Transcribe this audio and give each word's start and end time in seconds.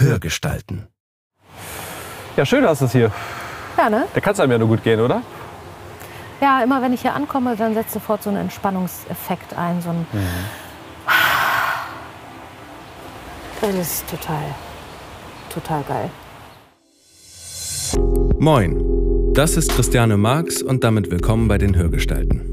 Hörgestalten. 0.00 0.88
Ja, 2.36 2.46
schön 2.46 2.64
hast 2.64 2.80
du 2.80 2.86
es 2.86 2.92
hier. 2.92 3.12
Ja, 3.76 3.90
ne? 3.90 4.06
Da 4.14 4.20
kann 4.20 4.32
es 4.32 4.40
einem 4.40 4.52
ja 4.52 4.58
nur 4.58 4.68
gut 4.68 4.82
gehen, 4.82 5.00
oder? 5.00 5.22
Ja, 6.40 6.62
immer 6.62 6.80
wenn 6.80 6.92
ich 6.92 7.02
hier 7.02 7.14
ankomme, 7.14 7.54
dann 7.54 7.74
setzt 7.74 7.92
sofort 7.92 8.22
so 8.22 8.30
ein 8.30 8.36
Entspannungseffekt 8.36 9.56
ein. 9.56 9.82
So 9.82 9.90
ein 9.90 10.06
Das 13.60 13.74
ist 13.74 14.08
total, 14.08 14.42
total 15.52 15.82
geil. 15.82 16.10
Moin, 18.38 19.32
das 19.34 19.58
ist 19.58 19.70
Christiane 19.74 20.16
Marx 20.16 20.62
und 20.62 20.82
damit 20.82 21.10
willkommen 21.10 21.46
bei 21.46 21.58
den 21.58 21.76
Hörgestalten. 21.76 22.49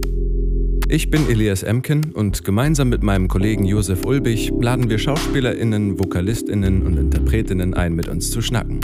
Ich 0.89 1.09
bin 1.11 1.29
Elias 1.29 1.63
Emken 1.63 2.13
und 2.13 2.45
gemeinsam 2.45 2.87
mit 2.87 3.03
meinem 3.03 3.27
Kollegen 3.27 3.65
Josef 3.65 4.05
Ulbich 4.05 4.53
laden 4.57 4.89
wir 4.89 4.97
SchauspielerInnen, 4.97 5.99
VokalistInnen 5.99 6.81
und 6.83 6.95
InterpretInnen 6.95 7.73
ein, 7.73 7.93
mit 7.93 8.07
uns 8.07 8.31
zu 8.31 8.41
schnacken. 8.41 8.79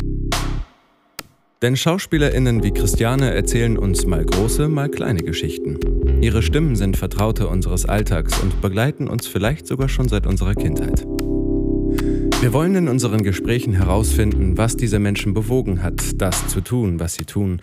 Denn 1.62 1.78
SchauspielerInnen 1.78 2.62
wie 2.62 2.72
Christiane 2.72 3.34
erzählen 3.34 3.78
uns 3.78 4.06
mal 4.06 4.26
große, 4.26 4.68
mal 4.68 4.90
kleine 4.90 5.22
Geschichten. 5.22 5.80
Ihre 6.22 6.44
Stimmen 6.44 6.76
sind 6.76 6.98
Vertraute 6.98 7.48
unseres 7.48 7.86
Alltags 7.86 8.38
und 8.42 8.62
begleiten 8.62 9.08
uns 9.08 9.26
vielleicht 9.26 9.66
sogar 9.66 9.88
schon 9.88 10.10
seit 10.10 10.28
unserer 10.28 10.56
Kindheit. 10.56 11.06
Wir 12.42 12.52
wollen 12.52 12.76
in 12.76 12.90
unseren 12.90 13.24
Gesprächen 13.24 13.72
herausfinden, 13.72 14.58
was 14.58 14.76
diese 14.76 15.00
Menschen 15.00 15.34
bewogen 15.34 15.82
hat, 15.82 16.22
das 16.22 16.50
zu 16.50 16.60
tun, 16.60 17.00
was 17.00 17.14
sie 17.14 17.24
tun, 17.24 17.62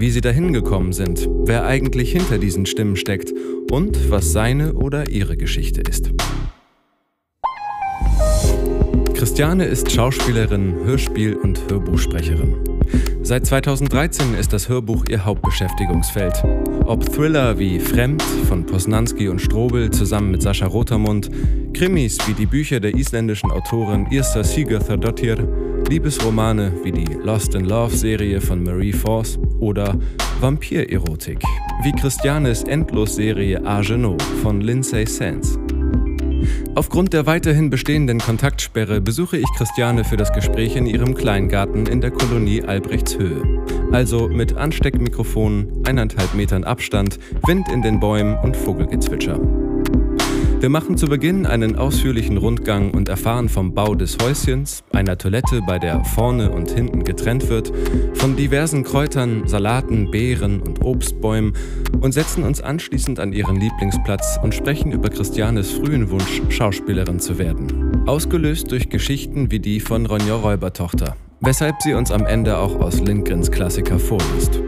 wie 0.00 0.10
sie 0.10 0.22
dahin 0.22 0.52
gekommen 0.52 0.92
sind, 0.92 1.28
wer 1.44 1.66
eigentlich 1.66 2.12
hinter 2.12 2.38
diesen 2.38 2.64
Stimmen 2.64 2.96
steckt 2.96 3.32
und 3.70 4.10
was 4.10 4.32
seine 4.32 4.72
oder 4.72 5.10
ihre 5.10 5.36
Geschichte 5.36 5.82
ist. 5.82 6.10
Christiane 9.12 9.66
ist 9.66 9.92
Schauspielerin, 9.92 10.76
Hörspiel- 10.84 11.36
und 11.36 11.60
Hörbuchsprecherin. 11.70 12.54
Seit 13.22 13.44
2013 13.44 14.34
ist 14.34 14.54
das 14.54 14.70
Hörbuch 14.70 15.04
ihr 15.10 15.26
Hauptbeschäftigungsfeld. 15.26 16.42
Ob 16.90 17.06
Thriller 17.06 17.56
wie 17.56 17.78
Fremd 17.78 18.20
von 18.48 18.66
Posnanski 18.66 19.28
und 19.28 19.40
Strobel 19.40 19.90
zusammen 19.90 20.32
mit 20.32 20.42
Sascha 20.42 20.66
Rotermund, 20.66 21.30
Krimis 21.72 22.18
wie 22.26 22.32
die 22.32 22.46
Bücher 22.46 22.80
der 22.80 22.96
isländischen 22.96 23.52
Autorin 23.52 24.08
Irsa 24.10 24.40
Sigurðardóttir, 24.40 25.38
Liebesromane 25.88 26.72
wie 26.82 26.90
die 26.90 27.14
Lost 27.22 27.54
in 27.54 27.66
Love 27.66 27.94
Serie 27.94 28.40
von 28.40 28.64
Marie 28.64 28.92
Force 28.92 29.38
oder 29.60 29.96
Vampirerotik 30.40 31.38
wie 31.84 31.92
Christianes 31.92 32.64
Endlos-Serie 32.64 33.64
Argenot 33.64 34.20
von 34.42 34.60
Lindsay 34.60 35.06
Sands. 35.06 35.60
Aufgrund 36.76 37.12
der 37.12 37.26
weiterhin 37.26 37.68
bestehenden 37.68 38.18
Kontaktsperre 38.18 39.00
besuche 39.00 39.36
ich 39.36 39.46
Christiane 39.56 40.04
für 40.04 40.16
das 40.16 40.32
Gespräch 40.32 40.76
in 40.76 40.86
ihrem 40.86 41.14
Kleingarten 41.14 41.86
in 41.86 42.00
der 42.00 42.12
Kolonie 42.12 42.62
Albrechtshöhe. 42.62 43.42
Also 43.90 44.28
mit 44.28 44.56
Ansteckmikrofonen, 44.56 45.82
eineinhalb 45.84 46.34
Metern 46.34 46.62
Abstand, 46.62 47.18
Wind 47.44 47.68
in 47.68 47.82
den 47.82 47.98
Bäumen 47.98 48.38
und 48.38 48.56
Vogelgezwitscher. 48.56 49.40
Wir 50.60 50.68
machen 50.68 50.98
zu 50.98 51.06
Beginn 51.06 51.46
einen 51.46 51.76
ausführlichen 51.76 52.36
Rundgang 52.36 52.90
und 52.90 53.08
erfahren 53.08 53.48
vom 53.48 53.72
Bau 53.72 53.94
des 53.94 54.18
Häuschens, 54.22 54.84
einer 54.92 55.16
Toilette, 55.16 55.62
bei 55.66 55.78
der 55.78 56.04
vorne 56.04 56.50
und 56.50 56.70
hinten 56.70 57.02
getrennt 57.02 57.48
wird, 57.48 57.72
von 58.12 58.36
diversen 58.36 58.84
Kräutern, 58.84 59.48
Salaten, 59.48 60.10
Beeren 60.10 60.60
und 60.60 60.84
Obstbäumen 60.84 61.54
und 62.02 62.12
setzen 62.12 62.44
uns 62.44 62.60
anschließend 62.60 63.20
an 63.20 63.32
ihren 63.32 63.56
Lieblingsplatz 63.56 64.38
und 64.42 64.54
sprechen 64.54 64.92
über 64.92 65.08
Christianes 65.08 65.70
frühen 65.72 66.10
Wunsch, 66.10 66.42
Schauspielerin 66.50 67.20
zu 67.20 67.38
werden. 67.38 68.06
Ausgelöst 68.06 68.70
durch 68.70 68.90
Geschichten 68.90 69.50
wie 69.50 69.60
die 69.60 69.80
von 69.80 70.04
Ronja 70.04 70.34
Räubertochter, 70.34 71.16
weshalb 71.40 71.80
sie 71.80 71.94
uns 71.94 72.10
am 72.10 72.26
Ende 72.26 72.58
auch 72.58 72.78
aus 72.80 73.00
Lindgrens 73.00 73.50
Klassiker 73.50 73.98
vorliest. 73.98 74.60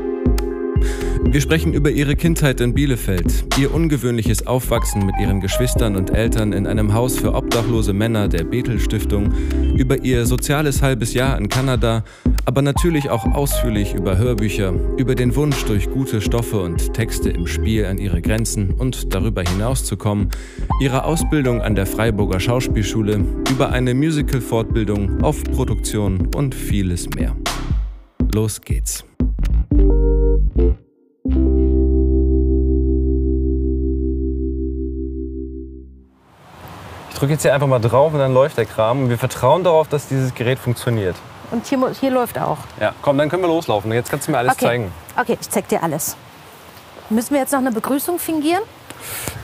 Wir 1.25 1.41
sprechen 1.41 1.73
über 1.73 1.91
ihre 1.91 2.15
Kindheit 2.15 2.61
in 2.61 2.75
Bielefeld, 2.75 3.45
ihr 3.59 3.73
ungewöhnliches 3.73 4.47
Aufwachsen 4.47 5.07
mit 5.07 5.15
ihren 5.19 5.41
Geschwistern 5.41 5.97
und 5.97 6.11
Eltern 6.11 6.53
in 6.53 6.67
einem 6.67 6.93
Haus 6.93 7.19
für 7.19 7.35
obdachlose 7.35 7.93
Männer 7.93 8.29
der 8.29 8.45
Bethel 8.45 8.79
Stiftung, 8.79 9.33
über 9.77 10.05
ihr 10.05 10.27
soziales 10.27 10.83
halbes 10.83 11.15
Jahr 11.15 11.39
in 11.39 11.49
Kanada, 11.49 12.05
aber 12.45 12.61
natürlich 12.61 13.09
auch 13.09 13.25
ausführlich 13.25 13.95
über 13.95 14.19
Hörbücher, 14.19 14.75
über 14.99 15.15
den 15.15 15.35
Wunsch 15.35 15.65
durch 15.65 15.91
gute 15.91 16.21
Stoffe 16.21 16.61
und 16.61 16.93
Texte 16.93 17.31
im 17.31 17.47
Spiel 17.47 17.87
an 17.87 17.99
ihre 17.99 18.21
Grenzen 18.21 18.73
und 18.73 19.15
darüber 19.15 19.43
hinauszukommen, 19.43 20.29
ihre 20.81 21.05
Ausbildung 21.05 21.63
an 21.63 21.75
der 21.75 21.87
Freiburger 21.87 22.41
Schauspielschule, 22.41 23.25
über 23.51 23.71
eine 23.71 23.95
Musical-Fortbildung, 23.95 25.23
Off-Produktion 25.23 26.29
und 26.35 26.55
vieles 26.55 27.09
mehr. 27.11 27.35
Los 28.35 28.61
geht's. 28.61 29.05
Drücke 37.23 37.35
jetzt 37.35 37.43
hier 37.43 37.55
einfach 37.55 37.69
mal 37.69 37.79
drauf 37.79 38.13
und 38.13 38.19
dann 38.19 38.35
läuft 38.35 38.59
der 38.59 38.67
Kram. 38.67 39.05
Und 39.05 39.09
wir 39.09 39.17
vertrauen 39.19 39.63
darauf, 39.63 39.87
dass 39.87 40.09
dieses 40.09 40.35
Gerät 40.35 40.59
funktioniert. 40.59 41.15
Und 41.53 41.65
hier, 41.67 41.79
hier 42.01 42.11
läuft 42.11 42.37
auch. 42.39 42.59
Ja, 42.81 42.93
komm, 43.01 43.17
dann 43.19 43.29
können 43.29 43.43
wir 43.43 43.49
loslaufen. 43.49 43.93
Jetzt 43.93 44.11
kannst 44.11 44.27
du 44.27 44.33
mir 44.33 44.39
alles 44.39 44.55
Okay. 44.55 44.67
zeigen. 44.67 44.93
Okay, 45.17 45.39
ich 45.41 45.49
zeig 45.49 45.69
dir 45.69 45.83
alles. 45.85 46.17
Müssen 47.11 47.35
wir 47.35 47.41
jetzt 47.41 47.53
noch 47.53 47.61
eine 47.61 47.71
Begrüßung 47.71 48.19
fingieren? 48.19 48.63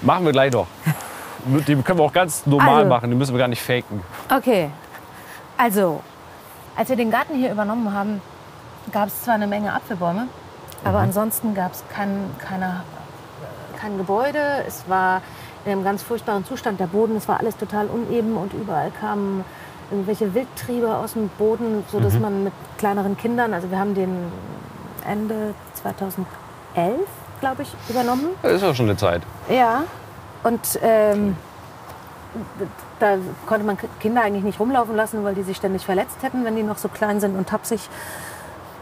Machen 0.02 0.24
wir 0.24 0.32
gleich 0.32 0.50
doch. 0.50 0.66
Die 1.44 1.76
können 1.76 1.98
wir 1.98 2.04
auch 2.04 2.12
ganz 2.12 2.46
normal 2.46 2.78
Also. 2.78 2.88
machen. 2.88 3.10
Die 3.10 3.16
müssen 3.16 3.32
wir 3.34 3.38
gar 3.38 3.48
nicht 3.48 3.62
faken. 3.62 4.02
Okay. 4.34 4.70
Also, 5.56 6.00
als 6.76 6.88
wir 6.88 6.96
den 6.96 7.10
Garten 7.12 7.36
hier 7.36 7.52
übernommen 7.52 7.92
haben, 7.94 8.20
gab 8.90 9.06
es 9.08 9.22
zwar 9.22 9.34
eine 9.34 9.46
Menge 9.46 9.72
Apfelbäume, 9.72 10.26
aber 10.84 10.98
ansonsten 10.98 11.54
gab 11.54 11.72
es 11.72 11.84
kein, 11.94 12.30
keine, 12.38 12.82
kein 13.80 13.98
Gebäude. 13.98 14.64
Es 14.66 14.84
war 14.88 15.20
in 15.68 15.74
einem 15.74 15.84
ganz 15.84 16.02
furchtbaren 16.02 16.46
Zustand 16.46 16.80
der 16.80 16.86
Boden. 16.86 17.16
Es 17.16 17.28
war 17.28 17.38
alles 17.40 17.56
total 17.56 17.86
uneben 17.88 18.36
und 18.36 18.54
überall 18.54 18.90
kamen 18.90 19.44
irgendwelche 19.90 20.34
Wildtriebe 20.34 20.94
aus 20.94 21.12
dem 21.12 21.28
Boden, 21.38 21.84
sodass 21.90 22.18
man 22.18 22.44
mit 22.44 22.52
kleineren 22.78 23.16
Kindern, 23.16 23.54
also 23.54 23.70
wir 23.70 23.78
haben 23.78 23.94
den 23.94 24.30
Ende 25.06 25.54
2011, 25.74 26.26
glaube 27.40 27.62
ich, 27.62 27.74
übernommen. 27.88 28.26
Das 28.42 28.52
ist 28.52 28.64
auch 28.64 28.74
schon 28.74 28.86
eine 28.86 28.96
Zeit. 28.96 29.22
Ja, 29.48 29.84
und 30.42 30.60
ähm, 30.82 31.36
da 32.98 33.16
konnte 33.46 33.64
man 33.64 33.78
Kinder 34.00 34.22
eigentlich 34.22 34.44
nicht 34.44 34.60
rumlaufen 34.60 34.96
lassen, 34.96 35.24
weil 35.24 35.34
die 35.34 35.42
sich 35.42 35.56
ständig 35.56 35.84
verletzt 35.84 36.22
hätten, 36.22 36.44
wenn 36.44 36.56
die 36.56 36.62
noch 36.62 36.78
so 36.78 36.88
klein 36.88 37.20
sind 37.20 37.36
und 37.36 37.48
tapsig. 37.48 37.88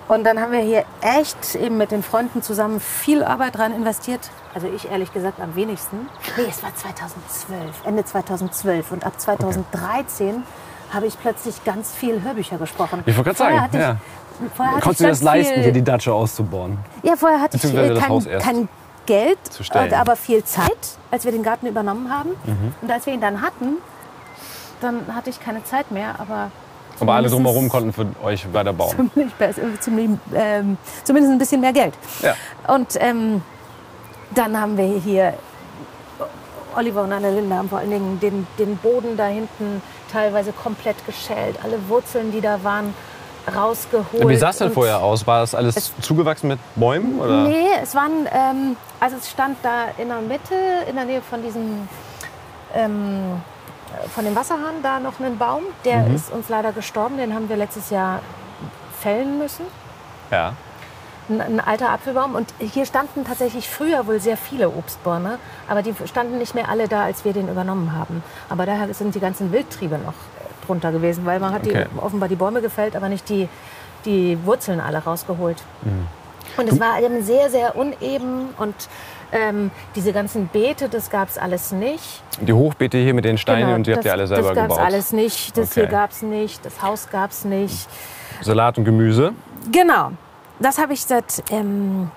Und 0.08 0.24
dann 0.24 0.40
haben 0.40 0.52
wir 0.52 0.60
hier 0.60 0.84
echt 1.02 1.54
eben 1.56 1.76
mit 1.78 1.90
den 1.90 2.02
Freunden 2.02 2.40
zusammen 2.40 2.78
viel 2.80 3.24
Arbeit 3.24 3.58
rein 3.58 3.72
investiert. 3.74 4.20
Also 4.54 4.68
ich 4.68 4.88
ehrlich 4.90 5.12
gesagt 5.12 5.40
am 5.40 5.56
wenigsten. 5.56 6.08
Nee, 6.36 6.44
es 6.48 6.62
war 6.62 6.74
2012, 6.74 7.84
Ende 7.84 8.04
2012. 8.04 8.92
Und 8.92 9.04
ab 9.04 9.20
2013 9.20 10.44
habe 10.92 11.06
ich 11.06 11.18
plötzlich 11.20 11.64
ganz 11.64 11.92
viel 11.92 12.22
Hörbücher 12.22 12.56
gesprochen. 12.58 13.02
Ich 13.04 13.16
wollte 13.16 13.30
gerade 13.30 13.38
sagen, 13.38 13.60
hatte 13.60 13.76
ich- 13.76 13.82
ja. 13.82 13.96
Vorher 14.54 14.74
hatte 14.76 14.82
Konntest 14.82 15.00
ich 15.00 15.06
du 15.06 15.10
das 15.10 15.22
leisten, 15.22 15.62
hier 15.62 15.72
die 15.72 15.82
Datsche 15.82 16.12
auszubauen? 16.12 16.78
ja, 17.02 17.16
vorher 17.16 17.40
hatte 17.40 17.56
ich 17.56 17.64
äh, 17.64 17.98
kein, 17.98 18.38
kein 18.40 18.68
Geld, 19.06 19.38
und 19.74 19.92
aber 19.94 20.14
viel 20.14 20.44
Zeit, 20.44 20.76
als 21.10 21.24
wir 21.24 21.32
den 21.32 21.42
Garten 21.42 21.66
übernommen 21.66 22.10
haben. 22.12 22.30
Mhm. 22.44 22.74
Und 22.82 22.90
als 22.90 23.06
wir 23.06 23.14
ihn 23.14 23.20
dann 23.20 23.40
hatten, 23.40 23.78
dann 24.82 25.06
hatte 25.14 25.30
ich 25.30 25.40
keine 25.40 25.64
Zeit 25.64 25.90
mehr, 25.90 26.16
aber 26.18 26.50
Aber 27.00 27.14
alle 27.14 27.28
drumherum 27.28 27.68
konnten 27.68 27.92
für 27.92 28.06
euch 28.24 28.52
weiter 28.52 28.72
bauen. 28.72 29.10
Ziemlich, 29.14 29.34
besser- 29.34 29.62
ziemlich, 29.80 30.10
ähm, 30.34 30.78
zumindest 31.04 31.32
ein 31.32 31.38
bisschen 31.38 31.60
mehr 31.60 31.72
Geld. 31.72 31.94
Ja. 32.22 32.34
Und 32.74 32.96
ähm, 33.00 33.42
dann 34.34 34.60
haben 34.60 34.76
wir 34.76 34.86
hier, 35.00 35.34
Oliver 36.76 37.02
und 37.04 37.12
Annalinde 37.12 37.54
haben 37.54 37.68
vor 37.68 37.78
allen 37.78 37.90
Dingen 37.90 38.20
den, 38.20 38.46
den 38.58 38.76
Boden 38.78 39.16
da 39.16 39.26
hinten 39.26 39.80
teilweise 40.12 40.52
komplett 40.52 41.04
geschält. 41.06 41.56
Alle 41.62 41.78
Wurzeln, 41.88 42.32
die 42.32 42.40
da 42.40 42.62
waren, 42.62 42.92
rausgeholt. 43.54 44.28
Wie 44.28 44.36
sah 44.36 44.50
es 44.50 44.58
denn 44.58 44.68
und- 44.68 44.74
vorher 44.74 45.02
aus? 45.02 45.26
War 45.26 45.40
das 45.40 45.54
alles 45.54 45.92
zugewachsen 46.00 46.48
mit 46.48 46.58
Bäumen? 46.74 47.18
Oder? 47.20 47.44
Nee, 47.48 47.66
es 47.82 47.94
waren, 47.94 48.26
ähm, 48.32 48.76
also 49.00 49.16
es 49.16 49.30
stand 49.30 49.56
da 49.62 49.84
in 49.98 50.08
der 50.08 50.20
Mitte, 50.20 50.54
in 50.88 50.96
der 50.96 51.04
Nähe 51.04 51.22
von 51.22 51.42
diesem, 51.42 51.88
ähm, 52.74 53.40
äh, 53.40 53.55
von 54.14 54.24
dem 54.24 54.34
Wasserhahn, 54.36 54.82
da 54.82 55.00
noch 55.00 55.18
ein 55.20 55.38
Baum. 55.38 55.62
Der 55.84 55.98
Mhm. 55.98 56.14
ist 56.14 56.30
uns 56.32 56.48
leider 56.48 56.72
gestorben, 56.72 57.16
den 57.16 57.34
haben 57.34 57.48
wir 57.48 57.56
letztes 57.56 57.90
Jahr 57.90 58.20
fällen 59.00 59.38
müssen. 59.38 59.64
Ja. 60.30 60.52
Ein, 61.28 61.40
ein 61.40 61.60
alter 61.60 61.90
Apfelbaum. 61.90 62.34
Und 62.34 62.52
hier 62.58 62.86
standen 62.86 63.24
tatsächlich 63.24 63.68
früher 63.68 64.06
wohl 64.06 64.20
sehr 64.20 64.36
viele 64.36 64.68
Obstbäume, 64.70 65.38
aber 65.68 65.82
die 65.82 65.94
standen 66.06 66.38
nicht 66.38 66.54
mehr 66.54 66.68
alle 66.68 66.88
da, 66.88 67.04
als 67.04 67.24
wir 67.24 67.32
den 67.32 67.48
übernommen 67.48 67.92
haben. 67.96 68.22
Aber 68.48 68.64
daher 68.66 68.92
sind 68.94 69.14
die 69.14 69.20
ganzen 69.20 69.52
Wildtriebe 69.52 69.98
noch 69.98 70.14
drunter 70.66 70.92
gewesen, 70.92 71.26
weil 71.26 71.40
man 71.40 71.52
hat 71.52 71.66
Okay. 71.66 71.86
die, 71.92 71.98
offenbar 71.98 72.28
die 72.28 72.36
Bäume 72.36 72.60
gefällt, 72.60 72.96
aber 72.96 73.08
nicht 73.08 73.28
die, 73.28 73.48
die 74.04 74.38
Wurzeln 74.44 74.80
alle 74.80 74.98
rausgeholt. 74.98 75.62
Und 76.56 76.68
es 76.68 76.78
war 76.80 77.00
eben 77.00 77.22
sehr, 77.22 77.50
sehr 77.50 77.76
uneben 77.76 78.48
und 78.58 78.74
Ähm, 79.32 79.70
diese 79.94 80.12
ganzen 80.12 80.46
Beete, 80.48 80.88
das 80.88 81.10
gab 81.10 81.28
es 81.28 81.36
alles 81.38 81.72
nicht. 81.72 82.22
Die 82.40 82.52
Hochbeete 82.52 82.98
hier 82.98 83.12
mit 83.14 83.24
den 83.24 83.38
Steinen 83.38 83.62
Genau, 83.64 83.74
und 83.74 83.86
die 83.86 83.92
habt 83.92 84.04
ihr 84.04 84.10
das- 84.12 84.12
alle 84.12 84.26
selber 84.28 84.48
Das 84.48 84.54
gab 84.56 84.64
es 84.70 84.76
gebaut. 84.76 84.86
alles 84.86 85.12
nicht. 85.12 85.56
Das 85.56 85.70
Okay. 85.72 85.80
hier 85.80 85.88
gab 85.88 86.10
es 86.12 86.22
nicht. 86.22 86.64
Das 86.64 86.80
Haus 86.82 87.08
gab 87.10 87.30
es 87.30 87.44
nicht. 87.44 87.88
Salat 88.40 88.78
und 88.78 88.84
Gemüse. 88.84 89.32
Genau. 89.72 90.12
Das 90.60 90.78
habe 90.78 90.92
ich 90.92 91.02
seit 91.02 91.42
ähm, 91.50 92.10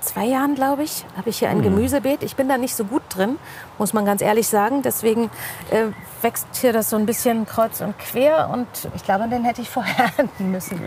zwei 0.00 0.24
Jahren, 0.26 0.54
glaube 0.54 0.82
ich, 0.82 1.04
habe 1.16 1.30
ich 1.30 1.38
hier 1.38 1.48
ein 1.48 1.62
Gemüsebeet. 1.62 2.22
Ich 2.22 2.36
bin 2.36 2.48
da 2.48 2.58
nicht 2.58 2.74
so 2.76 2.84
gut 2.84 3.02
drin, 3.08 3.38
muss 3.78 3.92
man 3.92 4.04
ganz 4.04 4.20
ehrlich 4.20 4.46
sagen. 4.48 4.82
Deswegen 4.82 5.30
äh, 5.70 5.86
wächst 6.20 6.46
hier 6.60 6.72
das 6.72 6.90
so 6.90 6.96
ein 6.96 7.06
bisschen 7.06 7.46
kreuz 7.46 7.80
und 7.80 7.98
quer 7.98 8.50
und 8.52 8.66
ich 8.94 9.04
glaube, 9.04 9.28
den 9.28 9.44
hätte 9.44 9.62
ich 9.62 9.70
vorher 9.70 10.10
ernten 10.18 10.50
müssen. 10.50 10.80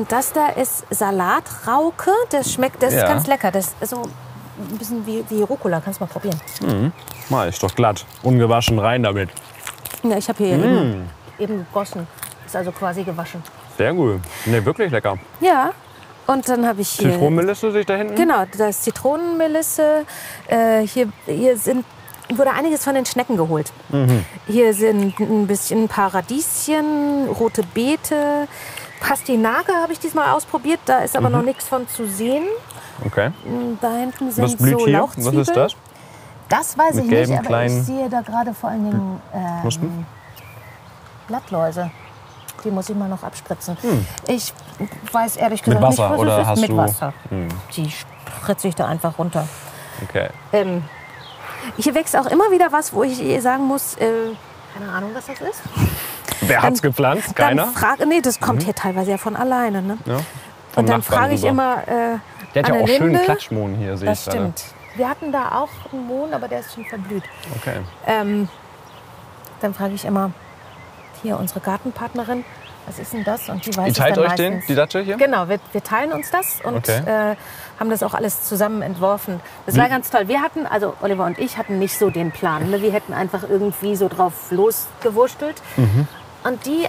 Und 0.00 0.10
das 0.10 0.32
da 0.32 0.48
ist 0.48 0.86
Salatrauke. 0.88 2.10
Das 2.30 2.50
schmeckt, 2.50 2.82
das 2.82 2.94
Ja. 2.94 3.02
ist 3.02 3.06
ganz 3.06 3.26
lecker. 3.26 3.50
Das 3.50 3.74
ist 3.82 3.90
so 3.90 4.00
ein 4.00 4.78
bisschen 4.78 5.06
wie, 5.06 5.22
wie 5.28 5.42
Rucola. 5.42 5.78
Kannst 5.84 6.00
du 6.00 6.04
mal 6.04 6.10
probieren. 6.10 6.40
Mal, 7.28 7.50
ist 7.50 7.62
doch 7.62 7.74
glatt. 7.74 8.06
Ungewaschen 8.22 8.78
rein 8.78 9.02
damit. 9.02 9.28
Ja, 10.02 10.16
ich 10.16 10.26
habe 10.30 10.38
hier 10.42 10.54
eben, 10.56 11.10
eben 11.38 11.58
gegossen. 11.66 12.06
Ist 12.46 12.56
also 12.56 12.72
quasi 12.72 13.02
gewaschen. 13.02 13.42
Sehr 13.76 13.92
gut. 13.92 14.20
Ne, 14.46 14.64
wirklich 14.64 14.90
lecker. 14.90 15.18
Ja. 15.40 15.72
Und 16.26 16.48
dann 16.48 16.66
habe 16.66 16.80
ich 16.80 16.88
hier. 16.92 17.12
Zitronenmelisse 17.12 17.70
sich 17.70 17.84
da 17.84 17.96
hinten. 17.96 18.14
Genau, 18.14 18.44
da 18.56 18.68
ist 18.68 18.82
Zitronenmelisse. 18.84 20.06
Äh, 20.48 20.80
hier, 20.86 21.08
hier 21.26 21.58
sind, 21.58 21.84
wurde 22.32 22.52
einiges 22.52 22.84
von 22.84 22.94
den 22.94 23.04
Schnecken 23.04 23.36
geholt. 23.36 23.70
Hier 24.46 24.72
sind 24.72 25.20
ein 25.20 25.46
bisschen 25.46 25.84
ein 25.84 25.88
paar 25.88 26.14
Radieschen, 26.14 27.28
rote 27.28 27.62
Beete. 27.74 28.48
Pastinake 29.00 29.72
habe 29.82 29.92
ich 29.92 29.98
diesmal 29.98 30.30
ausprobiert, 30.30 30.80
da 30.86 31.00
ist 31.00 31.16
aber 31.16 31.30
noch 31.30 31.42
nichts 31.42 31.66
von 31.66 31.88
zu 31.88 32.06
sehen. 32.06 32.44
Okay. 33.04 33.30
Da 33.80 33.92
hinten 33.96 34.30
sind 34.30 34.44
Was 34.44 34.56
blüht 34.56 34.78
so 34.78 34.86
hier? 34.86 34.98
Lauchzwiebeln. 34.98 35.36
Was 35.38 35.48
ist 35.48 35.56
das? 35.56 35.76
Das 36.48 36.76
weiß 36.78 36.94
Mit 36.96 37.04
ich 37.04 37.10
gelben, 37.10 37.32
nicht, 37.32 37.46
aber 37.46 37.64
ich 37.64 37.72
sehe 37.72 38.08
da 38.10 38.20
gerade 38.20 38.52
vor 38.52 38.70
allen 38.70 38.84
Dingen 38.90 39.20
Knospen? 39.62 39.88
ähm, 39.88 40.06
Blattläuse. 41.28 41.90
Die 42.64 42.70
muss 42.70 42.88
ich 42.90 42.96
mal 42.96 43.08
noch 43.08 43.22
abspritzen. 43.22 43.76
Ich 44.26 44.52
weiß 45.12 45.36
ehrlich 45.36 45.64
Hm. 45.64 45.72
Mit 45.74 45.78
gesagt 45.80 45.98
Wasser 45.98 46.10
nicht, 46.10 46.12
was 46.12 46.20
oder 46.20 46.38
es 46.42 46.58
ist. 46.58 46.68
Mit 46.68 46.76
Wasser. 46.76 47.12
Die 47.76 47.90
spritze 47.90 48.68
ich 48.68 48.74
da 48.74 48.86
einfach 48.86 49.18
runter. 49.18 49.48
Okay. 50.02 50.28
Ähm, 50.52 50.84
hier 51.78 51.94
wächst 51.94 52.16
auch 52.16 52.26
immer 52.26 52.50
wieder 52.50 52.70
was, 52.72 52.92
wo 52.92 53.02
ich 53.04 53.18
sagen 53.42 53.64
muss, 53.64 53.94
äh, 53.96 54.10
keine 54.74 54.92
Ahnung, 54.92 55.10
was 55.14 55.26
das 55.26 55.40
ist. 55.40 55.62
Wer 56.42 56.62
hat's 56.62 56.82
gepflanzt? 56.82 57.34
Keiner? 57.36 57.64
Dann 57.64 57.72
frage, 57.74 58.06
nee, 58.06 58.20
das 58.20 58.40
kommt 58.40 58.62
hier 58.62 58.74
teilweise 58.74 59.10
ja 59.12 59.18
von 59.18 59.36
alleine. 59.36 59.82
Ne? 59.82 59.98
Ja. 60.06 60.20
Und 60.76 60.88
dann 60.88 61.02
frage 61.02 61.34
ich 61.34 61.40
rüber. 61.42 61.50
immer 61.50 61.82
äh, 61.86 62.18
Der 62.54 62.62
hat 62.62 62.68
ja 62.68 62.74
auch 62.80 62.86
schönen 62.88 63.10
Linde. 63.10 63.24
Klatschmohn 63.24 63.74
hier, 63.74 63.96
sehe 63.96 64.08
Das 64.08 64.20
ich 64.20 64.24
gerade. 64.26 64.38
stimmt. 64.38 64.64
Wir 64.96 65.08
hatten 65.08 65.32
da 65.32 65.52
auch 65.60 65.68
einen 65.92 66.06
Mohn, 66.06 66.34
aber 66.34 66.48
der 66.48 66.60
ist 66.60 66.74
schon 66.74 66.84
verblüht. 66.84 67.24
Okay. 67.56 67.76
Ähm, 68.06 68.48
dann 69.60 69.74
frage 69.74 69.94
ich 69.94 70.04
immer 70.04 70.32
hier 71.22 71.38
unsere 71.38 71.60
Gartenpartnerin, 71.60 72.44
was 72.86 72.98
ist 72.98 73.12
denn 73.12 73.22
das? 73.24 73.48
Und 73.48 73.64
die 73.66 73.76
weiß 73.76 73.88
Ihr 73.88 73.94
teilt 73.94 74.16
dann 74.16 74.24
euch 74.24 74.32
den, 74.34 74.52
meistens. 74.54 74.66
die 74.66 74.74
Datsche 74.74 75.00
hier? 75.00 75.16
Genau, 75.16 75.48
wir, 75.48 75.60
wir 75.70 75.82
teilen 75.84 76.12
uns 76.12 76.30
das 76.30 76.60
und 76.64 76.76
Okay. 76.88 77.02
äh, 77.32 77.36
haben 77.78 77.90
das 77.90 78.02
auch 78.02 78.14
alles 78.14 78.44
zusammen 78.44 78.82
entworfen. 78.82 79.40
Das 79.66 79.76
war 79.76 79.88
ganz 79.88 80.10
toll. 80.10 80.26
Wir 80.28 80.40
hatten, 80.42 80.66
also 80.66 80.94
Oliver 81.02 81.24
und 81.26 81.38
ich 81.38 81.56
hatten 81.58 81.78
nicht 81.78 81.96
so 81.96 82.10
den 82.10 82.32
Plan. 82.32 82.70
Ne? 82.70 82.80
Wir 82.82 82.90
hätten 82.92 83.12
einfach 83.12 83.42
irgendwie 83.48 83.94
so 83.96 84.08
drauf 84.08 84.32
losgewurstelt. 84.50 85.60
Mhm. 85.76 86.08
Und 86.44 86.64
die 86.66 86.86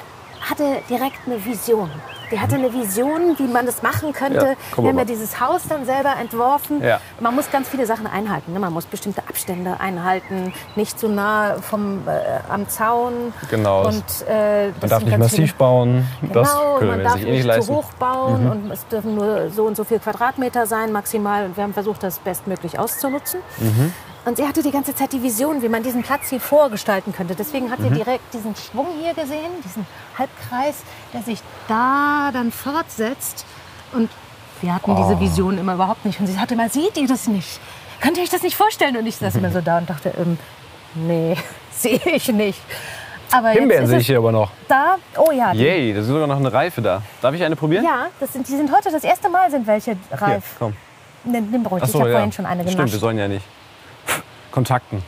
hatte 0.50 0.80
direkt 0.90 1.20
eine 1.28 1.44
Vision. 1.44 1.90
Die 2.32 2.40
hatte 2.40 2.56
eine 2.56 2.72
Vision, 2.74 3.38
wie 3.38 3.44
man 3.44 3.66
das 3.66 3.84
machen 3.84 4.14
könnte. 4.14 4.56
Ja, 4.72 4.78
wir 4.84 4.90
haben 4.90 4.98
ja 4.98 5.04
dieses 5.04 5.42
Haus 5.42 5.64
dann 5.68 5.86
selber 5.86 6.16
entworfen. 6.20 6.82
Ja. 6.82 7.02
Man 7.20 7.36
muss 7.36 7.52
ganz 7.52 7.68
viele 7.68 7.86
Sachen 7.86 8.08
einhalten. 8.08 8.54
Ne? 8.54 8.60
Man 8.60 8.72
muss 8.72 8.86
bestimmte 8.86 9.22
Abstände 9.28 9.82
einhalten, 9.82 10.54
nicht 10.78 10.98
zu 10.98 11.10
nah 11.10 11.56
vom, 11.62 12.08
äh, 12.08 12.12
am 12.50 12.70
Zaun. 12.70 13.34
Genau. 13.50 13.86
Und, 13.86 14.04
äh, 14.30 14.70
Man 14.80 14.90
darf 14.90 15.04
nicht 15.04 15.18
massiv 15.18 15.38
viele- 15.38 15.54
bauen. 15.58 16.08
Das 16.32 16.50
Genau, 16.50 16.80
man 16.80 16.98
wir 17.00 17.04
darf 17.04 17.16
nicht, 17.16 17.28
eh 17.28 17.32
nicht 17.32 17.44
leisten. 17.46 17.66
zu 17.74 17.76
hoch 17.80 17.92
bauen 18.00 18.50
und 18.50 18.72
es 18.72 18.88
dürfen 18.88 19.16
nur 19.16 19.50
so 19.50 19.66
und 19.66 19.76
so 19.76 19.84
viel 19.84 20.00
Quadratmeter 20.00 20.66
sein 20.66 20.94
maximal. 20.94 21.44
Und 21.44 21.58
wir 21.58 21.64
haben 21.66 21.74
versucht, 21.74 22.02
das 22.02 22.20
bestmöglich 22.20 22.80
auszunutzen. 22.80 23.42
Mhm. 23.60 23.94
Und 24.24 24.38
sie 24.38 24.48
hatte 24.48 24.62
die 24.62 24.70
ganze 24.72 24.94
Zeit 24.94 25.14
die 25.14 25.24
Vision, 25.24 25.64
wie 25.64 25.70
man 25.70 25.82
diesen 25.82 26.04
Platz 26.04 26.30
hier 26.30 26.40
vorgestalten 26.40 27.12
könnte. 27.12 27.34
Deswegen 27.34 27.72
hat 27.72 27.80
Mhm. 27.80 27.84
sie 27.86 27.90
direkt 27.96 28.34
diesen 28.34 28.56
Schwung 28.56 28.88
hier 29.02 29.16
gesehen, 29.16 29.50
diesen 29.66 29.86
Halbkreis, 30.18 30.76
der 31.12 31.24
sich 31.24 31.42
da 31.68 32.30
dann 32.32 32.52
fortsetzt. 32.52 33.46
Und 33.94 34.10
wir 34.62 34.76
hatten 34.76 34.92
Oh. 34.92 34.96
diese 34.96 35.20
Vision 35.20 35.58
immer 35.58 35.74
überhaupt 35.74 36.06
nicht. 36.06 36.20
Und 36.20 36.28
sie 36.28 36.34
sagte 36.34 36.56
mal, 36.56 36.70
seht 36.70 36.98
ihr 36.98 37.08
das 37.08 37.28
nicht? 37.28 37.60
Könnt 38.00 38.18
ihr 38.18 38.24
euch 38.24 38.30
das 38.30 38.44
nicht 38.44 38.56
vorstellen? 38.56 38.96
Und 38.96 39.08
ich 39.08 39.16
saß 39.16 39.36
immer 39.36 39.50
so 39.52 39.60
da 39.62 39.80
und 39.80 39.90
dachte, 39.90 40.14
ähm, 40.20 40.38
nee, 40.94 41.36
sehe 41.72 42.00
ich 42.06 42.28
nicht. 42.28 42.62
Aber 43.32 43.50
Himbeeren 43.50 43.88
sehe 43.88 44.00
ich 44.00 44.08
hier 44.08 44.18
aber 44.20 44.32
noch. 44.32 44.52
da. 44.68 44.98
Oh 45.18 45.32
ja, 45.32 45.52
Yay, 45.54 45.94
da 45.94 46.02
ist 46.02 46.08
sogar 46.08 46.28
noch 46.28 46.36
eine 46.38 46.52
Reife 46.54 46.82
da. 46.82 47.02
Darf 47.22 47.34
ich 47.34 47.44
eine 47.44 47.56
probieren? 47.56 47.84
ja, 47.86 48.08
das 48.20 48.34
sind, 48.34 48.48
die 48.48 48.56
sind 48.58 48.72
heute 48.76 48.92
das 48.92 49.04
erste 49.04 49.30
Mal 49.30 49.50
sind 49.50 49.66
welche 49.66 49.92
Hier, 50.10 50.22
reif. 50.22 50.44
komm. 50.60 50.76
Nimm, 51.24 51.50
nimm 51.50 51.66
ruhig, 51.66 51.82
Ach 51.82 51.88
ich 51.88 51.92
so, 51.94 52.00
habe 52.02 52.10
ja. 52.10 52.16
vorhin 52.18 52.32
schon 52.34 52.46
eine 52.46 52.70
Stimmt, 52.70 52.92
wir 52.92 53.00
sollen 53.00 53.18
ja 53.18 53.28
nicht 53.28 53.46
kontakten. 54.52 55.04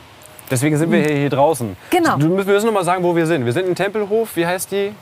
Deswegen 0.50 0.76
sind 0.76 0.90
wir 0.92 1.00
hier, 1.00 1.16
hier 1.16 1.30
draußen. 1.30 1.76
Genau. 1.90 2.16
Du, 2.18 2.36
wir 2.36 2.44
müssen 2.44 2.66
noch 2.66 2.72
mal 2.72 2.84
sagen, 2.84 3.02
wo 3.02 3.16
wir 3.16 3.26
sind. 3.26 3.44
Wir 3.46 3.52
sind 3.52 3.66
in 3.66 3.74
Tempelhof. 3.74 4.36
Wie 4.36 4.46
heißt 4.46 4.70
die 4.72 4.92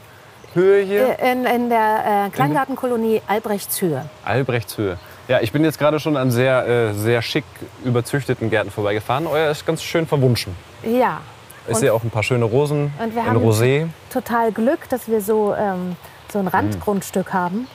Höhe 0.55 0.85
hier? 0.85 1.19
Äh, 1.19 1.33
In, 1.33 1.45
in 1.45 1.69
der 1.69 2.27
äh, 2.27 2.31
Kleingartenkolonie 2.31 3.21
Albrechtshöhe. 3.27 4.05
Albrechtshöhe. 4.25 4.99
Ja, 5.29 5.41
ich 5.41 5.51
bin 5.53 5.65
jetzt 5.65 5.79
gerade 5.79 5.99
schon 6.01 6.17
an 6.17 6.31
sehr, 6.31 6.67
äh, 6.67 6.95
sehr 6.95 7.23
schick 7.23 7.45
überzüchteten 7.85 8.51
Gärten 8.51 8.71
vorbeigefahren. 8.71 9.27
Euer 9.27 9.51
ist 9.51 9.67
ganz 9.67 9.83
schön 9.83 10.07
verwunschen. 10.07 10.55
Ja, 10.85 11.21
Ich 11.69 11.77
sehe 11.77 11.93
auch 11.95 12.03
ein 12.03 12.11
paar 12.11 12.23
schöne 12.25 12.45
Rosen 12.45 12.93
Und 13.03 13.15
wir 13.15 13.23
in 13.23 13.29
haben- 13.29 13.39
Rosé. 13.39 13.87
total 14.13 14.51
Glück, 14.53 14.89
dass 14.89 15.09
wir 15.09 15.21
so, 15.21 15.55
ähm, 15.55 15.97
so 16.33 16.39
Mhm. 16.41 16.47
ein 16.47 16.49
Randgrundstück 16.49 17.33
haben. 17.33 17.67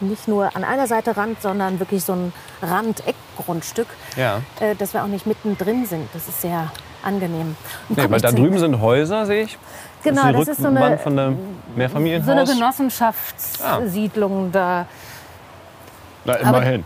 Nicht 0.00 0.28
nur 0.28 0.54
an 0.54 0.62
einer 0.64 0.86
Seite 0.86 1.16
Rand, 1.16 1.42
sondern 1.42 1.80
wirklich 1.80 2.04
so 2.04 2.12
ein 2.12 2.32
Randeckgrundstück, 2.62 3.88
Ja. 4.16 4.42
äh, 4.60 4.74
dass 4.76 4.94
wir 4.94 5.02
auch 5.02 5.08
nicht 5.08 5.26
mittendrin 5.26 5.86
sind. 5.86 6.08
Das 6.12 6.28
ist 6.28 6.40
sehr 6.40 6.70
angenehm. 7.02 7.56
Nee, 7.88 8.04
weil 8.08 8.20
da 8.20 8.30
drüben 8.30 8.58
sind 8.58 8.80
Häuser, 8.80 9.26
sehe 9.26 9.42
ich. 9.44 9.58
Genau, 10.04 10.30
das 10.30 10.32
das 10.32 10.40
ist 10.42 10.48
ist 10.48 10.58
die 10.58 10.62
so 10.62 10.68
Rückwand 10.68 10.84
eine, 10.86 10.98
von 10.98 11.18
einem 11.18 11.34
so 11.34 11.40
eine 11.40 11.76
Mehrfamilienhaus. 11.76 12.50
Genossenschaftssiedlung. 12.50 14.52
Da, 14.52 14.86
Na, 16.24 16.34
aber- 16.34 16.40
immerhin. 16.58 16.84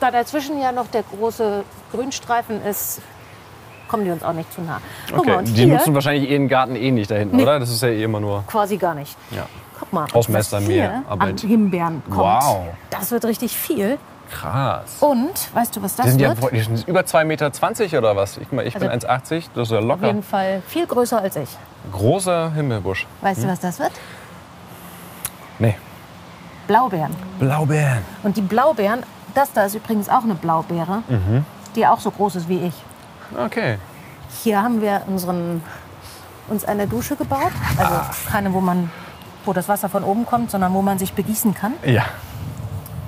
da 0.00 0.10
dazwischen 0.12 0.60
ja 0.60 0.70
noch 0.72 0.86
der 0.88 1.02
große 1.02 1.64
Grünstreifen 1.92 2.62
ist, 2.64 3.00
kommen 3.88 4.04
die 4.04 4.10
uns 4.12 4.22
auch 4.22 4.32
nicht 4.32 4.52
zu 4.52 4.60
nah. 4.62 4.80
Guck 5.10 5.18
Okay, 5.20 5.30
mal, 5.34 5.44
die 5.44 5.66
nutzen 5.66 5.94
wahrscheinlich 5.94 6.30
ihren 6.30 6.46
Garten 6.48 6.76
eh 6.76 6.90
nicht 6.92 7.10
da 7.10 7.16
hinten, 7.16 7.36
Nee. 7.36 7.42
oder? 7.42 7.58
Das 7.58 7.70
ist 7.70 7.82
ja 7.82 7.88
eh 7.88 8.02
immer 8.04 8.20
nur. 8.20 8.44
quasi 8.46 8.76
gar 8.76 8.94
nicht. 8.94 9.16
Ja. 9.30 9.46
Guck 9.90 10.28
mal, 10.28 10.42
hier 10.42 10.60
mehr 10.60 11.02
an. 11.08 11.36
Himbeeren 11.36 12.02
kommt. 12.06 12.18
Wow. 12.18 12.66
Das 12.90 13.10
wird 13.10 13.24
richtig 13.24 13.56
viel. 13.56 13.98
Krass. 14.30 14.96
Und, 15.00 15.54
weißt 15.54 15.76
du, 15.76 15.82
was 15.82 15.94
Die 15.94 16.02
das 16.02 16.10
sind 16.10 16.20
ja 16.20 16.36
wird? 16.40 16.52
die 16.52 16.60
sind 16.60 16.88
über 16.88 17.00
2,20 17.02 17.24
Meter 17.24 17.98
oder 17.98 18.16
was? 18.16 18.36
Ich, 18.38 18.42
ich 18.42 18.48
bin 18.74 18.88
Also- 18.88 19.06
1,80, 19.06 19.44
das 19.54 19.68
ist 19.68 19.70
ja 19.72 19.78
Auf 19.78 19.84
locker. 19.84 20.06
jeden 20.06 20.22
Fall 20.24 20.62
viel 20.66 20.86
größer 20.86 21.20
als 21.20 21.36
ich. 21.36 21.48
Großer 21.92 22.52
Himmelbusch. 22.52 23.06
Weißt 23.20 23.38
Hm? 23.40 23.46
du, 23.46 23.52
was 23.52 23.60
das 23.60 23.78
wird? 23.78 23.92
Nee. 25.58 25.76
Blaubeeren. 26.66 27.14
Blaubeeren. 27.38 28.02
Und 28.24 28.36
die 28.36 28.40
Blaubeeren, 28.42 29.04
das 29.34 29.52
da 29.52 29.64
ist 29.64 29.74
übrigens 29.76 30.08
auch 30.08 30.24
eine 30.24 30.34
Blaubeere, 30.34 31.02
Mhm. 31.08 31.44
die 31.76 31.86
auch 31.86 32.00
so 32.00 32.10
groß 32.10 32.36
ist 32.36 32.48
wie 32.48 32.58
ich. 32.66 32.74
Okay. 33.38 33.78
Hier 34.42 34.60
haben 34.62 34.80
wir 34.80 35.02
unseren, 35.06 35.62
uns 36.48 36.64
eine 36.64 36.86
Dusche 36.88 37.14
gebaut. 37.16 37.52
Also 37.78 37.94
Ah. 37.94 38.10
keine, 38.30 38.52
wo, 38.52 38.60
man, 38.60 38.90
wo 39.46 39.52
das 39.52 39.68
Wasser 39.68 39.88
von 39.88 40.04
oben 40.04 40.26
kommt, 40.26 40.50
sondern 40.50 40.74
wo 40.74 40.82
man 40.82 40.98
sich 40.98 41.12
begießen 41.12 41.54
kann. 41.54 41.74
Ja. 41.84 42.04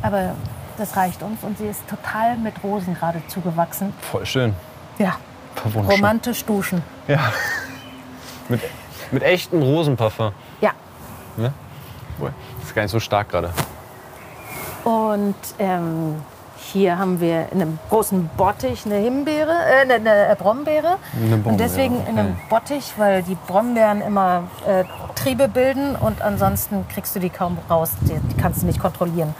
Aber 0.02 0.34
das 0.76 0.96
reicht 0.96 1.22
uns 1.22 1.42
und 1.42 1.58
sie 1.58 1.66
ist 1.66 1.86
total 1.88 2.36
mit 2.36 2.62
Rosen 2.62 2.94
gerade 2.94 3.20
zugewachsen. 3.28 3.92
Voll 4.00 4.24
schön. 4.24 4.54
Ja, 4.98 5.16
romantisch 5.74 6.44
duschen. 6.44 6.82
Ja. 7.08 7.32
mit, 8.48 8.60
mit 9.10 9.22
echtem 9.22 9.62
Rosenparfum. 9.62 10.32
Ja. 10.60 10.70
Ne? 11.36 11.52
Das 12.20 12.32
ist 12.64 12.74
gar 12.74 12.82
nicht 12.82 12.90
so 12.90 13.00
stark 13.00 13.28
gerade. 13.28 13.52
Und 14.84 15.36
ähm, 15.58 16.16
hier 16.72 16.98
haben 16.98 17.20
wir 17.20 17.50
in 17.52 17.62
einem 17.62 17.78
großen 17.88 18.28
Bottich 18.36 18.84
eine 18.86 18.96
Himbeere, 18.96 19.50
äh, 19.50 19.92
eine, 19.92 20.36
Brombeere. 20.38 20.96
Eine 21.16 21.28
Brombeere, 21.36 21.48
und 21.48 21.58
deswegen 21.60 21.96
in 22.06 22.18
einem. 22.18 22.36
Bottich, 22.48 22.92
weil 22.96 23.22
die 23.22 23.36
Brombeeren 23.46 24.00
immer 24.02 24.44
äh, 24.66 24.84
Triebe 25.14 25.48
bilden 25.48 25.96
und 25.96 26.22
ansonsten 26.22 26.86
kriegst 26.88 27.14
du 27.16 27.20
die 27.20 27.30
kaum 27.30 27.58
raus. 27.70 27.90
Die, 28.02 28.14
die 28.14 28.36
kannst 28.36 28.62
du 28.62 28.66
nicht 28.66 28.80
kontrollieren. 28.80 29.34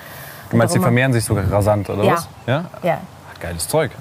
Du 0.50 0.56
meinst, 0.56 0.75
die 0.75 0.80
vermehren 0.80 1.12
sich 1.12 1.25
sogar 1.25 1.50
rasant, 1.50 1.88
oder 1.90 2.02
Ja. 2.04 2.12
was? 2.14 2.28
Ja. 2.47 2.64
Ja. 2.82 2.99
Ach, 3.35 3.40
geiles 3.40 3.68
Zeug. 3.68 3.90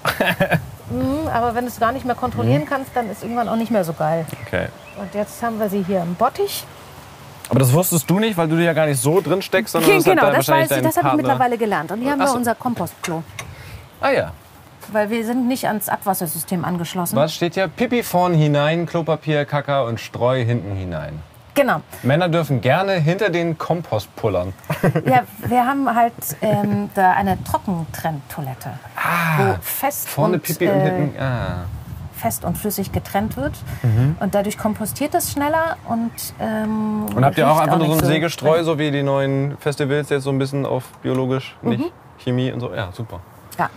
Mhm, 0.90 1.28
Aber 1.34 1.54
wenn 1.54 1.66
du 1.66 1.70
es 1.70 1.82
gar 1.82 1.92
nicht 1.92 2.06
mehr 2.06 2.16
kontrollieren 2.16 2.64
kannst, 2.66 2.92
dann 2.96 3.10
ist 3.10 3.22
irgendwann 3.22 3.50
auch 3.50 3.58
nicht 3.58 3.72
mehr 3.72 3.84
so 3.84 3.92
geil. 3.92 4.26
Okay. 4.46 4.68
Und 4.98 5.14
jetzt 5.14 5.44
haben 5.44 5.60
wir 5.60 5.68
sie 5.68 5.84
hier 5.84 6.02
im 6.02 6.16
Bottich. 6.16 6.66
Aber 7.50 7.60
das 7.60 7.72
wusstest 7.74 8.10
du 8.10 8.20
nicht, 8.20 8.38
weil 8.38 8.48
du 8.48 8.56
ja 8.56 8.74
gar 8.74 8.86
nicht 8.88 9.00
so 9.02 9.22
drin 9.22 9.42
steckst, 9.42 9.72
sondern 9.74 9.92
das 9.92 10.06
hat 10.06 10.12
genau, 10.12 10.22
da 10.22 10.28
das, 10.28 10.36
wahrscheinlich 10.38 10.70
weiß 10.70 10.78
ich, 10.78 10.84
dein 10.84 10.92
das 10.94 10.98
habe 10.98 11.10
ich 11.10 11.14
mittlerweile 11.16 11.58
gelernt. 11.58 11.92
Und 11.92 12.02
hier 12.02 12.12
haben 12.12 12.22
Ach 12.22 12.26
wir 12.26 12.32
so. 12.32 12.38
unser 12.38 12.56
Kompostklo. 12.56 13.24
Ah 14.02 14.12
ja. 14.12 14.32
weil 14.92 15.10
wir 15.10 15.26
sind 15.26 15.48
nicht 15.48 15.66
ans 15.68 15.90
Abwassersystem 15.90 16.64
angeschlossen. 16.66 17.16
Was 17.16 17.34
steht 17.34 17.56
hier? 17.56 17.68
Pipi 17.68 18.04
vorn 18.04 18.34
hinein, 18.34 18.86
Klopapier, 18.86 19.46
Kacker 19.46 19.86
und 19.86 20.00
Streu 20.00 20.44
hinten 20.44 20.76
hinein. 20.76 21.22
Genau. 21.56 21.82
Männer 22.04 22.30
dürfen 22.30 22.62
gerne 22.62 22.94
hinter 22.94 23.32
den 23.32 23.58
Kompost 23.58 24.16
pullern. 24.16 24.54
Ja, 25.06 25.24
wir 25.48 25.66
haben 25.66 25.94
halt 25.96 26.14
ähm, 26.42 26.90
da 26.94 27.14
eine 27.14 27.44
Trockentrenntoilette, 27.44 28.74
wo 29.38 29.56
fest 29.62 30.06
Ah, 30.08 30.12
Vorne 30.12 30.34
und, 30.36 30.44
Pipi 30.44 30.68
und 30.68 30.76
äh, 30.80 30.84
hinten. 30.84 31.20
Ah. 31.20 31.66
Fest 32.18 32.44
und 32.44 32.58
flüssig 32.58 32.92
getrennt 32.92 33.38
wird. 33.38 33.54
Und 34.20 34.36
dadurch 34.36 34.58
kompostiert 34.58 35.14
das 35.14 35.32
schneller 35.32 35.78
und 35.88 36.12
ähm, 36.40 37.06
Und 37.16 37.24
habt 37.24 37.38
ihr 37.38 37.50
auch 37.50 37.60
einfach 37.60 37.78
nur 37.78 37.88
so 37.88 37.94
ein 37.94 38.06
Sägestreu, 38.06 38.64
so 38.64 38.78
wie 38.80 38.92
die 38.92 39.04
neuen 39.04 39.58
Festivals 39.58 40.10
jetzt 40.10 40.24
so 40.24 40.30
ein 40.30 40.40
bisschen 40.40 40.66
auf 40.66 40.84
biologisch, 41.02 41.56
nicht 41.62 41.92
Chemie 42.20 42.52
und 42.52 42.60
so? 42.60 42.74
Ja, 42.74 42.90
super. 42.92 43.20
Ja. 43.58 43.70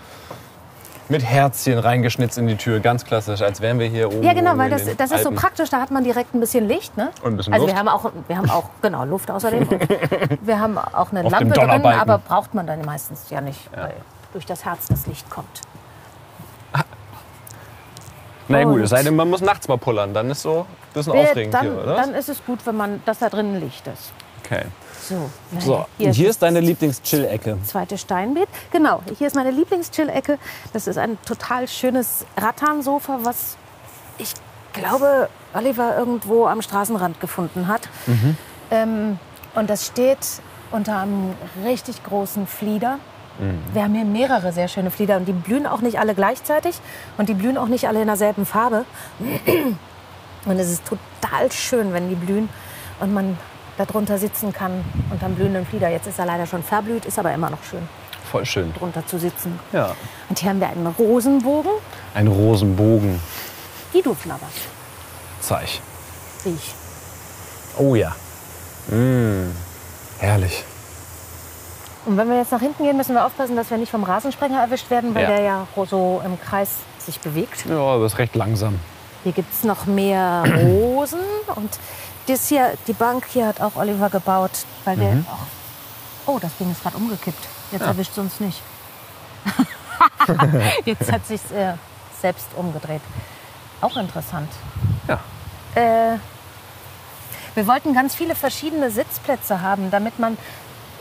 Mit 1.08 1.24
Herzchen 1.24 1.78
reingeschnitzt 1.78 2.38
in 2.38 2.46
die 2.46 2.56
Tür, 2.56 2.78
ganz 2.78 3.04
klassisch, 3.04 3.42
als 3.42 3.60
wären 3.60 3.80
wir 3.80 3.88
hier 3.88 4.12
oben. 4.12 4.22
Ja, 4.22 4.32
genau, 4.32 4.56
weil 4.56 4.70
das, 4.70 4.96
das 4.96 5.10
ist 5.10 5.24
so 5.24 5.32
praktisch. 5.32 5.68
Da 5.68 5.80
hat 5.80 5.90
man 5.90 6.04
direkt 6.04 6.34
ein 6.34 6.40
bisschen 6.40 6.68
Licht. 6.68 6.96
Ne? 6.96 7.10
Und 7.22 7.32
ein 7.32 7.36
bisschen 7.36 7.52
also 7.52 7.66
Luft. 7.66 7.74
wir 7.74 7.80
haben 7.80 7.88
auch, 7.88 8.12
wir 8.28 8.36
haben 8.36 8.48
auch 8.48 8.70
genau 8.82 9.04
Luft 9.04 9.28
außerdem. 9.30 9.68
Wir 10.42 10.60
haben 10.60 10.78
auch 10.78 11.10
eine 11.10 11.24
Auf 11.24 11.32
Lampe 11.32 11.54
drin, 11.54 11.84
aber 11.84 12.18
braucht 12.18 12.54
man 12.54 12.66
dann 12.66 12.84
meistens 12.84 13.28
ja 13.28 13.40
nicht, 13.40 13.70
weil 13.74 13.94
durch 14.32 14.46
das 14.46 14.64
Herz 14.64 14.86
das 14.86 15.06
Licht 15.08 15.28
kommt. 15.30 15.62
Na 18.50 18.64
gut, 18.64 18.80
es 18.82 18.90
sei 18.90 19.02
denn, 19.02 19.16
man 19.16 19.30
muss 19.30 19.40
nachts 19.40 19.68
mal 19.68 19.78
pullern, 19.78 20.12
dann 20.12 20.30
ist 20.30 20.42
so 20.42 20.60
ein 20.60 20.66
bisschen 20.94 21.12
Wer- 21.12 21.22
aufregend 21.30 21.54
dann, 21.54 21.62
hier, 21.62 21.82
oder? 21.82 21.94
dann 21.96 22.14
ist 22.14 22.28
es 22.28 22.44
gut, 22.44 22.58
wenn 22.66 22.76
man, 22.76 23.02
dass 23.06 23.18
da 23.20 23.28
drin 23.28 23.58
Licht 23.60 23.86
ist. 23.86 24.12
okay. 24.44 24.64
So, 25.02 25.30
So, 25.58 25.86
hier, 25.98 26.08
und 26.08 26.12
hier 26.12 26.28
ist 26.30 26.42
deine 26.42 26.60
Lieblings-Chill-Ecke. 26.60 27.56
das 27.60 27.68
zweite 27.70 27.96
Steinbeet. 27.96 28.48
Genau, 28.70 29.02
hier 29.18 29.26
ist 29.28 29.34
meine 29.34 29.50
Lieblings-Chill-Ecke. 29.50 30.38
Das 30.72 30.86
ist 30.86 30.98
ein 30.98 31.18
total 31.24 31.66
schönes 31.68 32.26
Rattansofa, 32.36 33.20
was 33.22 33.56
ich 34.18 34.34
glaube, 34.72 35.28
Oliver 35.54 35.96
irgendwo 35.96 36.46
am 36.46 36.60
Straßenrand 36.62 37.18
gefunden 37.20 37.66
hat. 37.66 37.88
Ähm, 38.70 39.18
und 39.54 39.70
das 39.70 39.86
steht 39.86 40.18
unter 40.70 40.98
einem 40.98 41.34
richtig 41.64 42.04
großen 42.04 42.46
Flieder. 42.46 42.98
Wir 43.72 43.82
haben 43.82 43.94
hier 43.94 44.04
mehrere 44.04 44.52
sehr 44.52 44.68
schöne 44.68 44.90
Flieder 44.90 45.16
und 45.16 45.26
die 45.26 45.32
blühen 45.32 45.66
auch 45.66 45.80
nicht 45.80 45.98
alle 45.98 46.14
gleichzeitig 46.14 46.78
und 47.16 47.28
die 47.28 47.34
blühen 47.34 47.56
auch 47.56 47.68
nicht 47.68 47.88
alle 47.88 48.00
in 48.02 48.06
derselben 48.06 48.44
Farbe. 48.44 48.84
Und 50.44 50.58
es 50.58 50.70
ist 50.70 50.82
total 50.86 51.50
schön, 51.52 51.92
wenn 51.92 52.08
die 52.08 52.14
blühen 52.14 52.48
und 53.00 53.12
man 53.14 53.38
darunter 53.78 54.18
sitzen 54.18 54.52
kann 54.52 54.84
unter 55.10 55.26
einem 55.26 55.36
blühenden 55.36 55.66
Flieder. 55.66 55.88
Jetzt 55.88 56.06
ist 56.06 56.18
er 56.18 56.26
leider 56.26 56.46
schon 56.46 56.62
verblüht, 56.62 57.04
ist 57.06 57.18
aber 57.18 57.32
immer 57.32 57.48
noch 57.50 57.62
schön, 57.62 57.88
Voll 58.30 58.44
schön. 58.44 58.72
drunter 58.74 59.06
zu 59.06 59.18
sitzen. 59.18 59.58
Ja. 59.72 59.94
Und 60.28 60.38
hier 60.38 60.50
haben 60.50 60.60
wir 60.60 60.68
einen 60.68 60.86
Rosenbogen. 60.86 61.72
Ein 62.14 62.26
Rosenbogen. 62.26 63.20
Die 63.94 64.02
du 64.02 64.14
flabberst, 64.14 64.68
Zeig. 65.40 65.80
riech. 66.44 66.74
Oh 67.78 67.94
ja. 67.94 68.14
Mm. 68.88 69.50
Herrlich. 70.18 70.64
Und 72.06 72.16
wenn 72.16 72.28
wir 72.28 72.36
jetzt 72.38 72.50
nach 72.52 72.60
hinten 72.60 72.82
gehen, 72.84 72.96
müssen 72.96 73.14
wir 73.14 73.24
aufpassen, 73.26 73.56
dass 73.56 73.70
wir 73.70 73.76
nicht 73.78 73.90
vom 73.90 74.04
Rasensprenger 74.04 74.60
erwischt 74.60 74.88
werden, 74.90 75.14
weil 75.14 75.22
Ja. 75.24 75.28
der 75.28 75.40
ja 75.42 75.66
so 75.88 76.22
im 76.24 76.40
Kreis 76.40 76.70
sich 76.98 77.20
bewegt. 77.20 77.66
Ja, 77.68 77.76
aber 77.78 78.06
ist 78.06 78.18
recht 78.18 78.34
langsam. 78.36 78.78
Hier 79.22 79.32
gibt 79.32 79.52
es 79.52 79.64
noch 79.64 79.86
mehr 79.86 80.44
Rosen. 80.64 81.20
Und 81.54 81.78
das 82.26 82.48
hier, 82.48 82.72
die 82.86 82.92
Bank 82.94 83.24
hier 83.28 83.46
hat 83.46 83.60
auch 83.60 83.76
Oliver 83.76 84.08
gebaut, 84.08 84.50
weil 84.84 84.98
wir 84.98 85.08
Mhm. 85.12 85.26
auch. 85.30 85.46
Oh, 86.34 86.38
das 86.40 86.56
Ding 86.58 86.70
ist 86.70 86.82
gerade 86.82 86.96
umgekippt. 86.96 87.48
Jetzt 87.72 87.82
erwischt 87.82 88.12
es 88.12 88.18
uns 88.18 88.40
nicht. 88.40 88.62
Jetzt 90.84 91.10
hat 91.10 91.26
sich 91.26 91.40
äh, 91.52 91.74
selbst 92.20 92.46
umgedreht. 92.56 93.00
Auch 93.80 93.96
interessant. 93.96 94.50
Ja. 95.08 95.18
Äh, 95.74 96.18
wir 97.54 97.66
wollten 97.66 97.94
ganz 97.94 98.14
viele 98.14 98.34
verschiedene 98.34 98.90
Sitzplätze 98.90 99.60
haben, 99.60 99.90
damit 99.90 100.18
man 100.18 100.36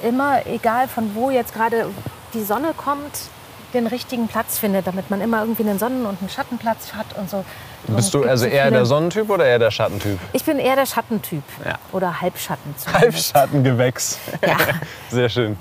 immer, 0.04 0.46
egal 0.48 0.88
von 0.88 1.16
wo 1.16 1.30
jetzt 1.30 1.54
gerade 1.54 1.90
die 2.34 2.44
Sonne 2.44 2.74
kommt, 2.76 3.30
den 3.74 3.88
richtigen 3.88 4.28
Platz 4.28 4.58
findet, 4.58 4.88
damit 4.88 5.10
man 5.10 5.22
immer 5.22 5.42
irgendwie 5.42 5.64
einen 5.64 5.80
Sonnen- 5.80 6.06
und 6.06 6.20
einen 6.20 6.30
Schattenplatz 6.30 6.94
hat 6.94 7.06
und 7.18 7.30
so. 7.30 7.46
Bist 7.88 8.14
du 8.14 8.24
also 8.24 8.46
so 8.46 8.50
eher 8.50 8.72
der 8.72 8.86
Sonnentyp 8.86 9.30
oder 9.30 9.46
eher 9.46 9.60
der 9.60 9.72
Schattentyp? 9.72 10.20
Ich 10.34 10.44
bin 10.44 10.60
eher 10.60 10.76
der 10.76 10.86
Schattentyp. 10.86 11.44
Ja. 11.64 11.76
Oder 11.92 12.20
Halbschatten 12.22 12.76
zumindest. 12.78 13.36
Halbschattengewächs. 13.36 14.18
Ja. 14.46 14.58
Sehr 15.10 15.30
schön. 15.30 15.58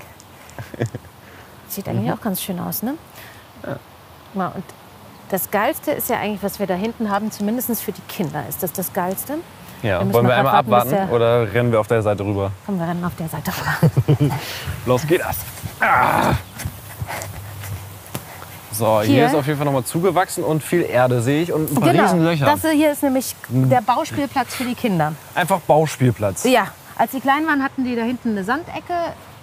Sieht 1.67 1.87
eigentlich 1.87 2.11
auch 2.11 2.21
ganz 2.21 2.41
schön 2.41 2.59
aus, 2.59 2.81
ne? 2.81 2.95
Ja. 3.65 4.47
Und 4.47 4.63
das 5.29 5.51
Geilste 5.51 5.91
ist 5.91 6.09
ja 6.09 6.17
eigentlich, 6.17 6.41
was 6.41 6.59
wir 6.59 6.65
da 6.65 6.73
hinten 6.73 7.09
haben, 7.09 7.31
zumindest 7.31 7.81
für 7.81 7.91
die 7.91 8.01
Kinder 8.01 8.43
ist 8.49 8.63
das 8.63 8.73
das 8.73 8.93
Geilste. 8.93 9.35
Ja. 9.81 10.05
Wir 10.05 10.13
Wollen 10.13 10.27
wir 10.27 10.35
einmal 10.35 10.55
abwarten, 10.55 10.89
abwarten 10.93 11.07
der- 11.09 11.15
oder 11.15 11.53
rennen 11.53 11.71
wir 11.71 11.79
auf 11.79 11.87
der 11.87 12.01
Seite 12.01 12.23
rüber? 12.25 12.51
Kommen 12.65 12.79
wir 12.79 12.87
rennen 12.87 13.03
auf 13.03 13.15
der 13.15 13.29
Seite 13.29 13.51
rüber. 13.51 14.33
Los 14.85 15.07
geht 15.07 15.21
das. 15.21 15.37
Ah. 15.79 16.33
So, 18.71 19.01
hier, 19.01 19.13
Hier? 19.15 19.25
ist 19.27 19.35
auf 19.35 19.45
jeden 19.45 19.57
Fall 19.57 19.65
noch 19.65 19.73
mal 19.73 19.83
zugewachsen 19.83 20.43
und 20.43 20.63
viel 20.63 20.83
Erde 20.83 21.21
sehe 21.21 21.41
ich 21.43 21.51
und 21.51 21.69
ein 21.71 21.75
paar. 21.75 21.91
Genau. 21.91 22.35
Das 22.45 22.61
hier 22.71 22.91
ist 22.91 23.03
nämlich 23.03 23.35
der 23.49 23.81
Bauspielplatz 23.81 24.55
für 24.55 24.63
die 24.63 24.75
Kinder. 24.75 25.13
Einfach 25.35 25.59
Bauspielplatz. 25.61 26.45
Ja, 26.45 26.67
als 26.97 27.11
die 27.11 27.19
klein 27.19 27.45
waren, 27.47 27.61
hatten 27.63 27.83
die 27.83 27.95
da 27.95 28.03
hinten 28.03 28.29
eine 28.31 28.43
Sandecke, 28.43 28.93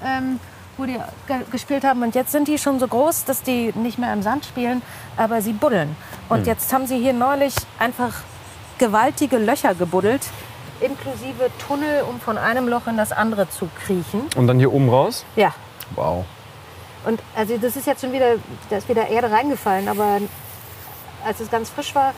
ähm, 0.04 0.38
wo 0.78 0.84
die 0.86 0.98
ge 1.26 1.36
gespielt 1.50 1.84
haben. 1.84 2.02
Und 2.02 2.14
jetzt 2.14 2.32
sind 2.32 2.48
die 2.48 2.56
schon 2.56 2.78
so 2.78 2.88
groß, 2.88 3.24
dass 3.24 3.42
die 3.42 3.72
nicht 3.74 3.98
mehr 3.98 4.12
im 4.12 4.22
Sand 4.22 4.46
spielen, 4.46 4.80
aber 5.18 5.42
sie 5.42 5.52
buddeln. 5.52 5.96
Und 6.30 6.38
Hm. 6.40 6.44
jetzt 6.46 6.72
haben 6.72 6.86
sie 6.86 6.98
hier 6.98 7.12
neulich 7.12 7.54
einfach 7.78 8.12
gewaltige 8.78 9.38
Löcher 9.38 9.74
gebuddelt, 9.74 10.22
inklusive 10.80 11.50
Tunnel, 11.66 12.02
um 12.08 12.20
von 12.20 12.38
einem 12.38 12.68
Loch 12.68 12.86
in 12.86 12.96
das 12.96 13.12
andere 13.12 13.48
zu 13.48 13.68
kriechen. 13.84 14.22
Und 14.36 14.46
dann 14.46 14.58
hier 14.58 14.72
oben 14.72 14.88
raus? 14.88 15.24
Ja. 15.36 15.54
Wow. 15.94 16.24
Und 17.04 17.20
also 17.36 17.56
das 17.56 17.76
ist 17.76 17.86
jetzt 17.86 18.00
schon 18.00 18.12
wieder, 18.12 18.34
da 18.68 18.76
ist 18.76 18.88
wieder 18.88 19.08
Erde 19.08 19.30
reingefallen, 19.30 19.88
aber 19.88 20.18
als 21.24 21.40
es 21.40 21.50
ganz 21.50 21.70
frisch 21.70 21.94
war, 21.94 22.12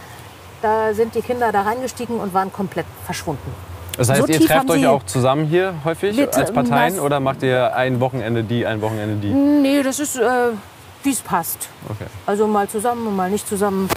da 0.63 0.95
sind 0.95 1.15
die 1.15 1.21
Kinder 1.23 1.53
da 1.53 1.63
reingestiegen 1.63 2.19
und 2.19 2.35
waren 2.35 2.53
komplett 2.53 2.87
verschwunden. 3.05 3.55
Das 3.97 4.09
heißt, 4.09 4.23
So 4.23 4.27
ihr 4.29 4.41
trefft 4.41 4.71
euch 4.71 4.87
auch 4.87 5.03
zusammen 5.05 5.47
hier 5.47 5.75
häufig 5.85 6.17
Wir 6.17 6.35
als 6.35 6.53
Parteien 6.53 7.01
oder 7.01 7.21
macht 7.21 7.43
ihr 7.43 7.75
ein 7.75 8.01
Wochenende 8.01 8.45
die, 8.45 8.65
ein 8.65 8.81
Wochenende 8.81 9.17
die? 9.17 9.33
Nee, 9.33 9.83
das 9.83 9.99
ist, 9.99 10.17
äh, 10.17 10.51
wie 11.03 11.11
es 11.11 11.21
passt. 11.21 11.69
Okay. 11.89 12.07
Also 12.25 12.47
mal 12.47 12.69
zusammen 12.69 13.09
und 13.09 13.17
mal 13.17 13.29
nicht 13.31 13.49
zusammen. 13.49 13.89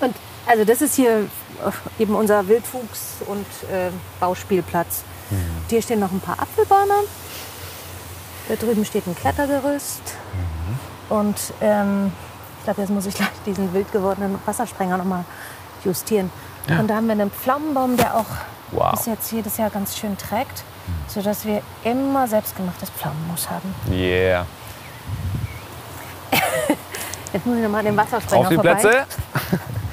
Und 0.00 0.14
also 0.46 0.64
das 0.64 0.82
ist 0.82 0.94
hier 0.94 1.20
äh, 1.20 2.02
eben 2.02 2.14
unser 2.14 2.40
Wildwuchs- 2.48 3.22
und 3.26 3.46
äh, 3.70 3.90
Bauspielplatz. 4.20 5.02
Mhm. 5.30 5.36
Hier 5.68 5.82
stehen 5.82 6.00
noch 6.00 6.12
ein 6.12 6.20
paar 6.20 6.38
Apfelbäume. 6.40 6.94
Da 8.48 8.54
drüben 8.56 8.84
steht 8.84 9.06
ein 9.06 9.16
Klettergerüst. 9.16 10.02
Mhm. 11.10 11.16
Und 11.16 11.36
ähm, 11.60 12.12
ich 12.58 12.64
glaube, 12.64 12.80
jetzt 12.82 12.90
muss 12.90 13.06
ich 13.06 13.14
gleich 13.14 13.28
diesen 13.46 13.72
wild 13.74 13.90
gewordenen 13.92 14.38
Wassersprenger 14.44 14.96
noch 14.98 15.04
mal 15.04 15.24
justieren. 15.84 16.30
Und 16.66 16.88
da 16.88 16.96
haben 16.96 17.06
wir 17.06 17.12
einen 17.12 17.30
Pflaumenbaum, 17.30 17.96
der 17.96 18.14
auch 18.16 18.24
Wow. 18.70 18.90
bis 18.92 19.06
jetzt 19.06 19.30
jedes 19.30 19.56
Jahr 19.58 19.70
ganz 19.70 19.96
schön 19.96 20.16
trägt, 20.18 20.64
sodass 21.06 21.44
wir 21.44 21.60
immer 21.84 22.26
selbstgemachtes 22.26 22.90
Pflaumenmus 22.90 23.48
haben. 23.48 23.72
Yeah. 23.88 24.46
Jetzt 27.32 27.46
muss 27.46 27.56
ich 27.56 27.62
noch 27.62 27.70
mal 27.70 27.78
an 27.80 27.84
den 27.84 27.96
Wassersprenger 27.96 28.40
Auf 28.42 28.48
die 28.48 28.54
vorbei. 28.56 28.74
Plätze. 28.74 29.06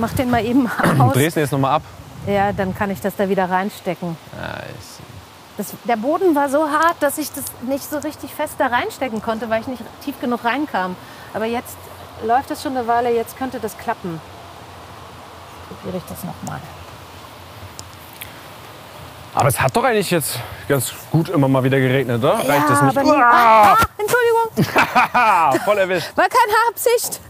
Mach 0.00 0.12
den 0.12 0.30
mal 0.30 0.44
eben 0.44 0.70
Du 0.96 1.02
aus. 1.02 1.12
drehst 1.12 1.36
ihn 1.36 1.40
jetzt 1.42 1.52
nochmal 1.52 1.72
ab. 1.76 1.82
Ja, 2.26 2.52
dann 2.52 2.74
kann 2.74 2.90
ich 2.90 3.00
das 3.00 3.14
da 3.16 3.28
wieder 3.28 3.48
reinstecken. 3.50 4.16
Nice. 4.32 4.98
Das, 5.56 5.74
der 5.84 5.96
Boden 5.96 6.34
war 6.34 6.48
so 6.48 6.68
hart, 6.70 6.96
dass 7.00 7.18
ich 7.18 7.30
das 7.32 7.44
nicht 7.62 7.88
so 7.88 7.98
richtig 7.98 8.34
fest 8.34 8.54
da 8.58 8.68
reinstecken 8.68 9.20
konnte, 9.20 9.50
weil 9.50 9.60
ich 9.60 9.66
nicht 9.66 9.82
tief 10.04 10.18
genug 10.20 10.44
reinkam. 10.44 10.96
Aber 11.34 11.44
jetzt 11.44 11.76
läuft 12.24 12.50
es 12.50 12.62
schon 12.62 12.76
eine 12.76 12.86
Weile, 12.86 13.14
jetzt 13.14 13.36
könnte 13.36 13.60
das 13.60 13.76
klappen. 13.76 14.20
Probiere 15.68 15.98
ich 15.98 16.02
das 16.08 16.24
nochmal. 16.24 16.60
Aber 19.34 19.48
es 19.48 19.60
hat 19.60 19.76
doch 19.76 19.84
eigentlich 19.84 20.10
jetzt 20.10 20.38
ganz 20.68 20.92
gut 21.10 21.28
immer 21.28 21.46
mal 21.46 21.62
wieder 21.62 21.78
geregnet, 21.78 22.18
oder? 22.22 22.34
Reicht 22.34 22.68
das 22.68 22.82
nicht? 22.82 22.98
aber 22.98 23.16
ah, 23.16 23.72
ah, 23.72 23.76
Entschuldigung, 23.96 24.74
Ah, 25.12 25.52
voll 25.64 25.78
erwischt. 25.78 26.10
war 26.16 26.26
keine 26.28 26.52
Absicht. 26.70 27.20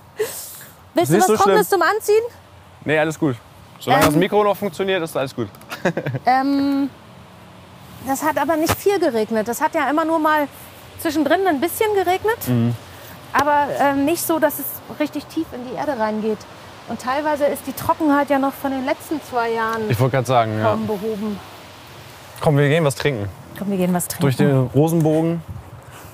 Willst 0.95 1.13
du 1.13 1.19
was 1.19 1.27
so 1.27 1.37
Trockenes 1.37 1.69
zum 1.69 1.83
Anziehen? 1.83 2.23
Nee, 2.85 2.99
alles 2.99 3.19
gut. 3.19 3.37
Solange 3.79 4.03
Ähm. 4.03 4.09
das 4.09 4.17
Mikro 4.17 4.45
noch 4.45 4.57
funktioniert, 4.57 5.03
ist 5.03 5.17
alles 5.17 5.35
gut. 5.35 5.49
Ähm, 6.27 6.91
das 8.07 8.23
hat 8.23 8.39
aber 8.39 8.57
nicht 8.57 8.75
viel 8.77 8.99
geregnet. 8.99 9.49
Das 9.49 9.61
hat 9.61 9.75
ja 9.75 9.89
immer 9.91 10.05
nur 10.05 10.19
mal 10.19 10.49
zwischendrin 10.99 11.47
ein 11.47 11.61
bisschen 11.61 11.93
geregnet. 11.95 12.39
Mhm. 12.49 12.75
Aber 13.33 13.67
ähm, 13.79 14.05
nicht 14.05 14.23
so, 14.27 14.39
dass 14.39 14.59
es 14.59 14.67
richtig 14.99 15.25
tief 15.27 15.47
in 15.53 15.67
die 15.69 15.75
Erde 15.75 15.99
reingeht. 15.99 16.39
Und 16.89 17.01
teilweise 17.01 17.45
ist 17.45 17.67
die 17.67 17.73
Trockenheit 17.73 18.29
ja 18.31 18.39
noch 18.39 18.53
von 18.53 18.73
den 18.73 18.85
letzten 18.85 19.21
zwei 19.23 19.51
Jahren 19.53 19.89
Ich 19.89 20.01
wollte 20.01 20.17
gerade 20.17 20.27
sagen, 20.27 20.59
ja. 20.59 20.75
behoben. 20.75 21.39
Komm, 22.41 22.57
wir 22.59 22.69
gehen 22.69 22.85
was 22.85 22.97
trinken. 22.97 23.29
Komm, 23.59 23.71
wir 23.71 23.77
gehen 23.77 23.95
was 23.95 24.09
trinken. 24.09 24.23
Durch 24.23 24.37
den 24.37 24.57
Rosenbogen. 24.75 25.43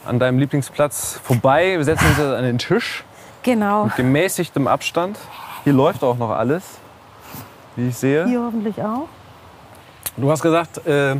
an 0.04 0.18
deinem 0.20 0.38
Lieblingsplatz 0.38 1.18
vorbei. 1.24 1.76
Wir 1.78 1.84
setzen 1.84 2.06
uns 2.08 2.18
an 2.18 2.42
den 2.44 2.58
Tisch 2.58 3.04
Genau. 3.42 3.84
mit 3.86 3.96
gemäßigtem 3.96 4.66
Abstand. 4.68 5.18
Hier 5.66 5.72
läuft 5.72 6.04
auch 6.04 6.16
noch 6.16 6.30
alles, 6.30 6.62
wie 7.74 7.88
ich 7.88 7.96
sehe. 7.96 8.24
Hier 8.24 8.40
hoffentlich 8.40 8.80
auch. 8.80 9.08
Du 10.16 10.30
hast 10.30 10.40
gesagt, 10.40 10.86
äh, 10.86 11.16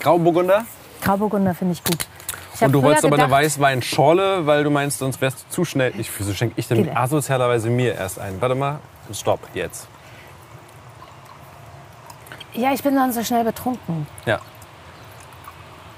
Grauburgunder. 0.00 0.64
Grauburgunder 1.02 1.54
finde 1.54 1.74
ich 1.74 1.84
gut. 1.84 2.06
Ich 2.54 2.62
Und 2.62 2.72
du 2.72 2.82
wolltest 2.82 3.04
aber 3.04 3.18
eine 3.18 3.30
Weißweinschorle, 3.30 4.46
weil 4.46 4.64
du 4.64 4.70
meinst, 4.70 5.00
sonst 5.00 5.20
wärst 5.20 5.44
du 5.44 5.50
zu 5.50 5.66
schnell. 5.66 5.92
Ich, 5.98 6.10
wieso 6.18 6.32
schenke 6.32 6.54
ich 6.56 6.66
denn 6.68 6.88
asozialerweise 6.96 7.68
mir 7.68 7.94
erst 7.94 8.18
ein? 8.18 8.40
Warte 8.40 8.54
mal, 8.54 8.78
stopp, 9.12 9.40
jetzt. 9.52 9.88
Ja, 12.54 12.72
ich 12.72 12.82
bin 12.82 12.96
dann 12.96 13.12
so 13.12 13.22
schnell 13.22 13.44
betrunken. 13.44 14.06
Ja. 14.24 14.40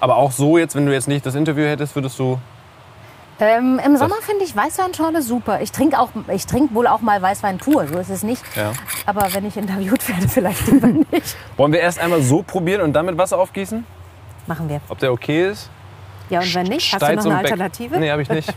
Aber 0.01 0.17
auch 0.17 0.33
so 0.33 0.59
jetzt, 0.59 0.75
wenn 0.75 0.85
du 0.85 0.93
jetzt 0.93 1.07
nicht 1.07 1.25
das 1.25 1.37
Interview 1.37 1.65
hättest, 1.65 1.95
würdest 1.95 2.19
du... 2.19 2.41
Ähm, 3.41 3.81
Im 3.85 3.97
Sommer 3.97 4.17
finde 4.21 4.45
ich 4.45 4.55
Weißweinschorle 4.57 5.23
super. 5.23 5.61
Ich 5.61 5.71
trinke 5.71 5.99
auch, 6.01 6.09
ich 6.33 6.47
trinke 6.47 6.75
wohl 6.75 6.87
auch 6.89 7.01
mal 7.01 7.23
Weißwein 7.23 7.59
pur, 7.59 7.87
so 7.87 7.99
ist 7.99 8.11
es 8.11 8.23
nicht. 8.25 8.43
Ja. 8.57 8.73
Aber 9.07 9.33
wenn 9.33 9.47
ich 9.47 9.57
interviewt 9.57 10.09
werde, 10.09 10.29
vielleicht 10.29 10.67
lieber 10.67 10.89
nicht. 10.89 11.37
Wollen 11.57 11.73
wir 11.73 11.81
erst 11.81 12.01
einmal 12.01 12.21
so 12.23 12.43
probieren 12.43 12.81
und 12.81 12.93
dann 12.95 13.07
mit 13.07 13.17
Wasser 13.17 13.39
aufgießen? 13.39 13.85
Machen 14.47 14.69
wir. 14.69 14.81
Ob 14.89 14.99
der 14.99 15.13
okay 15.13 15.51
ist? 15.51 15.71
Ja, 16.31 16.41
und 16.41 16.53
wenn 16.55 16.67
nicht, 16.67 16.93
hast 16.93 17.01
du 17.01 17.07
noch 17.07 17.11
eine 17.13 17.23
und 17.23 17.29
Beck- 17.43 17.53
Alternative? 17.53 17.99
Nee, 17.99 18.11
habe 18.11 18.23
ich 18.23 18.29
nicht. 18.29 18.53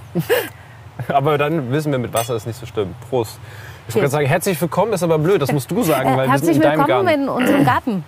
aber 1.08 1.38
dann 1.38 1.72
wissen 1.72 1.92
wir, 1.92 2.00
mit 2.00 2.14
Wasser 2.14 2.36
ist 2.36 2.48
nicht 2.48 2.60
so 2.60 2.66
schlimm. 2.66 2.96
Prost. 3.10 3.40
Ich 3.88 3.96
wollte 3.96 4.10
sagen, 4.10 4.26
herzlich 4.26 4.60
willkommen 4.62 4.94
ist 4.94 5.04
aber 5.04 5.20
blöd, 5.20 5.42
das 5.42 5.52
musst 5.52 5.70
du 5.70 5.84
sagen, 5.84 6.10
Äh, 6.10 6.18
weil 6.18 6.26
wir 6.28 6.32
herzlich 6.32 6.54
sind 6.56 6.64
in 6.64 6.70
deinem 6.70 6.80
willkommen 6.88 7.06
Garten. 7.08 7.22
in 7.24 7.30
unserem 7.30 7.66
Garten. 7.66 8.04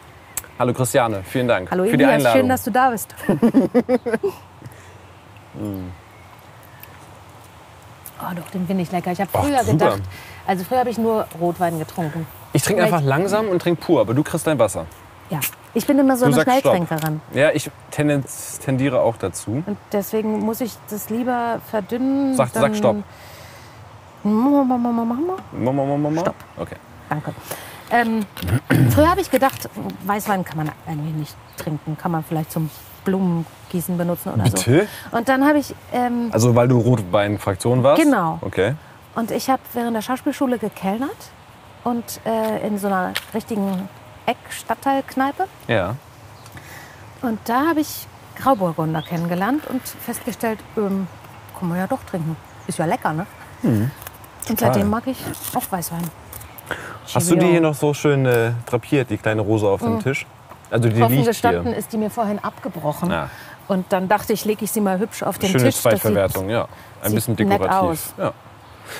Hallo 0.59 0.73
Christiane, 0.73 1.21
vielen 1.23 1.47
Dank 1.47 1.69
Hallo 1.71 1.83
für 1.83 1.97
die 1.97 2.03
Elias, 2.03 2.17
Einladung. 2.25 2.39
schön, 2.39 2.49
dass 2.49 2.63
du 2.63 2.71
da 2.71 2.89
bist. 2.91 3.13
oh 8.31 8.35
doch, 8.35 8.49
den 8.51 8.67
finde 8.67 8.83
ich 8.83 8.91
lecker. 8.91 9.11
Ich 9.11 9.21
habe 9.21 9.29
früher 9.31 9.59
super. 9.63 9.71
gedacht, 9.71 10.01
also 10.47 10.63
früher 10.63 10.79
habe 10.79 10.89
ich 10.89 10.97
nur 10.97 11.27
Rotwein 11.39 11.79
getrunken. 11.79 12.25
ich 12.53 12.61
trinke 12.63 12.83
einfach 12.83 13.01
langsam 13.01 13.47
und 13.47 13.61
trinke 13.61 13.81
pur, 13.81 14.01
aber 14.01 14.13
du 14.13 14.23
kriegst 14.23 14.45
dein 14.47 14.59
Wasser. 14.59 14.85
Ja, 15.29 15.39
ich 15.73 15.87
bin 15.87 15.97
immer 15.97 16.17
so 16.17 16.25
eine. 16.25 16.41
Schnelltrinkerin. 16.41 17.21
Ja, 17.33 17.51
ich 17.51 17.71
tendenz, 17.91 18.59
tendiere 18.59 19.01
auch 19.01 19.17
dazu. 19.17 19.63
Und 19.65 19.77
deswegen 19.91 20.39
muss 20.39 20.61
ich 20.61 20.73
das 20.89 21.09
lieber 21.09 21.59
verdünnen. 21.71 22.35
Sag- 22.35 22.49
sag 22.53 22.75
Stopp. 22.75 22.97
Mama, 24.23 24.63
Mama, 24.63 24.91
Mama. 24.91 25.15
Mama, 25.51 25.71
Mama, 25.71 25.97
Mama. 25.97 26.21
Stopp. 26.21 26.35
Okay. 26.57 26.75
Danke. 27.09 27.33
Ähm, 27.91 28.25
früher 28.91 29.09
habe 29.09 29.21
ich 29.21 29.29
gedacht, 29.29 29.69
Weißwein 30.05 30.43
kann 30.45 30.57
man 30.57 30.71
eigentlich 30.87 31.13
nicht 31.13 31.35
trinken. 31.57 31.97
Kann 31.97 32.11
man 32.11 32.23
vielleicht 32.23 32.51
zum 32.51 32.69
Blumengießen 33.73 33.97
benutzen 33.97 34.33
oder 34.33 34.43
Bitte? 34.43 34.87
so. 35.11 35.17
Und 35.17 35.27
dann 35.29 35.45
habe 35.45 35.59
ich, 35.59 35.73
ähm, 35.91 36.29
Also 36.31 36.55
weil 36.55 36.67
du 36.67 36.79
Rotwein-Fraktion 36.79 37.83
warst? 37.83 38.01
Genau. 38.01 38.39
Okay. 38.41 38.75
und 39.15 39.31
ich 39.31 39.49
habe 39.49 39.61
während 39.73 39.95
der 39.95 40.01
Schauspielschule 40.01 40.57
gekellnert 40.57 41.09
und 41.83 42.03
äh, 42.25 42.65
in 42.65 42.77
so 42.77 42.87
einer 42.87 43.13
richtigen 43.33 43.87
Eck-Stadtteilkneipe. 44.25 45.45
Ja. 45.67 45.95
Und 47.21 47.39
da 47.45 47.67
habe 47.67 47.81
ich 47.81 48.07
Grauburgunder 48.37 49.01
kennengelernt 49.01 49.67
und 49.67 49.81
festgestellt, 49.87 50.59
ähm, 50.77 51.07
kann 51.59 51.69
man 51.69 51.77
ja 51.77 51.87
doch 51.87 52.03
trinken. 52.03 52.35
Ist 52.67 52.79
ja 52.79 52.85
lecker, 52.85 53.13
ne? 53.13 53.25
Mhm. 53.61 53.91
Und 54.49 54.59
seitdem 54.59 54.89
mag 54.89 55.03
ich 55.07 55.17
auch 55.55 55.71
Weißwein. 55.71 56.09
Hast 57.13 57.29
du 57.29 57.35
die 57.35 57.45
hier 57.45 57.61
noch 57.61 57.75
so 57.75 57.93
schön 57.93 58.25
äh, 58.25 58.51
drapiert, 58.65 59.09
die 59.09 59.17
kleine 59.17 59.41
Rose 59.41 59.67
auf 59.67 59.81
dem 59.81 59.99
Tisch? 59.99 60.25
Also 60.73 60.89
die 60.89 61.03
Offen 61.03 61.15
liegt 61.17 61.27
gestanden 61.27 61.67
hier. 61.67 61.75
ist 61.77 61.93
die 61.93 61.97
mir 61.97 62.09
vorhin 62.09 62.39
abgebrochen. 62.39 63.11
Ja. 63.11 63.29
Und 63.67 63.85
dann 63.93 64.07
dachte 64.09 64.33
ich, 64.33 64.45
lege 64.45 64.65
ich 64.65 64.71
sie 64.71 64.81
mal 64.81 64.99
hübsch 64.99 65.23
auf 65.23 65.39
den 65.39 65.49
Schöne 65.49 65.63
Tisch. 65.65 65.75
sie- 65.75 65.81
Zweitverwertung, 65.81 66.49
ja. 66.49 66.67
Ein 67.01 67.13
bisschen 67.15 67.35
dekorativ. 67.35 67.69
aus. 67.71 68.13
Ja. 68.17 68.33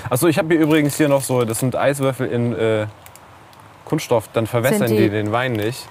Achso, 0.09 0.27
ich 0.27 0.37
habe 0.37 0.53
hier 0.53 0.63
übrigens 0.63 0.95
hier 0.95 1.09
noch 1.09 1.21
so, 1.21 1.43
das 1.43 1.59
sind 1.59 1.75
Eiswürfel 1.75 2.27
in 2.27 2.57
äh, 2.57 2.87
Kunststoff, 3.85 4.29
dann 4.33 4.47
verwässern 4.47 4.87
die, 4.87 4.97
die- 4.97 5.09
den 5.09 5.31
Wein 5.31 5.53
nicht. 5.53 5.85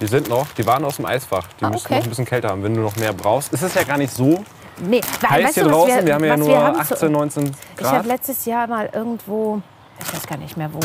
Die 0.00 0.06
sind 0.06 0.28
noch, 0.28 0.46
die 0.52 0.66
waren 0.66 0.84
aus 0.84 0.96
dem 0.96 1.06
Eisfach. 1.06 1.46
Die 1.60 1.64
Ah, 1.64 1.70
müssen 1.70 1.86
okay. 1.86 1.96
noch 1.96 2.02
ein 2.04 2.08
bisschen 2.08 2.24
kälter 2.24 2.48
haben, 2.50 2.62
wenn 2.62 2.74
du 2.74 2.80
noch 2.80 2.96
mehr 2.96 3.12
brauchst. 3.12 3.52
Es 3.52 3.62
ist 3.62 3.74
ja 3.74 3.82
gar 3.82 3.98
nicht 3.98 4.12
so 4.12 4.42
Nee, 4.78 5.00
heiß 5.28 5.44
weißt 5.44 5.54
hier 5.54 5.64
du, 5.64 5.70
draußen. 5.70 6.06
Wir, 6.06 6.14
haben 6.14 6.24
ja 6.24 6.36
nur 6.36 6.48
wir 6.48 6.58
haben 6.62 6.78
18, 6.80 6.96
zu- 6.96 7.10
19 7.10 7.44
Ich 7.78 7.84
habe 7.84 7.96
Grad. 7.98 8.06
letztes 8.06 8.44
Jahr 8.46 8.66
mal 8.66 8.88
irgendwo, 8.92 9.60
ich 10.00 10.14
weiß 10.14 10.26
gar 10.26 10.38
nicht 10.38 10.56
mehr 10.56 10.70
wo, 10.72 10.80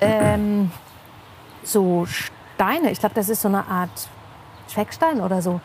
ähm, 0.00 0.70
so 1.62 2.06
Steine, 2.06 2.90
ich 2.90 2.98
glaube, 3.00 3.14
das 3.14 3.28
ist 3.28 3.40
so 3.42 3.48
eine 3.48 3.66
Art 3.66 4.08
Speckstein 4.70 5.20
oder 5.20 5.40
so, 5.40 5.60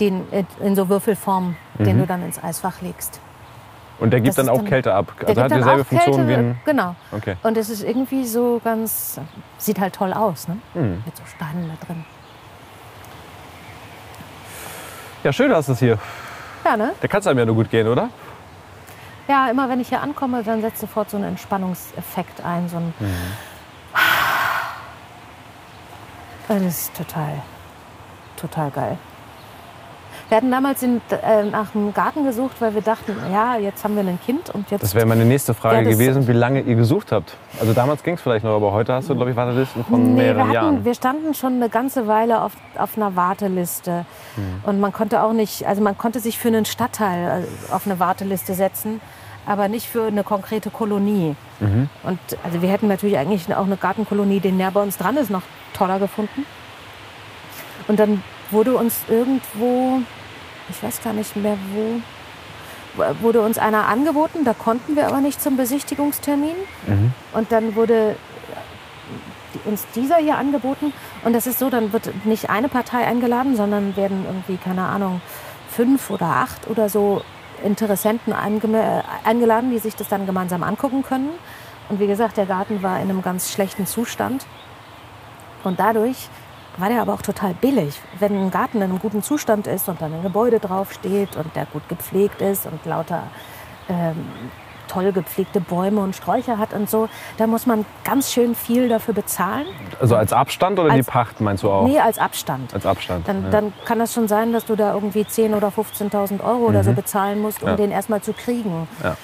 den 0.00 0.26
in- 0.30 0.46
in 0.60 0.76
so 0.76 0.88
Würfelform, 0.88 1.56
den 1.78 1.96
Mhm. 1.96 2.00
du 2.00 2.06
dann 2.06 2.22
ins 2.22 2.42
Eisfach 2.42 2.80
legst. 2.80 3.20
Und 4.00 4.10
der 4.10 4.20
gibt 4.20 4.28
das 4.38 4.44
dann 4.44 4.48
auch 4.48 4.58
dann- 4.58 4.66
Kälte 4.66 4.94
ab. 4.94 5.12
Der 5.20 5.28
Also 5.30 5.42
hat 5.42 5.50
dieselbe 5.50 5.84
Funktion 5.84 6.16
Kälte, 6.16 6.28
wie 6.28 6.34
ein. 6.34 6.60
Genau. 6.64 6.94
Okay. 7.10 7.36
Und 7.42 7.56
es 7.56 7.68
ist 7.68 7.82
irgendwie 7.82 8.24
so 8.26 8.60
ganz, 8.62 9.20
sieht 9.58 9.80
halt 9.80 9.94
toll 9.94 10.12
aus, 10.12 10.46
ne? 10.46 10.58
Hm. 10.74 11.02
Mit 11.04 11.16
so 11.16 11.24
Steinen 11.26 11.68
da 11.68 11.84
drin. 11.86 12.04
Ja, 15.24 15.32
schön 15.32 15.52
hast 15.52 15.68
du 15.68 15.72
es 15.72 15.80
hier. 15.80 15.98
Ja, 16.64 16.76
ne? 16.76 16.92
Da 17.00 17.08
kann 17.08 17.20
es 17.20 17.26
einem 17.26 17.40
ja 17.40 17.44
nur 17.46 17.56
gut 17.56 17.70
gehen, 17.70 17.88
oder? 17.88 18.08
Ja, 19.26 19.50
immer 19.50 19.68
wenn 19.68 19.80
ich 19.80 19.88
hier 19.88 20.00
ankomme, 20.00 20.42
dann 20.44 20.60
setzt 20.60 20.78
sofort 20.80 21.10
so 21.10 21.16
ein 21.16 21.24
Entspannungseffekt 21.24 22.40
ein. 22.44 22.68
So 22.68 22.76
ein 22.76 22.94
Mhm. 23.00 23.06
Das 26.46 26.62
ist 26.62 26.94
total, 26.96 27.42
total 28.36 28.70
geil. 28.70 28.98
Wir 30.28 30.36
hatten 30.36 30.50
damals 30.50 30.82
in, 30.82 31.00
äh, 31.10 31.44
nach 31.44 31.74
einem 31.74 31.94
Garten 31.94 32.24
gesucht, 32.24 32.56
weil 32.60 32.74
wir 32.74 32.82
dachten, 32.82 33.16
ja, 33.32 33.56
jetzt 33.56 33.82
haben 33.82 33.96
wir 33.96 34.02
ein 34.02 34.18
Kind 34.26 34.50
und 34.50 34.70
jetzt 34.70 34.82
Das 34.82 34.94
wäre 34.94 35.06
meine 35.06 35.24
nächste 35.24 35.54
Frage 35.54 35.76
Ja, 35.76 35.82
gewesen, 35.90 36.28
wie 36.28 36.32
lange 36.32 36.60
ihr 36.60 36.74
gesucht 36.74 37.12
habt. 37.12 37.34
Also 37.58 37.72
damals 37.72 38.02
ging 38.02 38.14
es 38.14 38.20
vielleicht 38.20 38.44
noch, 38.44 38.54
aber 38.54 38.72
heute 38.72 38.92
hast 38.92 39.08
du, 39.08 39.14
glaube 39.14 39.30
ich, 39.30 39.36
Wartelisten 39.36 39.84
von 39.84 40.02
Nee, 40.02 40.08
wir, 40.08 40.22
mehreren 40.24 40.42
hatten, 40.42 40.52
Jahren. 40.52 40.84
wir 40.84 40.94
standen 40.94 41.32
schon 41.32 41.54
eine 41.54 41.70
ganze 41.70 42.06
Weile 42.06 42.42
auf, 42.42 42.52
auf 42.76 42.96
einer 42.98 43.16
Warteliste. 43.16 44.04
Hm. 44.34 44.60
Und 44.64 44.80
man 44.80 44.92
konnte 44.92 45.22
auch 45.22 45.32
nicht, 45.32 45.66
also 45.66 45.80
man 45.80 45.96
konnte 45.96 46.20
sich 46.20 46.38
für 46.38 46.48
einen 46.48 46.66
Stadtteil 46.66 47.44
äh, 47.44 47.72
auf 47.72 47.86
eine 47.86 47.98
Warteliste 47.98 48.52
setzen, 48.52 49.00
aber 49.46 49.68
nicht 49.68 49.86
für 49.86 50.08
eine 50.08 50.24
konkrete 50.24 50.68
Kolonie. 50.68 51.34
Mhm. 51.60 51.88
Und 52.02 52.18
also 52.44 52.60
wir 52.60 52.68
hätten 52.68 52.86
natürlich 52.86 53.16
eigentlich 53.16 53.46
auch 53.56 53.64
eine 53.64 53.78
Gartenkolonie, 53.78 54.40
die 54.40 54.52
näher 54.52 54.70
bei 54.72 54.82
uns 54.82 54.98
dran 54.98 55.16
ist, 55.16 55.30
noch 55.30 55.40
toller 55.72 55.98
gefunden. 55.98 56.44
Und 57.88 57.98
dann 57.98 58.22
wurde 58.50 58.76
uns 58.76 59.00
irgendwo, 59.08 60.00
ich 60.70 60.82
weiß 60.82 61.02
gar 61.02 61.12
nicht 61.12 61.36
mehr 61.36 61.56
wo, 61.72 63.02
wurde 63.20 63.42
uns 63.42 63.58
einer 63.58 63.86
angeboten, 63.86 64.44
da 64.44 64.54
konnten 64.54 64.96
wir 64.96 65.06
aber 65.06 65.20
nicht 65.20 65.40
zum 65.40 65.56
Besichtigungstermin. 65.56 66.54
Mhm. 66.86 67.12
Und 67.32 67.52
dann 67.52 67.74
wurde 67.76 68.16
die- 69.54 69.68
uns 69.68 69.86
dieser 69.94 70.16
hier 70.16 70.36
angeboten. 70.36 70.92
Und 71.24 71.32
das 71.32 71.46
ist 71.46 71.58
so, 71.58 71.70
dann 71.70 71.92
wird 71.92 72.24
nicht 72.26 72.50
eine 72.50 72.68
Partei 72.68 73.06
eingeladen, 73.06 73.56
sondern 73.56 73.96
werden 73.96 74.24
irgendwie, 74.26 74.56
keine 74.56 74.82
Ahnung, 74.82 75.20
fünf 75.70 76.10
oder 76.10 76.26
acht 76.26 76.68
oder 76.68 76.88
so 76.88 77.22
Interessenten 77.62 78.32
äh, 78.32 79.02
eingeladen, 79.24 79.70
die 79.70 79.78
sich 79.78 79.96
das 79.96 80.08
dann 80.08 80.26
gemeinsam 80.26 80.62
angucken 80.62 81.02
können. 81.02 81.30
Und 81.88 82.00
wie 82.00 82.06
gesagt, 82.06 82.36
der 82.36 82.46
Garten 82.46 82.82
war 82.82 82.96
in 83.00 83.10
einem 83.10 83.22
ganz 83.22 83.50
schlechten 83.52 83.86
Zustand. 83.86 84.44
Und 85.64 85.80
dadurch 85.80 86.28
war 86.78 86.88
der 86.88 87.02
aber 87.02 87.12
auch 87.14 87.22
total 87.22 87.54
billig. 87.54 88.00
Wenn 88.18 88.36
ein 88.46 88.50
Garten 88.50 88.78
in 88.78 88.84
einem 88.84 88.98
guten 88.98 89.22
Zustand 89.22 89.66
ist 89.66 89.88
und 89.88 90.00
dann 90.00 90.12
ein 90.14 90.22
Gebäude 90.22 90.60
draufsteht 90.60 91.36
und 91.36 91.54
der 91.56 91.66
gut 91.66 91.88
gepflegt 91.88 92.40
ist 92.40 92.66
und 92.66 92.84
lauter 92.86 93.24
ähm, 93.88 94.26
toll 94.86 95.12
gepflegte 95.12 95.60
Bäume 95.60 96.00
und 96.00 96.16
Sträucher 96.16 96.56
hat 96.56 96.72
und 96.72 96.88
so, 96.88 97.10
da 97.36 97.46
muss 97.46 97.66
man 97.66 97.84
ganz 98.04 98.32
schön 98.32 98.54
viel 98.54 98.88
dafür 98.88 99.12
bezahlen. 99.12 99.66
Also 100.00 100.16
als 100.16 100.32
Abstand 100.32 100.78
oder 100.78 100.92
Als- 100.92 101.04
die 101.04 101.10
Pacht 101.10 101.40
meinst 101.42 101.62
du 101.62 101.70
auch? 101.70 101.86
Nee, 101.86 101.98
als 102.00 102.18
Abstand. 102.18 102.72
Als 102.72 102.86
Abstand. 102.86 103.28
Dann, 103.28 103.44
ja. 103.44 103.50
dann 103.50 103.72
kann 103.84 103.98
das 103.98 104.14
schon 104.14 104.28
sein, 104.28 104.52
dass 104.54 104.64
du 104.64 104.76
da 104.76 104.94
irgendwie 104.94 105.22
10.000 105.24 105.54
oder 105.56 105.68
15.000 105.68 106.42
Euro 106.42 106.66
oder 106.68 106.84
so 106.84 106.92
bezahlen 106.92 107.42
musst, 107.42 107.62
um 107.62 107.66
Mhm. 107.66 107.70
Ja. 107.72 107.76
den 107.76 107.90
erstmal 107.90 108.22
zu 108.22 108.32
kriegen. 108.32 108.88
Ja. 109.02 109.16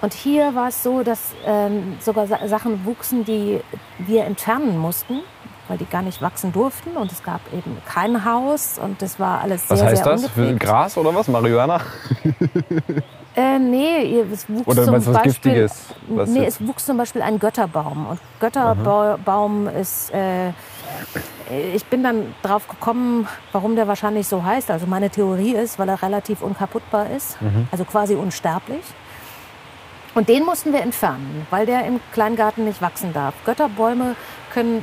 Und 0.00 0.14
hier 0.14 0.54
war 0.54 0.68
es 0.68 0.82
so, 0.82 1.02
dass 1.02 1.34
ähm, 1.46 1.96
sogar 2.00 2.26
Sa 2.26 2.46
Sachen 2.48 2.84
wuchsen, 2.86 3.24
die 3.24 3.60
wir 3.98 4.24
entfernen 4.24 4.78
mussten, 4.78 5.20
weil 5.68 5.78
die 5.78 5.86
gar 5.86 6.02
nicht 6.02 6.20
wachsen 6.22 6.52
durften. 6.52 6.96
Und 6.96 7.12
es 7.12 7.22
gab 7.22 7.40
eben 7.52 7.76
kein 7.86 8.24
Haus 8.24 8.78
und 8.78 9.00
das 9.02 9.18
war 9.18 9.40
alles 9.40 9.68
Was 9.68 9.78
sehr, 9.78 9.88
heißt 9.88 10.04
sehr 10.04 10.12
das? 10.12 10.26
Für. 10.28 10.54
Gras 10.54 10.96
oder 10.96 11.14
was? 11.14 11.28
Marihuana? 11.28 11.80
Äh, 13.38 13.58
nee, 13.58 14.18
es 14.32 14.48
wuchs 14.48 14.66
Oder 14.66 14.84
zum 14.84 14.94
was 14.94 15.04
Beispiel, 15.04 15.22
Giftiges? 15.32 15.84
Was 16.08 16.30
nee, 16.30 16.40
jetzt? 16.44 16.58
es 16.58 16.66
wuchs 16.66 16.86
zum 16.86 16.96
Beispiel 16.96 17.20
ein 17.20 17.38
Götterbaum. 17.38 18.06
Und 18.06 18.20
Götterbaum 18.40 19.68
ist, 19.68 20.10
äh, 20.14 20.52
ich 21.74 21.84
bin 21.84 22.02
dann 22.02 22.34
drauf 22.42 22.66
gekommen, 22.66 23.28
warum 23.52 23.76
der 23.76 23.86
wahrscheinlich 23.88 24.26
so 24.26 24.42
heißt. 24.42 24.70
Also 24.70 24.86
meine 24.86 25.10
Theorie 25.10 25.52
ist, 25.52 25.78
weil 25.78 25.86
er 25.90 26.00
relativ 26.00 26.40
unkaputtbar 26.40 27.10
ist, 27.10 27.38
Mhm. 27.42 27.68
also 27.70 27.84
quasi 27.84 28.14
unsterblich. 28.14 28.84
Und 30.14 30.30
den 30.30 30.46
mussten 30.46 30.72
wir 30.72 30.80
entfernen, 30.80 31.46
weil 31.50 31.66
der 31.66 31.84
im 31.84 32.00
Kleingarten 32.14 32.64
nicht 32.64 32.80
wachsen 32.80 33.12
darf. 33.12 33.34
Götterbäume 33.44 34.16
können 34.56 34.82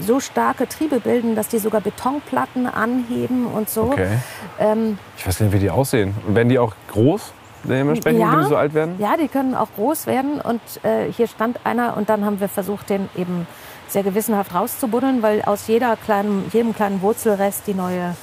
so 0.00 0.20
starke 0.20 0.68
Triebe 0.68 1.00
bilden, 1.00 1.34
dass 1.34 1.48
die 1.48 1.58
sogar 1.58 1.80
Betonplatten 1.80 2.66
anheben 2.66 3.46
und 3.46 3.70
so. 3.70 3.84
Okay. 3.84 4.18
Ähm, 4.60 4.98
Ich 5.16 5.26
weiß 5.26 5.40
nicht, 5.40 5.52
wie 5.52 5.58
die 5.58 5.70
aussehen. 5.70 6.14
Und 6.26 6.34
werden 6.34 6.50
die 6.50 6.58
auch 6.58 6.74
groß 6.92 7.32
dementsprechend, 7.62 8.20
Ja. 8.20 8.32
wenn 8.32 8.40
die 8.42 8.48
so 8.48 8.56
alt 8.56 8.74
werden? 8.74 8.96
ja, 8.98 9.16
die 9.16 9.28
können 9.28 9.54
auch 9.54 9.68
groß 9.76 10.06
werden. 10.06 10.40
Und 10.42 10.60
äh, 10.84 11.10
hier 11.10 11.26
stand 11.26 11.58
einer 11.64 11.96
und 11.96 12.10
dann 12.10 12.22
haben 12.26 12.38
wir 12.38 12.48
versucht, 12.50 12.90
den 12.90 13.08
eben 13.16 13.46
sehr 13.88 14.02
gewissenhaft 14.02 14.54
rauszubuddeln, 14.54 15.22
weil 15.22 15.40
aus 15.42 15.66
jeder 15.68 15.96
kleinen, 15.96 16.50
jedem 16.52 16.74
kleinen 16.74 17.00
Wurzelrest 17.00 17.66
die 17.66 17.74
neue 17.74 18.14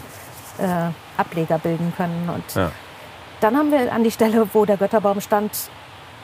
äh, 0.60 0.92
Ableger 1.18 1.58
bilden 1.58 1.94
können. 1.98 2.30
Und 2.34 2.56
Ja. 2.56 2.72
dann 3.40 3.58
haben 3.58 3.72
wir 3.72 3.92
an 3.92 4.04
die 4.04 4.12
Stelle, 4.12 4.48
wo 4.54 4.66
der 4.66 4.78
Götterbaum 4.78 5.20
stand, 5.20 5.52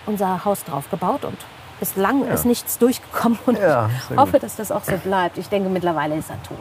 unser 0.05 0.45
Haus 0.45 0.63
drauf 0.63 0.89
gebaut 0.91 1.25
und 1.25 1.37
bislang 1.79 2.25
ist 2.27 2.45
nichts 2.45 2.77
durchgekommen 2.77 3.37
und 3.45 3.57
Ja, 3.59 3.89
ich 4.11 4.17
hoffe, 4.17 4.33
gut. 4.33 4.43
dass 4.43 4.55
das 4.55 4.71
auch 4.71 4.83
so 4.83 4.97
bleibt. 4.97 5.37
Ich 5.37 5.49
denke, 5.49 5.69
mittlerweile 5.69 6.15
ist 6.15 6.29
er 6.29 6.41
tot. 6.43 6.57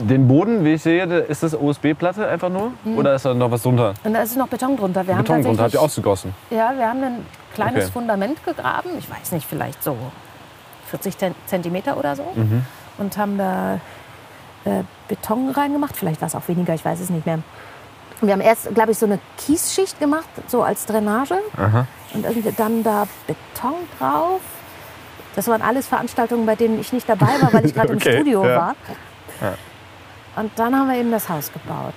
Den 0.00 0.26
Boden, 0.28 0.64
wie 0.64 0.74
ich 0.74 0.82
sehe, 0.82 1.04
ist 1.04 1.42
das 1.42 1.54
OSB-Platte 1.54 2.26
einfach 2.26 2.48
nur? 2.48 2.72
Oder 2.96 3.14
ist 3.14 3.24
da 3.24 3.34
noch 3.34 3.50
was 3.50 3.62
drunter? 3.62 3.94
Und 4.04 4.14
da 4.14 4.22
ist 4.22 4.36
noch 4.36 4.48
Beton 4.48 4.76
drunter. 4.76 5.06
Wir 5.06 5.14
Beton 5.16 5.42
drunter, 5.42 5.64
habt 5.64 5.74
ihr 5.74 5.82
ausgegossen? 5.82 6.34
Ja, 6.50 6.72
wir 6.76 6.88
haben 6.88 7.02
ein 7.02 7.26
kleines 7.54 7.84
Okay. 7.84 7.92
Fundament 7.92 8.44
gegraben. 8.44 8.90
Ich 8.98 9.10
weiß 9.10 9.32
nicht, 9.32 9.46
vielleicht 9.48 9.82
so 9.82 9.96
40 10.90 11.16
Ten- 11.16 11.34
Zentimeter 11.46 11.96
oder 11.96 12.16
so. 12.16 12.24
Mhm. 12.34 12.64
Und 12.98 13.16
haben 13.18 13.36
da 13.36 13.74
äh, 14.64 14.82
Beton 15.08 15.50
reingemacht. 15.50 15.96
Vielleicht 15.96 16.20
war 16.20 16.28
es 16.28 16.34
auch 16.34 16.46
weniger, 16.48 16.72
ich 16.74 16.84
weiß 16.84 17.00
es 17.00 17.10
nicht 17.10 17.26
mehr. 17.26 17.40
Wir 18.20 18.32
haben 18.32 18.40
erst, 18.40 18.72
glaube 18.74 18.92
ich, 18.92 18.98
so 18.98 19.06
eine 19.06 19.18
Kiesschicht 19.36 19.98
gemacht, 20.00 20.28
so 20.46 20.62
als 20.62 20.86
Drainage. 20.86 21.34
Aha. 21.56 21.86
Und 22.14 22.24
irgendwie 22.24 22.52
dann 22.56 22.82
da 22.82 23.06
Beton 23.26 23.74
drauf. 23.98 24.40
Das 25.34 25.48
waren 25.48 25.62
alles 25.62 25.88
Veranstaltungen, 25.88 26.46
bei 26.46 26.54
denen 26.54 26.80
ich 26.80 26.92
nicht 26.92 27.08
dabei 27.08 27.40
war, 27.40 27.52
weil 27.52 27.66
ich 27.66 27.74
gerade 27.74 27.88
Okay, 27.94 28.10
im 28.10 28.16
Studio 28.20 28.44
ja. 28.46 28.56
war. 28.56 28.74
Und 30.36 30.50
dann 30.56 30.74
haben 30.76 30.88
wir 30.88 30.96
eben 30.96 31.10
das 31.10 31.28
Haus 31.28 31.50
gebaut. 31.52 31.94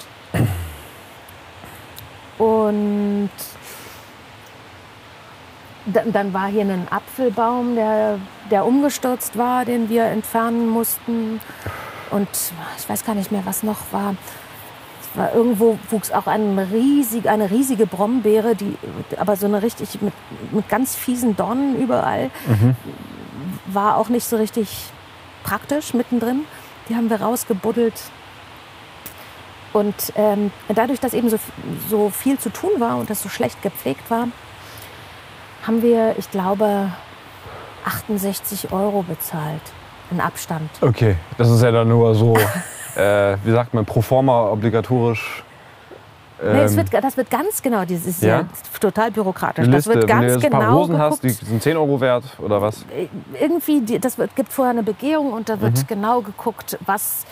Und 2.37 3.29
da- 5.85 6.03
dann 6.05 6.33
war 6.33 6.47
hier 6.47 6.63
ein 6.63 6.87
Apfelbaum, 6.89 7.75
der, 7.75 8.19
der 8.51 8.65
umgestürzt 8.65 9.37
war, 9.37 9.65
den 9.65 9.89
wir 9.89 10.05
entfernen 10.05 10.67
mussten. 10.69 11.39
Und 12.11 12.27
ich 12.77 12.87
weiß 12.89 13.05
gar 13.05 13.15
nicht 13.15 13.31
mehr, 13.31 13.45
was 13.45 13.63
noch 13.63 13.77
war. 13.91 14.15
War 15.17 15.33
irgendwo 15.33 15.77
wuchs 15.89 16.11
auch 16.11 16.27
ein 16.27 16.57
riesig, 16.59 17.27
eine 17.27 17.51
riesige 17.51 17.85
Brombeere, 17.85 18.55
die 18.55 18.77
aber 19.17 19.35
so 19.35 19.47
eine 19.47 19.61
richtig 19.61 20.01
mit, 20.01 20.13
mit 20.51 20.69
ganz 20.69 20.95
fiesen 20.95 21.35
Dornen 21.35 21.75
überall. 21.81 22.29
War 23.65 23.97
auch 23.97 24.09
nicht 24.09 24.25
so 24.25 24.37
richtig 24.37 24.69
praktisch 25.43 25.93
mittendrin. 25.93 26.45
Die 26.87 26.95
haben 26.95 27.09
wir 27.09 27.19
rausgebuddelt. 27.21 27.99
Und 29.73 29.95
ähm, 30.15 30.51
dadurch, 30.73 30.99
dass 30.99 31.13
eben 31.13 31.29
so, 31.29 31.37
so 31.89 32.09
viel 32.09 32.39
zu 32.39 32.49
tun 32.49 32.71
war 32.79 32.97
und 32.97 33.09
das 33.09 33.21
so 33.21 33.29
schlecht 33.29 33.61
gepflegt 33.61 34.09
war, 34.09 34.27
haben 35.65 35.81
wir, 35.81 36.15
ich 36.17 36.31
glaube, 36.31 36.91
68 37.85 38.71
Euro 38.71 39.03
bezahlt 39.03 39.61
in 40.11 40.21
Abstand. 40.21 40.69
Okay, 40.81 41.15
das 41.37 41.49
ist 41.49 41.61
ja 41.61 41.71
dann 41.71 41.89
nur 41.89 42.15
so, 42.15 42.37
äh, 42.97 43.37
wie 43.43 43.51
sagt 43.51 43.73
man, 43.73 43.85
pro 43.85 44.01
forma 44.01 44.49
obligatorisch. 44.49 45.43
nee, 46.41 46.61
es 46.61 46.71
ähm, 46.71 46.77
wird, 46.91 47.03
das 47.03 47.17
wird 47.17 47.29
ganz 47.29 47.61
genau, 47.61 47.81
das 47.85 48.05
ist 48.05 48.21
ja, 48.23 48.45
total 48.79 49.11
bürokratisch. 49.11 49.63
eine 49.65 49.75
das 49.75 49.85
Liste, 49.85 49.99
wird 50.01 50.09
wenn 50.09 50.17
du 50.17 50.21
ganz 50.27 50.33
jetzt 50.33 50.45
ein 50.45 50.51
paar 50.51 50.61
genau 50.61 50.77
Rosen 50.79 50.97
hast, 50.97 51.21
geguckt. 51.21 51.41
die 51.41 51.45
sind 51.45 51.63
10 51.63 51.77
Euro 51.77 51.99
wert 52.01 52.23
oder 52.39 52.61
was? 52.61 52.85
irgendwie, 53.39 53.81
die, 53.81 53.99
das 53.99 54.17
wird, 54.17 54.35
gibt 54.35 54.51
vorher 54.53 54.71
eine 54.71 54.83
Begehung 54.83 55.33
und 55.33 55.49
da 55.49 55.61
wird 55.61 55.77
Mhm. 55.77 55.87
genau 55.87 56.21
geguckt, 56.21 56.77
was, 56.85 57.25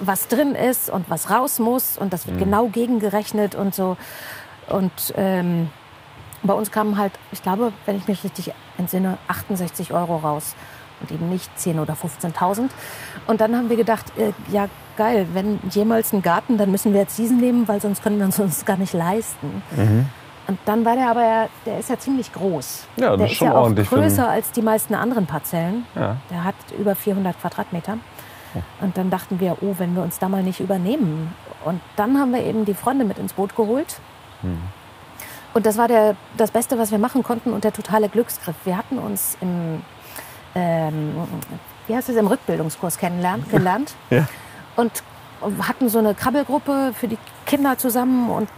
was 0.00 0.28
drin 0.28 0.54
ist 0.54 0.90
und 0.90 1.08
was 1.10 1.30
raus 1.30 1.58
muss 1.58 1.96
und 1.98 2.12
das 2.12 2.26
wird 2.26 2.36
Mhm. 2.36 2.40
genau 2.44 2.66
gegengerechnet 2.68 3.54
und 3.54 3.74
so. 3.74 3.96
Und 4.68 5.14
ähm, 5.16 5.70
bei 6.42 6.52
uns 6.54 6.70
kamen 6.70 6.98
halt, 6.98 7.12
ich 7.32 7.42
glaube, 7.42 7.72
wenn 7.86 7.96
ich 7.96 8.06
mich 8.08 8.22
richtig 8.24 8.52
entsinne, 8.78 9.16
68 9.28 9.92
Euro 9.92 10.16
raus 10.16 10.54
und 11.10 11.14
eben 11.14 11.28
nicht 11.28 11.50
10.000 11.58 11.80
oder 11.80 11.94
15.000. 11.94 12.68
Und 13.26 13.40
dann 13.40 13.56
haben 13.56 13.68
wir 13.68 13.76
gedacht, 13.76 14.06
äh, 14.18 14.32
ja 14.52 14.68
geil, 14.96 15.26
wenn 15.32 15.58
jemals 15.70 16.12
ein 16.12 16.22
Garten, 16.22 16.58
dann 16.58 16.70
müssen 16.70 16.92
wir 16.92 17.00
jetzt 17.00 17.18
diesen 17.18 17.38
nehmen, 17.38 17.68
weil 17.68 17.80
sonst 17.80 18.02
können 18.02 18.18
wir 18.18 18.26
uns 18.26 18.38
uns 18.46 18.64
gar 18.64 18.76
nicht 18.76 18.92
leisten. 18.92 19.62
Und 20.48 20.58
dann 20.64 20.84
war 20.84 20.94
der 20.94 21.10
aber, 21.10 21.22
ja, 21.22 21.48
der 21.64 21.80
ist 21.80 21.90
ja 21.90 21.98
ziemlich 21.98 22.32
groß. 22.32 22.86
Ja, 22.96 23.10
das 23.10 23.16
der 23.18 23.26
ist 23.26 23.32
ist 23.32 23.38
schon 23.38 23.48
ja 23.48 23.54
auch 23.54 23.62
ordentlich 23.62 23.88
größer 23.88 24.28
als 24.28 24.52
die 24.52 24.62
meisten 24.62 24.94
anderen 24.94 25.26
Parzellen. 25.26 25.86
Ja. 25.96 26.16
Der 26.30 26.44
hat 26.44 26.54
über 26.78 26.94
400 26.94 27.40
Quadratmeter. 27.40 27.98
Und 28.80 28.96
dann 28.96 29.10
dachten 29.10 29.38
wir, 29.40 29.58
oh, 29.60 29.74
wenn 29.78 29.94
wir 29.94 30.02
uns 30.02 30.18
da 30.18 30.28
mal 30.28 30.42
nicht 30.42 30.60
übernehmen. 30.60 31.34
Und 31.64 31.80
dann 31.96 32.18
haben 32.18 32.32
wir 32.32 32.42
eben 32.42 32.64
die 32.64 32.74
Freunde 32.74 33.04
mit 33.04 33.18
ins 33.18 33.34
Boot 33.34 33.54
geholt. 33.54 34.00
Und 35.52 35.66
das 35.66 35.78
war 35.78 35.88
der, 35.88 36.16
das 36.36 36.50
Beste, 36.50 36.78
was 36.78 36.90
wir 36.90 36.98
machen 36.98 37.22
konnten 37.22 37.52
und 37.52 37.64
der 37.64 37.72
totale 37.72 38.08
Glücksgriff. 38.08 38.56
Wir 38.64 38.76
hatten 38.76 38.98
uns 38.98 39.36
im, 39.40 39.82
ähm, 40.56 41.12
wie 41.86 41.94
heißt 41.94 42.08
es, 42.08 42.16
im 42.16 42.26
Rückbildungskurs 42.26 42.98
kennenlernen, 42.98 43.44
gelernt. 43.50 43.94
Ja. 44.10 44.26
Und 44.74 44.90
hatten 45.68 45.88
so 45.88 45.98
eine 45.98 46.14
Krabbelgruppe 46.14 46.92
für 46.98 47.08
die 47.08 47.18
Kinder 47.44 47.76
zusammen 47.76 48.30
und 48.30 48.48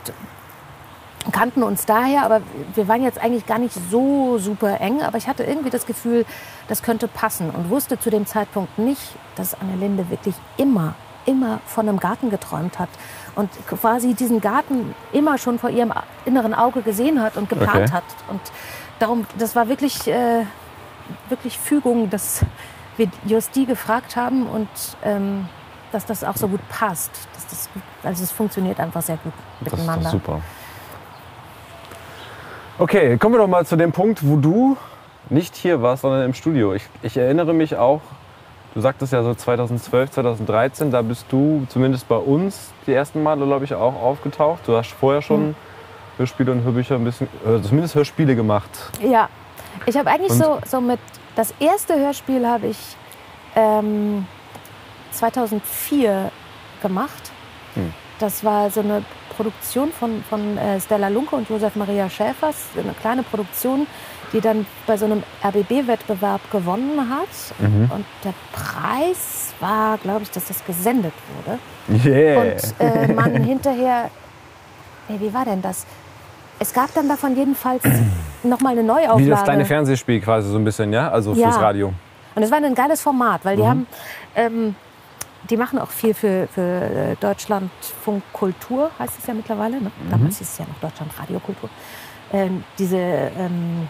kannten 1.33 1.63
uns 1.63 1.85
daher, 1.85 2.23
aber 2.23 2.41
wir 2.75 2.89
waren 2.89 3.03
jetzt 3.03 3.21
eigentlich 3.21 3.47
gar 3.47 3.59
nicht 3.59 3.75
so 3.91 4.39
super 4.39 4.81
eng, 4.81 5.03
aber 5.03 5.19
ich 5.19 5.27
hatte 5.29 5.43
irgendwie 5.43 5.71
das 5.71 5.85
Gefühl, 5.85 6.25
das 6.69 6.83
könnte 6.83 7.09
passen 7.09 7.51
und 7.51 7.69
wusste 7.69 7.99
zu 7.99 8.11
dem 8.11 8.25
Zeitpunkt 8.27 8.79
nicht, 8.79 9.03
dass 9.35 9.61
Annelinde 9.61 10.09
wirklich 10.11 10.37
immer, 10.57 10.95
immer 11.27 11.61
von 11.67 11.89
einem 11.89 11.99
Garten 11.99 12.31
geträumt 12.31 12.79
hat 12.79 12.89
und 13.35 13.51
quasi 13.67 14.15
diesen 14.15 14.41
Garten 14.41 14.95
immer 15.13 15.37
schon 15.37 15.59
vor 15.59 15.71
ihrem 15.71 15.93
inneren 16.25 16.55
Auge 16.55 16.81
gesehen 16.83 17.21
hat 17.21 17.37
und 17.37 17.49
geplant 17.49 17.77
Okay. 17.77 17.93
hat. 17.93 18.05
Und 18.29 18.41
darum, 19.01 19.27
das 19.39 19.55
war 19.55 19.69
wirklich, 19.69 20.07
äh, 20.07 20.45
wirklich 21.29 21.59
Fügung, 21.59 22.11
dass 22.11 22.45
wir 22.97 23.09
just 23.25 23.55
die 23.55 23.67
gefragt 23.67 24.17
haben 24.17 24.47
und 24.47 24.69
ähm, 25.05 25.49
dass 25.93 26.05
das 26.07 26.25
auch 26.25 26.37
so 26.37 26.49
gut 26.49 26.61
passt. 26.69 27.11
Dass 27.35 27.47
das, 27.47 27.69
also 28.03 28.23
es 28.23 28.33
funktioniert 28.33 28.79
einfach 28.81 29.03
sehr 29.03 29.17
gut 29.19 29.33
Das 29.61 29.73
ist 29.73 29.79
miteinander. 29.81 30.11
super. 30.11 30.41
Okay, 32.79 33.17
kommen 33.19 33.35
wir 33.35 33.39
doch 33.41 33.49
mal 33.49 33.67
zu 33.67 33.77
dem 33.77 33.93
Punkt, 33.93 34.21
wo 34.27 34.37
du 34.37 34.77
nicht 35.31 35.57
hier 35.57 35.83
warst, 35.83 36.03
sondern 36.03 36.25
im 36.25 36.35
Studio. 36.35 36.75
Ich, 36.75 36.85
ich 37.03 37.17
erinnere 37.17 37.53
mich 37.53 37.77
auch, 37.77 38.01
du 38.75 38.81
sagtest 38.81 39.13
ja 39.13 39.23
so 39.23 39.35
2012, 39.35 40.13
2013, 40.13 40.91
da 40.91 41.03
bist 41.03 41.27
du 41.31 41.67
zumindest 41.69 42.09
bei 42.09 42.17
uns 42.17 42.73
die 42.87 42.93
ersten 42.93 43.23
Male, 43.23 43.45
glaube 43.45 43.65
ich, 43.65 43.75
auch 43.75 43.95
aufgetaucht. 44.01 44.61
Du 44.67 44.77
hast 44.77 44.93
vorher 44.93 45.23
schon 45.23 45.57
Hörspiele 46.19 46.53
und 46.53 46.63
Hörbücher 46.63 46.95
ein 46.95 47.05
bisschen, 47.05 47.29
äh, 47.45 47.61
zumindest 47.63 47.95
Hörspiele 47.95 48.37
gemacht. 48.37 48.71
Ja, 49.03 49.29
ich 49.87 49.97
habe 49.97 50.11
eigentlich 50.11 50.33
Und- 50.33 50.39
so, 50.39 50.59
so 50.67 50.81
mit, 50.81 51.01
das 51.37 51.55
erste 51.61 51.99
Hörspiel 51.99 52.47
habe 52.47 52.69
ich 52.69 52.79
ähm, 53.57 54.27
2004 55.13 56.31
gemacht. 56.83 57.31
Hm. 57.75 57.93
Das 58.19 58.43
war 58.45 58.71
so 58.71 58.81
eine 58.81 59.05
Produktion 59.37 59.93
von, 59.93 60.25
von 60.29 60.59
äh, 60.59 60.81
Stella 60.81 61.09
Lunke 61.09 61.37
und 61.37 61.49
Josef 61.49 61.77
Maria 61.77 62.11
Schäfers, 62.11 62.57
eine 62.77 62.93
kleine 63.01 63.23
Produktion, 63.23 63.87
die 64.33 64.41
dann 64.41 64.67
bei 64.87 64.97
so 64.97 65.05
einem 65.05 65.23
RBB-Wettbewerb 65.45 66.51
gewonnen 66.51 67.09
hat. 67.09 67.29
Mhm. 67.61 67.91
Und 67.95 68.05
der 68.25 68.35
Preis 68.53 69.55
war, 69.61 69.97
glaube 69.99 70.25
ich, 70.25 70.31
dass 70.33 70.47
das 70.47 70.65
gesendet 70.65 71.15
wurde. 71.37 71.59
Yeah. 72.05 72.43
Und 72.43 72.75
äh, 72.81 73.13
man 73.15 73.43
hinterher, 73.45 74.11
nee, 75.09 75.21
wie 75.21 75.33
war 75.33 75.45
denn 75.45 75.63
das? 75.63 75.87
Es 76.59 76.73
gab 76.73 76.93
dann 76.95 77.09
davon 77.09 77.37
jedenfalls 77.37 77.83
noch 78.43 78.61
mal 78.61 78.71
eine 78.71 78.83
Neuauflage. 78.83 79.25
Wie 79.25 79.29
das 79.31 79.45
kleine 79.45 79.65
Fernsehspiel 79.65 80.21
quasi 80.21 80.51
so 80.51 80.57
ein 80.59 80.65
bisschen, 80.65 80.93
ja? 80.93 81.11
Also 81.11 81.33
Ja. 81.33 81.51
fürs 81.51 81.61
Radio. 81.63 81.93
Und 82.35 82.43
es 82.43 82.51
war 82.51 82.59
ein 82.63 82.75
geiles 82.75 83.01
Format, 83.01 83.45
weil 83.45 83.57
die 83.57 83.63
Mhm. 83.63 83.69
haben, 83.69 83.87
ähm, 84.37 84.75
die 85.51 85.57
machen 85.57 85.79
auch 85.79 85.91
viel 85.91 86.15
für, 86.15 86.49
für 86.53 86.61
äh, 86.61 87.17
Deutschlandfunk 87.21 88.23
Kultur, 88.33 88.91
heißt 88.99 89.15
es 89.19 89.27
ja 89.27 89.35
mittlerweile. 89.35 89.81
Ne? 89.81 89.91
Mhm. 90.05 90.11
Damals 90.11 90.39
hieß 90.39 90.49
es 90.49 90.59
ja 90.59 90.65
noch 90.67 90.79
Deutschland 90.81 91.11
Radio 91.19 91.39
Kultur. 91.41 91.69
Ähm, 92.33 92.65
diese, 92.79 92.97
ähm, 92.99 93.89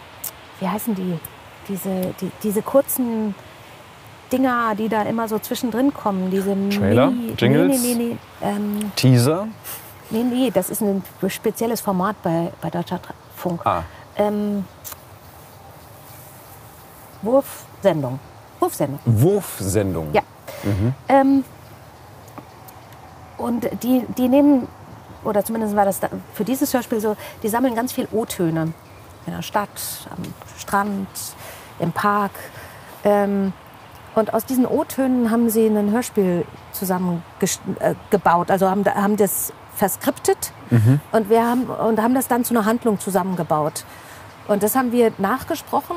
wie 0.59 0.67
heißen 0.67 0.95
die? 0.95 1.19
Diese, 1.67 2.13
die, 2.21 2.31
diese 2.41 2.61
kurzen 2.63 3.35
Dinger, 4.31 4.73
die 4.75 4.89
da 4.89 5.03
immer 5.03 5.27
so 5.27 5.37
zwischendrin 5.39 5.93
kommen. 5.93 6.29
Diese 6.31 6.55
Trailer? 6.69 7.11
Mini, 7.11 7.33
Jingles? 7.37 7.81
Nee. 7.83 8.17
Ähm, 8.41 8.91
Teaser. 8.95 9.47
Nee, 10.09 10.23
nee, 10.23 10.51
das 10.51 10.69
ist 10.69 10.81
ein 10.81 11.03
spezielles 11.27 11.81
Format 11.81 12.21
bei, 12.23 12.51
bei 12.61 12.69
Deutschlandfunk. 12.69 13.65
Ah, 13.65 13.83
Ähm, 14.15 14.65
Wurfsendung. 17.21 18.19
Wurfsendung. 18.59 18.99
Wurfsendung. 19.05 20.09
Ja. 20.13 20.21
Ähm, 21.07 21.43
und 23.37 23.69
die, 23.83 24.05
die 24.17 24.27
nehmen, 24.27 24.67
oder 25.23 25.43
zumindest 25.45 25.75
war 25.75 25.85
das 25.85 25.99
da 25.99 26.09
für 26.33 26.43
dieses 26.43 26.73
Hörspiel 26.73 26.99
so, 26.99 27.15
die 27.43 27.49
sammeln 27.49 27.75
ganz 27.75 27.91
viel 27.93 28.07
O-Töne. 28.11 28.73
In 29.25 29.33
der 29.33 29.41
Stadt, 29.41 29.69
am 30.15 30.23
Strand, 30.57 31.07
im 31.79 31.91
Park. 31.91 32.31
Ähm, 33.03 33.53
Und 34.15 34.33
aus 34.33 34.43
diesen 34.45 34.65
O-Tönen 34.65 35.29
haben 35.29 35.49
sie 35.49 35.67
ein 35.67 35.91
Hörspiel 35.91 36.45
zusammen 36.71 37.23
äh. 37.79 37.95
Also 38.47 38.69
haben, 38.69 38.83
haben 38.85 39.15
das 39.17 39.53
verskriptet 39.79 40.51
mhm. 40.69 40.99
und, 41.13 41.29
wir 41.29 41.43
haben, 41.43 41.63
und 41.63 42.01
haben 42.01 42.13
das 42.13 42.27
dann 42.27 42.43
zu 42.43 42.53
einer 42.53 42.65
Handlung 42.65 42.99
zusammengebaut. 42.99 43.85
Und 44.47 44.61
das 44.61 44.75
haben 44.75 44.91
wir 44.91 45.11
nachgesprochen 45.17 45.95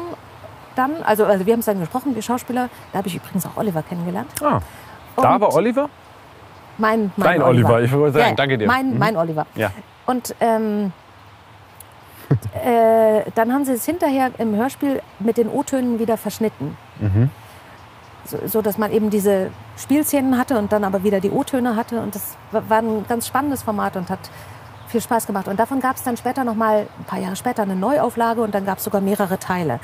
dann. 0.77 1.03
Also, 1.05 1.27
also 1.27 1.45
wir 1.45 1.53
haben 1.53 1.61
es 1.61 1.66
dann 1.66 1.81
gesprochen, 1.81 2.14
wir 2.14 2.23
Schauspieler. 2.23 2.71
Da 2.92 2.99
habe 2.99 3.09
ich 3.09 3.16
übrigens 3.16 3.45
auch 3.45 3.57
Oliver 3.57 3.83
kennengelernt. 3.83 4.31
Ah, 4.42 4.61
da 5.16 5.40
war 5.40 5.53
Oliver? 5.55 5.90
Mein, 6.79 7.12
mein 7.16 7.27
Dein 7.27 7.42
Oliver. 7.42 7.75
Oliver. 7.75 7.83
ich 7.83 7.92
wollte 7.92 8.18
sagen, 8.18 8.31
ja, 8.31 8.35
danke 8.35 8.59
dir. 8.59 8.66
Mein, 8.66 8.92
mhm. 8.92 8.99
mein 8.99 9.16
Oliver. 9.16 9.47
Ja. 9.57 9.73
Und 10.07 10.35
ähm, 10.40 10.92
äh, 12.64 13.31
dann 13.35 13.53
haben 13.53 13.64
sie 13.64 13.73
es 13.73 13.85
hinterher 13.85 14.31
im 14.38 14.55
Hörspiel 14.55 15.03
mit 15.18 15.37
den 15.37 15.49
O-Tönen 15.49 15.99
wieder 15.99 16.16
verschnitten. 16.16 16.77
Mhm. 17.01 17.31
So, 18.25 18.39
so, 18.47 18.63
dass 18.63 18.79
man 18.79 18.93
eben 18.93 19.11
diese 19.11 19.51
Spielszenen 19.77 20.39
hatte 20.39 20.57
und 20.57 20.73
dann 20.73 20.85
aber 20.85 21.03
wieder 21.03 21.21
die 21.21 21.31
O-Töne 21.31 21.75
hatte. 21.75 22.01
Und 22.01 22.15
das 22.15 22.37
war 22.53 22.79
ein 22.79 23.05
ganz 23.09 23.27
spannendes 23.27 23.63
Format 23.63 23.97
und 23.97 24.11
hat 24.11 24.31
viel 24.89 25.01
Spaß 25.01 25.27
gemacht. 25.27 25.49
Und 25.49 25.59
davon 25.59 25.81
gab 25.81 25.97
es 25.97 26.05
dann 26.05 26.17
später 26.17 26.45
noch 26.45 26.55
mal 26.55 26.87
ein 26.99 27.05
paar 27.05 27.19
Jahre 27.19 27.35
später 27.35 27.63
eine 27.63 27.75
Neuauflage 27.75 28.43
und 28.43 28.55
dann 28.55 28.65
gab 28.65 28.79
es 28.79 28.85
sogar 28.85 29.01
mehrere 29.01 29.39
Teile. 29.39 29.81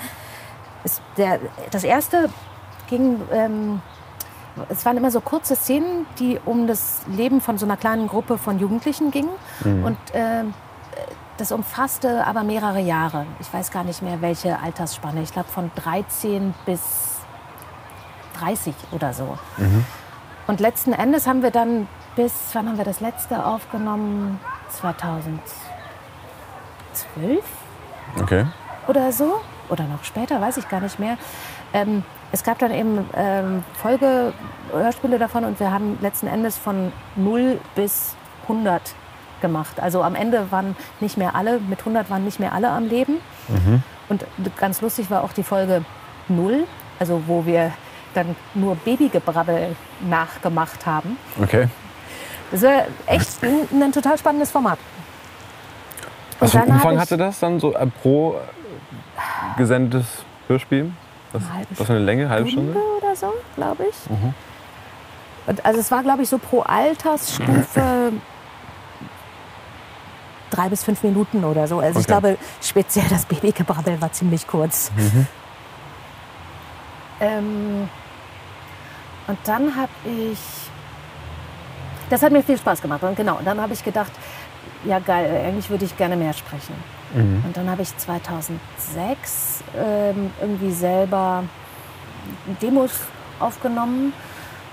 Es, 0.84 1.00
der, 1.16 1.40
das 1.70 1.82
erste 1.82 2.28
ging, 2.88 3.20
ähm, 3.32 3.82
es 4.68 4.84
waren 4.84 4.96
immer 4.96 5.10
so 5.10 5.20
kurze 5.20 5.56
Szenen, 5.56 6.06
die 6.18 6.38
um 6.44 6.66
das 6.66 7.00
Leben 7.08 7.40
von 7.40 7.58
so 7.58 7.66
einer 7.66 7.76
kleinen 7.76 8.06
Gruppe 8.06 8.38
von 8.38 8.58
Jugendlichen 8.58 9.10
gingen. 9.10 9.30
Mhm. 9.64 9.84
Und 9.84 9.98
äh, 10.12 10.44
das 11.38 11.52
umfasste 11.52 12.26
aber 12.26 12.42
mehrere 12.42 12.80
Jahre. 12.80 13.24
Ich 13.40 13.52
weiß 13.52 13.70
gar 13.70 13.84
nicht 13.84 14.02
mehr, 14.02 14.20
welche 14.20 14.58
Altersspanne. 14.58 15.22
Ich 15.22 15.32
glaube 15.32 15.48
von 15.48 15.70
13 15.76 16.54
bis 16.66 16.80
30 18.38 18.74
oder 18.92 19.12
so. 19.12 19.38
Mhm. 19.56 19.84
Und 20.46 20.60
letzten 20.60 20.92
Endes 20.92 21.26
haben 21.26 21.42
wir 21.42 21.50
dann 21.50 21.88
bis, 22.16 22.32
wann 22.52 22.68
haben 22.68 22.78
wir 22.78 22.84
das 22.84 23.00
letzte 23.00 23.44
aufgenommen? 23.44 24.40
2012? 24.70 25.40
Okay. 28.20 28.46
Oder 28.86 29.12
so? 29.12 29.40
Oder 29.68 29.84
noch 29.84 30.04
später, 30.04 30.40
weiß 30.40 30.56
ich 30.56 30.68
gar 30.68 30.80
nicht 30.80 30.98
mehr. 30.98 31.18
Ähm, 31.72 32.02
es 32.32 32.42
gab 32.42 32.58
dann 32.58 32.72
eben 32.72 33.08
ähm, 33.14 33.62
Folgehörspiele 33.74 35.18
davon 35.18 35.44
und 35.44 35.60
wir 35.60 35.70
haben 35.70 35.98
letzten 36.00 36.26
Endes 36.26 36.56
von 36.58 36.92
0 37.16 37.60
bis 37.74 38.16
100 38.42 38.80
gemacht. 39.40 39.80
Also 39.80 40.02
am 40.02 40.14
Ende 40.14 40.50
waren 40.50 40.76
nicht 41.00 41.16
mehr 41.16 41.34
alle, 41.34 41.60
mit 41.60 41.80
100 41.80 42.10
waren 42.10 42.24
nicht 42.24 42.40
mehr 42.40 42.52
alle 42.52 42.70
am 42.70 42.86
Leben. 42.86 43.18
Mhm. 43.48 43.82
Und 44.08 44.24
ganz 44.56 44.80
lustig 44.80 45.10
war 45.10 45.22
auch 45.22 45.32
die 45.32 45.42
Folge 45.42 45.84
0, 46.28 46.64
also 46.98 47.22
wo 47.26 47.46
wir 47.46 47.72
dann 48.14 48.36
nur 48.54 48.76
Babygebrabbel 48.76 49.76
nachgemacht 50.08 50.86
haben. 50.86 51.16
Okay. 51.40 51.68
Das 52.50 52.62
war 52.62 52.84
echt 53.06 53.42
ein, 53.42 53.82
ein 53.82 53.92
total 53.92 54.18
spannendes 54.18 54.50
Format. 54.50 54.78
Was 56.38 56.52
für 56.52 56.58
Umfang 56.58 56.98
hatte 56.98 57.16
das 57.16 57.40
dann 57.40 57.60
so 57.60 57.74
äh, 57.74 57.86
pro 57.86 58.36
gesendetes 59.56 60.06
Hörspiel? 60.46 60.92
Was, 61.32 61.42
was 61.70 61.86
für 61.86 61.92
eine 61.92 62.04
Länge? 62.04 62.28
Halbe 62.28 62.48
Stunde? 62.48 62.72
Stunde 62.72 62.88
oder 62.98 63.16
so, 63.16 63.34
glaube 63.56 63.84
ich. 63.90 64.10
Mhm. 64.10 64.34
Und 65.46 65.64
also 65.64 65.80
es 65.80 65.90
war, 65.90 66.02
glaube 66.02 66.22
ich, 66.22 66.28
so 66.28 66.38
pro 66.38 66.60
Altersstufe 66.60 68.12
drei 70.50 70.68
bis 70.68 70.84
fünf 70.84 71.02
Minuten 71.02 71.44
oder 71.44 71.66
so. 71.66 71.78
Also 71.78 71.98
okay. 71.98 72.00
ich 72.00 72.06
glaube, 72.06 72.38
speziell 72.62 73.06
das 73.08 73.24
Babygebrabbel 73.26 74.00
war 74.00 74.12
ziemlich 74.12 74.46
kurz. 74.46 74.90
Mhm. 74.96 75.26
Ähm, 77.20 77.88
und 79.26 79.38
dann 79.44 79.76
habe 79.76 79.90
ich, 80.04 80.38
das 82.10 82.22
hat 82.22 82.32
mir 82.32 82.42
viel 82.42 82.58
Spaß 82.58 82.80
gemacht. 82.80 83.02
Und 83.02 83.16
genau, 83.16 83.38
dann 83.44 83.60
habe 83.60 83.72
ich 83.72 83.84
gedacht, 83.84 84.12
ja 84.84 84.98
geil, 84.98 85.44
eigentlich 85.46 85.68
würde 85.70 85.84
ich 85.84 85.96
gerne 85.96 86.16
mehr 86.16 86.32
sprechen. 86.32 86.74
Mhm. 87.14 87.44
Und 87.46 87.56
dann 87.56 87.70
habe 87.70 87.82
ich 87.82 87.96
2006 87.96 89.64
ähm, 89.76 90.30
irgendwie 90.40 90.72
selber 90.72 91.44
Demos 92.60 92.92
aufgenommen. 93.40 94.12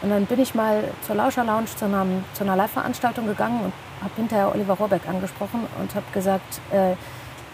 Und 0.02 0.10
dann 0.10 0.26
bin 0.26 0.40
ich 0.40 0.54
mal 0.54 0.84
zur 1.06 1.16
Lauscher 1.16 1.44
Lounge 1.44 1.68
zu, 1.76 1.86
einem, 1.86 2.24
zu 2.34 2.44
einer 2.44 2.56
Live-Veranstaltung 2.56 3.26
gegangen 3.28 3.60
und 3.62 3.74
habe 4.02 4.14
hinterher 4.16 4.54
Oliver 4.54 4.74
Rohrbeck 4.74 5.08
angesprochen 5.08 5.62
und 5.80 5.96
habe 5.96 6.06
gesagt, 6.14 6.62
äh, 6.72 6.94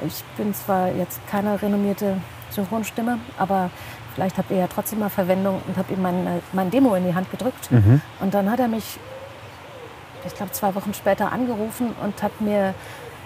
ich 0.05 0.23
bin 0.37 0.53
zwar 0.53 0.91
jetzt 0.91 1.19
keine 1.27 1.61
renommierte 1.61 2.17
Synchronstimme, 2.49 3.19
aber 3.37 3.69
vielleicht 4.13 4.37
habt 4.37 4.51
ihr 4.51 4.57
ja 4.57 4.67
trotzdem 4.67 4.99
mal 4.99 5.09
Verwendung 5.09 5.61
und 5.67 5.77
habe 5.77 5.93
ihm 5.93 6.01
mein, 6.01 6.41
mein 6.53 6.71
Demo 6.71 6.95
in 6.95 7.05
die 7.05 7.15
Hand 7.15 7.29
gedrückt. 7.31 7.71
Mhm. 7.71 8.01
Und 8.19 8.33
dann 8.33 8.51
hat 8.51 8.59
er 8.59 8.67
mich, 8.67 8.99
ich 10.25 10.35
glaube, 10.35 10.51
zwei 10.51 10.73
Wochen 10.75 10.93
später 10.93 11.31
angerufen 11.31 11.95
und 12.03 12.21
hat 12.21 12.41
mir, 12.41 12.73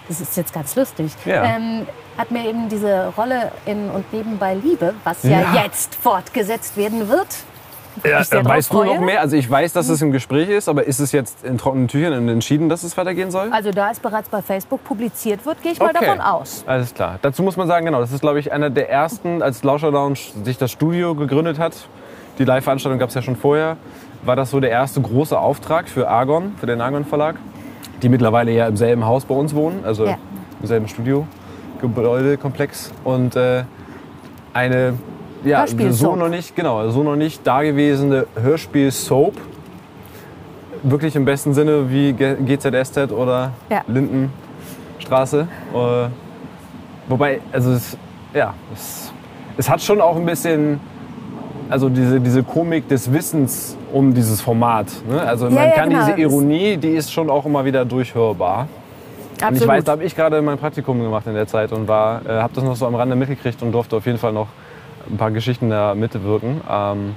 das 0.08 0.20
ist 0.20 0.36
jetzt 0.36 0.52
ganz 0.52 0.74
lustig, 0.76 1.12
ja. 1.24 1.44
ähm, 1.44 1.86
hat 2.16 2.30
mir 2.30 2.46
eben 2.46 2.68
diese 2.68 3.12
Rolle 3.16 3.52
in 3.66 3.90
Und 3.90 4.12
nebenbei 4.12 4.54
Liebe, 4.54 4.94
was 5.04 5.22
ja, 5.22 5.40
ja 5.40 5.64
jetzt 5.64 5.94
fortgesetzt 5.94 6.76
werden 6.76 7.08
wird, 7.08 7.28
ja, 8.04 8.44
weißt 8.44 8.72
du 8.72 8.84
noch 8.84 9.00
mehr? 9.00 9.20
Also 9.20 9.36
ich 9.36 9.48
weiß, 9.50 9.72
dass 9.72 9.88
es 9.88 10.02
im 10.02 10.12
Gespräch 10.12 10.48
ist, 10.48 10.68
aber 10.68 10.84
ist 10.84 10.98
es 10.98 11.12
jetzt 11.12 11.44
in 11.44 11.58
trockenen 11.58 11.88
Tüchern 11.88 12.28
entschieden, 12.28 12.68
dass 12.68 12.82
es 12.82 12.96
weitergehen 12.96 13.30
soll? 13.30 13.48
Also 13.50 13.70
da 13.70 13.90
es 13.90 14.00
bereits 14.00 14.28
bei 14.28 14.42
Facebook 14.42 14.84
publiziert 14.84 15.44
wird, 15.46 15.62
gehe 15.62 15.72
ich 15.72 15.78
mal 15.78 15.92
davon 15.92 16.20
aus. 16.20 16.64
Alles 16.66 16.94
klar. 16.94 17.18
Dazu 17.22 17.42
muss 17.42 17.56
man 17.56 17.66
sagen, 17.66 17.86
genau, 17.86 18.00
das 18.00 18.12
ist 18.12 18.20
glaube 18.20 18.40
ich 18.40 18.52
einer 18.52 18.70
der 18.70 18.90
ersten, 18.90 19.42
als 19.42 19.62
Lauscher 19.62 19.90
Lounge 19.90 20.18
sich 20.44 20.58
das 20.58 20.70
Studio 20.70 21.14
gegründet 21.14 21.58
hat. 21.58 21.88
Die 22.38 22.44
Live-Veranstaltung 22.44 22.98
gab 22.98 23.08
es 23.08 23.14
ja 23.14 23.22
schon 23.22 23.36
vorher. 23.36 23.76
War 24.24 24.36
das 24.36 24.50
so 24.50 24.60
der 24.60 24.70
erste 24.70 25.00
große 25.00 25.38
Auftrag 25.38 25.88
für 25.88 26.08
Argon, 26.08 26.54
für 26.58 26.66
den 26.66 26.80
Argon 26.80 27.04
Verlag, 27.04 27.36
die 28.02 28.08
mittlerweile 28.08 28.50
ja 28.52 28.66
im 28.66 28.76
selben 28.76 29.04
Haus 29.04 29.24
bei 29.24 29.34
uns 29.34 29.54
wohnen, 29.54 29.84
also 29.84 30.06
ja. 30.06 30.18
im 30.60 30.66
selben 30.66 30.88
Studio, 30.88 31.26
Gebäudekomplex 31.80 32.92
und 33.04 33.36
äh, 33.36 33.64
eine 34.52 34.94
ja, 35.46 35.66
so 35.90 36.16
noch 36.16 36.28
nicht, 36.28 36.56
genau, 36.56 36.88
so 36.90 37.02
noch 37.02 37.16
nicht 37.16 37.46
dagewesene 37.46 38.26
Hörspiel-Soap. 38.40 39.34
Wirklich 40.82 41.16
im 41.16 41.24
besten 41.24 41.54
Sinne 41.54 41.90
wie 41.90 42.12
GZSZ 42.12 43.12
oder 43.12 43.52
ja. 43.70 43.82
Lindenstraße. 43.86 45.48
Äh, 45.74 46.08
wobei, 47.08 47.40
also 47.52 47.72
es, 47.72 47.96
ja, 48.34 48.54
es, 48.74 49.12
es 49.56 49.68
hat 49.68 49.80
schon 49.82 50.00
auch 50.00 50.16
ein 50.16 50.26
bisschen 50.26 50.80
also 51.68 51.88
diese, 51.88 52.20
diese 52.20 52.42
Komik 52.42 52.88
des 52.88 53.12
Wissens 53.12 53.76
um 53.92 54.14
dieses 54.14 54.40
Format. 54.40 54.86
Ne? 55.08 55.20
Also 55.20 55.46
man 55.46 55.68
ja, 55.68 55.70
kann 55.70 55.90
genau. 55.90 56.06
diese 56.06 56.20
Ironie, 56.20 56.76
die 56.76 56.90
ist 56.90 57.12
schon 57.12 57.30
auch 57.30 57.44
immer 57.44 57.64
wieder 57.64 57.84
durchhörbar. 57.84 58.68
Absolut. 59.34 59.52
Und 59.52 59.62
ich 59.62 59.68
weiß, 59.68 59.84
da 59.84 59.92
habe 59.92 60.04
ich 60.04 60.16
gerade 60.16 60.40
mein 60.42 60.58
Praktikum 60.58 61.00
gemacht 61.00 61.26
in 61.26 61.34
der 61.34 61.46
Zeit 61.46 61.72
und 61.72 61.88
war, 61.88 62.24
äh, 62.24 62.40
habe 62.40 62.54
das 62.54 62.64
noch 62.64 62.76
so 62.76 62.86
am 62.86 62.94
Rande 62.94 63.16
mitgekriegt 63.16 63.62
und 63.62 63.72
durfte 63.72 63.96
auf 63.96 64.06
jeden 64.06 64.18
Fall 64.18 64.32
noch 64.32 64.48
ein 65.10 65.16
paar 65.16 65.30
Geschichten 65.30 65.70
da 65.70 65.94
mitwirken. 65.94 66.60
Ähm, 66.68 67.16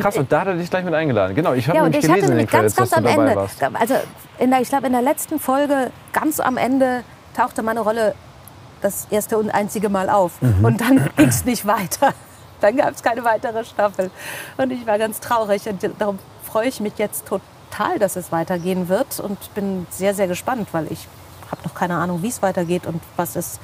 krass, 0.00 0.16
und 0.16 0.30
da 0.30 0.40
hat 0.40 0.48
er 0.48 0.54
dich 0.54 0.70
gleich 0.70 0.84
mit 0.84 0.94
eingeladen. 0.94 1.34
Genau, 1.34 1.52
ich 1.52 1.68
habe 1.68 1.78
ja, 1.78 1.82
nämlich 1.84 2.04
ich 2.04 2.10
gelesen 2.10 2.32
in 2.32 2.38
den 2.38 2.46
Credits, 2.46 2.76
ganz, 2.76 2.90
ganz 2.90 2.90
dass 2.90 3.02
du 3.02 3.16
dabei 3.16 3.30
Ende, 3.30 3.36
warst. 3.36 3.62
Also 3.62 3.94
in 4.38 4.50
der, 4.50 4.60
ich 4.60 4.68
glaube 4.68 4.86
in 4.86 4.92
der 4.92 5.02
letzten 5.02 5.38
Folge, 5.38 5.90
ganz 6.12 6.40
am 6.40 6.56
Ende, 6.56 7.04
tauchte 7.36 7.62
meine 7.62 7.80
Rolle 7.80 8.14
das 8.80 9.06
erste 9.10 9.38
und 9.38 9.50
einzige 9.50 9.88
Mal 9.88 10.10
auf. 10.10 10.40
Mhm. 10.40 10.64
Und 10.64 10.80
dann 10.80 11.10
ging 11.16 11.28
es 11.28 11.44
nicht 11.44 11.66
weiter. 11.66 12.12
Dann 12.60 12.76
gab 12.76 12.94
es 12.94 13.02
keine 13.02 13.24
weitere 13.24 13.64
Staffel. 13.64 14.10
Und 14.56 14.70
ich 14.70 14.86
war 14.86 14.98
ganz 14.98 15.20
traurig. 15.20 15.68
Und 15.68 15.82
darum 15.98 16.18
freue 16.42 16.68
ich 16.68 16.80
mich 16.80 16.94
jetzt 16.98 17.26
total, 17.26 17.98
dass 17.98 18.16
es 18.16 18.30
weitergehen 18.30 18.88
wird. 18.88 19.20
Und 19.20 19.54
bin 19.54 19.86
sehr, 19.90 20.14
sehr 20.14 20.28
gespannt, 20.28 20.68
weil 20.72 20.90
ich 20.90 21.08
habe 21.50 21.62
noch 21.64 21.74
keine 21.74 21.96
Ahnung, 21.96 22.22
wie 22.22 22.28
es 22.28 22.42
weitergeht 22.42 22.86
und 22.86 23.02
was 23.16 23.36
es 23.36 23.58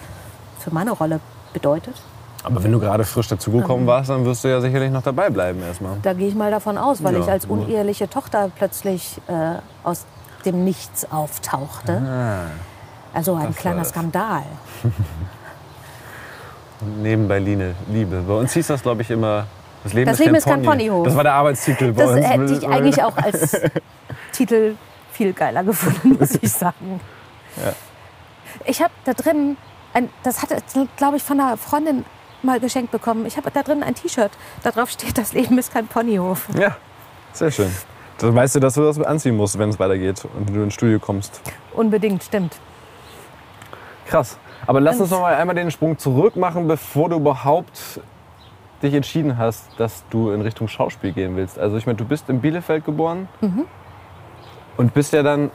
für 0.58 0.72
meine 0.72 0.90
Rolle 0.90 1.20
bedeutet. 1.52 1.94
Aber 2.42 2.62
wenn 2.64 2.72
du 2.72 2.80
gerade 2.80 3.04
frisch 3.04 3.28
dazugekommen 3.28 3.86
warst, 3.86 4.10
dann 4.10 4.24
wirst 4.24 4.44
du 4.44 4.48
ja 4.48 4.60
sicherlich 4.60 4.90
noch 4.90 5.02
dabei 5.02 5.28
bleiben 5.28 5.62
erstmal. 5.62 5.96
Da 6.02 6.14
gehe 6.14 6.28
ich 6.28 6.34
mal 6.34 6.50
davon 6.50 6.78
aus, 6.78 7.02
weil 7.02 7.14
ja, 7.14 7.20
ich 7.20 7.28
als 7.28 7.46
uneheliche 7.46 8.08
Tochter 8.08 8.50
plötzlich 8.56 9.20
äh, 9.28 9.58
aus 9.84 10.06
dem 10.44 10.64
Nichts 10.64 11.10
auftauchte. 11.10 12.00
Ah, 12.02 12.50
also 13.12 13.34
ein 13.34 13.54
kleiner 13.54 13.84
Skandal. 13.84 14.44
Und 16.80 17.02
nebenbei 17.02 17.38
Line, 17.40 17.74
Liebe. 17.88 18.22
Bei 18.26 18.34
uns 18.34 18.52
hieß 18.52 18.68
das, 18.68 18.82
glaube 18.82 19.02
ich, 19.02 19.10
immer, 19.10 19.46
das 19.84 19.92
Leben, 19.92 20.06
das 20.06 20.14
ist, 20.14 20.20
Leben 20.20 20.32
kein 20.32 20.38
ist 20.38 20.46
kein 20.46 20.62
Ponyhof. 20.62 21.04
Das 21.04 21.16
war 21.16 21.24
der 21.24 21.34
Arbeitstitel 21.34 21.92
bei 21.92 22.02
das 22.04 22.10
uns. 22.12 22.20
Das 22.20 22.30
hätte 22.30 22.54
ich 22.54 22.68
eigentlich 22.68 23.02
auch 23.02 23.16
als 23.16 23.60
Titel 24.32 24.76
viel 25.12 25.32
geiler 25.34 25.62
gefunden, 25.62 26.16
muss 26.18 26.38
ich 26.40 26.50
sagen. 26.50 27.00
Ja. 27.56 27.72
Ich 28.64 28.80
habe 28.80 28.92
da 29.04 29.12
drin, 29.12 29.58
ein, 29.92 30.08
das 30.22 30.42
hatte, 30.42 30.62
glaube 30.96 31.18
ich, 31.18 31.22
von 31.22 31.38
einer 31.38 31.56
Freundin 31.58 32.04
mal 32.42 32.60
geschenkt 32.60 32.90
bekommen. 32.90 33.26
Ich 33.26 33.36
habe 33.36 33.50
da 33.50 33.62
drin 33.62 33.82
ein 33.82 33.94
T-Shirt. 33.94 34.30
Darauf 34.62 34.90
steht, 34.90 35.18
das 35.18 35.32
Leben 35.32 35.58
ist 35.58 35.72
kein 35.72 35.86
Ponyhof. 35.86 36.48
Ja, 36.58 36.76
sehr 37.32 37.50
schön. 37.50 37.70
Dann 38.18 38.34
weißt 38.34 38.56
du, 38.56 38.60
dass 38.60 38.74
du 38.74 38.82
das 38.82 39.00
anziehen 39.00 39.36
musst, 39.36 39.58
wenn 39.58 39.70
es 39.70 39.78
weitergeht 39.78 40.26
und 40.36 40.50
du 40.50 40.62
ins 40.62 40.74
Studio 40.74 40.98
kommst. 40.98 41.40
Unbedingt, 41.72 42.22
stimmt. 42.22 42.56
Krass. 44.06 44.38
Aber 44.66 44.80
lass 44.80 45.00
uns 45.00 45.10
noch 45.10 45.20
mal 45.20 45.34
einmal 45.34 45.54
den 45.54 45.70
Sprung 45.70 45.98
zurück 45.98 46.36
machen, 46.36 46.68
bevor 46.68 47.08
du 47.08 47.16
überhaupt 47.16 48.00
dich 48.82 48.94
entschieden 48.94 49.38
hast, 49.38 49.68
dass 49.78 50.04
du 50.10 50.30
in 50.30 50.40
Richtung 50.40 50.68
Schauspiel 50.68 51.12
gehen 51.12 51.36
willst. 51.36 51.58
Also 51.58 51.76
ich 51.76 51.86
meine, 51.86 51.96
du 51.96 52.04
bist 52.04 52.28
in 52.28 52.40
Bielefeld 52.40 52.84
geboren 52.84 53.28
und 54.76 54.94
bist 54.94 55.12
ja 55.12 55.22
dann 55.22 55.50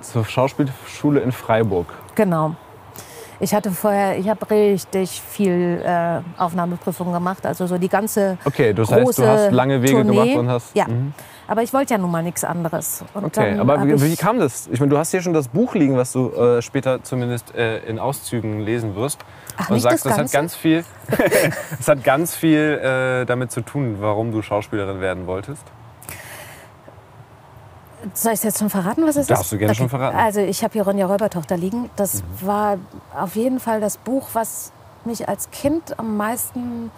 zur 0.00 0.24
Schauspielschule 0.24 1.20
in 1.20 1.32
Freiburg. 1.32 1.86
Genau. 2.14 2.54
Ich 3.44 3.52
hatte 3.54 3.70
vorher, 3.72 4.16
ich 4.18 4.26
habe 4.30 4.48
richtig 4.50 5.20
viel 5.20 5.82
äh, 5.84 6.20
Aufnahmeprüfungen 6.40 7.12
gemacht, 7.12 7.44
also 7.44 7.66
so 7.66 7.76
die 7.76 7.90
ganze 7.90 8.38
Okay, 8.46 8.72
das 8.72 8.90
heißt, 8.90 9.18
du 9.18 9.26
hast 9.26 9.52
lange 9.52 9.82
Wege 9.82 9.92
Tournee. 10.02 10.12
gemacht 10.12 10.36
und 10.38 10.48
hast. 10.48 10.74
Ja, 10.74 10.86
Mhm. 10.88 11.12
aber 11.46 11.62
ich 11.62 11.70
wollte 11.74 11.92
ja 11.92 11.98
nun 11.98 12.10
mal 12.10 12.22
nichts 12.22 12.42
anderes. 12.42 13.04
Und 13.12 13.24
Okay, 13.26 13.58
aber 13.58 13.86
wie, 13.86 14.00
wie 14.00 14.16
kam 14.16 14.38
das? 14.40 14.66
Ich 14.72 14.80
meine, 14.80 14.88
du 14.88 14.96
hast 14.96 15.10
hier 15.10 15.20
schon 15.20 15.34
das 15.34 15.48
Buch 15.48 15.74
liegen, 15.74 15.94
was 15.94 16.12
du 16.12 16.30
äh, 16.32 16.62
später 16.62 17.02
zumindest 17.02 17.54
äh, 17.54 17.80
in 17.80 17.98
Auszügen 17.98 18.60
lesen 18.60 18.96
wirst. 18.96 19.18
Ach, 19.58 19.68
und 19.68 19.78
sagst, 19.80 20.06
das 20.06 20.16
das 20.16 20.24
hat 20.24 20.32
ganz 20.32 20.54
viel, 20.56 20.82
es 21.78 21.86
hat 21.86 22.02
ganz 22.02 22.34
viel 22.34 22.80
äh, 22.82 23.26
damit 23.26 23.52
zu 23.52 23.60
tun, 23.60 23.96
warum 24.00 24.32
du 24.32 24.40
Schauspielerin 24.40 25.02
werden 25.02 25.26
wolltest. 25.26 25.64
Soll 28.12 28.32
ich 28.32 28.38
es 28.38 28.44
jetzt 28.44 28.58
schon 28.58 28.70
verraten, 28.70 29.06
was 29.06 29.16
es 29.16 29.26
Darfst 29.26 29.44
ist? 29.44 29.52
du 29.52 29.58
gerne 29.58 29.74
schon 29.74 29.88
verraten. 29.88 30.16
Mhm. 30.16 30.22
Also 30.22 30.40
ich 30.40 30.62
habe 30.62 30.72
hier 30.72 30.82
Ronja 30.82 31.06
Räubertochter 31.06 31.56
liegen. 31.56 31.90
Das 31.96 32.22
war 32.40 32.78
auf 33.16 33.36
jeden 33.36 33.60
Fall 33.60 33.80
das 33.80 33.96
Buch, 33.96 34.28
was 34.34 34.72
mich 35.04 35.28
als 35.28 35.50
Kind 35.50 35.98
am 35.98 36.16
meisten 36.16 36.90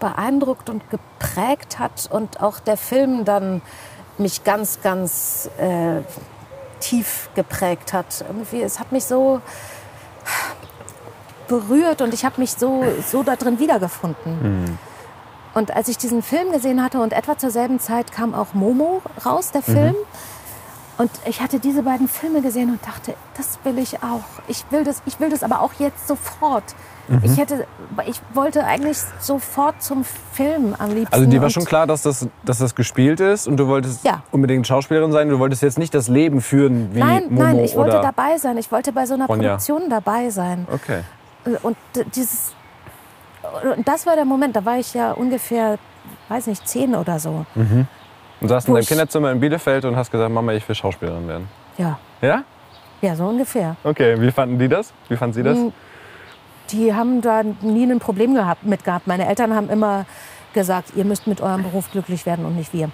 beeindruckt 0.00 0.70
und 0.70 0.82
geprägt 0.90 1.78
hat. 1.78 2.08
Und 2.10 2.40
auch 2.42 2.60
der 2.60 2.76
Film 2.76 3.24
dann 3.24 3.62
mich 4.18 4.44
ganz, 4.44 4.80
ganz 4.82 5.50
äh, 5.58 6.00
tief 6.80 7.28
geprägt 7.34 7.92
hat. 7.92 8.24
Irgendwie, 8.26 8.62
es 8.62 8.80
hat 8.80 8.92
mich 8.92 9.04
so 9.04 9.40
berührt 11.48 12.02
und 12.02 12.12
ich 12.12 12.24
habe 12.24 12.40
mich 12.40 12.52
so, 12.52 12.84
so 13.06 13.22
da 13.22 13.36
drin 13.36 13.58
wiedergefunden. 13.58 14.62
Mhm. 14.64 14.78
Und 15.54 15.74
als 15.74 15.88
ich 15.88 15.96
diesen 15.96 16.22
Film 16.22 16.52
gesehen 16.52 16.82
hatte 16.82 17.00
und 17.00 17.12
etwa 17.14 17.38
zur 17.38 17.50
selben 17.50 17.80
Zeit 17.80 18.12
kam 18.12 18.34
auch 18.34 18.52
Momo 18.52 19.00
raus, 19.24 19.52
der 19.52 19.62
Film. 19.62 19.94
Und 20.98 21.10
ich 21.26 21.42
hatte 21.42 21.58
diese 21.58 21.82
beiden 21.82 22.08
Filme 22.08 22.40
gesehen 22.40 22.70
und 22.70 22.84
dachte, 22.86 23.14
das 23.36 23.58
will 23.64 23.78
ich 23.78 24.02
auch. 24.02 24.24
Ich 24.48 24.64
will 24.70 24.82
das, 24.82 25.02
ich 25.04 25.20
will 25.20 25.28
das 25.28 25.42
aber 25.42 25.60
auch 25.60 25.72
jetzt 25.78 26.08
sofort. 26.08 26.64
Ich 27.22 27.36
hätte, 27.36 27.66
ich 28.06 28.20
wollte 28.34 28.64
eigentlich 28.64 28.98
sofort 29.20 29.80
zum 29.80 30.04
Film 30.32 30.74
am 30.76 30.90
liebsten. 30.92 31.14
Also 31.14 31.26
dir 31.30 31.40
war 31.40 31.50
schon 31.50 31.64
klar, 31.64 31.86
dass 31.86 32.02
das, 32.02 32.26
dass 32.44 32.58
das 32.58 32.74
gespielt 32.74 33.20
ist 33.20 33.46
und 33.46 33.58
du 33.58 33.68
wolltest 33.68 34.04
Ja. 34.04 34.22
unbedingt 34.32 34.66
Schauspielerin 34.66 35.12
sein. 35.12 35.28
Du 35.28 35.38
wolltest 35.38 35.62
jetzt 35.62 35.78
nicht 35.78 35.94
das 35.94 36.08
Leben 36.08 36.40
führen 36.40 36.92
wie 36.94 36.98
Nein, 36.98 37.24
Momo 37.28 37.42
nein, 37.42 37.58
ich 37.60 37.76
wollte 37.76 38.00
dabei 38.00 38.38
sein. 38.38 38.56
Ich 38.58 38.72
wollte 38.72 38.90
bei 38.92 39.06
so 39.06 39.14
einer 39.14 39.26
Ronja. 39.26 39.50
Produktion 39.50 39.88
dabei 39.88 40.30
sein. 40.30 40.66
Okay. 40.72 41.02
Und 41.62 41.76
dieses, 42.16 42.54
und 43.76 43.86
das 43.86 44.04
war 44.06 44.16
der 44.16 44.24
Moment. 44.24 44.56
Da 44.56 44.64
war 44.64 44.78
ich 44.78 44.92
ja 44.94 45.12
ungefähr, 45.12 45.78
weiß 46.28 46.48
nicht, 46.48 46.66
zehn 46.66 46.96
oder 46.96 47.20
so. 47.20 47.46
Und 48.46 48.50
saßt 48.50 48.68
in 48.68 48.74
deinem 48.74 48.86
Kinderzimmer 48.86 49.32
in 49.32 49.40
Bielefeld 49.40 49.84
und 49.84 49.96
hast 49.96 50.10
gesagt, 50.10 50.32
Mama, 50.32 50.52
ich 50.52 50.66
will 50.68 50.74
Schauspielerin 50.76 51.26
werden. 51.26 51.48
Ja, 51.78 51.98
Ja? 52.22 52.44
ja, 53.02 53.16
so 53.16 53.26
ungefähr. 53.26 53.76
Okay, 53.84 54.20
wie 54.20 54.30
fanden 54.30 54.58
die 54.58 54.68
das? 54.68 54.92
Wie 55.08 55.16
fanden 55.16 55.34
sie 55.34 55.42
das? 55.42 55.56
Hm, 55.58 55.72
Die 56.70 56.94
haben 56.94 57.20
da 57.20 57.42
nie 57.62 57.84
ein 57.90 57.98
Problem 57.98 58.34
gehabt, 58.34 58.64
mit 58.64 58.84
gehabt. 58.84 59.06
Meine 59.06 59.26
Eltern 59.28 59.54
haben 59.54 59.68
immer 59.68 60.04
gesagt, 60.54 60.92
ihr 60.96 61.04
müsst 61.04 61.26
mit 61.26 61.40
eurem 61.40 61.62
Beruf 61.64 61.90
glücklich 61.90 62.24
werden 62.26 62.44
und 62.46 62.56
nicht 62.56 62.72
wir. 62.72 62.90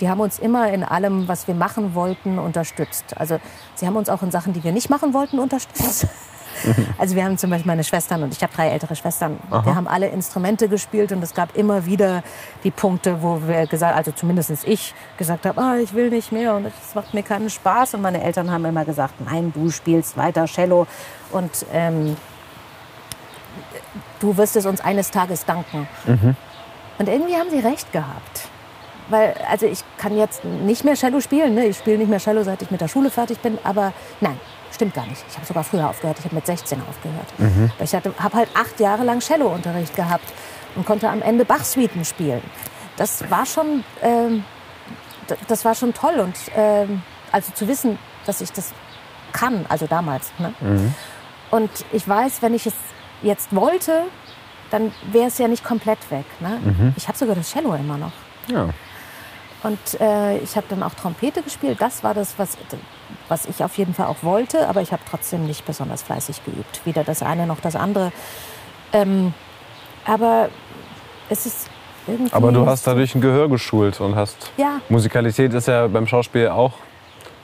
Die 0.00 0.08
haben 0.08 0.20
uns 0.20 0.38
immer 0.38 0.70
in 0.72 0.82
allem, 0.82 1.28
was 1.28 1.46
wir 1.46 1.54
machen 1.54 1.94
wollten, 1.94 2.38
unterstützt. 2.38 3.16
Also 3.16 3.38
sie 3.74 3.86
haben 3.86 3.96
uns 3.96 4.08
auch 4.08 4.22
in 4.22 4.30
Sachen, 4.30 4.52
die 4.52 4.64
wir 4.64 4.72
nicht 4.72 4.88
machen 4.90 5.14
wollten, 5.14 5.38
unterstützt. 5.38 6.06
Also 6.98 7.16
wir 7.16 7.24
haben 7.24 7.36
zum 7.38 7.50
Beispiel 7.50 7.66
meine 7.66 7.84
Schwestern 7.84 8.22
und 8.22 8.32
ich 8.34 8.42
habe 8.42 8.52
drei 8.54 8.68
ältere 8.68 8.94
Schwestern. 8.96 9.38
Wir 9.50 9.74
haben 9.74 9.88
alle 9.88 10.08
Instrumente 10.08 10.68
gespielt 10.68 11.12
und 11.12 11.22
es 11.22 11.34
gab 11.34 11.56
immer 11.56 11.86
wieder 11.86 12.22
die 12.62 12.70
Punkte, 12.70 13.22
wo 13.22 13.40
wir 13.46 13.66
gesagt, 13.66 13.96
also 13.96 14.12
zumindest 14.12 14.50
ich 14.64 14.94
gesagt 15.16 15.46
habe, 15.46 15.60
ah, 15.60 15.76
ich 15.76 15.94
will 15.94 16.10
nicht 16.10 16.32
mehr 16.32 16.54
und 16.54 16.66
es 16.66 16.94
macht 16.94 17.14
mir 17.14 17.22
keinen 17.22 17.50
Spaß. 17.50 17.94
Und 17.94 18.02
meine 18.02 18.22
Eltern 18.22 18.50
haben 18.50 18.64
immer 18.64 18.84
gesagt, 18.84 19.14
nein, 19.24 19.52
du 19.54 19.70
spielst 19.70 20.16
weiter 20.16 20.44
Cello 20.46 20.86
und 21.32 21.66
ähm, 21.72 22.16
du 24.20 24.36
wirst 24.36 24.56
es 24.56 24.66
uns 24.66 24.80
eines 24.80 25.10
Tages 25.10 25.44
danken. 25.44 25.88
Und 26.98 27.08
irgendwie 27.08 27.34
haben 27.34 27.50
sie 27.50 27.58
recht 27.58 27.92
gehabt. 27.92 28.48
Weil, 29.08 29.34
also 29.50 29.66
ich 29.66 29.80
kann 29.98 30.16
jetzt 30.16 30.44
nicht 30.44 30.84
mehr 30.84 30.94
Cello 30.94 31.20
spielen. 31.20 31.54
Ne? 31.54 31.66
Ich 31.66 31.78
spiele 31.78 31.98
nicht 31.98 32.08
mehr 32.08 32.20
Cello, 32.20 32.42
seit 32.42 32.62
ich 32.62 32.70
mit 32.70 32.80
der 32.80 32.88
Schule 32.88 33.10
fertig 33.10 33.38
bin. 33.40 33.58
Aber 33.62 33.92
nein, 34.20 34.38
stimmt 34.72 34.94
gar 34.94 35.06
nicht. 35.06 35.22
Ich 35.28 35.36
habe 35.36 35.46
sogar 35.46 35.64
früher 35.64 35.88
aufgehört. 35.88 36.18
Ich 36.18 36.24
habe 36.24 36.34
mit 36.34 36.46
16 36.46 36.80
aufgehört. 36.88 37.26
Weil 37.78 37.84
ich 37.84 37.94
habe 37.94 38.36
halt 38.36 38.48
acht 38.54 38.80
Jahre 38.80 39.04
lang 39.04 39.20
Cellounterricht 39.20 39.94
gehabt 39.94 40.24
und 40.74 40.86
konnte 40.86 41.08
am 41.08 41.22
Ende 41.22 41.44
Bach-Suiten 41.44 42.04
spielen. 42.04 42.42
Das 42.96 43.28
war 43.30 43.44
schon, 43.44 43.84
ähm, 44.02 44.44
das 45.48 45.64
war 45.64 45.74
schon 45.74 45.92
toll. 45.92 46.18
Und 46.20 46.36
ähm, 46.56 47.02
also 47.30 47.52
zu 47.52 47.68
wissen, 47.68 47.98
dass 48.26 48.40
ich 48.40 48.52
das 48.52 48.72
kann, 49.32 49.66
also 49.68 49.86
damals. 49.86 50.32
Ne? 50.38 50.54
Und 51.50 51.70
ich 51.92 52.08
weiß, 52.08 52.40
wenn 52.40 52.54
ich 52.54 52.66
es 52.66 52.74
jetzt 53.22 53.54
wollte, 53.54 54.04
dann 54.70 54.92
wäre 55.12 55.26
es 55.26 55.38
ja 55.38 55.46
nicht 55.48 55.62
komplett 55.64 55.98
weg. 56.10 56.24
Ne? 56.40 56.58
Ich 56.96 57.06
habe 57.08 57.18
sogar 57.18 57.34
das 57.34 57.50
Cello 57.50 57.74
immer 57.74 57.98
noch. 57.98 58.12
Ja. 58.48 58.68
Und 59.64 60.00
äh, 60.00 60.38
ich 60.38 60.56
habe 60.56 60.66
dann 60.68 60.82
auch 60.82 60.94
Trompete 60.94 61.42
gespielt. 61.42 61.78
Das 61.80 62.04
war 62.04 62.12
das, 62.14 62.34
was, 62.38 62.56
was 63.28 63.46
ich 63.46 63.64
auf 63.64 63.76
jeden 63.78 63.94
Fall 63.94 64.06
auch 64.06 64.22
wollte. 64.22 64.68
Aber 64.68 64.82
ich 64.82 64.92
habe 64.92 65.02
trotzdem 65.10 65.46
nicht 65.46 65.64
besonders 65.64 66.02
fleißig 66.02 66.44
geübt. 66.44 66.82
Weder 66.84 67.02
das 67.02 67.22
eine 67.22 67.46
noch 67.46 67.60
das 67.60 67.74
andere. 67.74 68.12
Ähm, 68.92 69.32
aber 70.04 70.50
es 71.30 71.46
ist 71.46 71.70
irgendwie... 72.06 72.32
Aber 72.34 72.52
du 72.52 72.66
hast 72.66 72.86
dadurch 72.86 73.14
ein 73.14 73.22
Gehör 73.22 73.48
geschult 73.48 74.00
und 74.02 74.14
hast. 74.14 74.52
Ja. 74.58 74.80
Musikalität 74.90 75.54
ist 75.54 75.66
ja 75.66 75.86
beim 75.86 76.06
Schauspiel 76.06 76.48
auch 76.48 76.74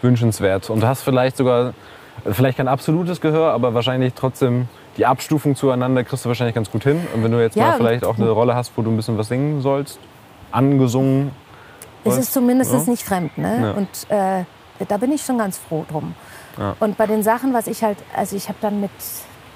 wünschenswert. 0.02 0.68
Und 0.68 0.82
du 0.82 0.86
hast 0.86 1.02
vielleicht 1.02 1.38
sogar, 1.38 1.72
vielleicht 2.30 2.58
kein 2.58 2.68
absolutes 2.68 3.22
Gehör, 3.22 3.52
aber 3.52 3.72
wahrscheinlich 3.72 4.12
trotzdem 4.14 4.68
die 4.98 5.06
Abstufung 5.06 5.56
zueinander 5.56 6.04
kriegst 6.04 6.26
du 6.26 6.28
wahrscheinlich 6.28 6.54
ganz 6.54 6.70
gut 6.70 6.82
hin. 6.82 7.06
Und 7.14 7.24
wenn 7.24 7.32
du 7.32 7.40
jetzt 7.40 7.56
Ja. 7.56 7.68
mal 7.68 7.76
vielleicht 7.78 8.04
auch 8.04 8.18
eine 8.18 8.28
Rolle 8.28 8.54
hast, 8.54 8.72
wo 8.76 8.82
du 8.82 8.90
ein 8.90 8.96
bisschen 8.96 9.16
was 9.16 9.28
singen 9.28 9.62
sollst, 9.62 9.98
angesungen. 10.52 11.30
Es 12.04 12.16
ist 12.16 12.32
zumindest 12.32 12.72
ja? 12.72 12.80
nicht 12.86 13.02
fremd. 13.02 13.36
Ne? 13.38 13.60
Ja. 13.62 13.70
Und 13.72 13.88
äh, 14.08 14.44
da 14.86 14.96
bin 14.96 15.12
ich 15.12 15.22
schon 15.22 15.38
ganz 15.38 15.58
froh 15.58 15.84
drum. 15.88 16.14
Ja. 16.58 16.76
Und 16.80 16.96
bei 16.96 17.06
den 17.06 17.22
Sachen, 17.22 17.52
was 17.52 17.66
ich 17.66 17.82
halt, 17.82 17.98
also 18.14 18.36
ich 18.36 18.48
habe 18.48 18.58
dann 18.60 18.80
mit 18.80 18.90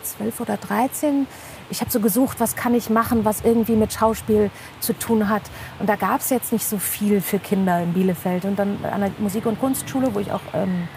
12 0.03 0.41
oder 0.41 0.57
13, 0.57 1.27
ich 1.71 1.81
habe 1.81 1.91
so 1.91 2.01
gesucht, 2.01 2.41
was 2.41 2.57
kann 2.57 2.75
ich 2.75 2.91
machen, 2.91 3.25
was 3.25 3.41
irgendwie 3.43 3.75
mit 3.75 3.93
Schauspiel 3.93 4.51
zu 4.81 4.93
tun 4.93 5.29
hat. 5.29 5.43
Und 5.79 5.89
da 5.89 5.97
gab 5.97 6.21
es 6.21 6.31
jetzt 6.31 6.53
nicht 6.53 6.67
so 6.67 6.79
viel 6.79 7.21
für 7.21 7.39
Kinder 7.39 7.83
in 7.83 7.95
Bielefeld. 7.95 8.45
Und 8.45 8.59
dann 8.59 8.79
an 8.85 9.01
der 9.01 9.11
Musik- 9.19 9.47
und 9.47 9.59
Kunstschule, 9.59 10.15
wo 10.15 10.21
ich 10.21 10.31
auch 10.31 10.43
ähm, 10.53 10.89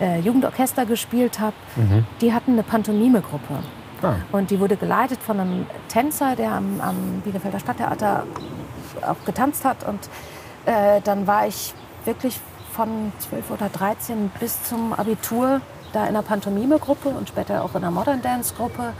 äh, 0.00 0.18
Jugendorchester 0.20 0.84
gespielt 0.84 1.38
habe, 1.38 1.54
die 2.20 2.32
hatten 2.32 2.52
eine 2.52 2.62
Pantomime-Gruppe. 2.62 3.60
Ah. 4.02 4.14
Und 4.32 4.50
die 4.50 4.58
wurde 4.58 4.76
geleitet 4.76 5.20
von 5.22 5.38
einem 5.38 5.66
Tänzer, 5.88 6.34
der 6.34 6.52
am, 6.52 6.80
am 6.80 7.22
Bielefelder 7.24 7.60
Stadttheater 7.60 8.24
auch 9.02 9.24
getanzt 9.24 9.64
hat. 9.64 9.86
Und 9.86 10.08
äh, 10.66 11.00
dann 11.02 11.26
war 11.26 11.46
ich 11.46 11.74
wirklich 12.04 12.38
von 12.72 13.12
12 13.18 13.50
oder 13.50 13.68
13 13.68 14.30
bis 14.40 14.62
zum 14.64 14.92
Abitur 14.92 15.60
da 15.92 16.06
in 16.06 16.14
der 16.14 16.22
Pantomime-Gruppe 16.22 17.08
und 17.08 17.28
später 17.28 17.64
auch 17.64 17.74
in 17.74 17.82
der 17.82 17.90
Modern 17.90 18.22
Dance-Gruppe. 18.22 18.92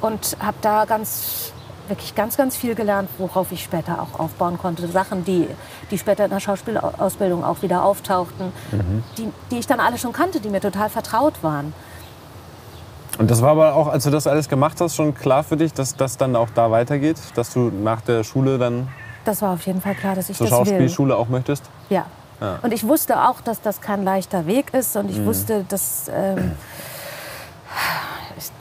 Und 0.00 0.36
habe 0.40 0.56
da 0.62 0.84
ganz, 0.84 1.52
wirklich 1.88 2.14
ganz, 2.14 2.36
ganz 2.36 2.56
viel 2.56 2.74
gelernt, 2.74 3.08
worauf 3.18 3.52
ich 3.52 3.62
später 3.62 4.00
auch 4.00 4.18
aufbauen 4.18 4.58
konnte. 4.58 4.86
Sachen, 4.88 5.24
die, 5.24 5.46
die 5.90 5.98
später 5.98 6.24
in 6.24 6.30
der 6.30 6.40
Schauspielausbildung 6.40 7.44
auch 7.44 7.62
wieder 7.62 7.84
auftauchten, 7.84 8.52
die, 9.18 9.30
die 9.50 9.58
ich 9.58 9.66
dann 9.66 9.80
alle 9.80 9.98
schon 9.98 10.12
kannte, 10.12 10.40
die 10.40 10.48
mir 10.48 10.60
total 10.60 10.88
vertraut 10.88 11.42
waren. 11.42 11.74
Und 13.18 13.30
das 13.30 13.42
war 13.42 13.50
aber 13.50 13.74
auch, 13.74 13.88
als 13.88 14.04
du 14.04 14.10
das 14.10 14.26
alles 14.26 14.48
gemacht 14.48 14.80
hast, 14.80 14.96
schon 14.96 15.14
klar 15.14 15.44
für 15.44 15.58
dich, 15.58 15.74
dass 15.74 15.94
das 15.96 16.16
dann 16.16 16.34
auch 16.36 16.48
da 16.54 16.70
weitergeht? 16.70 17.18
Dass 17.34 17.52
du 17.52 17.70
nach 17.70 18.00
der 18.00 18.24
Schule 18.24 18.56
dann 18.56 18.88
Das 19.24 19.42
war 19.42 19.54
auf 19.54 19.66
jeden 19.66 19.80
Fall 19.80 19.94
klar, 19.94 20.14
dass 20.14 20.30
ich 20.30 20.36
zur 20.36 20.46
das 20.46 20.58
will. 20.58 20.66
Schauspielschule 20.66 21.16
auch 21.16 21.28
möchtest? 21.28 21.64
Ja. 21.88 22.06
Ja. 22.40 22.58
Und 22.62 22.72
ich 22.72 22.86
wusste 22.86 23.28
auch, 23.28 23.40
dass 23.42 23.60
das 23.60 23.80
kein 23.80 24.02
leichter 24.02 24.46
Weg 24.46 24.72
ist 24.72 24.96
und 24.96 25.10
ich 25.10 25.24
wusste, 25.24 25.64
dass, 25.68 26.10
ähm, 26.12 26.52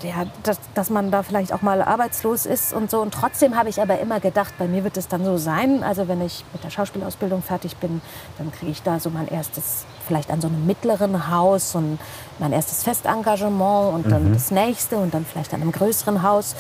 ja, 0.04 0.26
dass, 0.44 0.60
dass 0.74 0.90
man 0.90 1.12
da 1.12 1.24
vielleicht 1.24 1.54
auch 1.54 1.62
mal 1.62 1.82
arbeitslos 1.82 2.46
ist 2.46 2.74
und 2.74 2.92
so. 2.92 3.00
Und 3.02 3.14
trotzdem 3.14 3.58
habe 3.58 3.70
ich 3.70 3.82
aber 3.82 4.00
immer 4.00 4.20
gedacht, 4.20 4.54
bei 4.60 4.68
mir 4.68 4.84
wird 4.84 4.98
es 4.98 5.08
dann 5.08 5.24
so 5.24 5.38
sein. 5.38 5.82
Also 5.84 6.10
wenn 6.10 6.22
ich 6.22 6.44
mit 6.52 6.62
der 6.64 6.70
Schauspielausbildung 6.70 7.42
fertig 7.42 7.78
bin, 7.78 8.02
dann 8.38 8.52
kriege 8.52 8.72
ich 8.72 8.84
da 8.84 9.00
so 9.00 9.10
mein 9.10 9.30
erstes, 9.30 9.86
vielleicht 10.06 10.30
an 10.30 10.42
so 10.42 10.48
einem 10.48 10.66
mittleren 10.66 11.30
Haus 11.32 11.74
und 11.74 12.00
mein 12.40 12.54
erstes 12.54 12.84
Festengagement 12.84 13.94
und 13.94 14.12
dann 14.12 14.34
das 14.34 14.52
nächste 14.52 14.98
und 14.98 15.14
dann 15.14 15.26
vielleicht 15.26 15.54
an 15.54 15.62
einem 15.62 15.72
größeren 15.72 16.24
Haus 16.24 16.56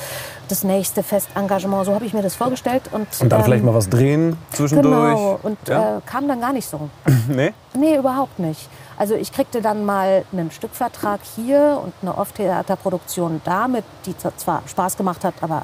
das 0.48 0.64
nächste 0.64 1.04
Festengagement. 1.04 1.86
So 1.86 1.94
habe 1.94 2.06
ich 2.06 2.14
mir 2.14 2.22
das 2.22 2.36
vorgestellt. 2.36 2.84
Und, 2.92 3.08
Und 3.22 3.30
dann 3.30 3.40
ähm, 3.40 3.46
vielleicht 3.46 3.64
mal 3.64 3.74
was 3.74 3.90
drehen 3.90 4.38
zwischendurch? 4.52 5.16
Genau, 5.16 5.40
und 5.42 5.58
ja? 5.68 5.98
äh, 5.98 6.02
kam 6.06 6.28
dann 6.28 6.42
gar 6.42 6.54
nicht 6.54 6.70
so. 6.70 6.90
nee? 7.28 7.54
Nee, 7.74 7.98
überhaupt 7.98 8.40
nicht. 8.40 8.68
Also 8.98 9.16
ich 9.16 9.32
kriegte 9.32 9.62
dann 9.62 9.86
mal 9.86 10.26
einen 10.34 10.52
Stückvertrag 10.52 11.22
hier 11.36 11.82
und 11.84 11.94
eine 12.02 12.18
Off-Theaterproduktion 12.18 13.42
da, 13.46 13.68
mit, 13.68 13.86
die 14.06 14.16
zwar 14.18 14.64
Spaß 14.68 14.98
gemacht 14.98 15.24
hat, 15.24 15.36
aber 15.42 15.64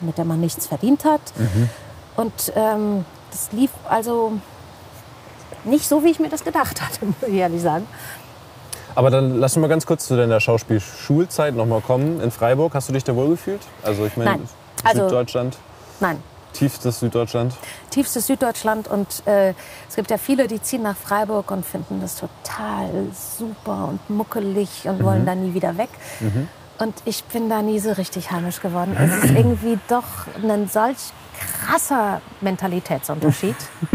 mit 0.00 0.16
der 0.16 0.24
man 0.24 0.40
nichts 0.40 0.66
verdient 0.66 1.04
hat. 1.04 1.20
Und 2.16 2.52
ähm, 2.56 3.04
das 3.30 3.52
lief 3.52 3.70
also 3.88 4.32
nicht 5.64 5.86
so, 5.86 6.04
wie 6.04 6.10
ich 6.10 6.20
mir 6.20 6.28
das 6.28 6.44
gedacht 6.44 6.80
hatte, 6.82 7.04
muss 7.04 7.28
ich 7.28 7.34
ehrlich 7.34 7.62
sagen. 7.62 7.86
Aber 8.94 9.10
dann 9.10 9.38
lass 9.38 9.56
uns 9.56 9.62
mal 9.62 9.68
ganz 9.68 9.86
kurz 9.86 10.06
zu 10.06 10.16
deiner 10.16 10.40
Schauspielschulzeit 10.40 11.54
noch 11.54 11.66
mal 11.66 11.80
kommen. 11.80 12.20
In 12.20 12.30
Freiburg, 12.30 12.74
hast 12.74 12.88
du 12.88 12.92
dich 12.92 13.04
da 13.04 13.14
wohl 13.14 13.30
gefühlt? 13.30 13.60
Also 13.82 14.04
ich 14.06 14.16
meine. 14.16 14.40
Also- 14.84 15.02
Süddeutschland, 15.08 15.58
Nein, 16.00 16.22
tiefstes 16.54 17.00
Süddeutschland. 17.00 17.52
tiefstes 17.90 18.26
Süddeutschland 18.26 18.88
und 18.88 19.06
äh, 19.26 19.50
es 19.88 19.94
gibt 19.96 20.10
ja 20.10 20.16
viele, 20.16 20.46
die 20.46 20.60
ziehen 20.62 20.82
nach 20.82 20.96
Freiburg 20.96 21.50
und 21.50 21.66
finden 21.66 22.00
das 22.00 22.16
total 22.16 22.88
super 23.12 23.88
und 23.88 24.08
muckelig 24.10 24.84
und 24.88 25.02
wollen 25.04 25.26
da 25.26 25.34
nie 25.34 25.52
wieder 25.54 25.76
weg. 25.76 25.90
Und 26.78 26.94
ich 27.04 27.24
bin 27.24 27.50
da 27.50 27.60
nie 27.60 27.78
so 27.78 27.92
richtig 27.92 28.30
heimisch 28.30 28.60
geworden. 28.62 28.96
Es 28.98 29.24
ist 29.24 29.34
irgendwie 29.36 29.78
doch 29.88 30.04
ein 30.42 30.66
solch 30.68 30.96
krasser 31.66 32.22
Mentalitätsunterschied. 32.40 33.56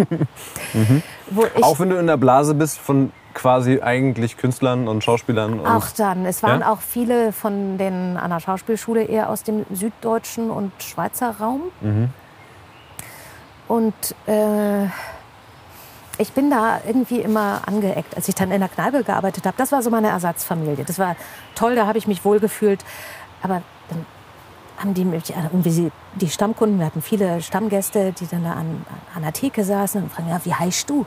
Ich 1.58 1.64
Auch 1.64 1.80
wenn 1.80 1.90
du 1.90 1.98
in 1.98 2.08
der 2.08 2.18
Blase 2.18 2.54
bist 2.54 2.78
von 2.78 3.12
quasi 3.36 3.82
eigentlich 3.82 4.38
Künstlern 4.38 4.88
und 4.88 5.04
Schauspielern. 5.04 5.60
Und 5.60 5.68
Auch 5.68 5.88
dann. 5.96 6.26
Es 6.26 6.42
waren 6.42 6.62
Ja? 6.62 6.72
auch 6.72 6.80
viele 6.80 7.32
von 7.32 7.78
den 7.78 8.18
an 8.18 8.32
der 8.32 8.40
Schauspielschule 8.40 9.04
eher 9.04 9.30
aus 9.30 9.44
dem 9.44 9.66
süddeutschen 9.72 10.50
und 10.50 10.72
Schweizer 10.82 11.36
Raum. 11.40 11.62
Mhm. 11.82 12.10
Und 13.68 13.94
äh, 14.28 14.86
ich 16.18 16.32
bin 16.32 16.50
da 16.50 16.80
irgendwie 16.88 17.20
immer 17.20 17.62
angeeckt, 17.66 18.16
als 18.16 18.28
ich 18.30 18.36
dann 18.36 18.52
in 18.52 18.60
der 18.62 18.70
Kneipe 18.70 19.04
gearbeitet 19.04 19.46
habe. 19.46 19.56
Das 19.58 19.72
war 19.72 19.82
so 19.84 19.90
meine 19.90 20.08
Ersatzfamilie. 20.08 20.86
Das 20.86 20.98
war 20.98 21.16
toll, 21.56 21.76
da 21.76 21.86
habe 21.88 21.98
ich 21.98 22.08
mich 22.08 22.24
wohlgefühlt. 22.24 22.84
Aber 23.42 23.62
dann 23.90 24.06
haben 24.78 24.94
die 24.94 25.06
mich 25.06 25.32
äh, 25.32 25.40
irgendwie 25.52 25.92
die 26.16 26.30
Stammkunden, 26.30 26.80
wir 26.80 26.86
hatten 26.86 27.02
viele 27.02 27.42
Stammgäste, 27.42 28.14
die 28.14 28.28
dann 28.28 28.44
da 28.44 28.54
an, 28.54 28.86
an 29.14 29.22
der 29.24 29.34
Theke 29.34 29.64
saßen 29.64 30.04
und 30.04 30.12
fragen, 30.12 30.30
ja, 30.30 30.40
wie 30.44 30.54
heißt 30.54 30.90
du? 30.90 31.06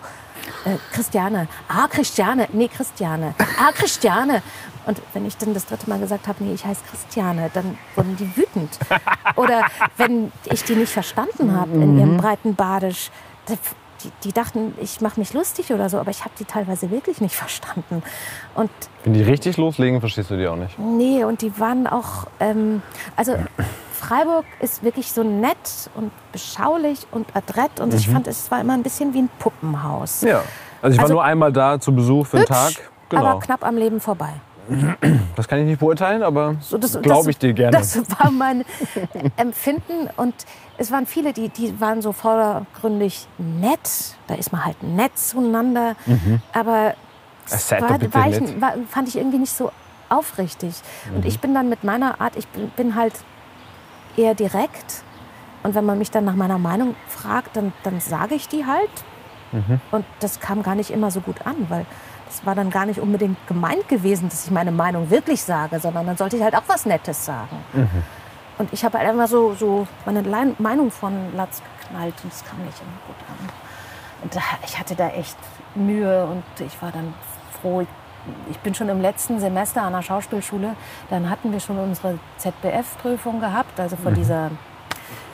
Äh, 0.65 0.77
Christiane. 0.93 1.49
Ah, 1.69 1.87
Christiane. 1.89 2.49
Nee, 2.53 2.69
Christiane. 2.69 3.35
Ah, 3.59 3.73
Christiane. 3.73 4.43
Und 4.87 5.01
wenn 5.13 5.27
ich 5.27 5.37
dann 5.37 5.53
das 5.53 5.67
dritte 5.67 5.89
Mal 5.89 5.99
gesagt 5.99 6.29
habe, 6.29 6.43
nee, 6.43 6.55
ich 6.55 6.65
heiße 6.65 6.81
Christiane, 6.91 7.51
dann 7.53 7.77
wurden 7.95 8.17
die 8.17 8.37
wütend. 8.37 8.79
Oder 9.37 9.65
wenn 9.99 10.33
ich 10.47 10.65
die 10.65 10.77
nicht 10.77 10.93
verstanden 10.93 11.55
habe 11.55 11.73
in 11.73 11.99
ihrem 11.99 12.17
breiten 12.17 12.55
Badisch, 12.55 13.11
die, 14.03 14.11
die 14.25 14.33
dachten, 14.33 14.75
ich 14.81 15.01
mache 15.01 15.21
mich 15.21 15.33
lustig 15.35 15.73
oder 15.73 15.89
so, 15.89 15.99
aber 15.99 16.11
ich 16.11 16.21
habe 16.21 16.31
die 16.39 16.45
teilweise 16.45 16.91
wirklich 16.91 17.21
nicht 17.21 17.35
verstanden. 17.35 18.03
Und 18.55 18.71
Wenn 19.05 19.15
die 19.15 19.23
richtig 19.23 19.57
loslegen, 19.57 20.01
verstehst 20.01 20.31
du 20.31 20.37
die 20.37 20.47
auch 20.47 20.57
nicht. 20.57 20.79
Nee, 20.79 21.25
und 21.25 21.43
die 21.43 21.59
waren 21.59 21.87
auch, 21.87 22.27
ähm, 22.41 22.83
also 23.17 23.37
Freiburg 23.99 24.45
ist 24.61 24.83
wirklich 24.83 25.13
so 25.13 25.23
nett 25.23 25.91
und 25.95 26.11
beschaulich 26.33 27.07
und 27.11 27.27
adrett 27.35 27.81
und 27.81 27.93
ich 27.95 28.09
fand, 28.09 28.27
es 28.29 28.51
war 28.51 28.61
immer 28.61 28.75
ein 28.75 28.83
bisschen 28.83 29.13
wie 29.15 29.19
ein 29.23 29.31
Puppenhaus. 29.39 30.23
Ja. 30.23 30.43
Also 30.81 30.93
ich 30.93 30.99
war 30.99 31.05
Also- 31.05 31.15
nur 31.15 31.25
einmal 31.25 31.53
da 31.53 31.81
zu 31.81 31.93
Besuch 31.95 32.27
für 32.27 32.39
einen 32.39 32.47
Tag. 32.47 32.73
Genau. 33.11 33.25
aber 33.25 33.41
knapp 33.41 33.65
am 33.65 33.77
Leben 33.77 34.01
vorbei. 34.01 34.35
Das 35.35 35.49
kann 35.49 35.61
ich 35.61 35.65
nicht 35.65 35.81
beurteilen, 35.81 36.23
aber 36.23 36.57
So, 36.61 36.77
das- 36.77 37.01
glaube 37.01 37.31
ich 37.31 37.39
dir 37.39 37.55
gerne. 37.55 37.75
Das 37.77 37.97
war 38.21 38.31
mein 38.31 38.65
Empfinden 39.37 40.09
und 40.17 40.35
es 40.77 40.93
waren 40.93 41.07
viele, 41.07 41.33
die, 41.33 41.49
die 41.49 41.81
waren 41.81 42.03
so 42.03 42.13
vordergründig 42.13 43.27
nett. 43.39 43.81
Da 44.27 44.35
ist 44.35 44.53
man 44.53 44.65
halt 44.65 44.83
nett 44.83 45.19
zueinander, 45.19 45.97
aber 46.53 46.89
Mhm. 46.91 46.95
Seid 47.47 47.81
doch 47.83 47.89
war, 47.89 47.99
bitte 47.99 48.13
war 48.15 48.29
ich, 48.29 48.61
war, 48.61 48.75
fand 48.91 49.09
ich 49.09 49.17
irgendwie 49.17 49.39
nicht 49.39 49.53
so 49.57 49.73
aufrichtig. 50.11 50.75
Und 51.15 51.21
Mhm. 51.23 51.27
ich 51.27 51.41
bin 51.41 51.55
dann 51.55 51.71
mit 51.71 51.83
meiner 51.83 52.21
Art, 52.21 52.37
ich 52.37 52.47
bin, 52.49 52.69
bin 52.77 52.95
halt 52.95 53.15
eher 54.19 54.35
direkt. 54.35 55.03
Und 55.63 55.75
wenn 55.75 55.85
man 55.85 55.99
mich 55.99 56.11
dann 56.11 56.25
nach 56.25 56.35
meiner 56.35 56.59
Meinung 56.59 56.95
fragt, 57.09 57.57
dann, 57.57 57.73
dann 57.83 58.01
sage 58.01 58.35
ich 58.35 58.49
die 58.49 58.67
halt. 58.67 58.91
Mhm. 59.53 59.81
Und 59.91 60.05
das 60.21 60.41
kam 60.41 60.63
gar 60.63 60.75
nicht 60.75 60.91
immer 60.91 61.11
so 61.11 61.21
gut 61.21 61.47
an, 61.47 61.57
weil 61.69 61.87
das 62.27 62.45
war 62.45 62.55
dann 62.55 62.71
gar 62.71 62.85
nicht 62.85 63.01
unbedingt 63.01 63.39
gemeint 63.47 63.89
gewesen, 63.89 64.29
dass 64.29 64.45
ich 64.45 64.51
meine 64.51 64.71
Meinung 64.73 65.11
wirklich 65.11 65.43
sage, 65.43 65.81
sondern 65.81 66.07
dann 66.07 66.17
sollte 66.17 66.37
ich 66.37 66.43
halt 66.43 66.55
auch 66.55 66.65
was 66.67 66.85
Nettes 66.85 67.25
sagen. 67.25 67.57
Mhm. 67.73 67.89
Und 68.59 68.73
ich 68.73 68.85
habe 68.85 68.99
halt 68.99 69.09
immer 69.11 69.27
so, 69.29 69.55
so 69.55 69.87
meine 70.05 70.21
Lein- 70.23 70.55
Meinung 70.59 70.91
von 70.91 71.35
Latz 71.35 71.63
geknallt 71.81 72.15
und 72.23 72.33
das 72.33 72.45
kam 72.45 72.59
nicht 72.65 72.81
immer 72.81 72.91
gut 73.07 73.17
an. 73.29 73.49
Und 74.23 74.35
da, 74.37 74.41
ich 74.65 74.79
hatte 74.79 74.95
da 74.95 75.09
echt 75.11 75.37
Mühe 75.75 76.25
und 76.27 76.43
ich 76.61 76.83
war 76.83 76.91
dann 76.93 77.15
froh. 77.63 77.87
Ich 78.51 78.59
bin 78.61 78.75
schon 78.75 78.89
im 78.89 79.01
letzten 79.01 79.41
Semester 79.41 79.83
an 79.83 79.93
der 79.93 80.03
Schauspielschule, 80.03 80.75
dann 81.11 81.29
hatten 81.31 81.53
wir 81.53 81.61
schon 81.61 81.79
unsere 81.79 82.19
ZBF-Prüfung 82.39 83.41
gehabt, 83.41 83.79
also 83.81 83.97
Mhm. 83.97 84.01
von 84.03 84.15
dieser 84.15 84.51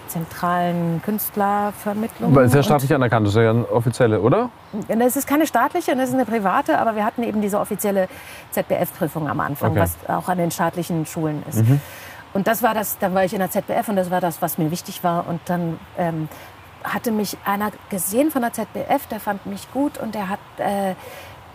zentralen 0.08 1.02
Künstlervermittlung. 1.02 2.30
Aber 2.32 2.44
ist 2.44 2.54
ja 2.54 2.62
staatlich 2.62 2.94
anerkannt, 2.94 3.26
das 3.26 3.34
ist 3.34 3.42
ja 3.42 3.50
eine 3.50 3.66
offizielle, 3.70 4.20
oder? 4.20 4.50
Das 4.88 5.16
ist 5.16 5.26
keine 5.26 5.46
staatliche, 5.46 5.92
und 5.92 5.98
das 5.98 6.08
ist 6.10 6.14
eine 6.14 6.24
private, 6.26 6.78
aber 6.78 6.94
wir 6.94 7.04
hatten 7.04 7.22
eben 7.22 7.40
diese 7.40 7.58
offizielle 7.58 8.08
ZBF-Prüfung 8.52 9.28
am 9.28 9.40
Anfang, 9.40 9.72
Okay. 9.72 9.80
Mhm. 9.80 9.82
was 9.82 9.96
auch 10.16 10.28
an 10.28 10.38
den 10.38 10.50
staatlichen 10.50 11.06
Schulen 11.06 11.42
ist. 11.48 11.62
Und 12.32 12.46
das 12.46 12.62
war 12.62 12.74
das, 12.74 12.98
dann 12.98 13.14
war 13.14 13.24
ich 13.24 13.32
in 13.32 13.38
der 13.38 13.50
ZBF 13.50 13.88
und 13.88 13.96
das 13.96 14.10
war 14.10 14.20
das, 14.20 14.42
was 14.42 14.58
mir 14.58 14.70
wichtig 14.70 15.02
war. 15.04 15.26
Und 15.28 15.40
dann 15.46 15.78
ähm, 15.96 16.28
hatte 16.82 17.10
mich 17.12 17.36
einer 17.44 17.70
gesehen 17.90 18.30
von 18.30 18.42
der 18.42 18.52
ZBF, 18.52 19.06
der 19.10 19.20
fand 19.20 19.46
mich 19.46 19.72
gut 19.72 19.98
und 19.98 20.14
der 20.14 20.28
hat 20.28 20.40
äh, 20.58 20.94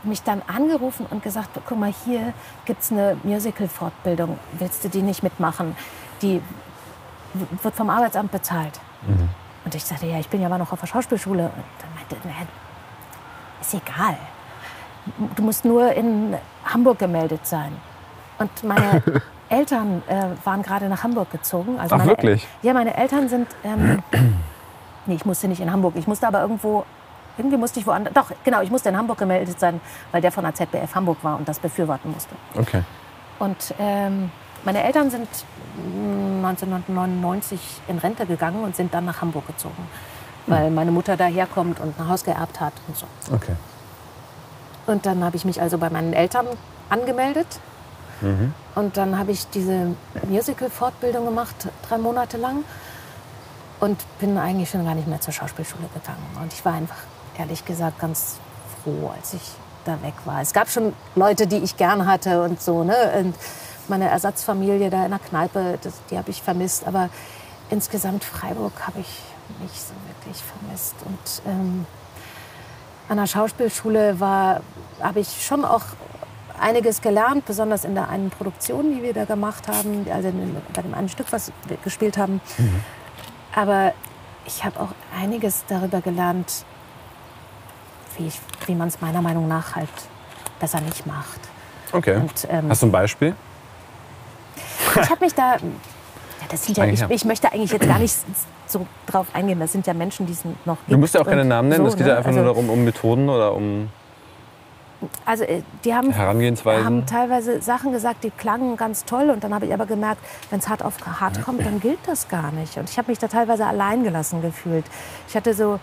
mich 0.03 0.23
dann 0.23 0.41
angerufen 0.47 1.05
und 1.09 1.23
gesagt, 1.23 1.49
guck 1.67 1.77
mal, 1.77 1.93
hier 2.05 2.33
gibt 2.65 2.81
es 2.81 2.91
eine 2.91 3.17
Musical-Fortbildung, 3.23 4.39
willst 4.53 4.83
du 4.83 4.89
die 4.89 5.01
nicht 5.01 5.23
mitmachen? 5.23 5.75
Die 6.21 6.41
wird 7.61 7.75
vom 7.75 7.89
Arbeitsamt 7.89 8.31
bezahlt. 8.31 8.79
Und 9.65 9.75
ich 9.75 9.83
sagte, 9.83 10.07
ja, 10.07 10.19
ich 10.19 10.27
bin 10.29 10.41
ja 10.41 10.47
aber 10.47 10.57
noch 10.57 10.71
auf 10.71 10.79
der 10.79 10.87
Schauspielschule. 10.87 11.43
Und 11.43 11.63
dann 11.79 11.93
meinte 11.95 12.27
naja, 12.27 12.47
ist 13.61 13.73
egal. 13.73 14.17
Du 15.35 15.43
musst 15.43 15.65
nur 15.65 15.93
in 15.93 16.35
Hamburg 16.65 16.99
gemeldet 16.99 17.45
sein. 17.45 17.75
Und 18.37 18.63
meine 18.63 19.03
Eltern 19.49 20.01
äh, 20.07 20.25
waren 20.43 20.61
gerade 20.61 20.87
nach 20.87 21.03
Hamburg 21.03 21.31
gezogen. 21.31 21.79
Also 21.79 21.95
Ach, 21.95 22.05
wirklich? 22.05 22.47
Ja, 22.61 22.73
meine 22.73 22.95
Eltern 22.95 23.29
sind. 23.29 23.47
Ähm, 23.63 24.01
nee, 25.05 25.15
ich 25.15 25.25
musste 25.25 25.47
nicht 25.47 25.61
in 25.61 25.71
Hamburg. 25.71 25.95
Ich 25.97 26.07
musste 26.07 26.27
aber 26.27 26.41
irgendwo. 26.41 26.85
Irgendwie 27.39 27.57
musste 27.57 27.79
ich 27.79 27.87
woanders. 27.87 28.13
Doch, 28.13 28.31
genau, 28.43 28.61
ich 28.61 28.69
musste 28.69 28.89
in 28.89 28.97
Hamburg 28.97 29.17
gemeldet 29.17 29.59
sein, 29.59 29.81
weil 30.11 30.21
der 30.21 30.31
von 30.31 30.43
der 30.43 30.53
ZBF 30.53 30.93
Hamburg 30.93 31.17
war 31.23 31.37
und 31.37 31.47
das 31.47 31.59
befürworten 31.59 32.11
musste. 32.11 32.35
Okay. 32.55 32.83
Und 33.39 33.73
ähm, 33.79 34.31
meine 34.65 34.83
Eltern 34.83 35.09
sind 35.09 35.27
mm, 35.77 36.45
1999 36.45 37.59
in 37.87 37.97
Rente 37.97 38.25
gegangen 38.25 38.63
und 38.63 38.75
sind 38.75 38.93
dann 38.93 39.05
nach 39.05 39.21
Hamburg 39.21 39.47
gezogen, 39.47 39.87
weil 40.47 40.69
meine 40.69 40.91
Mutter 40.91 41.15
daherkommt 41.15 41.79
und 41.79 41.99
ein 41.99 42.07
Haus 42.07 42.23
geerbt 42.23 42.59
hat 42.59 42.73
und 42.87 42.97
so. 42.97 43.05
Okay. 43.33 43.55
Und 44.85 45.05
dann 45.05 45.23
habe 45.23 45.37
ich 45.37 45.45
mich 45.45 45.61
also 45.61 45.77
bei 45.77 45.89
meinen 45.89 46.13
Eltern 46.13 46.47
angemeldet. 46.89 47.47
Und 48.75 48.97
dann 48.97 49.17
habe 49.17 49.31
ich 49.31 49.47
diese 49.49 49.95
Musical-Fortbildung 50.27 51.25
gemacht, 51.25 51.55
drei 51.87 51.97
Monate 51.97 52.37
lang. 52.37 52.63
Und 53.79 53.97
bin 54.19 54.37
eigentlich 54.37 54.69
schon 54.69 54.83
gar 54.83 54.93
nicht 54.93 55.07
mehr 55.07 55.21
zur 55.21 55.33
Schauspielschule 55.33 55.87
gegangen. 55.93 56.25
Und 56.41 56.51
ich 56.51 56.65
war 56.65 56.73
einfach, 56.73 56.97
ehrlich 57.39 57.65
gesagt, 57.65 57.99
ganz 57.99 58.37
froh, 58.83 59.11
als 59.15 59.33
ich 59.33 59.41
da 59.85 60.01
weg 60.03 60.13
war. 60.25 60.41
Es 60.41 60.53
gab 60.53 60.69
schon 60.69 60.93
Leute, 61.15 61.47
die 61.47 61.57
ich 61.57 61.77
gern 61.77 62.05
hatte 62.05 62.43
und 62.43 62.61
so. 62.61 62.83
Ne? 62.83 62.95
Und 63.17 63.35
meine 63.87 64.09
Ersatzfamilie 64.09 64.89
da 64.89 65.05
in 65.05 65.11
der 65.11 65.19
Kneipe, 65.19 65.79
das, 65.81 65.93
die 66.11 66.17
habe 66.17 66.29
ich 66.29 66.41
vermisst. 66.41 66.85
Aber 66.85 67.09
insgesamt 67.69 68.23
Freiburg 68.23 68.73
habe 68.85 68.99
ich 68.99 69.21
nicht 69.61 69.81
so 69.81 69.93
wirklich 70.07 70.43
vermisst. 70.43 70.95
Und 71.05 71.51
ähm, 71.51 71.85
an 73.07 73.17
der 73.17 73.25
Schauspielschule 73.27 74.17
habe 74.19 75.19
ich 75.19 75.43
schon 75.43 75.65
auch 75.65 75.83
einiges 76.59 77.01
gelernt, 77.01 77.45
besonders 77.45 77.85
in 77.85 77.95
der 77.95 78.09
einen 78.09 78.29
Produktion, 78.29 78.93
die 78.93 79.01
wir 79.01 79.13
da 79.13 79.23
gemacht 79.23 79.67
haben, 79.67 80.05
also 80.13 80.31
bei 80.73 80.81
dem 80.81 80.93
einen 80.93 81.09
Stück, 81.09 81.31
was 81.31 81.51
wir 81.67 81.77
gespielt 81.77 82.17
haben. 82.17 82.41
Aber 83.55 83.93
ich 84.45 84.63
habe 84.63 84.79
auch 84.79 84.89
einiges 85.17 85.63
darüber 85.67 86.01
gelernt, 86.01 86.65
wie, 88.19 88.27
ich- 88.27 88.39
wie 88.67 88.75
man 88.75 88.87
es 88.89 89.01
meiner 89.01 89.21
Meinung 89.21 89.47
nach 89.47 89.75
halt 89.75 89.89
besser 90.59 90.81
nicht 90.81 91.05
macht. 91.07 91.39
Okay. 91.91 92.17
Und, 92.17 92.47
ähm, 92.49 92.69
Hast 92.69 92.81
du 92.83 92.87
ein 92.87 92.91
Beispiel? 92.91 93.35
Ich 95.01 95.09
habe 95.09 95.23
mich 95.23 95.33
da. 95.33 95.53
Ja, 95.53 96.47
das 96.49 96.65
sind 96.65 96.77
ja, 96.77 96.85
ich, 96.85 97.01
ich 97.09 97.25
möchte 97.25 97.51
eigentlich 97.51 97.71
jetzt 97.71 97.87
gar 97.87 97.99
nicht 97.99 98.15
so 98.67 98.85
drauf 99.07 99.27
eingehen. 99.33 99.59
Das 99.59 99.71
sind 99.71 99.87
ja 99.87 99.93
Menschen, 99.93 100.25
die 100.25 100.33
sind 100.33 100.65
noch. 100.65 100.77
Du 100.87 100.97
musst 100.97 101.13
ja 101.15 101.21
auch 101.21 101.25
keine 101.25 101.45
Namen 101.45 101.69
nennen, 101.69 101.83
so, 101.83 101.89
es 101.89 101.95
geht 101.97 102.05
ne? 102.05 102.11
ja 102.13 102.17
einfach 102.17 102.29
also, 102.29 102.39
nur 102.41 102.47
darum, 102.53 102.69
um 102.69 102.83
Methoden 102.83 103.27
oder 103.29 103.53
um 103.53 103.89
Also 105.25 105.43
äh, 105.43 105.63
die 105.83 105.93
haben, 105.93 106.11
Herangehensweisen. 106.11 106.85
haben 106.85 107.05
teilweise 107.05 107.61
Sachen 107.61 107.91
gesagt, 107.91 108.23
die 108.23 108.31
klangen 108.31 108.77
ganz 108.77 109.05
toll. 109.05 109.29
Und 109.29 109.43
dann 109.43 109.53
habe 109.53 109.65
ich 109.65 109.73
aber 109.73 109.85
gemerkt, 109.85 110.21
wenn 110.49 110.59
es 110.59 110.69
hart 110.69 110.83
auf 110.83 110.95
hart 111.19 111.41
kommt, 111.43 111.65
dann 111.65 111.79
gilt 111.79 111.99
das 112.05 112.27
gar 112.27 112.51
nicht. 112.51 112.77
Und 112.77 112.89
ich 112.89 112.97
habe 112.97 113.09
mich 113.11 113.19
da 113.19 113.27
teilweise 113.27 113.65
allein 113.65 114.03
gelassen 114.03 114.41
gefühlt. 114.41 114.85
Ich 115.27 115.35
hatte 115.35 115.53
so 115.53 115.79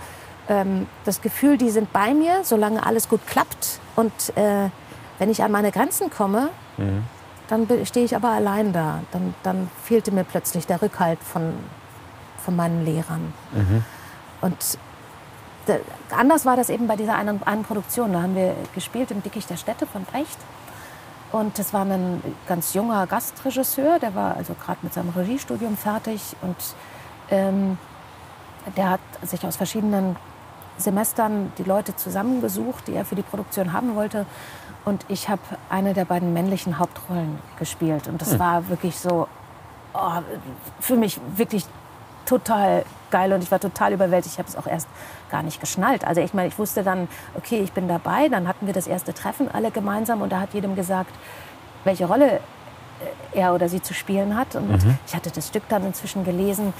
ähm, 0.48 0.86
das 1.04 1.20
Gefühl, 1.22 1.56
die 1.58 1.70
sind 1.70 1.92
bei 1.92 2.14
mir, 2.14 2.40
solange 2.44 2.84
alles 2.84 3.08
gut 3.08 3.20
klappt. 3.26 3.80
Und 3.96 4.12
äh, 4.36 4.68
wenn 5.18 5.30
ich 5.30 5.42
an 5.42 5.50
meine 5.52 5.72
Grenzen 5.72 6.10
komme, 6.10 6.50
dann 7.48 7.66
be- 7.66 7.86
stehe 7.86 8.04
ich 8.04 8.14
aber 8.14 8.28
allein 8.30 8.72
da. 8.72 9.00
Dann, 9.12 9.34
dann 9.42 9.70
fehlte 9.84 10.10
mir 10.12 10.24
plötzlich 10.24 10.66
der 10.66 10.80
Rückhalt 10.82 11.18
von 11.22 11.54
von 12.44 12.54
meinen 12.54 12.84
Lehrern. 12.84 13.32
Und 14.40 14.78
da- 15.66 15.78
anders 16.16 16.44
war 16.46 16.54
das 16.56 16.68
eben 16.70 16.86
bei 16.86 16.94
dieser 16.94 17.16
einen, 17.16 17.42
einen 17.42 17.64
Produktion. 17.64 18.12
Da 18.12 18.22
haben 18.22 18.36
wir 18.36 18.54
gespielt 18.74 19.10
im 19.10 19.20
Dickicht 19.22 19.50
der 19.50 19.56
Städte 19.56 19.84
von 19.86 20.04
Brecht. 20.04 20.38
Und 21.32 21.58
das 21.58 21.72
war 21.72 21.84
ein 21.84 22.22
ganz 22.46 22.72
junger 22.74 23.04
Gastregisseur, 23.08 23.98
der 23.98 24.14
war 24.14 24.36
also 24.36 24.54
gerade 24.54 24.78
mit 24.82 24.94
seinem 24.94 25.08
Regiestudium 25.10 25.76
fertig. 25.76 26.36
Und 26.40 26.56
ähm, 27.30 27.78
der 28.76 28.90
hat 28.90 29.00
sich 29.22 29.44
aus 29.44 29.56
verschiedenen 29.56 30.14
Semestern 30.78 31.52
die 31.58 31.64
Leute 31.64 31.96
zusammengesucht, 31.96 32.88
die 32.88 32.94
er 32.94 33.04
für 33.04 33.14
die 33.14 33.22
Produktion 33.22 33.72
haben 33.72 33.94
wollte. 33.94 34.26
Und 34.84 35.04
ich 35.08 35.28
habe 35.28 35.42
eine 35.68 35.94
der 35.94 36.04
beiden 36.04 36.32
männlichen 36.32 36.78
Hauptrollen 36.78 37.38
gespielt. 37.58 38.06
Und 38.08 38.20
das 38.22 38.38
war 38.38 38.68
wirklich 38.68 38.98
so 38.98 39.26
oh, 39.94 40.22
für 40.80 40.96
mich 40.96 41.20
wirklich 41.36 41.64
total 42.26 42.84
geil 43.10 43.32
und 43.32 43.42
ich 43.42 43.50
war 43.50 43.60
total 43.60 43.92
überwältigt. 43.92 44.34
Ich 44.34 44.38
habe 44.38 44.48
es 44.48 44.56
auch 44.56 44.66
erst 44.66 44.88
gar 45.30 45.42
nicht 45.42 45.60
geschnallt. 45.60 46.04
Also 46.04 46.20
ich 46.20 46.34
meine, 46.34 46.48
ich 46.48 46.58
wusste 46.58 46.82
dann, 46.82 47.08
okay, 47.34 47.60
ich 47.60 47.72
bin 47.72 47.88
dabei. 47.88 48.28
Dann 48.28 48.46
hatten 48.46 48.66
wir 48.66 48.74
das 48.74 48.86
erste 48.86 49.14
Treffen 49.14 49.48
alle 49.50 49.70
gemeinsam 49.70 50.22
und 50.22 50.30
da 50.30 50.40
hat 50.40 50.52
jedem 50.54 50.74
gesagt, 50.76 51.14
welche 51.84 52.06
Rolle 52.06 52.40
äh, 53.32 53.38
er 53.38 53.54
oder 53.54 53.68
sie 53.68 53.80
zu 53.80 53.94
spielen 53.94 54.36
hat. 54.36 54.56
Und 54.56 54.84
ich 55.06 55.14
hatte 55.14 55.30
das 55.30 55.48
Stück 55.48 55.68
dann 55.68 55.84
inzwischen 55.86 56.24
gelesen. 56.24 56.74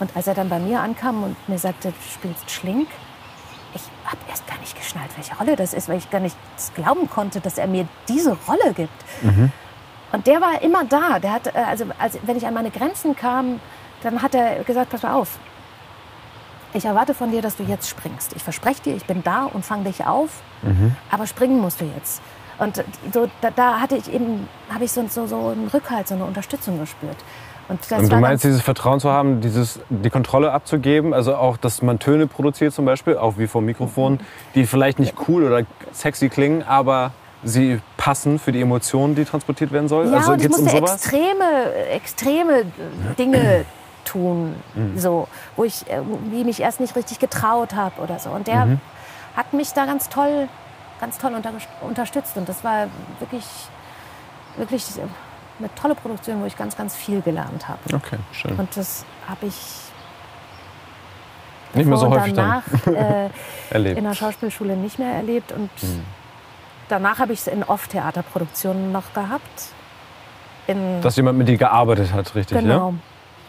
Und 0.00 0.16
als 0.16 0.26
er 0.26 0.34
dann 0.34 0.48
bei 0.48 0.58
mir 0.58 0.80
ankam 0.80 1.22
und 1.24 1.48
mir 1.48 1.58
sagte, 1.58 1.90
du 1.90 2.10
spielst 2.10 2.50
Schlink, 2.50 2.88
habe 4.12 4.20
erst 4.28 4.46
gar 4.46 4.58
nicht 4.58 4.76
geschnallt, 4.76 5.10
welche 5.16 5.34
Rolle 5.36 5.56
das 5.56 5.74
ist, 5.74 5.88
weil 5.88 5.98
ich 5.98 6.10
gar 6.10 6.20
nicht 6.20 6.36
glauben 6.74 7.08
konnte, 7.10 7.40
dass 7.40 7.58
er 7.58 7.66
mir 7.66 7.88
diese 8.08 8.36
Rolle 8.46 8.72
gibt. 8.74 8.92
Und 10.12 10.26
der 10.26 10.40
war 10.40 10.62
immer 10.62 10.84
da. 10.84 11.18
Der 11.18 11.32
hat, 11.32 11.46
äh, 11.48 11.58
also, 11.58 11.86
also 11.98 12.18
wenn 12.22 12.36
ich 12.36 12.46
an 12.46 12.54
meine 12.54 12.70
Grenzen 12.70 13.16
kam, 13.16 13.60
dann 14.02 14.20
hat 14.22 14.34
er 14.34 14.62
gesagt, 14.64 14.90
pass 14.90 15.02
mal 15.02 15.14
auf. 15.14 15.38
Ich 16.74 16.84
erwarte 16.84 17.14
von 17.14 17.30
dir, 17.30 17.42
dass 17.42 17.56
du 17.56 17.64
jetzt 17.64 17.88
springst. 17.88 18.34
Ich 18.34 18.42
verspreche 18.42 18.82
dir, 18.82 18.96
ich 18.96 19.04
bin 19.04 19.22
da 19.22 19.44
und 19.44 19.64
fange 19.64 19.84
dich 19.84 20.06
auf, 20.06 20.30
aber 21.10 21.26
springen 21.26 21.60
musst 21.60 21.80
du 21.80 21.84
jetzt. 21.96 22.22
Und 22.58 22.82
so, 23.12 23.28
da, 23.42 23.50
da 23.50 23.80
hatte 23.80 23.96
ich 23.96 24.10
eben, 24.12 24.48
habe 24.72 24.84
ich 24.84 24.92
so, 24.92 25.06
so, 25.08 25.26
so 25.26 25.48
einen 25.48 25.68
Rückhalt, 25.68 26.08
so 26.08 26.14
eine 26.14 26.24
Unterstützung 26.24 26.78
gespürt. 26.78 27.16
Und, 27.68 27.80
du 27.90 28.16
meinst, 28.16 28.44
dieses 28.44 28.60
Vertrauen 28.60 29.00
zu 29.00 29.10
haben, 29.10 29.40
dieses, 29.40 29.80
die 29.88 30.10
Kontrolle 30.10 30.52
abzugeben, 30.52 31.14
also 31.14 31.36
auch, 31.36 31.56
dass 31.56 31.80
man 31.80 31.98
Töne 31.98 32.26
produziert 32.26 32.74
zum 32.74 32.84
Beispiel, 32.84 33.16
auch 33.16 33.38
wie 33.38 33.46
vom 33.46 33.64
Mikrofon, 33.64 34.20
die 34.54 34.66
vielleicht 34.66 34.98
nicht 34.98 35.14
cool 35.28 35.44
oder 35.44 35.64
sexy 35.92 36.28
klingen, 36.28 36.62
aber 36.62 37.12
sie 37.44 37.80
passen 37.96 38.38
für 38.38 38.52
die 38.52 38.60
Emotionen, 38.60 39.14
die 39.14 39.24
transportiert 39.24 39.72
werden 39.72 39.88
soll? 39.88 40.10
Ja, 40.10 40.18
also 40.18 40.32
und 40.32 40.40
ich 40.40 40.46
um 40.46 40.52
musste 40.52 40.76
sowas? 40.76 40.94
extreme, 40.94 41.74
extreme 41.90 42.64
Dinge 43.18 43.64
tun, 44.04 44.54
so, 44.96 45.28
wo 45.56 45.64
ich 45.64 45.88
irgendwie 45.88 46.44
mich 46.44 46.60
erst 46.60 46.80
nicht 46.80 46.94
richtig 46.96 47.18
getraut 47.18 47.74
habe 47.74 48.00
oder 48.00 48.18
so. 48.18 48.30
Und 48.30 48.46
der 48.46 48.78
hat 49.36 49.52
mich 49.52 49.72
da 49.72 49.86
ganz 49.86 50.08
toll, 50.08 50.48
ganz 51.00 51.18
toll 51.18 51.32
unter, 51.34 51.52
unterstützt. 51.80 52.36
Und 52.36 52.48
das 52.48 52.64
war 52.64 52.88
wirklich, 53.20 53.46
wirklich 54.56 54.84
eine 55.58 55.74
tolle 55.74 55.94
Produktion, 55.94 56.40
wo 56.42 56.46
ich 56.46 56.56
ganz, 56.56 56.76
ganz 56.76 56.96
viel 56.96 57.20
gelernt 57.20 57.68
habe. 57.68 57.78
Okay, 57.92 58.18
schön. 58.32 58.56
Und 58.56 58.76
das 58.76 59.04
habe 59.28 59.46
ich 59.46 59.54
Nicht 61.74 61.86
mehr 61.86 61.96
so 61.98 62.08
häufig 62.10 62.32
danach 62.34 62.62
äh, 62.86 63.28
erlebt. 63.70 63.98
in 63.98 64.04
der 64.04 64.14
Schauspielschule 64.14 64.76
nicht 64.76 64.98
mehr 64.98 65.12
erlebt. 65.14 65.52
Und 65.52 65.70
danach 66.88 67.18
habe 67.18 67.32
ich 67.32 67.40
es 67.40 67.46
in 67.46 67.62
Off-Theaterproduktionen 67.62 68.92
noch 68.92 69.12
gehabt. 69.14 69.72
Dass 71.02 71.16
jemand 71.16 71.38
mit 71.38 71.48
dir 71.48 71.58
gearbeitet 71.58 72.12
hat, 72.12 72.34
richtig, 72.34 72.58
genau. 72.58 72.94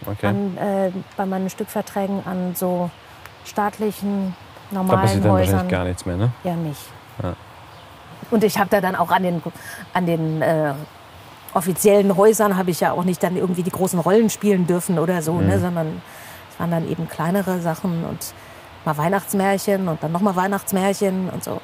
ja? 0.05 0.11
Okay. 0.11 0.27
An, 0.27 0.57
äh, 0.57 0.91
bei 1.15 1.25
meinen 1.25 1.49
Stückverträgen 1.49 2.25
an 2.25 2.53
so 2.55 2.89
staatlichen, 3.45 4.35
Da 4.71 4.77
normalen 4.77 5.01
passiert 5.01 5.25
dann 5.25 5.31
Häusern 5.31 5.53
wahrscheinlich 5.53 5.71
gar 5.71 5.83
nichts 5.85 6.05
mehr, 6.05 6.17
ne? 6.17 6.31
ja 6.43 6.55
nicht. 6.55 6.81
Ja. 7.21 7.35
Und 8.31 8.43
ich 8.43 8.57
habe 8.57 8.69
da 8.69 8.81
dann 8.81 8.95
auch 8.95 9.11
an 9.11 9.23
den, 9.23 9.43
an 9.93 10.05
den 10.05 10.41
äh, 10.41 10.73
offiziellen 11.53 12.15
Häusern 12.17 12.57
habe 12.57 12.71
ich 12.71 12.79
ja 12.79 12.91
auch 12.93 13.03
nicht 13.03 13.21
dann 13.23 13.35
irgendwie 13.35 13.63
die 13.63 13.71
großen 13.71 13.99
Rollen 13.99 14.29
spielen 14.29 14.65
dürfen 14.67 14.97
oder 14.99 15.21
so, 15.21 15.33
Mhm. 15.33 15.47
ne, 15.47 15.59
sondern 15.59 16.01
es 16.51 16.59
waren 16.59 16.71
dann 16.71 16.89
eben 16.89 17.07
kleinere 17.07 17.59
Sachen 17.61 18.05
und 18.05 18.33
mal 18.85 18.97
Weihnachtsmärchen 18.97 19.87
und 19.87 20.01
dann 20.03 20.11
nochmal 20.11 20.35
Weihnachtsmärchen 20.35 21.29
und 21.29 21.43
so. 21.43 21.61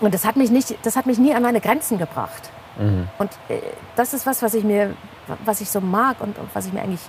Und 0.00 0.12
das 0.12 0.24
hat 0.24 0.36
mich 0.36 0.50
nicht, 0.50 0.74
das 0.82 0.96
hat 0.96 1.06
mich 1.06 1.18
nie 1.18 1.34
an 1.34 1.42
meine 1.42 1.60
Grenzen 1.60 1.98
gebracht. 1.98 2.50
Mhm. 2.78 3.08
Und 3.18 3.30
äh, 3.48 3.58
das 3.96 4.12
ist 4.14 4.26
was, 4.26 4.42
was 4.42 4.54
ich 4.54 4.64
mir, 4.64 4.94
was 5.44 5.60
ich 5.60 5.70
so 5.70 5.80
mag 5.80 6.20
und, 6.20 6.36
und 6.38 6.48
was 6.54 6.66
ich 6.66 6.72
mir 6.72 6.82
eigentlich, 6.82 7.00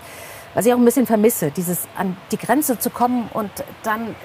was 0.53 0.65
ich 0.65 0.73
auch 0.73 0.77
ein 0.77 0.85
bisschen 0.85 1.05
vermisse, 1.07 1.51
dieses 1.51 1.87
an 1.97 2.15
die 2.31 2.37
Grenze 2.37 2.77
zu 2.77 2.89
kommen 2.89 3.27
und 3.33 3.49
dann 3.83 4.15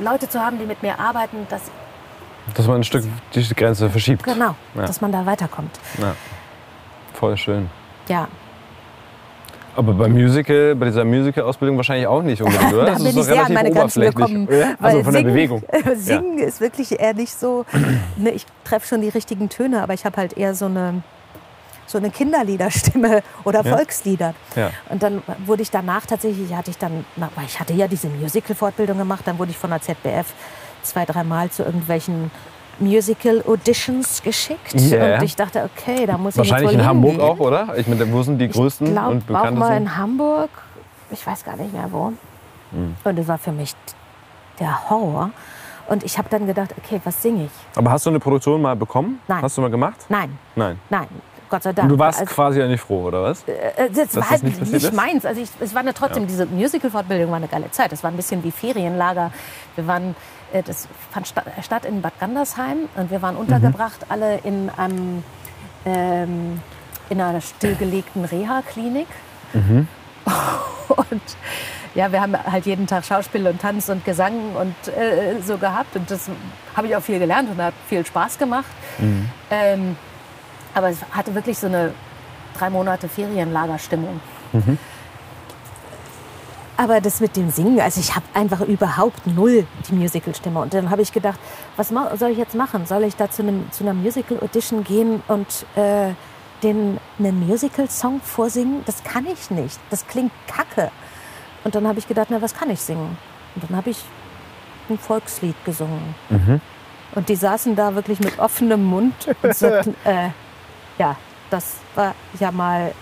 Leute 0.00 0.28
zu 0.28 0.40
haben, 0.40 0.58
die 0.58 0.64
mit 0.64 0.82
mir 0.82 0.98
arbeiten, 0.98 1.46
dass 1.50 1.62
Dass 2.54 2.66
man 2.66 2.76
ein 2.76 2.84
Stück 2.84 3.04
die 3.34 3.54
Grenze 3.54 3.90
verschiebt. 3.90 4.22
genau, 4.22 4.54
Ja. 4.74 4.86
dass 4.86 5.00
man 5.00 5.12
da 5.12 5.26
weiterkommt. 5.26 5.78
Ja. 5.98 6.14
Voll 7.22 7.36
schön. 7.36 7.70
Ja, 8.08 8.26
Aber 9.76 9.92
beim 9.92 10.10
Musical, 10.12 10.74
bei 10.74 10.86
dieser 10.86 11.04
Musical-Ausbildung 11.04 11.76
wahrscheinlich 11.76 12.08
auch 12.08 12.20
nicht 12.20 12.42
unbedingt, 12.42 12.72
oder? 12.74 12.84
da 12.86 12.92
Das 12.94 13.04
bin 13.04 13.16
ich 13.16 13.24
sehr 13.24 13.46
an 13.46 13.52
meine 13.52 13.70
Grenzen 13.70 14.00
gekommen. 14.02 14.48
Ja? 14.50 14.74
Also 14.80 15.04
von 15.04 15.12
der 15.12 15.22
singen, 15.22 15.32
Bewegung. 15.32 15.62
Singen 15.94 16.38
ist 16.38 16.60
wirklich 16.60 16.98
eher 16.98 17.14
nicht 17.14 17.32
so. 17.32 17.64
Ne, 18.16 18.30
ich 18.30 18.44
treffe 18.64 18.88
schon 18.88 19.02
die 19.02 19.08
richtigen 19.08 19.48
Töne, 19.48 19.84
aber 19.84 19.94
ich 19.94 20.04
habe 20.04 20.16
halt 20.16 20.36
eher 20.36 20.56
so 20.56 20.64
eine, 20.64 21.04
so 21.86 21.98
eine 21.98 22.10
Kinderliederstimme 22.10 23.22
oder 23.44 23.64
Ja. 23.64 23.76
Volkslieder. 23.76 24.34
Ja. 24.56 24.70
Und 24.90 25.04
dann 25.04 25.22
wurde 25.46 25.62
ich 25.62 25.70
danach 25.70 26.04
tatsächlich, 26.06 26.52
hatte 26.52 26.72
ich 26.72 26.78
dann, 26.78 27.04
ich 27.46 27.60
hatte 27.60 27.72
ja 27.72 27.86
diese 27.86 28.08
Musical-Fortbildung 28.08 28.98
gemacht, 28.98 29.22
dann 29.26 29.38
wurde 29.38 29.52
ich 29.52 29.58
von 29.58 29.70
der 29.70 29.80
ZBF 29.80 30.26
zwei, 30.82 31.04
dreimal 31.04 31.50
zu 31.50 31.62
irgendwelchen 31.62 32.32
Musical-Auditions 32.78 34.22
geschickt. 34.22 34.74
Yeah. 34.74 35.16
Und 35.18 35.22
ich 35.24 35.36
dachte, 35.36 35.68
okay, 35.74 36.06
da 36.06 36.18
muss 36.18 36.36
Wahrscheinlich 36.36 36.70
ich 36.70 36.76
jetzt 36.76 36.82
in 36.82 36.88
Hamburg 36.88 37.20
auch, 37.20 37.38
oder? 37.38 37.68
Ich 37.76 37.86
meine, 37.86 38.10
wo 38.12 38.22
sind 38.22 38.38
die 38.38 38.48
größten 38.48 38.86
Ich 38.88 38.92
glaube 38.92 39.10
und 39.10 39.22
auch 39.22 39.26
bekanntesten? 39.26 39.58
mal 39.58 39.76
in 39.76 39.96
Hamburg. 39.96 40.50
Ich 41.10 41.26
weiß 41.26 41.44
gar 41.44 41.56
nicht 41.56 41.72
mehr 41.72 41.88
wo. 41.90 42.12
Hm. 42.72 42.96
Und 43.04 43.18
das 43.18 43.28
war 43.28 43.38
für 43.38 43.52
mich 43.52 43.74
der 44.58 44.88
Horror. 44.90 45.30
Und 45.88 46.04
ich 46.04 46.16
habe 46.16 46.28
dann 46.30 46.46
gedacht, 46.46 46.74
okay, 46.78 47.00
was 47.04 47.20
singe 47.20 47.44
ich? 47.46 47.50
Aber 47.76 47.90
hast 47.90 48.06
du 48.06 48.10
eine 48.10 48.20
Produktion 48.20 48.62
mal 48.62 48.76
bekommen? 48.76 49.20
Nein. 49.28 49.42
Hast 49.42 49.56
du 49.58 49.60
mal 49.62 49.70
gemacht? 49.70 49.96
Nein, 50.08 50.38
Nein. 50.54 50.78
nein, 50.88 51.08
Gott 51.50 51.64
sei 51.64 51.72
Dank. 51.72 51.90
Und 51.90 51.96
du 51.96 51.98
warst 51.98 52.20
Also, 52.20 52.32
quasi 52.34 52.60
ja 52.60 52.68
nicht 52.68 52.80
froh, 52.80 53.02
oder 53.06 53.24
was? 53.24 53.42
äh, 53.46 53.90
das 53.90 54.10
dass 54.12 54.16
war 54.16 54.24
das 54.30 54.42
nicht 54.42 54.72
nicht, 54.72 54.92
meins. 54.92 55.26
Also 55.26 55.40
ich, 55.42 55.50
es 55.60 55.74
war 55.74 55.80
eine 55.80 55.92
trotzdem, 55.92 56.26
diese 56.26 56.46
Musical-Fortbildung 56.46 57.30
war 57.30 57.36
eine 57.36 57.48
geile 57.48 57.70
Zeit. 57.72 57.90
Das 57.92 58.02
war 58.02 58.10
ein 58.10 58.16
bisschen 58.16 58.42
wie 58.44 58.52
Ferienlager. 58.52 59.32
Wir 59.74 59.86
waren, 59.86 60.10
äh, 60.10 60.14
das 60.64 60.86
fand 61.10 61.26
sta- 61.26 61.44
statt 61.62 61.84
in 61.86 62.02
Bad 62.02 62.18
Gandersheim 62.20 62.88
und 62.96 63.10
wir 63.10 63.22
waren 63.22 63.36
untergebracht 63.36 64.06
alle 64.10 64.38
in 64.38 64.68
einem, 64.76 65.24
ähm, 65.86 66.60
in 67.08 67.20
einer 67.20 67.40
stillgelegten 67.40 68.24
Reha-Klinik. 68.24 69.06
Und 70.88 71.22
ja, 71.94 72.10
wir 72.12 72.20
haben 72.20 72.36
halt 72.36 72.66
jeden 72.66 72.86
Tag 72.86 73.04
Schauspiel 73.04 73.46
und 73.46 73.60
Tanz 73.60 73.88
und 73.88 74.04
Gesang 74.04 74.54
und 74.56 74.74
äh, 74.88 75.40
so 75.42 75.56
gehabt. 75.58 75.94
Und 75.96 76.10
das 76.10 76.28
habe 76.76 76.86
ich 76.86 76.96
auch 76.96 77.00
viel 77.02 77.18
gelernt 77.18 77.50
und 77.50 77.60
hat 77.62 77.74
viel 77.88 78.04
Spaß 78.04 78.38
gemacht. 78.38 78.66
Ähm, 79.50 79.96
aber 80.74 80.88
es 80.90 80.98
hatte 81.12 81.34
wirklich 81.34 81.58
so 81.58 81.66
eine 81.66 81.92
drei 82.58 82.68
Monate 82.70 83.08
Ferienlagerstimmung. 83.08 84.20
Aber 86.82 87.00
das 87.00 87.20
mit 87.20 87.36
dem 87.36 87.48
Singen, 87.48 87.80
also 87.80 88.00
ich 88.00 88.16
habe 88.16 88.26
einfach 88.34 88.60
überhaupt 88.60 89.24
null 89.24 89.68
die 89.88 89.94
Musicalstimme. 89.94 90.58
Und 90.58 90.74
dann 90.74 90.90
habe 90.90 91.00
ich 91.00 91.12
gedacht, 91.12 91.38
was 91.76 91.90
soll 91.90 92.30
ich 92.30 92.38
jetzt 92.38 92.56
machen? 92.56 92.86
Soll 92.86 93.04
ich 93.04 93.14
da 93.14 93.30
zu, 93.30 93.42
einem, 93.42 93.70
zu 93.70 93.84
einer 93.84 93.94
Musical-Audition 93.94 94.82
gehen 94.82 95.22
und 95.28 95.46
äh, 95.76 96.12
den, 96.64 96.98
einen 97.20 97.46
Musical-Song 97.46 98.20
vorsingen? 98.20 98.82
Das 98.84 99.04
kann 99.04 99.28
ich 99.28 99.52
nicht. 99.52 99.78
Das 99.90 100.08
klingt 100.08 100.32
kacke. 100.48 100.90
Und 101.62 101.76
dann 101.76 101.86
habe 101.86 102.00
ich 102.00 102.08
gedacht, 102.08 102.26
na, 102.30 102.42
was 102.42 102.52
kann 102.52 102.68
ich 102.68 102.80
singen? 102.80 103.16
Und 103.54 103.70
dann 103.70 103.76
habe 103.76 103.90
ich 103.90 103.98
ein 104.90 104.98
Volkslied 104.98 105.54
gesungen. 105.64 106.16
Und 107.14 107.28
die 107.28 107.36
saßen 107.36 107.76
da 107.76 107.94
wirklich 107.94 108.18
mit 108.18 108.40
offenem 108.40 108.82
Mund 108.82 109.14
und 109.40 109.54
sagten, 109.54 109.94
äh, 110.04 110.30
ja, 110.98 111.14
das 111.48 111.76
war 111.94 112.16
ja 112.40 112.50
mal, 112.50 112.92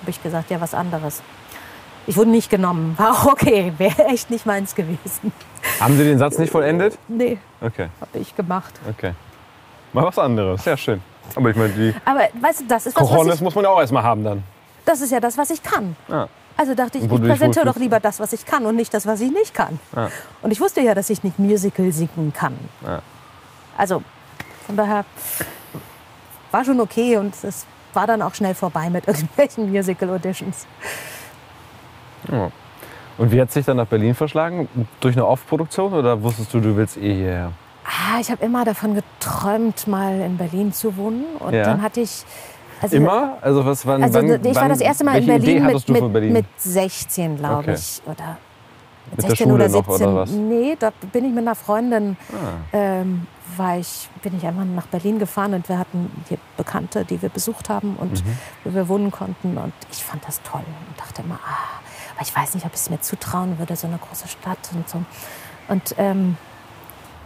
habe 0.00 0.10
ich 0.10 0.22
gesagt, 0.22 0.50
ja, 0.50 0.58
was 0.58 0.72
anderes. 0.72 1.20
Ich 2.06 2.16
wurde 2.16 2.30
nicht 2.30 2.50
genommen. 2.50 2.94
War 2.98 3.12
auch 3.12 3.26
okay, 3.26 3.72
wäre 3.78 4.06
echt 4.06 4.30
nicht 4.30 4.44
meins 4.46 4.74
gewesen. 4.74 5.32
Haben 5.80 5.96
Sie 5.96 6.04
den 6.04 6.18
Satz 6.18 6.38
nicht 6.38 6.50
vollendet? 6.50 6.98
Nee, 7.08 7.38
Okay, 7.60 7.88
habe 8.00 8.18
ich 8.18 8.34
gemacht. 8.36 8.74
okay. 8.90 9.12
Mal 9.92 10.04
was 10.04 10.18
anderes. 10.18 10.62
Sehr 10.64 10.76
schön. 10.76 11.00
Aber 11.34 11.48
ich 11.50 11.56
meine, 11.56 11.70
die 11.72 11.94
Aber 12.04 12.28
weißt 12.40 12.60
du, 12.60 12.64
das 12.66 12.86
ist, 12.86 12.96
was 13.00 13.08
Cojones 13.08 13.36
ich, 13.36 13.40
muss 13.40 13.54
man 13.54 13.64
ja 13.64 13.70
auch 13.70 13.80
erstmal 13.80 14.02
haben 14.02 14.24
dann. 14.24 14.42
das 14.84 15.00
ist 15.00 15.10
ja 15.12 15.20
das, 15.20 15.38
was 15.38 15.50
ich 15.50 15.62
kann. 15.62 15.96
Ja. 16.08 16.28
Also 16.56 16.74
dachte 16.74 16.98
ich, 16.98 17.04
ich 17.04 17.10
präsentiere 17.10 17.64
doch 17.64 17.76
lieber 17.76 17.98
das, 18.00 18.20
was 18.20 18.32
ich 18.32 18.44
kann 18.44 18.66
und 18.66 18.76
nicht 18.76 18.92
das, 18.92 19.06
was 19.06 19.20
ich 19.20 19.30
nicht 19.32 19.54
kann. 19.54 19.80
Ja. 19.96 20.10
Und 20.42 20.50
ich 20.52 20.60
wusste 20.60 20.80
ja, 20.82 20.94
dass 20.94 21.10
ich 21.10 21.22
nicht 21.24 21.38
Musical 21.38 21.90
singen 21.92 22.32
kann. 22.36 22.56
Ja. 22.84 23.00
Also 23.78 24.02
von 24.66 24.76
daher 24.76 25.04
war 26.52 26.64
schon 26.64 26.80
okay 26.80 27.16
und 27.16 27.34
es 27.42 27.66
war 27.92 28.06
dann 28.06 28.20
auch 28.22 28.34
schnell 28.34 28.54
vorbei 28.54 28.90
mit 28.90 29.06
irgendwelchen 29.08 29.70
Musical-Auditions. 29.70 30.66
Ja. 32.30 32.50
Und 33.16 33.30
wie 33.30 33.40
hat 33.40 33.52
sich 33.52 33.64
dann 33.64 33.76
nach 33.76 33.86
Berlin 33.86 34.14
verschlagen? 34.14 34.68
Durch 35.00 35.14
eine 35.16 35.26
Off-Produktion 35.26 35.92
oder 35.92 36.20
wusstest 36.22 36.52
du, 36.52 36.60
du 36.60 36.76
willst 36.76 36.96
eh 36.96 37.14
hierher? 37.14 37.52
Ah, 37.84 38.18
ich 38.20 38.30
habe 38.30 38.44
immer 38.44 38.64
davon 38.64 38.94
geträumt, 38.94 39.86
mal 39.86 40.18
in 40.20 40.36
Berlin 40.36 40.72
zu 40.72 40.96
wohnen. 40.96 41.24
Und 41.38 41.52
Ja. 41.54 41.64
dann 41.64 41.82
hatte 41.82 42.00
ich. 42.00 42.24
Also, 42.82 42.96
Immer? 42.96 43.38
Also 43.40 43.64
was 43.64 43.86
wann, 43.86 44.02
Also 44.02 44.18
wann, 44.18 44.44
ich 44.44 44.54
war 44.56 44.68
das 44.68 44.80
erste 44.80 45.04
Mal 45.04 45.18
in 45.18 45.26
Berlin, 45.26 45.64
mit, 45.64 45.88
du 45.88 45.94
von 45.94 46.04
mit, 46.04 46.12
Berlin? 46.12 46.32
mit 46.32 46.46
16, 46.58 47.36
glaube 47.36 47.58
Okay. 47.60 47.74
ich. 47.74 48.02
Oder 48.04 48.36
Mit 49.10 49.22
der 49.22 49.28
16 49.30 49.36
Schule 49.48 49.54
oder 49.54 49.68
noch, 49.68 49.86
17. 49.86 50.06
oder 50.06 50.16
was? 50.16 50.30
Nee, 50.32 50.76
da 50.78 50.90
bin 51.12 51.24
ich 51.24 51.30
mit 51.30 51.46
einer 51.46 51.54
Freundin, 51.54 52.16
Ah. 52.32 52.36
ähm, 52.72 53.26
war 53.56 53.78
ich, 53.78 54.08
bin 54.22 54.36
ich 54.36 54.44
einfach 54.46 54.64
nach 54.64 54.86
Berlin 54.86 55.18
gefahren 55.18 55.54
und 55.54 55.68
wir 55.68 55.78
hatten 55.78 56.10
hier 56.28 56.38
Bekannte, 56.56 57.04
die 57.04 57.20
wir 57.22 57.28
besucht 57.28 57.68
haben 57.68 57.96
und 57.96 58.24
Mhm. 58.24 58.38
wo 58.64 58.74
wir 58.74 58.88
wohnen 58.88 59.10
konnten. 59.12 59.56
Und 59.56 59.72
ich 59.92 60.02
fand 60.02 60.26
das 60.26 60.42
toll 60.42 60.62
und 60.88 60.98
dachte 61.00 61.22
immer, 61.22 61.38
ah, 61.46 61.80
aber 62.16 62.22
ich 62.26 62.34
weiß 62.36 62.54
nicht, 62.54 62.64
ob 62.66 62.72
ich 62.74 62.80
es 62.80 62.90
mir 62.90 63.00
zutrauen 63.00 63.58
würde, 63.58 63.76
so 63.76 63.86
eine 63.86 63.98
große 63.98 64.28
Stadt 64.28 64.58
und 64.72 64.88
so. 64.88 65.02
Und 65.68 65.94
ähm, 65.98 66.36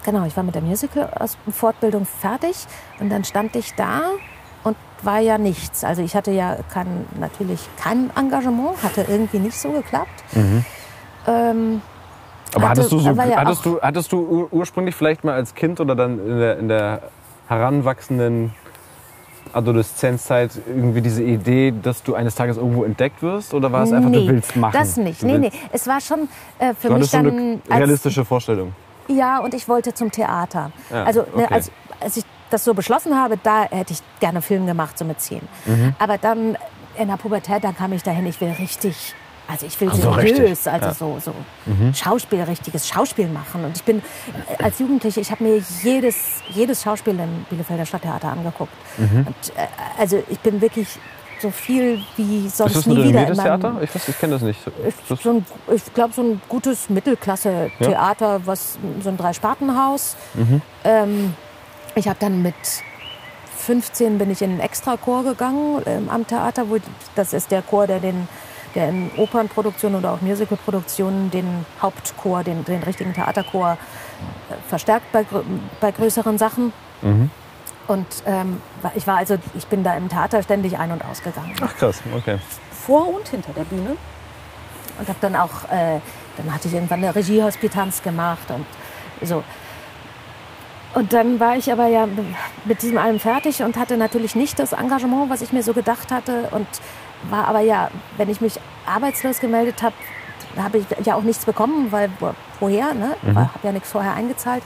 genau, 0.05 0.25
ich 0.25 0.37
war 0.37 0.45
mit 0.45 0.55
der 0.55 0.63
Musical-Fortbildung 0.63 2.07
fertig 2.07 2.57
und 3.01 3.11
dann 3.11 3.25
stand 3.25 3.55
ich 3.57 3.75
da 3.75 4.03
und 4.65 4.77
war 5.03 5.19
ja 5.21 5.39
nichts. 5.39 5.85
Also 5.85 6.03
ich 6.03 6.15
hatte 6.17 6.31
ja 6.31 6.57
kein, 6.73 7.07
natürlich 7.19 7.61
kein 7.83 8.11
Engagement, 8.17 8.83
hatte 8.83 9.05
irgendwie 9.09 9.39
nicht 9.39 9.59
so 9.59 9.71
geklappt. 9.73 10.25
Ähm, 10.35 11.83
Aber 12.55 12.69
hatte- 12.71 12.81
hattest 12.81 12.93
du, 12.93 12.99
so, 13.01 13.11
ja 13.11 13.37
hattest, 13.37 13.67
du, 13.67 13.81
hattest 13.81 14.13
du 14.13 14.21
ur 14.21 14.53
ursprünglich 14.53 14.95
vielleicht 14.95 15.25
mal 15.25 15.35
als 15.35 15.55
Kind 15.55 15.81
oder 15.81 15.95
dann 15.95 16.19
in 16.19 16.39
der, 16.39 16.59
in 16.59 16.69
der 16.69 17.03
heranwachsenden 17.49 18.55
Adoleszenzzeit 19.53 20.51
irgendwie 20.67 21.01
diese 21.01 21.23
Idee, 21.23 21.73
dass 21.83 22.03
du 22.03 22.15
eines 22.15 22.35
Tages 22.35 22.57
irgendwo 22.57 22.85
entdeckt 22.85 23.23
wirst? 23.23 23.55
Oder 23.55 23.71
war 23.73 23.85
es 23.85 23.93
einfach, 23.93 24.11
nee, 24.11 24.27
du 24.27 24.33
willst 24.33 24.57
machen? 24.57 24.73
Das 24.79 24.97
nicht. 24.97 25.23
Du 25.23 25.27
Nee, 25.27 25.39
nee. 25.39 25.53
Es 25.73 25.87
war 25.87 26.01
schon 26.01 26.29
äh, 26.59 26.75
für 26.75 26.89
Du 26.89 26.95
mich 26.95 27.11
dann. 27.11 27.27
eine 27.27 27.59
als- 27.69 27.79
realistische 27.79 28.25
Vorstellung. 28.25 28.73
Ja, 29.09 29.39
und 29.39 29.55
ich 29.55 29.69
wollte 29.69 29.95
zum 29.95 30.11
Theater. 30.13 30.71
Ja, 30.91 31.05
also, 31.05 31.21
ne, 31.21 31.45
okay. 31.45 31.55
als, 31.55 31.71
als 32.01 32.17
ich 32.19 32.25
das 32.51 32.65
so 32.65 32.75
beschlossen 32.75 33.15
habe, 33.19 33.39
da 33.43 33.65
hätte 33.65 33.93
ich 33.95 34.01
gerne 34.21 34.43
Film 34.43 34.67
gemacht, 34.67 34.99
so 34.99 35.05
mit 35.05 35.21
zehn. 35.21 35.41
Mhm. 35.67 35.95
Aber 35.99 36.19
dann 36.19 36.57
in 36.99 37.09
der 37.09 37.17
Pubertät, 37.17 37.65
dann 37.65 37.77
kam 37.77 37.93
ich 37.93 38.03
dahin, 38.03 38.27
ich 38.27 38.41
will 38.41 38.51
richtig, 38.59 39.15
also 39.51 39.67
ich 39.67 39.81
will 39.81 39.89
Ach 39.91 39.95
so, 39.97 40.13
seriös, 40.15 40.67
richtig. 40.67 40.73
also 40.73 40.87
Ja. 40.87 40.95
so, 40.95 41.19
so 41.21 41.35
Schauspiel, 41.95 42.43
richtiges 42.43 42.87
Schauspiel 42.87 43.29
machen. 43.29 43.65
Und 43.65 43.77
ich 43.77 43.83
bin 43.85 43.99
äh, 44.59 44.63
als 44.63 44.79
Jugendliche, 44.79 45.21
ich 45.21 45.31
habe 45.31 45.43
mir 45.45 45.63
jedes, 45.83 46.17
jedes 46.51 46.83
Schauspiel 46.83 47.19
im 47.19 47.45
Bielefelder 47.49 47.87
Stadttheater 47.87 48.29
angeguckt. 48.33 48.73
Mhm. 48.99 49.27
Und, 49.27 49.57
äh, 49.57 49.67
also 49.99 50.23
ich 50.29 50.39
bin 50.41 50.61
wirklich 50.61 50.89
so 51.41 51.51
viel 51.51 52.01
wie 52.17 52.49
sonst 52.49 52.73
Ist 52.75 52.77
das 52.79 52.87
ein 52.89 52.95
nie 52.95 53.09
wieder 53.09 53.21
meinem 53.35 53.37
Theater? 53.61 53.77
Ich, 53.81 53.91
weiß- 53.91 54.09
ich 54.09 54.19
kenne 54.19 54.33
das 54.35 54.43
nicht. 54.43 54.59
ich, 54.87 55.21
so 55.21 55.31
ein, 55.31 55.47
ich 55.73 55.95
glaube, 55.95 56.13
so 56.13 56.23
ein 56.23 56.41
gutes 56.49 56.91
Mittelklasse-Theater, 56.91 58.41
was 58.45 58.77
so 59.03 59.09
ein 59.09 59.17
Dreispartenhaus. 59.17 60.17
Ähm, 60.85 61.35
ich 61.95 62.07
habe 62.09 62.19
dann 62.21 62.43
mit 62.43 62.55
15 63.57 64.19
bin 64.19 64.31
ich 64.31 64.43
in 64.43 64.51
einen 64.53 64.61
Extrachor 64.61 65.25
gegangen 65.25 65.83
ähm, 65.87 66.09
am 66.09 66.27
Theater. 66.27 66.69
Wo, 66.71 66.79
das 67.15 67.33
ist 67.33 67.51
der 67.51 67.63
Chor, 67.63 67.87
der, 67.87 68.01
den, 68.01 68.29
der 68.75 68.89
in 68.89 69.11
Opernproduktionen 69.17 69.99
oder 69.99 70.13
auch 70.13 70.21
Musicalproduktionen 70.21 71.31
den 71.31 71.67
Hauptchor, 71.81 72.45
den, 72.45 72.65
den 72.65 72.83
richtigen 72.83 73.15
Theaterchor 73.15 73.73
äh, 74.51 74.55
verstärkt 74.69 75.11
bei, 75.13 75.25
bei 75.81 75.91
größeren 75.91 76.39
Sachen. 76.39 76.73
Und 77.89 78.07
ähm, 78.27 78.61
ich 78.95 79.07
war 79.07 79.17
also, 79.17 79.39
ich 79.57 79.67
bin 79.67 79.83
da 79.83 79.97
im 79.97 80.09
Theater 80.09 80.43
ständig 80.43 80.79
ein- 80.79 80.93
und 80.93 81.03
ausgegangen 81.05 81.55
Ach 81.63 81.75
krass, 81.75 82.03
okay. 82.15 82.39
vor 82.71 83.15
und 83.15 83.27
hinter 83.29 83.53
der 83.55 83.65
Bühne. 83.65 83.97
Und 84.99 85.09
habe 85.09 85.19
dann 85.21 85.37
auch, 85.37 85.65
äh, 85.71 86.01
dann 86.37 86.53
hatte 86.53 86.69
ich 86.69 86.75
irgendwann 86.75 87.03
eine 87.03 87.15
Regiehospitanz 87.15 88.03
gemacht 88.03 88.51
und 88.51 88.67
so. 89.27 89.43
Und 90.95 91.13
dann 91.13 91.39
war 91.39 91.57
ich 91.57 91.71
aber 91.71 91.87
ja 91.87 92.09
mit 92.65 92.83
diesem 92.83 92.99
allem 92.99 93.21
fertig 93.21 93.63
und 93.63 93.77
hatte 93.77 93.97
natürlich 93.97 94.35
nicht 94.35 94.59
das 94.59 94.73
Engagement, 94.73 95.31
was 95.31 95.43
ich 95.43 95.53
mir 95.53 95.63
so 95.63 95.73
gedacht 95.73 96.11
hatte. 96.11 96.49
Und 96.51 96.67
war 97.31 97.49
aber 97.49 97.61
ja, 97.61 97.91
wenn 98.17 98.29
ich 98.29 98.41
mich 98.41 98.59
arbeitslos 98.87 99.41
gemeldet 99.41 99.83
habe, 99.83 99.95
habe 100.57 100.79
ich 100.79 100.87
ja 101.05 101.15
auch 101.15 101.23
nichts 101.23 101.45
bekommen, 101.45 101.91
weil 101.93 102.11
wo- 102.21 102.35
woher, 102.61 102.95
ne? 102.95 103.17
Habe 103.35 103.51
ja 103.63 103.73
nichts 103.73 103.91
vorher 103.93 104.15
eingezahlt. 104.15 104.63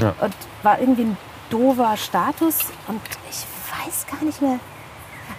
Ja. 0.00 0.14
Und 0.20 0.34
war 0.62 0.78
irgendwie 0.80 1.02
ein 1.04 1.16
doofer 1.50 1.96
Status. 1.96 2.58
Und 2.86 3.00
ich 3.30 3.44
weiß 3.86 4.06
gar 4.10 4.24
nicht 4.24 4.40
mehr. 4.40 4.58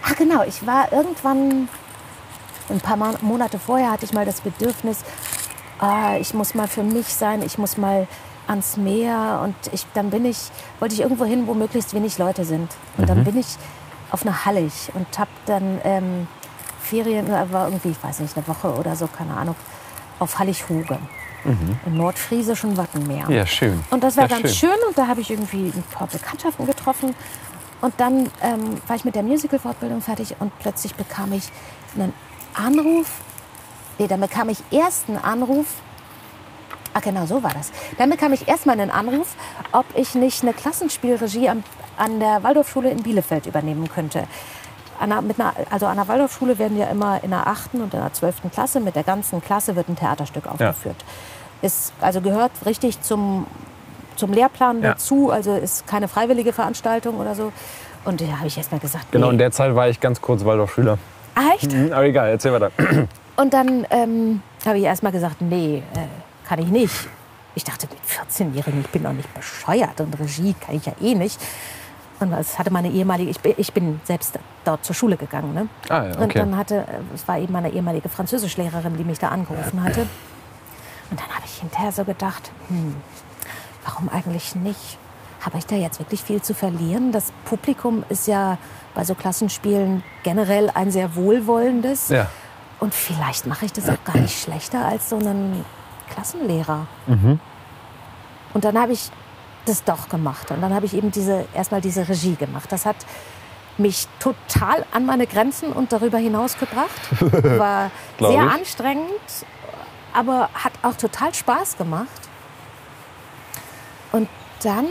Ach 0.04 0.14
genau, 0.16 0.42
ich 0.44 0.66
war 0.66 0.92
irgendwann 0.92 1.68
ein 2.70 2.80
paar 2.80 2.96
Monate 3.22 3.58
vorher 3.58 3.90
hatte 3.90 4.04
ich 4.04 4.12
mal 4.12 4.26
das 4.26 4.42
Bedürfnis, 4.42 4.98
ah, 5.78 6.16
ich 6.20 6.34
muss 6.34 6.54
mal 6.54 6.68
für 6.68 6.82
mich 6.82 7.06
sein, 7.06 7.40
ich 7.42 7.56
muss 7.56 7.78
mal 7.78 8.06
ans 8.46 8.76
Meer 8.76 9.40
und 9.42 9.54
ich, 9.72 9.86
dann 9.94 10.10
bin 10.10 10.24
ich, 10.26 10.36
wollte 10.78 10.94
ich 10.94 11.00
irgendwo 11.00 11.24
hin, 11.24 11.46
wo 11.46 11.54
möglichst 11.54 11.94
wenig 11.94 12.18
Leute 12.18 12.44
sind. 12.44 12.70
Und 12.98 13.08
dann 13.08 13.24
bin 13.24 13.38
ich 13.38 13.46
auf 14.10 14.22
eine 14.22 14.44
Hallig 14.44 14.90
und 14.94 15.18
habe 15.18 15.30
dann 15.46 15.80
ähm, 15.84 16.26
Ferien, 16.88 17.28
war 17.30 17.66
irgendwie, 17.68 17.90
ich 17.90 18.02
weiß 18.02 18.20
nicht, 18.20 18.36
eine 18.36 18.46
Woche 18.48 18.72
oder 18.74 18.96
so, 18.96 19.06
keine 19.06 19.36
Ahnung, 19.36 19.54
auf 20.18 20.38
Hallig-Huge 20.38 20.98
im 21.86 21.96
nordfriesischen 21.96 22.76
Wattenmeer. 22.76 23.24
Ja, 23.30 23.46
schön. 23.46 23.82
Und 23.90 24.02
das 24.02 24.16
war 24.16 24.28
Ja, 24.28 24.38
ganz 24.38 24.54
schön. 24.54 24.70
und 24.88 24.98
da 24.98 25.06
habe 25.06 25.20
ich 25.20 25.30
irgendwie 25.30 25.68
ein 25.74 25.84
paar 25.92 26.06
Bekanntschaften 26.08 26.66
getroffen. 26.66 27.14
Und 27.80 27.94
dann 27.98 28.28
ähm, 28.42 28.76
war 28.88 28.96
ich 28.96 29.04
mit 29.04 29.14
der 29.14 29.22
Musical-Fortbildung 29.22 30.02
fertig 30.02 30.34
und 30.40 30.50
plötzlich 30.58 30.94
bekam 30.96 31.32
ich 31.32 31.44
einen 31.94 32.12
Anruf. 32.54 33.06
Nee, 33.98 34.08
dann 34.08 34.20
bekam 34.20 34.48
ich 34.48 34.58
erst 34.70 35.08
einen 35.08 35.18
Anruf. 35.18 35.66
Ach 36.92 37.00
genau, 37.02 37.24
so 37.26 37.42
war 37.42 37.52
das. 37.54 37.70
Dann 37.98 38.10
bekam 38.10 38.32
ich 38.32 38.48
erstmal 38.48 38.78
einen 38.80 38.90
Anruf, 38.90 39.28
ob 39.72 39.86
ich 39.94 40.14
nicht 40.16 40.42
eine 40.42 40.52
Klassenspielregie 40.52 41.48
am, 41.48 41.62
an 41.96 42.18
der 42.18 42.42
Waldorfschule 42.42 42.90
in 42.90 43.02
Bielefeld 43.02 43.46
übernehmen 43.46 43.88
könnte. 43.88 44.24
An 45.00 45.10
der, 45.10 45.22
mit 45.22 45.38
einer, 45.40 45.52
also 45.70 45.86
an 45.86 45.96
der 45.96 46.08
Waldorfschule 46.08 46.58
werden 46.58 46.76
ja 46.76 46.86
immer 46.86 47.22
in 47.22 47.30
der 47.30 47.46
8. 47.46 47.74
und 47.74 47.82
in 47.94 48.00
der 48.00 48.12
12. 48.12 48.50
Klasse 48.52 48.80
mit 48.80 48.96
der 48.96 49.04
ganzen 49.04 49.40
Klasse 49.40 49.76
wird 49.76 49.88
ein 49.88 49.96
Theaterstück 49.96 50.46
aufgeführt. 50.46 50.96
Ist, 51.62 51.92
also 52.00 52.20
gehört 52.20 52.50
richtig 52.66 53.00
zum, 53.00 53.46
zum 54.16 54.32
Lehrplan 54.32 54.82
Ja. 54.82 54.90
dazu, 54.90 55.30
also 55.30 55.54
ist 55.54 55.86
keine 55.86 56.08
freiwillige 56.08 56.52
Veranstaltung 56.52 57.18
oder 57.18 57.34
so. 57.34 57.52
Und 58.04 58.20
da 58.20 58.24
habe 58.38 58.46
ich 58.46 58.56
erst 58.56 58.72
mal 58.72 58.78
gesagt, 58.80 59.10
Genau, 59.12 59.26
nee. 59.26 59.32
in 59.32 59.38
der 59.38 59.50
Zeit 59.52 59.74
war 59.74 59.88
ich 59.88 60.00
ganz 60.00 60.20
kurz 60.20 60.44
Waldorfschüler. 60.44 60.98
Ah, 61.34 61.54
echt? 61.54 61.72
Mhm, 61.72 61.92
aber 61.92 62.04
egal, 62.04 62.30
erzähl 62.30 62.52
weiter. 62.52 62.70
Und 63.36 63.52
dann 63.54 63.86
ähm, 63.90 64.42
habe 64.66 64.78
ich 64.78 64.84
erst 64.84 65.04
mal 65.04 65.12
gesagt, 65.12 65.40
nee, 65.40 65.82
äh, 65.94 66.48
kann 66.48 66.58
ich 66.58 66.66
nicht. 66.68 66.92
Ich 67.54 67.62
dachte, 67.62 67.86
mit 67.88 67.98
14-Jährigen, 68.04 68.80
ich 68.80 68.88
bin 68.88 69.04
doch 69.04 69.12
nicht 69.12 69.32
bescheuert 69.34 70.00
und 70.00 70.18
Regie 70.18 70.54
kann 70.54 70.74
ich 70.76 70.86
ja 70.86 70.92
eh 71.00 71.14
nicht. 71.14 71.40
Und 72.20 72.32
das 72.32 72.58
hatte 72.58 72.72
meine 72.72 72.90
ehemalige, 72.90 73.30
ich 73.30 73.40
bin, 73.40 73.54
ich 73.56 73.72
bin 73.72 74.00
selbst 74.04 74.38
dort 74.64 74.84
zur 74.84 74.94
Schule 74.94 75.16
gegangen. 75.16 75.54
Ne? 75.54 75.68
Ah, 75.88 76.04
ja, 76.04 76.16
Und 76.16 76.24
okay. 76.24 76.38
dann 76.40 76.56
hatte, 76.56 76.84
es 77.14 77.26
war 77.28 77.38
eben 77.38 77.52
meine 77.52 77.70
ehemalige 77.70 78.08
Französischlehrerin, 78.08 78.96
die 78.96 79.04
mich 79.04 79.18
da 79.18 79.28
angerufen 79.28 79.82
hatte. 79.82 80.06
Und 81.10 81.20
dann 81.20 81.28
habe 81.28 81.44
ich 81.44 81.60
hinterher 81.60 81.92
so 81.92 82.04
gedacht, 82.04 82.50
hm, 82.68 82.96
warum 83.84 84.08
eigentlich 84.08 84.54
nicht? 84.56 84.98
Habe 85.40 85.58
ich 85.58 85.66
da 85.66 85.76
jetzt 85.76 86.00
wirklich 86.00 86.22
viel 86.22 86.42
zu 86.42 86.52
verlieren? 86.54 87.12
Das 87.12 87.32
Publikum 87.44 88.04
ist 88.08 88.26
ja 88.26 88.58
bei 88.94 89.04
so 89.04 89.14
Klassenspielen 89.14 90.02
generell 90.24 90.70
ein 90.74 90.90
sehr 90.90 91.14
wohlwollendes. 91.14 92.08
Ja. 92.08 92.26
Und 92.80 92.92
vielleicht 92.92 93.46
mache 93.46 93.64
ich 93.64 93.72
das 93.72 93.88
auch 93.88 94.02
gar 94.04 94.16
nicht 94.16 94.40
schlechter 94.40 94.84
als 94.84 95.08
so 95.08 95.16
einen 95.16 95.64
Klassenlehrer. 96.10 96.86
Und 98.54 98.64
dann 98.64 98.78
habe 98.78 98.92
ich 98.92 99.10
das 99.68 99.84
doch 99.84 100.08
gemacht. 100.08 100.50
Und 100.50 100.60
dann 100.60 100.74
habe 100.74 100.86
ich 100.86 100.94
eben 100.94 101.10
diese, 101.10 101.46
erstmal 101.54 101.80
diese 101.80 102.08
Regie 102.08 102.34
gemacht. 102.34 102.70
Das 102.70 102.86
hat 102.86 102.96
mich 103.76 104.08
total 104.18 104.84
an 104.92 105.06
meine 105.06 105.26
Grenzen 105.26 105.72
und 105.72 105.92
darüber 105.92 106.18
hinaus 106.18 106.58
gebracht. 106.58 107.00
War 107.58 107.90
sehr 108.18 108.30
ich. 108.30 108.38
anstrengend, 108.38 109.46
aber 110.12 110.50
hat 110.54 110.72
auch 110.82 110.94
total 110.94 111.32
Spaß 111.34 111.76
gemacht. 111.76 112.08
Und 114.12 114.28
dann 114.62 114.86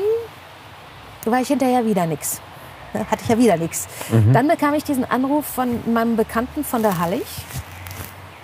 war 1.25 1.41
ich 1.41 1.47
hinterher 1.49 1.85
wieder 1.85 2.05
nichts. 2.05 2.39
Hatte 2.93 3.23
ich 3.23 3.29
ja 3.29 3.37
wieder 3.37 3.57
nichts. 3.57 3.87
Dann 4.31 4.47
bekam 4.47 4.73
ich 4.73 4.83
diesen 4.83 5.03
Anruf 5.03 5.45
von 5.45 5.81
meinem 5.91 6.15
Bekannten 6.15 6.63
von 6.63 6.81
der 6.81 6.99
Hallig. 6.99 7.25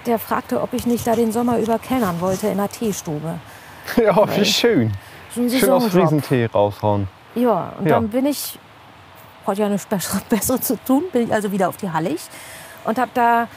Der 0.05 0.19
fragte, 0.19 0.61
ob 0.61 0.73
ich 0.73 0.85
nicht 0.85 1.07
da 1.07 1.15
den 1.15 1.31
Sommer 1.31 1.59
über 1.59 1.79
kellnern 1.79 2.19
wollte 2.19 2.47
in 2.47 2.59
einer 2.59 2.69
Teestube. 2.69 3.39
Ja, 3.97 4.37
wie 4.37 4.45
schön. 4.45 4.93
So 5.35 5.49
Schön 5.49 5.69
aus. 5.71 5.85
Friesentee 5.87 6.45
raushauen. 6.45 7.07
Ja, 7.35 7.73
und 7.79 7.87
Ja. 7.87 7.95
dann 7.95 8.09
bin 8.09 8.25
ich, 8.25 8.59
hatte 9.47 9.61
ja 9.61 9.69
nichts 9.69 9.85
Besseres, 9.89 10.21
Besseres 10.23 10.61
zu 10.61 10.77
tun, 10.83 11.03
bin 11.11 11.23
ich 11.23 11.33
also 11.33 11.51
wieder 11.51 11.69
auf 11.69 11.77
die 11.77 11.91
Hallig 11.91 12.21
und 12.83 12.97
habe 12.99 13.11
da 13.13 13.47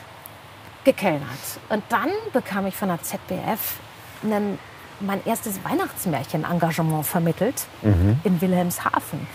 gekellnert. 0.84 1.28
Und 1.68 1.82
dann 1.88 2.08
bekam 2.32 2.66
ich 2.66 2.74
von 2.76 2.88
der 2.88 3.02
ZBF 3.02 3.74
einen, 4.22 4.58
mein 5.00 5.20
erstes 5.26 5.58
Weihnachtsmärchen-Engagement 5.64 7.04
vermittelt 7.04 7.66
in 7.82 8.40
Wilhelmshaven. 8.40 9.26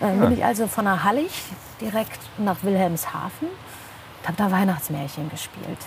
Dann 0.00 0.18
bin 0.20 0.32
ich 0.32 0.44
also 0.44 0.66
von 0.66 0.86
der 0.86 1.04
Hallig 1.04 1.30
direkt 1.80 2.18
nach 2.38 2.56
Wilhelmshaven 2.62 3.48
und 3.48 4.26
habe 4.28 4.36
da 4.36 4.50
Weihnachtsmärchen 4.50 5.30
gespielt. 5.30 5.78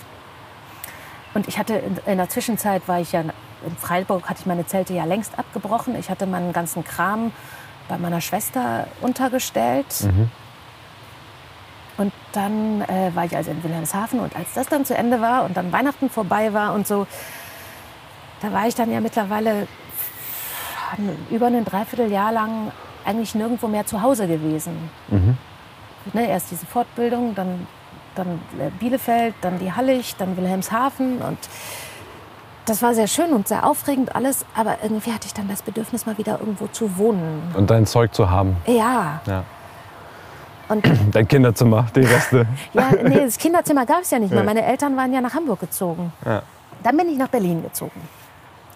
Und 1.34 1.46
ich 1.46 1.58
hatte 1.58 1.74
in, 1.74 1.98
in 2.06 2.16
der 2.18 2.28
Zwischenzeit 2.30 2.86
war 2.88 3.00
ich 3.00 3.12
ja 3.12 3.22
in 3.66 3.76
Freiburg 3.76 4.28
hatte 4.28 4.40
ich 4.40 4.46
meine 4.46 4.66
Zelte 4.66 4.94
ja 4.94 5.04
längst 5.04 5.38
abgebrochen. 5.38 5.96
Ich 5.98 6.10
hatte 6.10 6.26
meinen 6.26 6.52
ganzen 6.52 6.84
Kram 6.84 7.32
bei 7.88 7.98
meiner 7.98 8.20
Schwester 8.20 8.86
untergestellt. 9.00 9.86
Und 11.96 12.12
dann 12.32 12.82
äh, 12.82 13.10
war 13.14 13.24
ich 13.24 13.36
also 13.36 13.50
in 13.50 13.62
Wilhelmshaven 13.64 14.20
und 14.20 14.36
als 14.36 14.52
das 14.54 14.68
dann 14.68 14.84
zu 14.84 14.96
Ende 14.96 15.20
war 15.20 15.44
und 15.44 15.56
dann 15.56 15.72
Weihnachten 15.72 16.08
vorbei 16.08 16.52
war 16.52 16.72
und 16.74 16.86
so, 16.86 17.08
da 18.40 18.52
war 18.52 18.68
ich 18.68 18.76
dann 18.76 18.92
ja 18.92 19.00
mittlerweile 19.00 19.66
über 21.28 21.48
ein 21.48 21.64
Dreivierteljahr 21.64 22.32
lang 22.32 22.70
eigentlich 23.04 23.34
nirgendwo 23.34 23.66
mehr 23.66 23.84
zu 23.84 24.00
Hause 24.00 24.28
gewesen. 24.28 24.90
Ne, 26.12 26.28
erst 26.28 26.50
diese 26.52 26.66
Fortbildung, 26.66 27.34
dann, 27.34 27.66
dann 28.14 28.40
äh, 28.58 28.70
Bielefeld, 28.78 29.34
dann 29.40 29.58
die 29.58 29.72
Hallig, 29.72 30.14
dann 30.16 30.36
Wilhelmshaven 30.36 31.18
und 31.18 31.38
das 32.68 32.82
war 32.82 32.94
sehr 32.94 33.06
schön 33.06 33.32
und 33.32 33.48
sehr 33.48 33.64
aufregend 33.66 34.14
alles, 34.14 34.44
aber 34.54 34.78
irgendwie 34.82 35.12
hatte 35.12 35.26
ich 35.26 35.34
dann 35.34 35.48
das 35.48 35.62
Bedürfnis, 35.62 36.06
mal 36.06 36.18
wieder 36.18 36.38
irgendwo 36.40 36.66
zu 36.66 36.96
wohnen. 36.98 37.42
Und 37.54 37.70
dein 37.70 37.86
Zeug 37.86 38.14
zu 38.14 38.30
haben. 38.30 38.56
Ja, 38.66 39.20
Ja. 39.26 39.44
und 40.68 40.86
Dein 41.12 41.26
Kinderzimmer, 41.26 41.86
die 41.94 42.00
Reste. 42.00 42.46
ja, 42.72 42.90
nee, 43.02 43.20
das 43.24 43.38
Kinderzimmer 43.38 43.86
gab 43.86 44.02
es 44.02 44.10
ja 44.10 44.18
nicht 44.18 44.32
mehr. 44.32 44.44
Meine 44.44 44.64
Eltern 44.64 44.96
waren 44.96 45.12
ja 45.12 45.20
nach 45.20 45.34
Hamburg 45.34 45.60
gezogen. 45.60 46.12
Ja. 46.24 46.42
Dann 46.82 46.96
bin 46.96 47.08
ich 47.08 47.18
nach 47.18 47.28
Berlin 47.28 47.62
gezogen. 47.62 48.00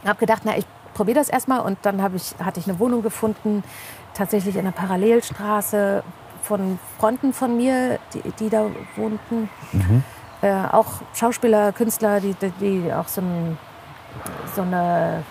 Hab 0.04 0.18
gedacht, 0.18 0.42
na, 0.44 0.56
ich 0.56 0.66
probiere 0.94 1.18
das 1.18 1.28
erstmal 1.28 1.60
und 1.60 1.78
dann 1.82 1.98
ich, 2.14 2.34
hatte 2.42 2.60
ich 2.60 2.68
eine 2.68 2.78
Wohnung 2.78 3.02
gefunden, 3.02 3.62
tatsächlich 4.14 4.56
in 4.56 4.62
einer 4.62 4.72
Parallelstraße 4.72 6.02
von 6.42 6.78
Freunden 6.98 7.32
von 7.32 7.56
mir, 7.56 7.98
die, 8.12 8.22
die 8.38 8.48
da 8.50 8.66
wohnten. 8.96 9.48
Äh, 10.42 10.52
auch 10.72 10.86
Schauspieler, 11.14 11.72
Künstler, 11.72 12.20
die, 12.20 12.34
die, 12.34 12.50
die 12.60 12.92
auch 12.92 13.06
so, 13.06 13.20
ein, 13.20 13.56
so 14.54 14.62
eine 14.62 15.22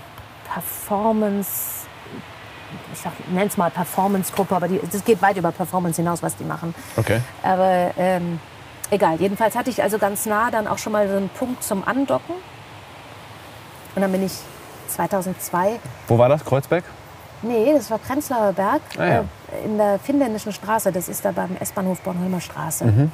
Performance, 0.54 1.86
ich 2.94 3.30
nenne 3.34 3.48
es 3.48 3.58
mal 3.58 3.70
Performance-Gruppe, 3.72 4.56
aber 4.56 4.68
die, 4.68 4.80
das 4.92 5.04
geht 5.04 5.22
weit 5.22 5.38
über 5.38 5.52
Performance 5.52 6.02
hinaus, 6.02 6.22
was 6.24 6.36
die 6.36 6.44
machen. 6.44 6.74
Okay. 6.98 7.22
Aber 7.44 7.92
ähm, 7.98 8.40
egal, 8.90 9.16
jedenfalls 9.20 9.56
hatte 9.56 9.70
ich 9.70 9.82
also 9.82 9.98
ganz 9.98 10.26
nah 10.26 10.52
dann 10.52 10.68
auch 10.68 10.78
schon 10.78 10.94
mal 10.94 11.08
so 11.10 11.16
einen 11.18 11.30
Punkt 11.30 11.64
zum 11.64 11.88
Andocken. 11.88 12.36
Und 13.96 14.02
dann 14.02 14.12
bin 14.12 14.26
ich 14.26 14.34
2002, 14.88 15.80
Wo 16.08 16.18
war 16.18 16.30
das? 16.30 16.44
Kreuzberg? 16.46 16.84
nee, 17.44 17.74
das 17.74 17.90
war 17.90 17.98
Prenzlauer 17.98 18.54
Berg, 18.54 18.82
Ah, 19.00 19.06
ja. 19.06 19.20
äh, 19.52 19.66
in 19.66 19.78
der 19.78 19.98
finnländischen 20.00 20.52
Straße, 20.54 20.92
das 20.92 21.10
ist 21.10 21.26
da 21.26 21.32
beim 21.32 21.56
S-Bahnhof 21.60 22.00
Bornholmer 22.02 22.40
Straße. 22.40 22.86
Mhm. 22.86 23.12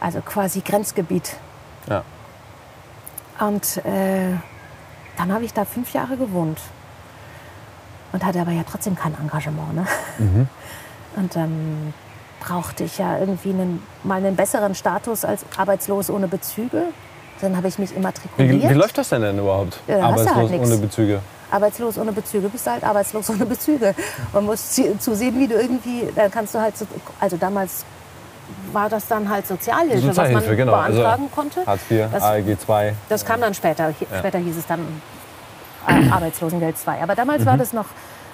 Also 0.00 0.20
quasi 0.20 0.60
Grenzgebiet. 0.60 1.36
Ja. 1.88 2.02
Und 3.40 3.78
äh, 3.84 4.34
dann 5.16 5.32
habe 5.32 5.44
ich 5.44 5.52
da 5.52 5.64
fünf 5.64 5.92
Jahre 5.92 6.16
gewohnt. 6.16 6.60
Und 8.12 8.24
hatte 8.24 8.40
aber 8.40 8.52
ja 8.52 8.62
trotzdem 8.70 8.96
kein 8.96 9.14
Engagement. 9.14 9.74
Ne? 9.74 9.86
Mhm. 10.18 10.48
Und 11.16 11.34
dann 11.34 11.94
brauchte 12.40 12.84
ich 12.84 12.98
ja 12.98 13.18
irgendwie 13.18 13.50
einen, 13.50 13.82
mal 14.04 14.16
einen 14.16 14.36
besseren 14.36 14.74
Status 14.74 15.24
als 15.24 15.44
arbeitslos 15.56 16.10
ohne 16.10 16.28
Bezüge. 16.28 16.82
Dann 17.40 17.56
habe 17.56 17.68
ich 17.68 17.78
mich 17.78 17.90
Wie, 17.90 17.96
immatrikuliert. 17.96 18.70
wie 18.70 18.74
läuft 18.74 18.96
das 18.98 19.10
denn 19.10 19.22
denn 19.22 19.38
überhaupt? 19.38 19.80
Ja, 19.86 19.94
hast 19.94 20.02
du 20.02 20.30
Arbeitslos 20.30 20.50
halt 20.50 20.62
ohne 20.62 20.76
Bezüge. 20.76 21.20
Arbeitslos 21.50 21.98
ohne 21.98 22.12
Bezüge 22.12 22.48
bist 22.48 22.66
du 22.66 22.70
halt 22.70 22.84
arbeitslos 22.84 23.30
ohne 23.30 23.46
Bezüge. 23.46 23.94
Man 24.32 24.44
muss 24.44 24.80
zusehen, 24.98 25.38
wie 25.38 25.46
du 25.46 25.54
irgendwie, 25.54 26.08
dann 26.14 26.30
kannst 26.30 26.54
du 26.54 26.60
halt, 26.60 26.76
so, 26.76 26.86
also 27.20 27.36
damals 27.36 27.84
war 28.72 28.88
das 28.88 29.06
dann 29.08 29.28
halt 29.28 29.46
Sozialhilfe, 29.46 30.06
Sozialhilfe, 30.08 30.40
was 30.42 30.46
man 30.48 30.56
genau. 30.56 30.74
Also 30.74 30.98
beantragen 31.00 31.30
konnte. 31.34 31.66
Hartz 31.66 31.82
IV, 31.90 32.06
Das- 32.12 32.22
ALG 32.22 32.48
II. 32.68 32.92
Das 33.08 33.24
kam 33.24 33.40
dann 33.40 33.54
später. 33.54 33.86
Hi- 33.86 34.18
Später 34.18 34.38
hieß 34.38 34.56
es 34.56 34.66
dann 34.66 34.80
äh, 35.88 36.08
Arbeitslosengeld 36.10 36.76
2. 36.78 37.02
Aber 37.02 37.14
damals 37.14 37.44
war 37.46 37.56
das 37.56 37.72
noch 37.72 37.86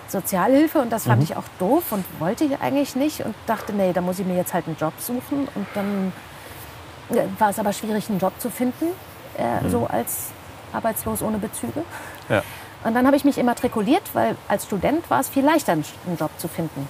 Sozialhilfe 0.09 0.79
und 0.81 0.91
das 0.91 1.05
fand 1.05 1.23
ich 1.23 1.37
auch 1.37 1.45
doof 1.59 1.85
und 1.91 2.05
wollte 2.19 2.45
ich 2.45 2.61
eigentlich 2.61 2.97
nicht 2.97 3.25
und 3.25 3.35
dachte, 3.47 3.73
nee, 3.73 3.93
da 3.93 4.01
muss 4.01 4.19
ich 4.19 4.27
mir 4.27 4.37
jetzt 4.37 4.53
halt 4.53 4.67
einen 4.67 4.77
Job 4.79 4.93
suchen. 4.99 5.49
Und 5.55 5.67
dann 5.75 6.13
war 7.39 7.51
es 7.51 7.59
aber 7.59 7.73
schwierig, 7.73 8.09
einen 8.11 8.19
Job 8.19 8.33
zu 8.39 8.51
finden, 8.51 8.87
äh, 9.39 9.69
so 9.71 9.87
als 9.87 10.29
arbeitslos 10.73 11.23
ohne 11.23 11.39
Bezüge. 11.39 11.83
Ja. 12.29 12.43
Und 12.85 12.95
dann 12.95 13.07
habe 13.07 13.17
ich 13.17 13.25
mich 13.25 13.39
immatrikuliert, 13.39 14.03
weil 14.13 14.37
als 14.49 14.65
Student 14.65 15.09
war 15.09 15.21
es 15.21 15.29
viel 15.29 15.45
leichter, 15.45 15.73
einen 15.73 15.85
einen 16.07 16.17
Job 16.17 16.31
zu 16.39 16.49
finden. 16.49 16.89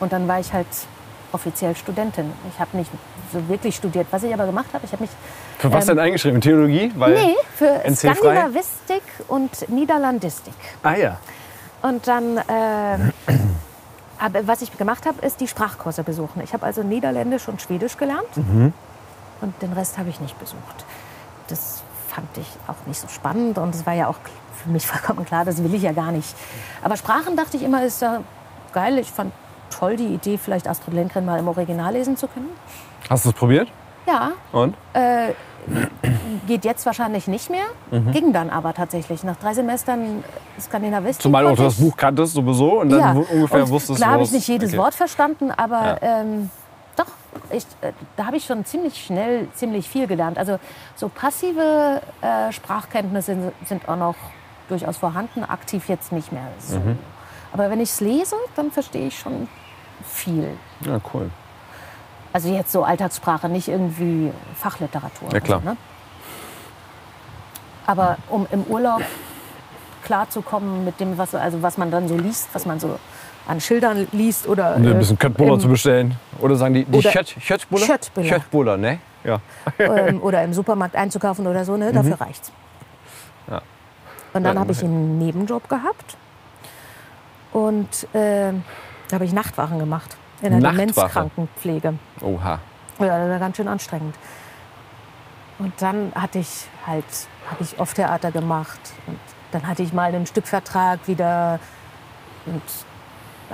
Und 0.00 0.12
dann 0.12 0.28
war 0.28 0.38
ich 0.40 0.52
halt 0.52 0.66
offiziell 1.34 1.74
Studentin. 1.76 2.32
Ich 2.52 2.58
habe 2.60 2.76
nicht 2.76 2.90
so 3.32 3.46
wirklich 3.48 3.74
studiert. 3.76 4.06
Was 4.12 4.22
ich 4.22 4.32
aber 4.32 4.46
gemacht 4.46 4.68
habe, 4.72 4.84
ich 4.86 4.92
habe 4.92 5.02
mich 5.02 5.10
Für 5.58 5.70
was 5.72 5.84
Ähm, 5.84 5.96
denn 5.96 5.98
eingeschrieben? 6.06 6.40
Theologie? 6.40 6.92
Weil 6.94 7.14
Nee, 7.14 7.34
für? 7.56 7.82
Skandinavistik 7.94 9.02
und 9.28 9.68
Niederlandistik. 9.68 10.54
Ah 10.82 10.94
ja. 10.94 11.18
Und 11.82 12.06
dann, 12.06 12.38
äh, 12.38 13.12
aber 14.18 14.46
was 14.46 14.62
ich 14.62 14.76
gemacht 14.78 15.04
habe, 15.06 15.20
ist 15.26 15.40
die 15.40 15.48
Sprachkurse 15.48 16.02
besuchen. 16.02 16.40
Ich 16.42 16.54
habe 16.54 16.64
also 16.64 16.82
Niederländisch 16.82 17.48
und 17.48 17.60
Schwedisch 17.60 17.96
gelernt 17.98 18.28
und 19.40 19.60
den 19.62 19.72
Rest 19.74 19.98
habe 19.98 20.08
ich 20.08 20.20
nicht 20.20 20.38
besucht. 20.38 20.84
Das 21.48 21.82
fand 22.08 22.28
ich 22.38 22.46
auch 22.68 22.86
nicht 22.86 23.00
so 23.00 23.08
spannend 23.08 23.58
und 23.58 23.74
es 23.74 23.84
war 23.84 23.92
ja 23.92 24.06
auch 24.06 24.16
für 24.62 24.70
mich 24.70 24.86
vollkommen 24.92 25.26
klar, 25.26 25.44
das 25.44 25.62
will 25.62 25.74
ich 25.74 25.82
ja 25.82 25.92
gar 25.92 26.12
nicht. 26.12 26.34
Aber 26.82 26.96
Sprachen 26.96 27.36
dachte 27.36 27.56
ich 27.56 27.62
immer, 27.64 27.84
ist 27.84 28.00
ja 28.00 28.20
geil. 28.72 28.98
Ich 28.98 29.10
fand 29.10 29.32
toll 29.70 29.96
die 29.96 30.06
Idee, 30.06 30.38
vielleicht 30.38 30.68
Astrid 30.68 30.94
Lindgren 30.94 31.24
mal 31.24 31.38
im 31.38 31.48
Original 31.48 31.92
lesen 31.92 32.16
zu 32.16 32.26
können. 32.28 32.50
Hast 33.08 33.24
du 33.24 33.30
es 33.30 33.34
probiert? 33.34 33.68
Ja, 34.06 34.32
Und? 34.52 34.74
äh, 34.92 35.32
geht 36.46 36.64
jetzt 36.66 36.84
wahrscheinlich 36.84 37.26
nicht 37.26 37.48
mehr, 37.48 37.64
ging 38.12 38.34
dann 38.34 38.50
aber 38.50 38.74
tatsächlich. 38.74 39.24
Nach 39.24 39.36
drei 39.36 39.54
Semestern 39.54 40.22
Skandinavistik. 40.60 41.22
Zumal 41.22 41.44
du 41.44 41.62
das 41.62 41.76
Buch 41.76 41.96
kanntest 41.96 42.34
sowieso 42.34 42.80
und 42.80 42.90
dann 42.90 43.00
ja. 43.00 43.12
ungefähr 43.32 43.62
und 43.62 43.70
wusstest 43.70 43.98
Klar 43.98 44.10
habe 44.12 44.20
woraus- 44.20 44.28
ich 44.28 44.34
nicht 44.34 44.48
jedes 44.48 44.70
okay. 44.70 44.78
Wort 44.78 44.94
verstanden, 44.94 45.50
aber 45.50 45.98
ähm, 46.02 46.50
doch, 46.96 47.06
ich, 47.50 47.64
äh, 47.80 47.92
da 48.16 48.26
habe 48.26 48.36
ich 48.36 48.44
schon 48.44 48.64
ziemlich 48.66 49.02
schnell 49.04 49.48
ziemlich 49.54 49.88
viel 49.88 50.06
gelernt. 50.06 50.36
Also 50.36 50.58
so 50.96 51.08
passive 51.08 52.02
äh, 52.20 52.52
Sprachkenntnisse 52.52 53.32
sind, 53.34 53.52
sind 53.64 53.88
auch 53.88 53.96
noch 53.96 54.16
durchaus 54.68 54.98
vorhanden, 54.98 55.44
aktiv 55.44 55.88
jetzt 55.88 56.12
nicht 56.12 56.30
mehr 56.30 56.46
so. 56.58 56.76
Mhm. 56.76 56.98
Aber 57.54 57.70
wenn 57.70 57.80
ich 57.80 57.88
es 57.88 58.00
lese, 58.00 58.36
dann 58.56 58.70
verstehe 58.70 59.06
ich 59.06 59.18
schon 59.18 59.48
viel. 60.04 60.50
Ja, 60.84 61.00
cool. 61.14 61.30
Also 62.32 62.52
jetzt 62.52 62.72
so 62.72 62.82
Alltagssprache, 62.84 63.48
nicht 63.48 63.68
irgendwie 63.68 64.32
Fachliteratur. 64.56 65.28
Ja, 65.32 65.38
klar. 65.40 65.58
Also, 65.60 65.70
ne? 65.70 65.76
Aber 67.86 68.16
um 68.28 68.46
im 68.50 68.64
Urlaub 68.64 69.02
klarzukommen 70.04 70.84
mit 70.84 70.98
dem, 71.00 71.16
was, 71.16 71.34
also 71.34 71.62
was 71.62 71.78
man 71.78 71.90
dann 71.90 72.08
so 72.08 72.16
liest, 72.16 72.48
was 72.52 72.66
man 72.66 72.80
so 72.80 72.98
an 73.46 73.60
Schildern 73.60 74.08
liest 74.12 74.48
oder 74.48 74.74
Um 74.76 74.82
dir 74.82 74.90
ein 74.90 74.96
äh, 74.96 74.98
bisschen 74.98 75.18
Köttbullar 75.18 75.54
im- 75.54 75.60
zu 75.60 75.68
bestellen. 75.68 76.16
Oder 76.40 76.56
sagen 76.56 76.74
die, 76.74 76.84
die 76.84 76.98
Oder- 76.98 77.10
Schött- 77.10 77.36
Schöttbuller? 77.40 77.86
Schöttbuller. 77.86 78.26
Schöttbuller, 78.28 78.76
ne? 78.76 78.98
Ja. 79.22 79.40
ähm, 79.78 80.20
oder 80.22 80.42
im 80.42 80.52
Supermarkt 80.52 80.96
einzukaufen 80.96 81.46
oder 81.46 81.64
so, 81.64 81.76
ne? 81.76 81.92
dafür 81.92 82.20
reicht's. 82.20 82.50
Mhm. 83.46 83.52
Ja. 83.54 83.62
Und 84.32 84.42
dann 84.44 84.54
Ja, 84.56 84.60
habe 84.60 84.72
ich 84.72 84.82
einen 84.82 85.18
Nebenjob 85.18 85.68
gehabt 85.68 86.16
und 87.54 88.08
ähm, 88.12 88.64
da 89.08 89.14
habe 89.14 89.24
ich 89.24 89.32
Nachtwachen 89.32 89.78
gemacht 89.78 90.16
in 90.42 90.50
der 90.50 90.60
Nachtwache? 90.60 90.76
Demenzkrankenpflege. 90.76 91.94
Oha. 92.20 92.58
Ja, 92.98 93.18
das 93.18 93.30
war 93.30 93.38
ganz 93.38 93.56
schön 93.56 93.68
anstrengend. 93.68 94.16
Und 95.58 95.72
dann 95.80 96.12
hatte 96.16 96.40
ich 96.40 96.66
halt, 96.84 97.04
habe 97.48 97.62
ich 97.62 97.78
oft 97.78 97.94
Theater 97.94 98.32
gemacht 98.32 98.80
und 99.06 99.18
dann 99.52 99.66
hatte 99.68 99.84
ich 99.84 99.92
mal 99.92 100.12
einen 100.12 100.26
Stückvertrag 100.26 101.06
wieder 101.06 101.60
und 102.46 102.62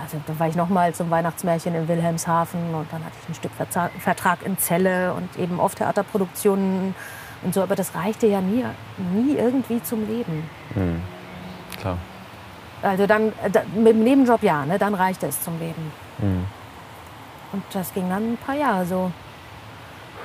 also 0.03 0.17
da 0.27 0.39
war 0.39 0.49
ich 0.49 0.57
noch 0.57 0.71
mal 0.71 0.95
zum 0.95 1.11
Weihnachtsmärchen 1.11 1.75
in 1.75 1.87
Wilhelmshaven 1.87 2.75
und 2.75 2.91
dann 2.91 3.05
hatte 3.05 3.17
ich 3.21 3.27
einen 3.27 3.35
Stückvertrag 3.35 4.47
in 4.47 4.57
Celle 4.57 5.13
und 5.13 5.37
eben 5.37 5.61
oft 5.61 5.77
Theaterproduktionen 5.77 6.95
und 7.43 7.53
so, 7.53 7.63
aber 7.63 7.77
das 7.77 7.95
reichte 7.95 8.27
ja 8.27 8.41
nie, 8.41 8.65
nie 9.13 9.35
irgendwie 9.35 9.83
zum 9.83 10.07
Leben. 10.07 10.49
Klar. 11.79 11.99
Also 12.83 13.07
dann 13.07 13.29
äh, 13.43 13.51
mit 13.75 13.89
dem 13.95 14.05
Nebenjob 14.05 14.43
ja, 14.43 14.65
ne, 14.65 14.79
dann 14.79 14.95
reichte 14.95 15.27
es 15.27 15.41
zum 15.43 15.59
Leben. 15.59 15.93
Und 17.53 17.63
das 17.73 17.93
ging 17.93 18.09
dann 18.09 18.33
ein 18.35 18.37
paar 18.39 18.55
Jahre 18.55 18.87
so. 18.87 19.11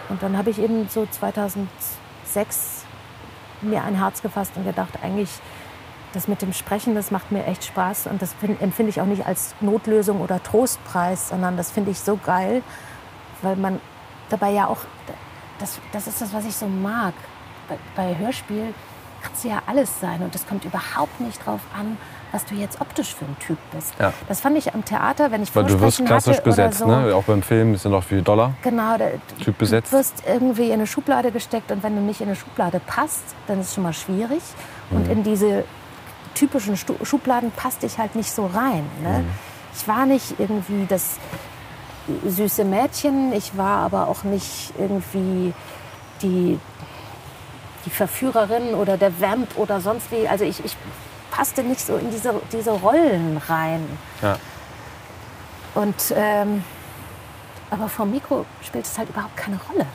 Und 0.10 0.22
dann 0.22 0.38
habe 0.38 0.50
ich 0.52 0.60
eben 0.60 0.88
so 0.90 1.06
2006 1.06 2.84
mir 3.62 3.84
ein 3.84 3.96
Herz 3.96 4.22
gefasst 4.22 4.52
und 4.56 4.64
gedacht, 4.66 4.94
eigentlich 5.02 5.30
das 6.14 6.28
mit 6.28 6.42
dem 6.42 6.54
Sprechen, 6.54 6.96
das 6.96 7.12
macht 7.12 7.32
mir 7.32 7.46
echt 7.46 7.66
Spaß 7.66 8.08
und 8.08 8.22
das 8.22 8.34
find- 8.34 8.62
empfinde 8.62 8.90
ich 8.90 9.02
auch 9.02 9.06
nicht 9.06 9.26
als 9.26 9.54
Notlösung 9.60 10.22
oder 10.22 10.42
Trostpreis, 10.42 11.30
sondern 11.30 11.58
das 11.58 11.72
finde 11.72 11.92
ich 11.92 12.00
so 12.00 12.16
geil, 12.18 12.62
weil 13.42 13.56
man 13.58 13.82
dabei 14.30 14.52
ja 14.52 14.68
auch, 14.68 14.78
das, 15.60 15.80
das 15.92 16.08
ist 16.08 16.22
das, 16.22 16.34
was 16.34 16.46
ich 16.46 16.56
so 16.56 16.68
mag. 16.68 17.14
Bei, 17.68 17.78
bei 17.96 18.18
Hörspiel 18.18 18.74
kannst 19.24 19.44
du 19.44 19.50
ja 19.50 19.62
alles 19.66 20.00
sein. 20.00 20.22
Und 20.22 20.36
es 20.36 20.48
kommt 20.48 20.64
überhaupt 20.66 21.20
nicht 21.20 21.44
drauf 21.46 21.62
an, 21.78 21.98
was 22.36 22.46
du 22.46 22.56
jetzt 22.56 22.82
optisch 22.82 23.16
für 23.16 23.24
ein 23.24 23.38
Typ 23.40 23.58
bist. 23.72 23.94
Ja. 23.98 24.12
Das 24.28 24.42
fand 24.42 24.58
ich 24.58 24.74
am 24.74 24.84
Theater, 24.84 25.32
wenn 25.32 25.42
ich 25.42 25.56
Weil 25.56 25.64
du 25.64 25.80
wirst 25.80 26.06
klassisch 26.06 26.40
besetzt, 26.42 26.80
so. 26.80 26.88
ne? 26.88 27.16
Auch 27.16 27.24
beim 27.24 27.42
Film 27.42 27.74
ist 27.74 27.86
ja 27.86 27.92
noch 27.92 28.04
viel 28.04 28.22
Dollar. 28.22 28.54
Genau, 28.62 28.98
da, 28.98 29.06
Typ 29.42 29.58
besetzt. 29.58 29.94
du 29.94 29.98
wirst 29.98 30.24
irgendwie 30.28 30.68
in 30.68 30.74
eine 30.74 30.88
Schublade 30.88 31.32
gesteckt 31.32 31.72
und 31.72 31.82
wenn 31.82 31.96
du 31.96 32.02
nicht 32.02 32.20
in 32.20 32.28
eine 32.28 32.36
Schublade 32.36 32.82
passt, 32.86 33.24
dann 33.48 33.62
ist 33.62 33.70
es 33.70 33.76
schon 33.76 33.84
mal 33.84 33.94
schwierig. 33.94 34.42
Mhm. 34.90 34.98
Und 34.98 35.08
in 35.10 35.24
diese 35.24 35.64
typischen 36.34 36.76
Stu 36.76 36.94
Schubladen 37.04 37.52
passte 37.52 37.86
ich 37.86 37.98
halt 37.98 38.16
nicht 38.16 38.32
so 38.32 38.48
rein. 38.48 38.86
Ne? 39.02 39.20
Mhm. 39.20 39.30
Ich 39.74 39.88
war 39.88 40.06
nicht 40.06 40.36
irgendwie 40.38 40.86
das 40.90 41.18
süße 42.26 42.66
Mädchen, 42.66 43.32
ich 43.32 43.56
war 43.58 43.80
aber 43.80 44.10
auch 44.10 44.26
nicht 44.26 44.74
irgendwie 44.78 45.54
die, 46.22 46.60
die 47.86 47.90
Verführerin 47.90 48.76
oder 48.76 48.98
der 48.98 49.22
Vamp 49.22 49.58
oder 49.58 49.80
sonst 49.80 50.12
wie. 50.12 50.28
Also 50.28 50.44
ich, 50.44 50.64
ich 50.66 50.76
passte 51.36 51.64
nicht 51.64 51.82
so 51.82 51.98
in 51.98 52.12
diese, 52.12 52.34
diese 52.52 52.72
Rollen 52.72 53.42
rein. 53.48 53.86
Ja. 54.22 54.38
Und 55.74 56.14
ähm, 56.16 56.64
aber 57.70 57.90
vom 57.90 58.12
Mikro 58.12 58.46
spielt 58.62 58.86
es 58.86 58.98
halt 58.98 59.10
überhaupt 59.10 59.36
keine 59.36 59.60
Rolle. 59.70 59.86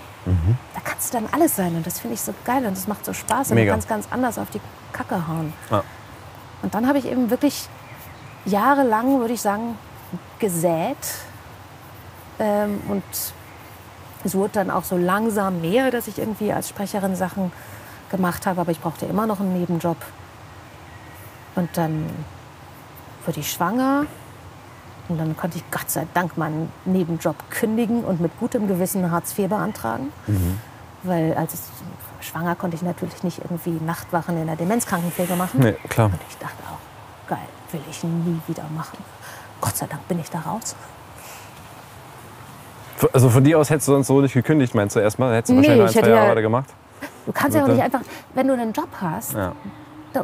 Da 0.75 0.81
kannst 0.85 1.13
du 1.15 1.19
dann 1.19 1.29
alles 1.33 1.57
sein 1.57 1.75
und 1.75 1.87
das 1.87 1.99
finde 1.99 2.15
ich 2.15 2.21
so 2.21 2.35
geil 2.45 2.67
und 2.67 2.77
das 2.77 2.87
macht 2.87 3.07
so 3.07 3.15
Spaß 3.15 3.51
und 3.51 3.55
Mega. 3.55 3.71
du 3.71 3.73
kannst 3.73 3.89
ganz 3.89 4.07
anders 4.11 4.39
auf 4.39 4.51
die 4.51 4.61
Kacke 4.93 5.27
hauen. 5.27 5.55
Ja. 5.71 5.83
Und 6.63 6.75
dann 6.75 6.87
habe 6.87 6.99
ich 6.99 7.07
eben 7.07 7.31
wirklich 7.31 7.69
jahrelang, 8.45 9.19
würde 9.21 9.33
ich 9.33 9.41
sagen, 9.41 9.79
gesät 10.39 10.99
ähm, 12.39 12.83
und 12.89 13.03
es 14.23 14.35
wurde 14.35 14.51
dann 14.55 14.71
auch 14.71 14.85
so 14.85 14.99
langsam 14.99 15.63
mehr, 15.63 15.91
dass 15.91 16.07
ich 16.07 16.19
irgendwie 16.19 16.53
als 16.53 16.69
Sprecherin 16.69 17.17
Sachen 17.17 17.51
gemacht 18.11 18.47
habe, 18.47 18.61
aber 18.61 18.73
ich 18.73 18.81
brauchte 18.81 19.07
immer 19.07 19.27
noch 19.27 19.41
einen 19.41 19.59
Nebenjob. 19.59 19.97
Und 21.61 21.69
dann 21.77 22.07
wurde 23.27 23.41
ich 23.41 23.53
schwanger 23.53 24.07
und 25.11 25.19
dann 25.19 25.37
konnte 25.37 25.59
ich 25.59 25.71
Gott 25.71 25.91
sei 25.91 26.07
Dank 26.15 26.39
meinen 26.39 26.73
Nebenjob 26.87 27.37
kündigen 27.51 28.03
und 28.03 28.19
mit 28.19 28.33
gutem 28.41 28.67
Gewissen 28.67 29.11
Hartz 29.11 29.39
IV 29.39 29.51
beantragen. 29.51 30.11
Weil 31.03 31.35
als 31.35 31.53
ich 31.53 32.27
schwanger 32.27 32.55
konnte 32.57 32.77
ich 32.77 32.83
natürlich 32.83 33.23
nicht 33.23 33.41
irgendwie 33.41 33.79
Nachtwachen 33.85 34.39
in 34.41 34.47
der 34.47 34.57
Demenzkrankenpflege 34.57 35.37
machen. 35.37 35.61
Nee, 35.61 35.73
klar. 35.91 36.07
Und 36.07 36.19
ich 36.31 36.39
dachte 36.39 36.63
auch, 36.65 37.29
geil, 37.29 37.39
will 37.73 37.81
ich 37.91 38.03
nie 38.05 38.41
wieder 38.47 38.65
machen. 38.75 38.97
Gott 39.61 39.77
sei 39.77 39.87
Dank 39.87 40.09
bin 40.09 40.19
ich 40.19 40.31
da 40.31 40.39
raus. 40.41 40.75
Also 43.13 43.29
von 43.29 43.45
dir 43.45 43.59
aus 43.59 43.69
hättest 43.69 43.89
du 43.89 43.93
sonst 43.93 44.07
so 44.07 44.21
nicht 44.23 44.33
gekündigt, 44.33 44.75
meinst 44.75 44.97
du 44.97 45.01
erstmal? 45.01 45.35
Hättest 45.35 45.51
du 45.51 45.55
Nee, 45.55 45.69
wahrscheinlich 45.69 45.79
noch 45.95 45.97
ein, 45.97 46.05
zwei 46.05 46.11
Jahre 46.11 46.25
ja- 46.25 46.31
weiter 46.31 46.43
gemacht? 46.43 46.71
Du 47.27 47.33
kannst 47.33 47.55
ja 47.55 47.63
auch 47.63 47.67
Bitte? 47.67 47.77
nicht 47.77 47.85
einfach, 47.85 48.01
wenn 48.35 48.47
du 48.49 48.55
einen 48.55 48.73
Job 48.73 48.89
hast 49.01 49.35
Ja. 49.35 49.53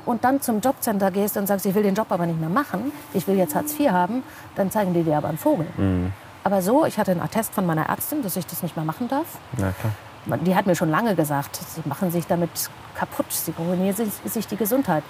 Und 0.05 0.25
dann 0.25 0.41
zum 0.41 0.61
Jobcenter 0.61 1.11
gehst 1.11 1.37
und 1.37 1.47
sagst, 1.47 1.67
ich 1.67 1.75
will 1.75 1.83
den 1.83 1.95
Job 1.95 2.11
aber 2.11 2.27
nicht 2.27 2.41
mehr 2.41 2.49
machen, 2.49 2.93
ich 3.15 3.27
will 3.27 3.37
jetzt 3.37 3.55
Hartz 3.55 3.79
IV 3.79 3.91
haben, 3.91 4.23
dann 4.55 4.71
zeigen 4.71 4.95
die 4.95 5.03
dir 5.03 5.17
aber 5.17 5.29
einen 5.29 5.39
Vogel. 5.39 5.67
Mhm. 5.77 6.13
Aber 6.45 6.63
so, 6.63 6.85
ich 6.87 6.99
hatte 6.99 7.11
einen 7.11 7.21
Attest 7.21 7.55
von 7.55 7.67
meiner 7.67 7.89
Ärztin, 7.89 8.23
dass 8.23 8.37
ich 8.37 8.47
das 8.47 8.63
nicht 8.63 8.77
mehr 8.77 8.85
machen 8.85 9.09
darf. 9.09 9.27
Ja, 9.59 9.73
klar. 9.73 10.39
Die 10.45 10.55
hat 10.55 10.67
mir 10.67 10.75
schon 10.75 10.91
lange 10.91 11.15
gesagt, 11.15 11.57
sie 11.57 11.83
machen 11.85 12.11
sich 12.11 12.27
damit 12.27 12.51
kaputt, 12.95 13.27
sie 13.31 13.53
ruinieren 13.57 13.95
sich, 13.95 14.09
sich 14.25 14.47
die 14.47 14.57
Gesundheit. 14.57 15.05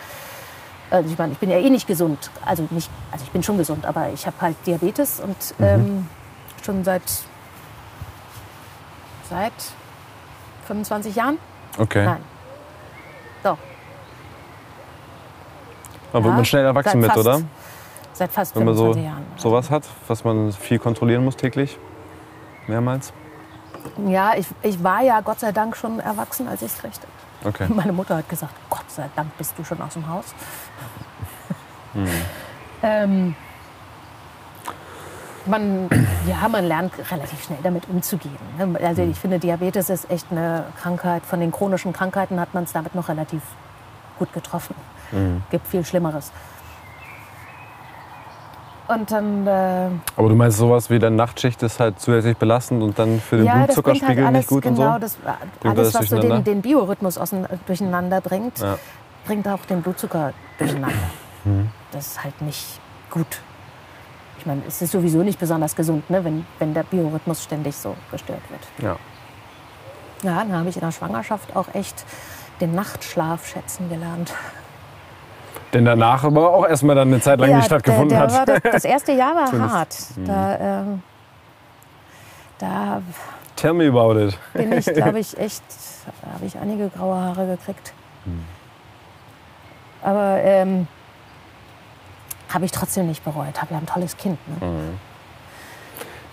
Also 0.91 1.11
ich 1.11 1.19
meine, 1.19 1.33
ich 1.33 1.39
bin 1.39 1.51
ja 1.51 1.59
eh 1.59 1.71
nicht 1.71 1.87
gesund. 1.87 2.31
Also, 2.45 2.67
nicht, 2.71 2.91
also 3.11 3.25
ich 3.25 3.31
bin 3.31 3.43
schon 3.43 3.59
gesund, 3.59 3.87
aber 3.87 4.11
ich 4.13 4.27
habe 4.27 4.37
halt 4.41 4.57
Diabetes 4.67 5.21
und 5.21 5.37
ähm, 5.61 6.07
schon 6.65 6.85
seit, 6.85 7.03
seit 9.29 9.53
25 10.67 11.17
Jahren. 11.17 11.39
Okay. 11.79 12.05
Nein. 12.05 12.36
Da 16.17 16.25
wird 16.25 16.31
Ja, 16.33 16.37
man 16.37 16.45
schnell 16.47 16.65
erwachsen 16.65 16.99
mit, 17.01 17.11
fast 17.13 17.27
oder? 17.27 17.43
seit 18.15 18.33
fast 18.33 18.57
Wenn 18.57 18.65
man 18.65 18.75
so 18.75 18.95
25 18.95 19.05
Jahren. 19.05 19.27
sowas 19.37 19.71
hat, 19.71 19.83
was 20.09 20.25
man 20.25 20.51
viel 20.51 20.79
kontrollieren 20.79 21.23
muss 21.23 21.37
täglich. 21.37 21.79
Mehrmals. 22.67 23.13
Ja, 24.07 24.33
ich, 24.35 24.47
ich 24.63 24.83
war 24.83 25.03
ja 25.03 25.21
Gott 25.21 25.41
sei 25.41 25.53
Dank 25.53 25.77
schon 25.77 26.01
erwachsen, 26.01 26.49
als 26.49 26.63
ich 26.63 26.73
es 26.73 26.79
kriegte. 26.79 27.07
Okay. 27.45 27.67
Meine 27.69 27.93
Mutter 27.93 28.17
hat 28.17 28.31
gesagt, 28.31 28.55
Gott 28.71 28.91
sei 28.91 29.11
Dank 29.15 29.37
bist 29.37 29.53
du 29.59 29.65
schon 29.65 29.79
aus 29.83 29.93
dem 29.93 30.09
Haus. 30.09 30.25
Hm. 31.93 32.07
ähm, 32.83 33.35
man, 35.45 35.91
ja, 36.27 36.49
man 36.49 36.65
lernt 36.65 36.93
relativ 37.11 37.45
schnell 37.45 37.59
damit 37.63 37.91
umzugehen. 37.91 38.39
ne? 38.57 38.81
Also 38.83 39.03
Hm. 39.03 39.11
ich 39.11 39.19
finde, 39.19 39.39
Diabetes 39.39 39.91
ist 39.91 40.11
echt 40.11 40.29
eine 40.31 40.65
Krankheit. 40.81 41.27
Von 41.27 41.41
den 41.41 41.53
chronischen 41.53 41.93
Krankheiten 41.93 42.41
hat 42.41 42.55
man 42.55 42.65
es 42.65 42.73
damit 42.73 42.95
noch 42.95 43.11
relativ 43.11 43.43
gut 44.19 44.33
getroffen. 44.33 44.75
Hm. 45.11 45.43
Gibt 45.51 45.67
viel 45.67 45.85
Schlimmeres. 45.85 46.33
Und 48.89 49.11
dann 49.11 49.47
äh, 49.47 49.89
Aber 50.17 50.29
du 50.29 50.37
meinst, 50.37 50.59
sowas 50.59 50.89
wie 50.91 50.99
deine 51.01 51.17
Nachtschicht 51.17 51.61
ist 51.65 51.81
halt 51.81 51.99
zusätzlich 51.99 52.37
belastend 52.37 52.83
und 52.85 52.97
dann 52.97 53.21
für 53.21 53.37
den 53.37 53.47
ja, 53.47 53.55
das 53.67 53.75
Blutzuckerspiegel 53.75 54.25
halt 54.25 54.37
nicht 54.37 54.49
gut 54.49 54.63
genau, 54.63 54.81
und 54.81 54.93
so? 54.95 54.99
Das, 55.01 55.17
Bringt 55.61 55.79
alles, 55.79 55.93
das 55.93 56.03
was 56.03 56.09
so 56.11 56.19
den, 56.21 56.45
den 56.45 56.63
Biorhythmus 56.63 57.19
ausein- 57.19 57.49
durcheinander 57.67 58.21
bringt, 58.21 58.59
Ja. 58.61 58.79
bringt 59.27 59.49
auch 59.49 59.65
den 59.67 59.83
Blutzucker 59.83 60.33
durcheinander. 60.59 60.95
Mhm. 61.45 61.69
Das 61.91 62.07
ist 62.07 62.23
halt 62.23 62.41
nicht 62.43 62.79
gut. 63.11 63.41
Ich 64.39 64.47
meine, 64.47 64.63
es 64.69 64.81
ist 64.81 64.93
sowieso 64.93 65.25
nicht 65.25 65.41
besonders 65.41 65.75
gesund, 65.75 66.09
ne, 66.09 66.25
wenn, 66.25 66.47
wenn 66.61 66.73
der 66.73 66.85
Biorhythmus 66.85 67.43
ständig 67.43 67.75
so 67.77 67.97
gestört 68.13 68.43
wird. 68.51 68.61
Ja. 68.79 68.97
Ja, 70.23 70.45
dann 70.45 70.53
habe 70.53 70.69
ich 70.69 70.77
in 70.77 70.83
der 70.83 70.93
Schwangerschaft 70.93 71.57
auch 71.57 71.67
echt 71.75 72.05
den 72.61 72.75
Nachtschlaf 72.77 73.47
schätzen 73.49 73.89
gelernt. 73.89 74.33
Denn 75.73 75.85
danach 75.85 76.25
aber 76.25 76.53
auch 76.55 76.67
erstmal 76.67 76.97
dann 76.97 77.09
eine 77.09 77.21
Zeit 77.21 77.41
lang 77.41 77.55
nicht 77.57 77.67
stattgefunden 77.67 78.11
der, 78.11 78.27
der 78.27 78.41
hat. 78.41 78.49
War 78.49 78.61
das, 78.61 78.73
das 78.73 78.85
erste 78.97 79.13
Jahr 79.13 79.35
war 79.35 79.71
hart. 79.71 79.97
Da, 80.25 80.59
ähm, 80.81 81.03
da 82.59 83.03
Tell 83.57 83.73
me 83.73 83.89
about 83.89 84.19
it. 84.21 84.39
bin 84.53 84.73
ich, 84.73 84.85
glaube 84.85 85.19
ich, 85.19 85.37
echt, 85.39 85.63
da 86.23 86.35
habe 86.35 86.45
ich 86.45 86.59
einige 86.59 86.89
graue 86.91 87.17
Haare 87.17 87.47
gekriegt. 87.47 87.93
Aber 90.03 90.39
ähm, 90.43 90.87
habe 92.53 92.65
ich 92.65 92.73
trotzdem 92.73 93.07
nicht 93.09 93.25
bereut. 93.25 93.61
Habe 93.61 93.75
ja 93.75 93.79
ein 93.79 93.87
tolles 93.87 94.17
Kind. 94.17 94.39
Ne? 94.61 94.99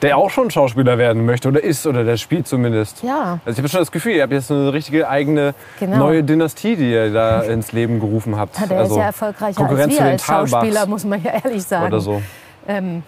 Der 0.03 0.17
auch 0.17 0.29
schon 0.29 0.51
Schauspieler 0.51 0.97
werden 0.99 1.25
möchte 1.25 1.47
oder 1.47 1.63
ist 1.63 1.87
oder 1.87 2.03
der 2.03 2.17
spielt 2.17 2.47
zumindest. 2.47 3.01
Ja, 3.03 3.39
Also 3.45 3.51
ich 3.53 3.57
habe 3.59 3.69
schon 3.69 3.79
das 3.79 3.91
Gefühl, 3.91 4.11
ihr 4.11 4.21
habt 4.23 4.33
jetzt 4.33 4.51
eine 4.51 4.71
richtige 4.73 5.07
eigene 5.09 5.55
Genau. 5.79 5.97
neue 5.97 6.23
Dynastie, 6.23 6.75
die 6.75 6.91
ihr 6.91 7.11
da 7.11 7.41
ins 7.41 7.71
Leben 7.71 7.99
gerufen 7.99 8.37
habt. 8.37 8.59
der 8.69 8.77
also 8.79 8.95
ist 8.95 8.99
ja 8.99 9.05
erfolgreicher 9.05 9.55
Konkurrenz 9.55 9.93
als 9.93 9.99
wir 9.99 10.05
als 10.11 10.25
Schauspieler, 10.25 10.85
muss 10.85 11.05
man 11.05 11.23
ja 11.23 11.31
ehrlich 11.43 11.63
sagen. 11.63 11.87
oder 11.87 11.99
so. 12.01 12.21
Ähm, 12.67 13.01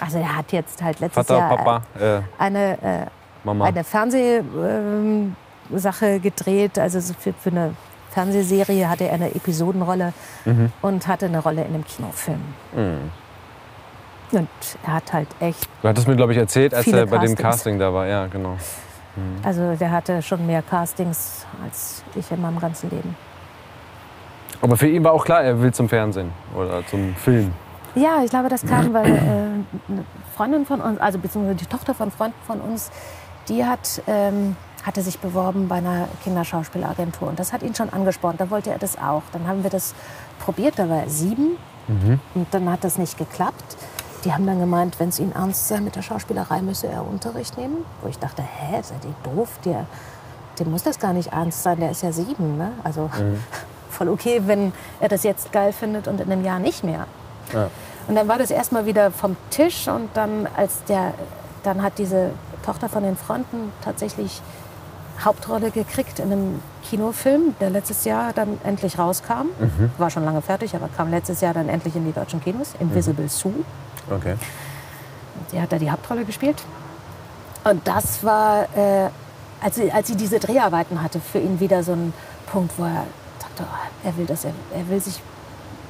also 0.00 0.18
er 0.18 0.36
hat 0.36 0.52
jetzt 0.52 0.82
halt 0.82 1.00
letztes 1.00 1.26
Vater, 1.26 1.38
Jahr 1.38 1.56
Papa, 1.56 1.82
äh, 2.00 2.20
eine, 2.38 3.08
äh, 3.46 3.62
eine 3.62 3.84
Fernsehsache 3.84 5.32
gedreht, 6.20 6.78
also 6.78 7.00
so 7.00 7.14
für, 7.18 7.32
für 7.32 7.50
eine 7.50 7.74
Fernsehserie 8.10 8.88
hatte 8.88 9.04
er 9.04 9.14
eine 9.14 9.34
Episodenrolle 9.34 10.12
Mhm. 10.44 10.72
und 10.82 11.06
hatte 11.06 11.26
eine 11.26 11.38
Rolle 11.38 11.62
in 11.62 11.74
einem 11.74 11.84
Kinofilm. 11.84 12.40
Und 14.32 14.48
er 14.86 14.94
hat 14.94 15.12
halt 15.12 15.28
echt, 15.40 15.68
Du 15.82 15.88
hattest 15.88 16.08
mir, 16.08 16.16
glaube 16.16 16.32
ich, 16.32 16.38
erzählt, 16.38 16.72
als 16.74 16.86
er 16.86 17.06
bei 17.06 17.18
dem. 17.18 17.36
Casting 17.36 17.78
da 17.78 17.92
war. 17.92 18.06
Ja, 18.06 18.26
genau. 18.26 18.56
also 19.42 19.74
der 19.74 19.90
hatte 19.90 20.22
schon 20.22 20.46
mehr 20.46 20.62
Castings 20.62 21.44
als 21.62 22.02
ich 22.14 22.30
in 22.30 22.40
meinem 22.40 22.58
ganzen 22.58 22.90
Leben. 22.90 23.14
Aber 24.62 24.76
für 24.76 24.88
ihn 24.88 25.02
war 25.04 25.12
auch 25.12 25.24
klar, 25.24 25.42
er 25.42 25.60
will 25.60 25.72
zum 25.74 25.88
Fernsehen 25.88 26.30
oder 26.54 26.86
zum 26.86 27.14
Film. 27.16 27.52
Ja, 27.94 28.22
ich 28.24 28.30
glaube, 28.30 28.48
das 28.48 28.64
kam, 28.64 28.94
weil 28.94 29.06
äh, 29.06 29.18
eine 29.20 30.04
Freundin 30.34 30.64
von 30.64 30.80
uns, 30.80 30.98
also 30.98 31.18
beziehungsweise 31.18 31.56
die 31.56 31.66
Tochter 31.66 31.94
von 31.94 32.10
Freunden 32.10 32.38
von 32.46 32.60
uns, 32.60 32.90
die 33.48 33.64
hat, 33.66 34.00
ähm, 34.06 34.56
hatte 34.82 35.02
sich 35.02 35.18
beworben 35.18 35.68
bei 35.68 35.76
einer 35.76 36.08
Kinderschauspielagentur. 36.24 37.28
Und 37.28 37.38
das 37.38 37.52
hat 37.52 37.62
ihn 37.62 37.74
schon 37.74 37.92
angespornt. 37.92 38.40
Da 38.40 38.48
wollte 38.50 38.70
er 38.70 38.78
das 38.78 38.96
auch. 38.96 39.22
Dann 39.32 39.46
haben 39.46 39.62
wir 39.62 39.70
das 39.70 39.94
probiert, 40.38 40.78
da 40.78 40.88
war 40.88 41.00
er 41.02 41.08
sieben. 41.10 41.58
Und 42.34 42.46
dann 42.52 42.70
hat 42.70 42.84
das 42.84 42.96
nicht 42.96 43.18
geklappt. 43.18 43.76
Die 44.24 44.32
haben 44.32 44.46
dann 44.46 44.60
gemeint, 44.60 45.00
wenn 45.00 45.08
es 45.08 45.18
ihm 45.18 45.32
ernst 45.32 45.68
sei 45.68 45.80
mit 45.80 45.96
der 45.96 46.02
Schauspielerei, 46.02 46.62
müsse 46.62 46.86
er 46.86 47.06
Unterricht 47.06 47.56
nehmen. 47.56 47.84
Wo 48.00 48.08
ich 48.08 48.18
dachte, 48.18 48.42
hä, 48.42 48.80
seid 48.82 49.04
ihr 49.04 49.14
doof? 49.24 49.48
Der, 49.64 49.86
dem 50.58 50.70
muss 50.70 50.84
das 50.84 50.98
gar 50.98 51.12
nicht 51.12 51.32
ernst 51.32 51.62
sein, 51.62 51.80
der 51.80 51.90
ist 51.90 52.02
ja 52.02 52.12
sieben. 52.12 52.56
Ne? 52.56 52.72
Also 52.84 53.10
voll 53.90 54.08
okay, 54.08 54.42
wenn 54.46 54.72
er 55.00 55.08
das 55.08 55.24
jetzt 55.24 55.52
geil 55.52 55.72
findet 55.72 56.06
und 56.06 56.20
in 56.20 56.30
einem 56.30 56.44
Jahr 56.44 56.58
nicht 56.58 56.84
mehr. 56.84 57.06
Ja. 57.52 57.68
Und 58.08 58.14
dann 58.14 58.28
war 58.28 58.38
das 58.38 58.50
erstmal 58.50 58.86
wieder 58.86 59.10
vom 59.10 59.36
Tisch 59.50 59.88
und 59.88 60.10
dann 60.14 60.48
als 60.56 60.84
der 60.84 61.14
dann 61.62 61.82
hat 61.82 61.98
diese 61.98 62.30
Tochter 62.64 62.88
von 62.88 63.02
den 63.02 63.16
Fronten 63.16 63.72
tatsächlich 63.84 64.40
Hauptrolle 65.24 65.70
gekriegt 65.70 66.18
in 66.18 66.32
einem 66.32 66.62
Kinofilm, 66.82 67.54
der 67.60 67.70
letztes 67.70 68.04
Jahr 68.04 68.32
dann 68.32 68.58
endlich 68.64 68.98
rauskam. 68.98 69.48
War 69.98 70.10
schon 70.10 70.24
lange 70.24 70.42
fertig, 70.42 70.74
aber 70.74 70.88
kam 70.88 71.10
letztes 71.10 71.40
Jahr 71.40 71.54
dann 71.54 71.68
endlich 71.68 71.94
in 71.94 72.04
die 72.04 72.12
deutschen 72.12 72.42
Kinos. 72.42 72.74
Invisible 72.80 73.28
Sue. 73.28 73.52
Okay. 74.10 74.36
Die 75.52 75.60
hat 75.60 75.72
da 75.72 75.78
die 75.78 75.90
Hauptrolle 75.90 76.24
gespielt. 76.24 76.62
Und 77.64 77.86
das 77.86 78.24
war, 78.24 78.64
äh, 78.76 79.08
als, 79.60 79.76
sie, 79.76 79.92
als 79.92 80.08
sie 80.08 80.16
diese 80.16 80.40
Dreharbeiten 80.40 81.02
hatte, 81.02 81.20
für 81.20 81.38
ihn 81.38 81.60
wieder 81.60 81.82
so 81.82 81.92
ein 81.92 82.12
Punkt, 82.46 82.72
wo 82.76 82.84
er 82.84 83.06
sagte, 83.38 83.64
oh, 83.64 84.06
er 84.06 84.16
will 84.16 84.26
das, 84.26 84.44
er, 84.44 84.52
er 84.74 84.88
will 84.88 85.00
sich 85.00 85.20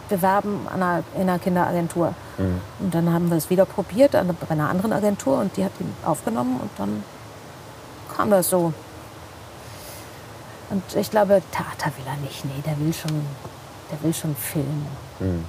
bewerben 0.08 0.66
an 0.68 0.82
einer, 0.82 1.04
in 1.14 1.22
einer 1.22 1.38
Kinderagentur. 1.38 2.14
Mhm. 2.36 2.60
Und 2.80 2.94
dann 2.94 3.12
haben 3.12 3.30
wir 3.30 3.36
es 3.36 3.48
wieder 3.48 3.64
probiert 3.64 4.14
an, 4.14 4.36
bei 4.38 4.50
einer 4.50 4.68
anderen 4.68 4.92
Agentur 4.92 5.38
und 5.38 5.56
die 5.56 5.64
hat 5.64 5.72
ihn 5.80 5.92
aufgenommen 6.04 6.60
und 6.60 6.70
dann 6.76 7.02
kam 8.14 8.30
das 8.30 8.50
so. 8.50 8.72
Und 10.70 10.82
ich 10.94 11.10
glaube, 11.10 11.42
Theater 11.52 11.92
will 11.96 12.06
er 12.06 12.16
nicht. 12.16 12.44
Nee, 12.44 12.62
der 12.64 12.78
will 12.78 12.92
schon, 12.92 13.26
der 13.90 14.02
will 14.02 14.14
schon 14.14 14.34
filmen. 14.36 14.86
Mhm. 15.20 15.44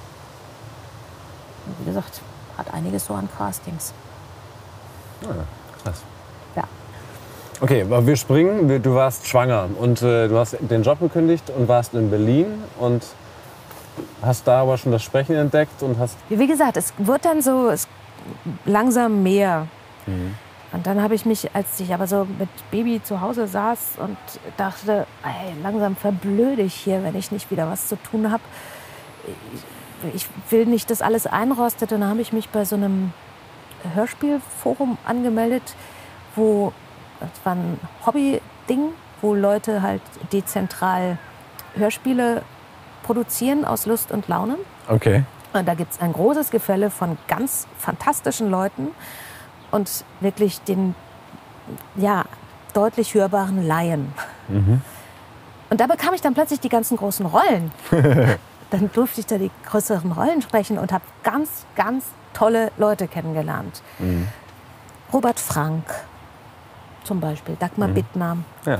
Wie 1.78 1.84
gesagt, 1.86 2.20
hat 2.56 2.72
einiges 2.72 3.06
so 3.06 3.14
an 3.14 3.28
Castings. 3.36 3.92
Ah, 5.22 5.44
krass. 5.82 6.02
Ja. 6.56 6.64
Okay, 7.60 7.82
aber 7.82 8.06
wir 8.06 8.16
springen. 8.16 8.82
Du 8.82 8.94
warst 8.94 9.26
schwanger 9.26 9.68
und 9.78 10.02
äh, 10.02 10.28
du 10.28 10.38
hast 10.38 10.56
den 10.60 10.82
Job 10.82 11.00
gekündigt 11.00 11.50
und 11.56 11.68
warst 11.68 11.94
in 11.94 12.10
Berlin 12.10 12.46
und 12.78 13.04
hast 14.22 14.46
da 14.46 14.62
aber 14.62 14.76
schon 14.76 14.92
das 14.92 15.02
Sprechen 15.02 15.36
entdeckt 15.36 15.82
und 15.82 15.98
hast. 15.98 16.16
Wie 16.28 16.46
gesagt, 16.46 16.76
es 16.76 16.92
wird 16.98 17.24
dann 17.24 17.42
so 17.42 17.68
es, 17.68 17.88
langsam 18.64 19.22
mehr. 19.22 19.68
Und 20.72 20.86
dann 20.86 21.00
habe 21.00 21.14
ich 21.14 21.24
mich, 21.24 21.54
als 21.54 21.78
ich 21.78 21.94
aber 21.94 22.06
so 22.06 22.26
mit 22.38 22.48
Baby 22.70 23.00
zu 23.02 23.20
Hause 23.20 23.46
saß 23.46 23.98
und 23.98 24.16
dachte, 24.56 25.06
ey, 25.22 25.54
langsam 25.62 25.94
verblöde 25.96 26.62
ich 26.62 26.74
hier, 26.74 27.02
wenn 27.04 27.14
ich 27.14 27.30
nicht 27.30 27.50
wieder 27.50 27.70
was 27.70 27.88
zu 27.88 27.96
tun 27.96 28.30
habe. 28.30 28.42
Ich, 30.14 30.26
will 30.50 30.66
nicht, 30.66 30.90
dass 30.90 31.02
alles 31.02 31.26
einrostet. 31.26 31.92
Und 31.92 32.00
dann 32.00 32.10
habe 32.10 32.20
ich 32.20 32.32
mich 32.32 32.48
bei 32.50 32.64
so 32.64 32.76
einem 32.76 33.12
Hörspielforum 33.94 34.98
angemeldet, 35.06 35.74
wo 36.36 36.72
das 37.20 37.30
war 37.44 37.54
ein 37.54 37.78
Hobby-Ding, 38.04 38.90
wo 39.22 39.34
Leute 39.34 39.82
halt 39.82 40.02
dezentral 40.32 41.18
Hörspiele 41.76 42.42
produzieren 43.02 43.64
aus 43.64 43.86
Lust 43.86 44.10
und 44.10 44.28
Laune. 44.28 44.56
Okay. 44.88 45.24
Und 45.52 45.66
da 45.66 45.74
gibt 45.74 45.92
es 45.92 46.00
ein 46.00 46.12
großes 46.12 46.50
Gefälle 46.50 46.90
von 46.90 47.16
ganz 47.28 47.66
fantastischen 47.78 48.50
Leuten 48.50 48.88
und 49.70 50.04
wirklich 50.20 50.60
den 50.62 50.94
ja, 51.96 52.24
deutlich 52.72 53.14
hörbaren 53.14 53.66
Laien. 53.66 54.12
Und 55.70 55.80
da 55.80 55.86
bekam 55.86 56.14
ich 56.14 56.20
dann 56.20 56.34
plötzlich 56.34 56.60
die 56.60 56.68
ganzen 56.68 56.96
großen 56.96 57.26
Rollen. 57.26 57.70
dann 58.74 58.90
durfte 58.92 59.20
ich 59.20 59.26
da 59.26 59.38
die 59.38 59.52
größeren 59.66 60.10
Rollen 60.10 60.42
sprechen 60.42 60.78
und 60.78 60.90
habe 60.92 61.04
ganz, 61.22 61.48
ganz 61.76 62.04
tolle 62.32 62.72
Leute 62.76 63.06
kennengelernt. 63.06 63.82
Robert 65.12 65.38
Frank 65.38 65.84
zum 67.04 67.20
Beispiel, 67.20 67.54
Dagmar 67.56 67.88
Bittner, 67.88 68.38
Ja. 68.66 68.78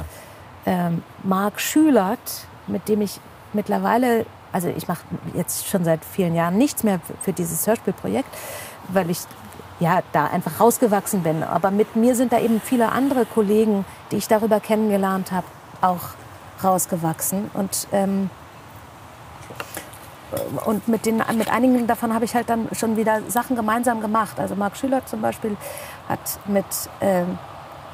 ähm, 0.66 1.02
Marc 1.22 1.60
Schülert, 1.60 2.46
mit 2.66 2.88
dem 2.88 3.02
ich 3.02 3.20
mittlerweile, 3.52 4.26
also 4.52 4.66
ich 4.68 4.88
mache 4.88 5.02
jetzt 5.34 5.68
schon 5.68 5.84
seit 5.84 6.04
vielen 6.04 6.34
Jahren 6.34 6.58
nichts 6.58 6.82
mehr 6.82 6.98
für, 6.98 7.14
für 7.20 7.32
dieses 7.32 7.64
Hörspielprojekt, 7.66 8.28
weil 8.88 9.10
ich 9.10 9.20
ja 9.78 10.00
da 10.12 10.26
einfach 10.26 10.58
rausgewachsen 10.58 11.22
bin. 11.22 11.44
Aber 11.44 11.70
mit 11.70 11.94
mir 11.94 12.16
sind 12.16 12.32
da 12.32 12.40
eben 12.40 12.60
viele 12.60 12.90
andere 12.90 13.26
Kollegen, 13.26 13.84
die 14.10 14.16
ich 14.16 14.26
darüber 14.26 14.58
kennengelernt 14.58 15.30
habe, 15.30 15.46
auch 15.82 16.00
rausgewachsen. 16.64 17.50
Und 17.54 17.86
ähm, 17.92 18.30
und 20.66 20.86
mit, 20.88 21.06
den, 21.06 21.22
mit 21.36 21.48
einigen 21.50 21.86
davon 21.86 22.12
habe 22.14 22.24
ich 22.24 22.34
halt 22.34 22.48
dann 22.50 22.68
schon 22.72 22.96
wieder 22.96 23.20
Sachen 23.28 23.54
gemeinsam 23.56 24.00
gemacht. 24.00 24.38
Also 24.38 24.54
Marc 24.56 24.76
Schülert 24.76 25.08
zum 25.08 25.20
Beispiel 25.22 25.56
hat 26.08 26.18
mit, 26.46 26.64
ähm, 27.00 27.38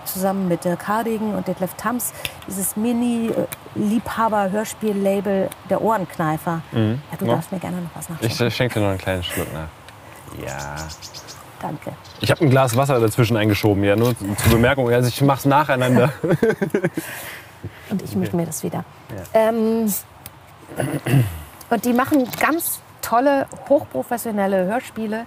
zusammen 0.04 0.48
mit 0.48 0.64
Dirk 0.64 0.88
Hardigen 0.88 1.34
und 1.34 1.46
Detlef 1.46 1.74
Tams 1.74 2.12
dieses 2.48 2.74
Mini-Liebhaber-Hörspiel-Label 2.76 5.50
der 5.68 5.82
Ohrenkneifer. 5.82 6.62
Ja, 6.72 6.78
du 7.18 7.26
Ja. 7.26 7.34
darfst 7.34 7.52
mir 7.52 7.58
gerne 7.58 7.82
noch 7.82 7.90
was 7.94 8.04
Ich 8.04 8.10
nachschenken. 8.30 8.50
schenke 8.50 8.74
dir 8.74 8.80
noch 8.80 8.88
einen 8.90 8.98
kleinen 8.98 9.22
Schluck 9.22 9.52
nach. 9.52 9.68
Ja. 10.46 10.76
Danke. 11.60 11.92
Ich 12.20 12.30
habe 12.30 12.40
ein 12.42 12.48
Glas 12.50 12.74
Wasser 12.76 12.98
dazwischen 13.00 13.36
eingeschoben, 13.36 13.84
ja, 13.84 13.94
nur 13.94 14.16
zur 14.18 14.52
Bemerkung. 14.52 14.88
Also 14.90 15.08
ich 15.08 15.20
mache 15.20 15.40
es 15.40 15.44
nacheinander. 15.44 16.10
Und 17.90 18.00
ich 18.02 18.14
mische 18.16 18.34
mir 18.36 18.46
das 18.46 18.62
wieder. 18.62 18.84
Ähm, 19.34 19.92
und 21.70 21.84
die 21.84 21.92
machen 21.92 22.26
ganz 22.38 22.80
tolle, 23.02 23.46
hochprofessionelle 23.68 24.66
Hörspiele 24.66 25.26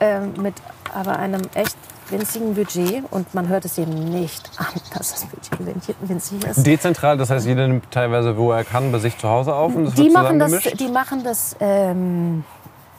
ähm, 0.00 0.34
mit 0.38 0.54
aber 0.94 1.18
einem 1.18 1.42
echt 1.54 1.76
winzigen 2.10 2.54
Budget. 2.54 3.04
Und 3.10 3.32
man 3.34 3.48
hört 3.48 3.64
es 3.64 3.78
eben 3.78 4.10
nicht 4.10 4.50
an, 4.58 4.66
dass 4.96 5.12
das 5.12 5.26
Budget 5.26 5.96
winzig- 6.06 6.44
ist. 6.46 6.66
Dezentral, 6.66 7.16
das 7.16 7.30
heißt, 7.30 7.46
jeder 7.46 7.66
nimmt 7.66 7.90
teilweise, 7.90 8.36
wo 8.36 8.52
er 8.52 8.64
kann, 8.64 8.92
bei 8.92 8.98
sich 8.98 9.16
zu 9.18 9.28
Hause 9.28 9.54
auf 9.54 9.74
und 9.74 9.86
das 9.86 9.94
Die 9.94 10.02
wird 10.04 10.12
machen 10.12 10.38
das, 10.38 10.52
die 10.62 10.88
machen 10.88 11.24
das 11.24 11.56
ähm, 11.60 12.44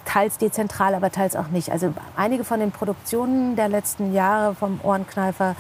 teils 0.06 0.38
dezentral, 0.38 0.96
aber 0.96 1.12
teils 1.12 1.36
auch 1.36 1.48
nicht. 1.50 1.72
Also 1.72 1.94
einige 2.16 2.44
von 2.44 2.60
den 2.60 2.72
Produktionen 2.72 3.56
der 3.56 3.70
letzten 3.70 4.14
Jahre 4.14 4.56
vom 4.56 4.80
Ohrenkneifer 4.84 5.56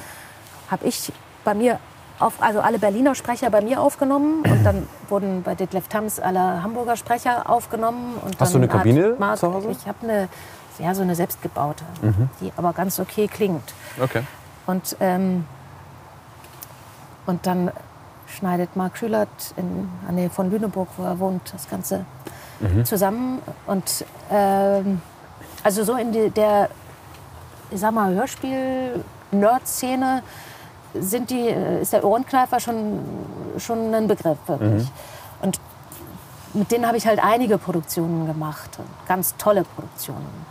habe 0.71 0.85
ich 0.85 1.11
bei 1.43 1.53
mir 1.53 1.79
auf, 2.23 2.41
also 2.41 2.61
alle 2.61 2.79
Berliner 2.79 3.15
Sprecher 3.15 3.49
bei 3.49 3.61
mir 3.61 3.81
aufgenommen 3.81 4.43
und 4.43 4.63
dann 4.63 4.87
wurden 5.09 5.43
bei 5.43 5.55
Detlef 5.55 5.87
Tams 5.87 6.19
alle 6.19 6.63
Hamburger 6.63 6.95
Sprecher 6.95 7.49
aufgenommen. 7.49 8.15
Und 8.23 8.39
Hast 8.39 8.53
du 8.53 8.59
dann 8.59 8.69
eine 8.69 8.79
Kabine 8.79 9.11
hat 9.11 9.19
Marc, 9.19 9.39
zu 9.39 9.53
Hause? 9.53 9.67
Mhm. 9.67 9.75
Ich 9.79 9.87
habe 9.87 9.97
eine, 10.03 10.29
ja, 10.79 10.95
so 10.95 11.01
eine 11.01 11.15
selbstgebaute, 11.15 11.83
die 12.41 12.51
aber 12.55 12.73
ganz 12.73 12.99
okay 12.99 13.27
klingt. 13.27 13.73
Okay. 14.01 14.23
Und, 14.65 14.95
ähm, 14.99 15.45
und 17.25 17.45
dann 17.45 17.71
schneidet 18.27 18.75
Marc 18.75 18.97
Schülert 18.97 19.27
in 19.57 19.89
der 20.07 20.13
Nähe 20.13 20.29
von 20.29 20.49
Lüneburg, 20.49 20.87
wo 20.97 21.03
er 21.03 21.19
wohnt, 21.19 21.53
das 21.53 21.69
Ganze 21.69 22.05
zusammen. 22.85 23.41
Und 23.67 24.05
ähm, 24.31 25.01
also 25.63 25.83
so 25.83 25.95
in 25.95 26.11
die, 26.11 26.29
der, 26.29 26.69
ich 27.71 27.79
sag 27.79 27.93
mal, 27.93 28.13
Hörspiel-Nerd-Szene 28.15 30.23
sind 30.93 31.29
die, 31.29 31.47
äh, 31.47 31.81
ist 31.81 31.93
der 31.93 32.03
Ohrenkneifer 32.03 32.59
schon, 32.59 32.99
schon 33.57 33.93
ein 33.93 34.07
Begriff, 34.07 34.37
wirklich. 34.47 34.87
Und 35.41 35.59
mit 36.53 36.71
denen 36.71 36.85
habe 36.85 36.97
ich 36.97 37.07
halt 37.07 37.23
einige 37.23 37.57
Produktionen 37.57 38.27
gemacht, 38.27 38.79
ganz 39.07 39.35
tolle 39.37 39.63
Produktionen 39.63 40.45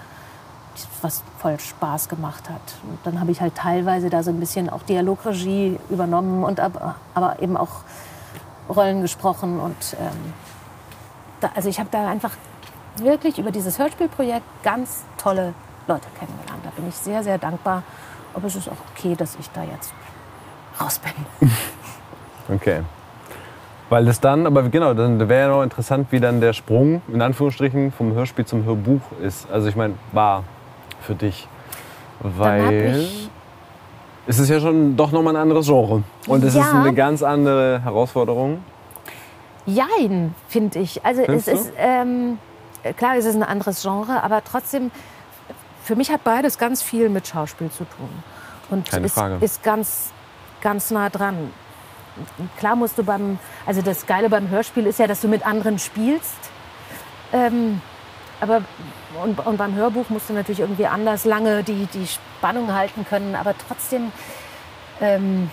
was 1.03 1.23
voll 1.39 1.59
Spaß 1.59 2.09
gemacht 2.09 2.49
hat. 2.49 2.61
Und 2.89 2.99
dann 3.05 3.21
habe 3.21 3.31
ich 3.31 3.41
halt 3.41 3.55
teilweise 3.55 4.11
da 4.11 4.23
so 4.23 4.31
ein 4.31 4.41
bisschen 4.41 4.71
auch 4.71 4.83
Dialogregie 4.83 5.79
übernommen 5.91 6.45
und 6.45 6.61
aber, 6.61 6.97
aber 7.15 7.43
eben 7.43 7.57
auch 7.57 7.83
Rollen 8.69 9.03
gesprochen. 9.03 9.61
Und 9.61 9.97
ähm, 10.01 10.33
da, 11.41 11.51
also 11.55 11.69
ich 11.69 11.79
habe 11.79 11.89
da 11.91 12.09
einfach 12.09 12.33
wirklich 12.97 13.39
über 13.39 13.51
dieses 13.51 13.79
Hörspielprojekt 13.79 14.45
ganz 14.63 15.05
tolle 15.19 15.55
Leute 15.87 16.07
kennengelernt. 16.19 16.65
Da 16.65 16.71
bin 16.71 16.89
ich 16.89 16.95
sehr, 16.95 17.23
sehr 17.23 17.39
dankbar. 17.39 17.83
Aber 18.35 18.47
es 18.47 18.57
ist 18.57 18.69
auch 18.69 18.77
okay, 18.95 19.15
dass 19.15 19.37
ich 19.39 19.51
da 19.51 19.63
jetzt 19.63 19.93
raus 20.83 20.99
bin. 20.99 21.51
Okay. 22.55 22.81
Weil 23.89 24.07
das 24.07 24.21
dann, 24.21 24.47
aber 24.47 24.63
genau, 24.65 24.95
dann 24.95 25.29
wäre 25.29 25.49
ja 25.49 25.49
noch 25.57 25.63
interessant, 25.63 26.09
wie 26.11 26.21
dann 26.21 26.41
der 26.41 26.53
Sprung, 26.55 27.03
in 27.09 27.21
Anführungsstrichen, 27.21 27.93
vom 27.93 28.15
Hörspiel 28.15 28.47
zum 28.47 28.65
Hörbuch 28.65 29.01
ist. 29.23 29.51
Also 29.51 29.69
ich 29.69 29.77
meine, 29.77 29.95
war 30.13 30.45
für 31.03 31.15
dich. 31.15 31.47
Weil 32.21 33.07
es 34.27 34.39
ist 34.39 34.49
ja 34.49 34.61
schon 34.61 34.97
doch 34.97 35.13
nochmal 35.13 35.37
ein 35.37 35.43
anderes 35.43 35.67
Genre. 35.67 36.03
Und 36.27 36.45
es 36.45 36.55
ist 36.55 36.61
Ja. 36.73 36.81
eine 36.81 36.95
ganz 36.95 37.23
andere 37.23 37.83
Herausforderung. 37.83 38.63
Jein, 39.67 40.35
finde 40.49 40.79
ich. 40.79 41.05
Also 41.05 41.21
es 41.21 41.27
Findest 41.27 41.49
du? 41.49 41.53
ist, 41.53 41.73
ähm, 41.77 42.39
klar, 42.97 43.17
es 43.17 43.25
ist 43.27 43.35
ein 43.37 43.43
anderes 43.43 43.83
Genre, 43.83 44.23
aber 44.23 44.43
trotzdem, 44.43 44.91
für 45.85 45.97
mich 45.97 46.11
hat 46.11 46.25
beides 46.25 46.59
ganz 46.59 46.83
viel 46.83 47.09
mit 47.09 47.27
Schauspiel 47.27 47.71
zu 47.71 47.85
tun. 47.85 48.09
Und 48.71 48.91
Keine 48.91 49.07
ist, 49.07 49.15
Frage. 49.15 49.37
ist 49.45 49.63
ganz, 49.63 50.11
ganz 50.63 50.91
nah 50.91 51.11
dran. 51.11 51.53
Klar 52.59 52.77
musst 52.77 52.99
du 52.99 53.05
beim, 53.05 53.39
also 53.67 53.83
das 53.83 54.07
Geile 54.07 54.29
beim 54.29 54.49
Hörspiel 54.49 54.87
ist 54.87 54.99
ja, 54.99 55.07
dass 55.07 55.21
du 55.21 55.29
mit 55.29 55.47
anderen 55.47 55.79
spielst. 55.79 56.39
Ähm, 57.33 57.81
aber 58.41 58.63
und, 59.23 59.39
und 59.47 59.57
beim 59.57 59.75
Hörbuch 59.75 60.09
musst 60.09 60.29
du 60.31 60.33
natürlich 60.33 60.61
irgendwie 60.61 60.87
anders 60.87 61.25
lange 61.25 61.63
die, 61.63 61.87
die 61.87 62.07
Spannung 62.07 62.75
halten 62.75 63.07
können. 63.09 63.35
Aber 63.35 63.55
trotzdem 63.69 64.13
ähm, 65.01 65.51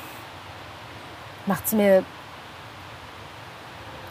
macht 1.46 1.66
es 1.66 1.74
mir 1.74 2.04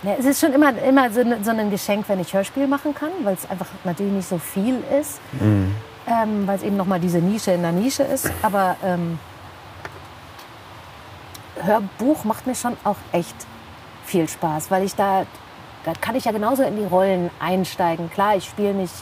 ja, 0.05 0.15
es 0.17 0.27
ist 0.27 0.41
schon 0.41 0.53
immer, 0.53 0.81
immer 0.81 1.11
so, 1.11 1.23
so 1.43 1.51
ein 1.51 1.71
Geschenk, 1.71 2.09
wenn 2.09 2.21
ich 2.21 2.33
Hörspiel 2.33 2.69
machen 2.69 2.95
kann, 2.95 3.11
weil 3.25 3.35
es 3.35 3.51
einfach 3.51 3.67
natürlich 3.83 4.13
nicht 4.13 4.29
so 4.29 4.39
viel 4.39 4.81
ist. 5.01 5.21
Ähm, 6.07 6.47
weil 6.47 6.57
es 6.57 6.63
eben 6.63 6.77
nochmal 6.77 7.01
diese 7.01 7.19
Nische 7.19 7.51
in 7.51 7.63
der 7.63 7.73
Nische 7.73 8.05
ist. 8.05 8.31
Aber 8.43 8.77
ähm, 8.85 9.19
Hörbuch 11.63 12.25
macht 12.25 12.47
mir 12.47 12.55
schon 12.55 12.77
auch 12.85 12.97
echt 13.13 13.35
viel 14.05 14.29
Spaß, 14.29 14.71
weil 14.71 14.85
ich 14.85 14.95
da, 14.95 15.27
da 15.85 15.93
kann 16.01 16.17
ich 16.17 16.25
ja 16.25 16.33
genauso 16.33 16.63
in 16.63 16.77
die 16.77 16.85
Rollen 16.85 17.31
einsteigen. 17.41 18.11
Klar, 18.11 18.37
ich 18.37 18.47
spiele 18.47 18.75
nicht 18.75 18.95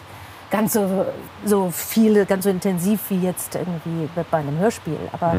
ganz 0.50 0.72
so, 0.72 1.06
so 1.44 1.70
viele, 1.70 2.26
ganz 2.26 2.44
so 2.44 2.50
intensiv 2.50 3.00
wie 3.08 3.20
jetzt 3.20 3.54
irgendwie 3.54 4.08
bei 4.30 4.38
einem 4.38 4.58
Hörspiel. 4.58 4.98
Aber 5.12 5.34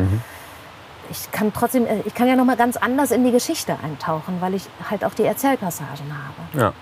ich 1.09 1.31
kann 1.31 1.53
trotzdem, 1.53 1.85
äh, 1.85 2.01
ich 2.05 2.13
kann 2.13 2.27
ja 2.27 2.35
noch 2.35 2.45
mal 2.45 2.57
ganz 2.57 2.77
anders 2.77 3.11
in 3.11 3.23
die 3.23 3.31
Geschichte 3.31 3.77
eintauchen, 3.83 4.41
weil 4.41 4.53
ich 4.53 4.67
halt 4.89 5.03
auch 5.05 5.13
die 5.13 5.23
Erzählpassagen 5.23 6.11
habe. 6.11 6.59
Ja, 6.59 6.73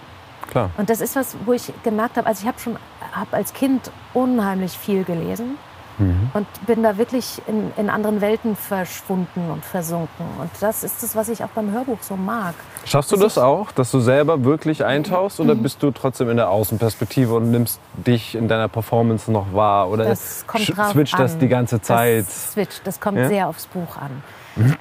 klar. 0.50 0.70
Und 0.78 0.90
das 0.90 1.02
ist 1.02 1.16
was, 1.16 1.36
wo 1.46 1.54
ich 1.54 1.72
gemerkt 1.84 2.18
habe, 2.18 2.28
also 2.28 2.42
ich 2.42 2.48
habe 2.48 2.60
schon 2.60 2.78
hab 3.14 3.34
als 3.34 3.54
Kind 3.54 3.92
unheimlich 4.14 4.78
viel 4.78 5.04
gelesen 5.04 5.58
und 5.98 6.66
bin 6.66 6.84
da 6.84 6.98
wirklich 6.98 7.41
in, 7.48 7.72
in 7.78 7.89
anderen 7.89 8.20
Welten 8.22 8.56
verschwunden 8.56 9.50
und 9.52 9.64
versunken. 9.64 10.26
Und 10.39 10.50
das 10.60 10.84
ist 10.84 11.02
das, 11.04 11.16
was 11.16 11.30
ich 11.30 11.43
auch 11.43 11.50
beim 11.50 11.72
Hörbuch 11.72 12.00
so 12.02 12.16
mag. 12.18 12.54
Schaffst 12.86 13.12
du 13.12 13.16
Dass 13.16 13.36
das 13.36 13.38
auch, 13.43 13.72
dass 13.72 13.91
du 13.91 14.00
selber 14.00 14.43
wirklich 14.43 14.84
eintauchst 14.84 15.39
oder 15.39 15.56
bist 15.56 15.82
du 15.82 15.91
trotzdem 15.91 16.30
in 16.30 16.38
der 16.38 16.50
Außenperspektive 16.50 17.34
und 17.34 17.50
nimmst 17.52 17.80
dich 17.96 18.36
in 18.36 18.48
deiner 18.48 18.68
Performance 18.68 19.32
noch 19.32 19.54
wahr 19.54 19.89
oder 19.89 20.04
Das 20.06 20.46
kommt 20.46 20.76
drauf 20.78 20.91
switcht 20.91 21.18
das 21.18 21.34
an. 21.34 21.39
die 21.39 21.48
ganze 21.48 21.82
Zeit? 21.82 22.26
Das 22.28 22.52
switcht, 22.54 22.82
das 22.86 23.00
kommt 23.00 23.18
Ja? 23.18 23.28
sehr 23.30 23.48
aufs 23.48 23.68
Buch 23.68 23.96
an. 23.98 24.24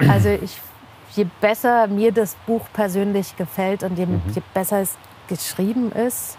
Also 0.09 0.29
ich, 0.31 0.61
je 1.15 1.27
besser 1.41 1.87
mir 1.87 2.11
das 2.13 2.35
Buch 2.47 2.67
persönlich 2.73 3.37
gefällt 3.37 3.83
und 3.85 3.99
je, 3.99 4.07
Mhm. 4.07 4.23
je 4.35 4.43
besser 4.53 4.81
es 4.81 4.97
geschrieben 5.29 5.93
ist, 5.93 6.37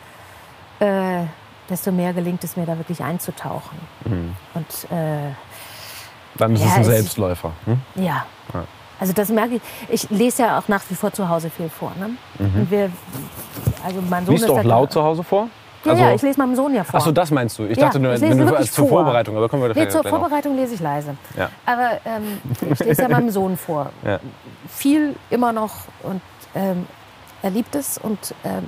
äh, 0.80 1.24
desto 1.70 1.92
mehr 1.92 2.14
gelingt 2.14 2.44
es 2.44 2.56
mir 2.58 2.66
da 2.66 2.78
wirklich 2.78 3.02
einzutauchen. 3.04 3.78
Mhm. 4.06 4.36
Und 4.54 4.92
äh, 4.92 5.32
Dann 6.38 6.54
ist 6.54 6.62
Ja, 6.62 6.68
es 6.68 6.74
ein 6.76 6.84
Selbstläufer. 6.84 7.52
Hm? 7.66 7.82
ja. 7.96 8.26
Ja. 8.54 8.64
Also 9.00 9.12
das 9.12 9.28
merke 9.30 9.56
ich. 9.56 9.62
Ich 9.90 10.10
lese 10.10 10.44
ja 10.44 10.58
auch 10.58 10.70
nach 10.70 10.82
wie 10.90 10.96
vor 10.96 11.12
zu 11.12 11.28
Hause 11.28 11.50
viel 11.50 11.68
vor. 11.68 11.92
Ne? 12.00 12.12
Und 12.40 12.72
wir, 12.72 12.90
also 13.84 14.02
mein 14.10 14.26
Sohn 14.26 14.36
Liest 14.36 14.46
ist 14.46 14.50
du 14.50 14.58
auch 14.58 14.64
laut 14.64 14.92
zu 14.94 15.04
Hause 15.04 15.22
vor? 15.22 15.50
Ja, 15.84 15.94
ja, 15.94 16.14
ich 16.14 16.22
lese 16.22 16.40
meinem 16.40 16.56
Sohn 16.56 16.74
ja 16.74 16.84
vor. 16.84 17.00
Achso, 17.00 17.12
das 17.12 17.30
meinst 17.30 17.60
du? 17.60 17.66
Ich 17.66 17.78
dachte 17.78 18.00
nur, 18.00 18.14
ich 18.14 18.22
wenn 18.22 18.38
du, 18.40 18.56
als 18.56 18.72
zur 18.72 18.88
vor. 18.88 19.00
Vorbereitung, 19.04 19.36
aber 19.38 19.50
kommen 19.50 19.64
wir 19.64 19.76
Nee, 19.76 19.90
zur 19.90 20.02
noch. 20.02 20.10
Vorbereitung 20.10 20.56
lese 20.56 20.76
ich 20.76 20.80
leise. 20.80 21.16
Ja. 21.38 21.50
Aber 21.66 22.00
ähm, 22.06 22.42
ich 22.72 22.80
lese 22.80 23.02
ja 23.04 23.10
meinem 23.10 23.30
Sohn 23.30 23.56
vor. 23.58 23.92
Ja. 24.04 24.20
Viel 24.68 25.16
immer 25.30 25.52
noch 25.52 25.74
und 26.04 26.22
ähm, 26.56 26.88
er 27.44 27.52
liebt 27.52 27.76
es. 27.76 27.98
Und 28.00 28.34
ähm, 28.44 28.68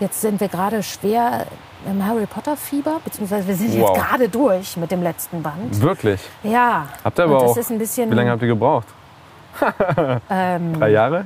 jetzt 0.00 0.20
sind 0.20 0.40
wir 0.40 0.48
gerade 0.48 0.82
schwer 0.82 1.46
im 1.86 2.04
Harry 2.04 2.26
Potter 2.26 2.56
Fieber, 2.56 3.00
beziehungsweise 3.04 3.46
wir 3.48 3.54
sind 3.54 3.78
Wow. 3.80 3.96
jetzt 3.96 4.04
gerade 4.08 4.28
durch 4.28 4.76
mit 4.76 4.90
dem 4.90 5.02
letzten 5.02 5.42
Band. 5.42 5.80
Wirklich? 5.80 6.20
Ja. 6.42 6.86
Habt 7.04 7.18
ihr 7.18 7.24
aber 7.24 7.38
auch. 7.42 7.56
ist 7.56 7.70
ein 7.70 7.78
bisschen. 7.78 8.10
Wie 8.10 8.14
lange 8.14 8.30
habt 8.30 8.42
ihr 8.42 8.48
gebraucht? 8.48 8.86
ähm, 10.30 10.72
Drei 10.78 10.90
Jahre? 10.90 11.24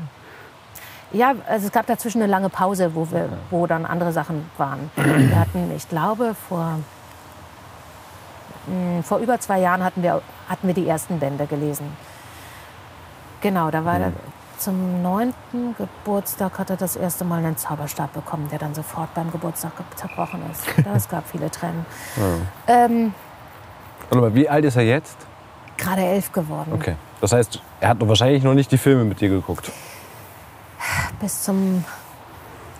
Ja, 1.13 1.35
also 1.47 1.67
es 1.67 1.73
gab 1.73 1.87
dazwischen 1.87 2.23
eine 2.23 2.31
lange 2.31 2.49
Pause, 2.49 2.95
wo, 2.95 3.11
wir, 3.11 3.29
wo 3.51 3.67
dann 3.67 3.85
andere 3.85 4.13
Sachen 4.13 4.49
waren. 4.57 4.91
Wir 4.97 5.39
hatten, 5.39 5.71
ich 5.77 5.87
glaube, 5.89 6.35
vor, 6.49 6.79
mh, 8.67 9.03
vor 9.03 9.19
über 9.19 9.39
zwei 9.39 9.61
Jahren 9.61 9.85
hatten 9.85 10.03
wir, 10.03 10.23
hatten 10.49 10.67
wir 10.67 10.75
die 10.75 10.89
ersten 10.89 11.19
Bände 11.19 11.47
gelesen. 11.47 11.87
Genau, 13.43 13.71
da 13.71 13.85
war 13.85 13.99
zum 14.65 15.03
neunten 15.03 15.75
Geburtstag 15.77 16.59
hat 16.59 16.71
er 16.71 16.77
das 16.77 16.97
erste 16.97 17.25
Mal 17.25 17.39
einen 17.45 17.57
Zauberstab 17.57 18.13
bekommen, 18.13 18.49
der 18.51 18.59
dann 18.59 18.75
sofort 18.75 19.13
beim 19.15 19.31
Geburtstag 19.31 19.73
ge- 19.77 19.85
zerbrochen 19.97 20.43
ist. 20.51 20.65
Es 20.95 21.09
gab 21.09 21.29
viele 21.29 21.51
Tränen. 21.51 21.85
Ähm, 22.67 23.15
Und 24.11 24.19
aber 24.19 24.35
wie 24.35 24.49
alt 24.49 24.65
ist 24.65 24.77
er 24.77 24.83
jetzt? 24.83 25.17
Gerade 25.77 26.03
elf 26.03 26.33
geworden. 26.33 26.73
Okay. 26.75 26.97
Das 27.21 27.33
heißt, 27.33 27.61
er 27.81 27.89
hat 27.91 27.97
wahrscheinlich 28.09 28.43
noch 28.43 28.55
nicht 28.55 28.71
die 28.73 28.79
Filme 28.79 29.05
mit 29.05 29.21
dir 29.21 29.29
geguckt. 29.29 29.71
Bis 31.21 31.43
zum 31.43 31.85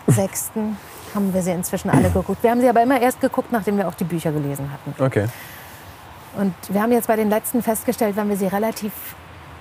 sechsten 0.07 0.77
haben 1.15 1.33
wir 1.33 1.43
sie 1.43 1.53
inzwischen 1.53 1.91
alle 1.91 2.11
geguckt. 2.11 2.43
Wir 2.43 2.51
haben 2.51 2.61
sie 2.61 2.69
aber 2.69 2.83
immer 2.83 3.01
erst 3.01 3.21
geguckt, 3.21 3.53
nachdem 3.53 3.77
wir 3.77 3.87
auch 3.89 3.95
die 3.95 4.05
Bücher 4.05 4.33
gelesen 4.33 4.69
hatten. 4.73 5.03
Okay. 5.03 5.27
Und 6.37 6.55
wir 6.69 6.81
haben 6.83 6.93
jetzt 6.93 7.09
bei 7.09 7.17
den 7.17 7.29
letzten 7.29 7.63
festgestellt, 7.63 8.17
wenn 8.17 8.29
wir 8.29 8.37
sie 8.37 8.47
relativ 8.47 8.93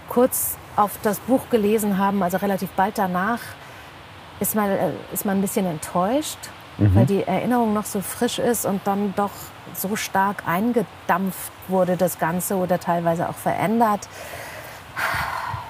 kurz 0.10 0.56
auf 0.76 0.92
das 1.04 1.20
Buch 1.20 1.50
gelesen 1.50 1.98
haben, 1.98 2.24
also 2.24 2.38
relativ 2.38 2.70
bald 2.72 2.98
danach, 2.98 3.40
ist 4.40 4.56
man, 4.56 4.70
äh, 4.70 4.92
ist 5.14 5.26
man 5.26 5.38
ein 5.38 5.42
bisschen 5.42 5.66
enttäuscht, 5.66 6.40
weil 6.78 7.06
die 7.06 7.22
Erinnerung 7.22 7.74
noch 7.76 7.86
so 7.86 8.02
frisch 8.02 8.40
ist 8.40 8.66
und 8.66 8.82
dann 8.88 9.14
doch 9.16 9.30
so 9.76 9.96
stark 9.96 10.48
eingedampft 10.48 11.52
wurde, 11.68 11.96
das 11.96 12.18
Ganze, 12.18 12.56
oder 12.56 12.80
teilweise 12.80 13.30
auch 13.30 13.36
verändert. 13.36 14.08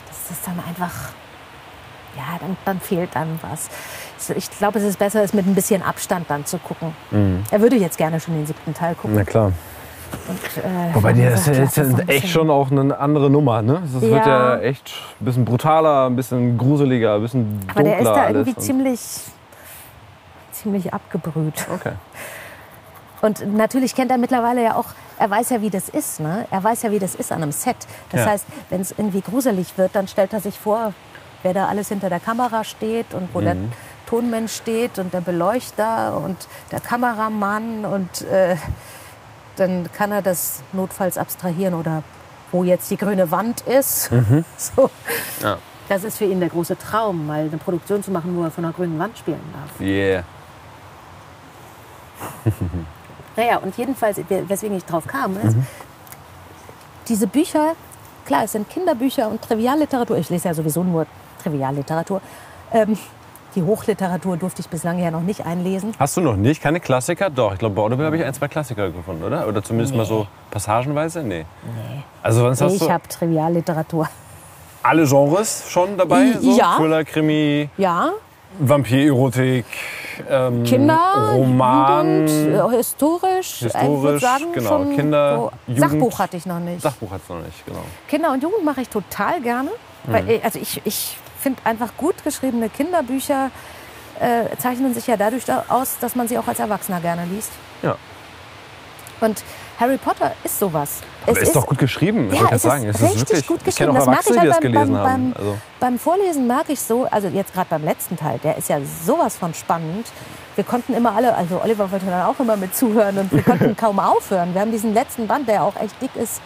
Das 0.07 0.31
ist 0.37 0.47
dann 0.47 0.57
einfach, 0.65 1.09
ja, 2.15 2.37
dann, 2.39 2.55
dann 2.63 2.79
fehlt 2.79 3.09
dann 3.13 3.39
was. 3.41 3.69
Ich 4.37 4.49
glaube, 4.51 4.79
es 4.79 4.85
ist 4.85 4.99
besser, 4.99 5.21
es 5.21 5.33
mit 5.33 5.45
ein 5.45 5.55
bisschen 5.55 5.81
Abstand 5.81 6.29
dann 6.29 6.45
zu 6.45 6.59
gucken. 6.59 6.95
Er 7.51 7.59
würde 7.61 7.75
jetzt 7.75 7.97
gerne 7.97 8.21
schon 8.21 8.35
den 8.35 8.45
siebten 8.45 8.73
Teil 8.73 8.95
gucken. 8.95 9.15
Na 9.15 9.25
klar. 9.25 9.51
Und, 10.27 10.63
äh, 10.63 10.93
Wobei 10.95 11.09
haben 11.13 11.19
ist, 11.21 11.47
ja- 11.77 11.83
ja 11.83 11.97
echt 12.07 12.29
schon 12.29 12.49
auch 12.49 12.71
eine 12.71 12.97
andere 12.97 13.29
Nummer. 13.29 13.61
Ne? 13.61 13.81
Das 13.93 14.01
wird 14.01 14.25
Ja. 14.25 14.55
ja 14.55 14.59
echt 14.61 14.93
ein 15.19 15.25
bisschen 15.25 15.45
brutaler, 15.45 16.07
ein 16.07 16.15
bisschen 16.15 16.57
gruseliger, 16.57 17.15
ein 17.15 17.21
bisschen 17.21 17.59
dunkler. 17.59 17.75
Aber 17.75 17.83
der 17.83 17.99
ist 17.99 18.05
da 18.07 18.27
irgendwie 18.29 18.55
ziemlich, 18.55 18.99
ziemlich 20.51 20.93
abgebrüht. 20.93 21.65
Okay. 21.73 21.93
Und 23.21 23.53
natürlich 23.55 23.93
kennt 23.95 24.09
er 24.11 24.17
mittlerweile 24.17 24.63
ja 24.63 24.75
auch, 24.75 24.87
er 25.19 25.29
weiß 25.29 25.51
ja, 25.51 25.61
wie 25.61 25.69
das 25.69 25.89
ist. 25.89 26.19
Ne? 26.19 26.45
Er 26.49 26.63
weiß 26.63 26.81
ja, 26.83 26.91
wie 26.91 26.97
das 26.99 27.13
ist 27.13 27.31
an 27.31 27.43
einem 27.43 27.51
Set. 27.51 27.75
Das 28.11 28.21
Ja. 28.21 28.31
heißt, 28.31 28.45
wenn 28.71 28.81
es 28.81 28.91
irgendwie 28.97 29.21
gruselig 29.21 29.77
wird, 29.77 29.95
dann 29.95 30.07
stellt 30.07 30.33
er 30.33 30.39
sich 30.39 30.57
vor, 30.57 30.93
wer 31.43 31.53
da 31.53 31.67
alles 31.67 31.89
hinter 31.89 32.09
der 32.09 32.19
Kamera 32.19 32.63
steht 32.63 33.13
und 33.13 33.29
wo 33.33 33.41
der 33.41 33.53
Mhm. 33.55 33.71
Tonmensch 34.07 34.53
steht 34.55 34.97
und 34.97 35.13
der 35.13 35.21
Beleuchter 35.21 36.17
und 36.17 36.35
der 36.71 36.79
Kameramann. 36.79 37.85
Und 37.85 38.23
äh, 38.23 38.55
dann 39.61 39.89
kann 39.93 40.11
er 40.11 40.21
das 40.21 40.63
notfalls 40.73 41.17
abstrahieren 41.17 41.73
oder 41.75 42.03
wo 42.51 42.63
jetzt 42.63 42.91
die 42.91 42.97
grüne 42.97 43.31
Wand 43.31 43.61
ist. 43.61 44.09
So. 44.57 44.83
Mhm. 44.83 44.89
Ja. 45.41 45.57
Das 45.87 46.03
ist 46.03 46.17
für 46.17 46.25
ihn 46.25 46.39
der 46.39 46.49
große 46.49 46.77
Traum, 46.77 47.27
mal 47.27 47.41
eine 47.41 47.57
Produktion 47.57 48.03
zu 48.03 48.11
machen, 48.11 48.35
wo 48.37 48.43
er 48.43 48.51
von 48.51 48.63
einer 48.63 48.73
grünen 48.73 48.97
Wand 48.97 49.17
spielen 49.17 49.41
darf. 49.53 49.79
Yeah. 49.79 50.23
Naja, 53.37 53.57
und 53.57 53.77
jedenfalls, 53.77 54.19
weswegen 54.27 54.75
ich 54.75 54.83
drauf 54.83 55.07
kam, 55.07 55.37
ist, 55.37 55.55
diese 57.07 57.27
Bücher, 57.27 57.75
klar, 58.25 58.43
es 58.43 58.51
sind 58.51 58.69
Kinderbücher 58.69 59.29
und 59.29 59.41
Trivialliteratur. 59.41 60.17
Ich 60.17 60.29
lese 60.29 60.49
ja 60.49 60.53
sowieso 60.53 60.83
nur 60.83 61.07
Trivialliteratur. 61.41 62.21
Ähm, 62.73 62.97
die 63.55 63.63
Hochliteratur 63.63 64.37
durfte 64.37 64.61
ich 64.61 64.69
bislang 64.69 64.99
ja 64.99 65.11
noch 65.11 65.21
nicht 65.21 65.45
einlesen. 65.45 65.93
Hast 65.99 66.15
du 66.17 66.21
noch 66.21 66.35
nicht? 66.35 66.61
Keine 66.61 66.79
Klassiker? 66.79 67.29
Doch, 67.29 67.53
ich 67.53 67.59
glaube, 67.59 67.75
bei 67.75 67.81
Audible 67.81 68.05
habe 68.05 68.17
ich 68.17 68.23
ein, 68.23 68.33
zwei 68.33 68.47
Klassiker 68.47 68.89
gefunden, 68.89 69.23
oder? 69.23 69.47
Oder 69.47 69.63
zumindest 69.63 69.95
mal 69.95 70.05
so 70.05 70.27
passagenweise? 70.49 71.21
Nee. 71.23 71.45
Nee. 71.63 72.03
Also 72.23 72.41
sonst 72.41 72.61
hast 72.61 72.73
ich 72.73 72.79
du 72.79 72.89
habe 72.89 73.07
Trivialliteratur. 73.07 74.07
alle 74.83 75.05
Genres 75.05 75.65
schon 75.69 75.97
dabei? 75.97 76.33
So? 76.39 76.57
ja. 76.57 76.75
Thriller, 76.77 77.03
Krimi, 77.03 77.69
Ja, 77.77 78.11
Vampir-Erotik, 78.59 79.65
ähm, 80.29 80.63
Kinder, 80.63 80.99
Roman. 81.33 82.27
Jugend, 82.27 82.73
äh, 82.73 82.77
historisch, 82.77 83.61
ich 83.61 83.73
würde 83.73 83.79
Historisch, 83.79 84.21
sagen, 84.21 84.45
genau. 84.53 84.83
Kinder, 84.95 85.35
so. 85.35 85.51
Jugend. 85.67 85.79
Sachbuch 85.89 86.19
hatte 86.19 86.37
ich 86.37 86.45
noch 86.45 86.59
nicht. 86.59 86.81
Sachbuch 86.81 87.11
hat 87.11 87.21
es 87.23 87.29
noch 87.29 87.39
nicht, 87.39 87.65
genau. 87.65 87.79
Kinder 88.07 88.31
und 88.31 88.43
Jugend 88.43 88.63
mache 88.65 88.81
ich 88.81 88.89
total 88.89 89.41
gerne. 89.41 89.69
Mhm. 90.05 90.13
Weil, 90.13 90.29
äh, 90.29 90.39
also 90.43 90.59
ich, 90.59 90.81
ich 90.83 91.17
finde 91.41 91.59
einfach 91.65 91.89
gut 91.97 92.23
geschriebene 92.23 92.69
Kinderbücher 92.69 93.51
äh, 94.19 94.55
zeichnen 94.57 94.93
sich 94.93 95.07
ja 95.07 95.17
dadurch 95.17 95.45
da- 95.45 95.65
aus, 95.67 95.97
dass 95.99 96.15
man 96.15 96.27
sie 96.27 96.37
auch 96.37 96.47
als 96.47 96.59
Erwachsener 96.59 96.99
gerne 97.01 97.25
liest. 97.25 97.51
Ja. 97.81 97.95
Und 99.19 99.43
Harry 99.79 99.97
Potter 99.97 100.33
ist 100.43 100.59
sowas. 100.59 100.99
Aber 101.25 101.39
ist, 101.39 101.55
doch 101.55 101.67
gut 101.67 101.77
geschrieben, 101.77 102.29
ich 102.31 102.39
ja, 102.39 102.41
es 102.43 102.49
gerade 102.49 102.59
sagen. 102.59 102.83
ist 102.85 102.95
Es 102.95 103.01
ist 103.01 103.07
richtig 103.15 103.29
wirklich, 103.29 103.47
gut 103.47 103.57
ich 103.59 103.65
geschrieben. 103.65 103.95
Das 103.95 104.05
merke 104.07 104.31
ich 104.33 104.39
halt 104.39 104.61
beim, 104.61 104.71
beim, 104.73 104.93
beim, 104.93 105.33
Also, 105.37 105.57
beim 105.79 105.99
Vorlesen 105.99 106.47
merke 106.47 106.73
ich 106.73 106.79
so, 106.79 107.05
also 107.09 107.27
jetzt 107.27 107.53
gerade 107.53 107.67
beim 107.69 107.83
letzten 107.83 108.17
Teil, 108.17 108.39
der 108.43 108.57
ist 108.57 108.69
ja 108.69 108.79
sowas 109.05 109.37
von 109.37 109.53
spannend. 109.53 110.07
Wir 110.55 110.63
konnten 110.63 110.93
immer 110.93 111.15
alle, 111.15 111.35
also 111.35 111.61
Oliver 111.63 111.91
wollte 111.91 112.05
dann 112.07 112.23
auch 112.23 112.39
immer 112.39 112.57
mit 112.57 112.75
zuhören 112.75 113.17
und 113.17 113.31
wir 113.31 113.41
konnten 113.43 113.75
kaum 113.77 113.99
aufhören. 113.99 114.53
Wir 114.53 114.61
haben 114.61 114.71
diesen 114.71 114.93
letzten 114.93 115.27
Band, 115.27 115.47
der 115.47 115.63
auch 115.63 115.75
echt 115.77 115.99
dick 116.01 116.15
ist, 116.15 116.41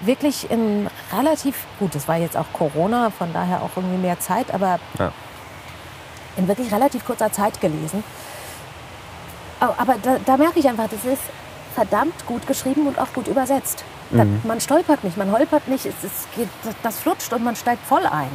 wirklich 0.00 0.50
in 0.50 0.88
relativ, 1.16 1.56
gut, 1.78 1.94
es 1.94 2.06
war 2.08 2.16
jetzt 2.16 2.36
auch 2.36 2.46
Corona, 2.52 3.10
von 3.10 3.32
daher 3.32 3.62
auch 3.62 3.70
irgendwie 3.76 3.98
mehr 3.98 4.18
Zeit, 4.20 4.52
aber 4.52 4.78
Ja. 4.98 5.12
in 6.36 6.46
wirklich 6.48 6.72
relativ 6.72 7.04
kurzer 7.06 7.32
Zeit 7.32 7.60
gelesen. 7.60 8.04
Aber, 9.60 9.94
da, 10.02 10.16
da 10.24 10.36
merke 10.36 10.58
ich 10.58 10.68
einfach, 10.68 10.88
das 10.88 11.04
ist 11.10 11.22
verdammt 11.74 12.26
gut 12.26 12.46
geschrieben 12.46 12.86
und 12.86 12.98
auch 12.98 13.12
gut 13.14 13.26
übersetzt. 13.26 13.84
Da, 14.10 14.24
Mhm. 14.24 14.40
man 14.44 14.60
stolpert 14.60 15.02
nicht, 15.02 15.16
man 15.16 15.32
holpert 15.32 15.66
nicht, 15.66 15.84
es, 15.86 15.94
es 16.04 16.28
geht, 16.36 16.48
das 16.82 16.98
flutscht 17.00 17.32
und 17.32 17.42
man 17.42 17.56
steigt 17.56 17.84
voll 17.86 18.06
ein. 18.06 18.28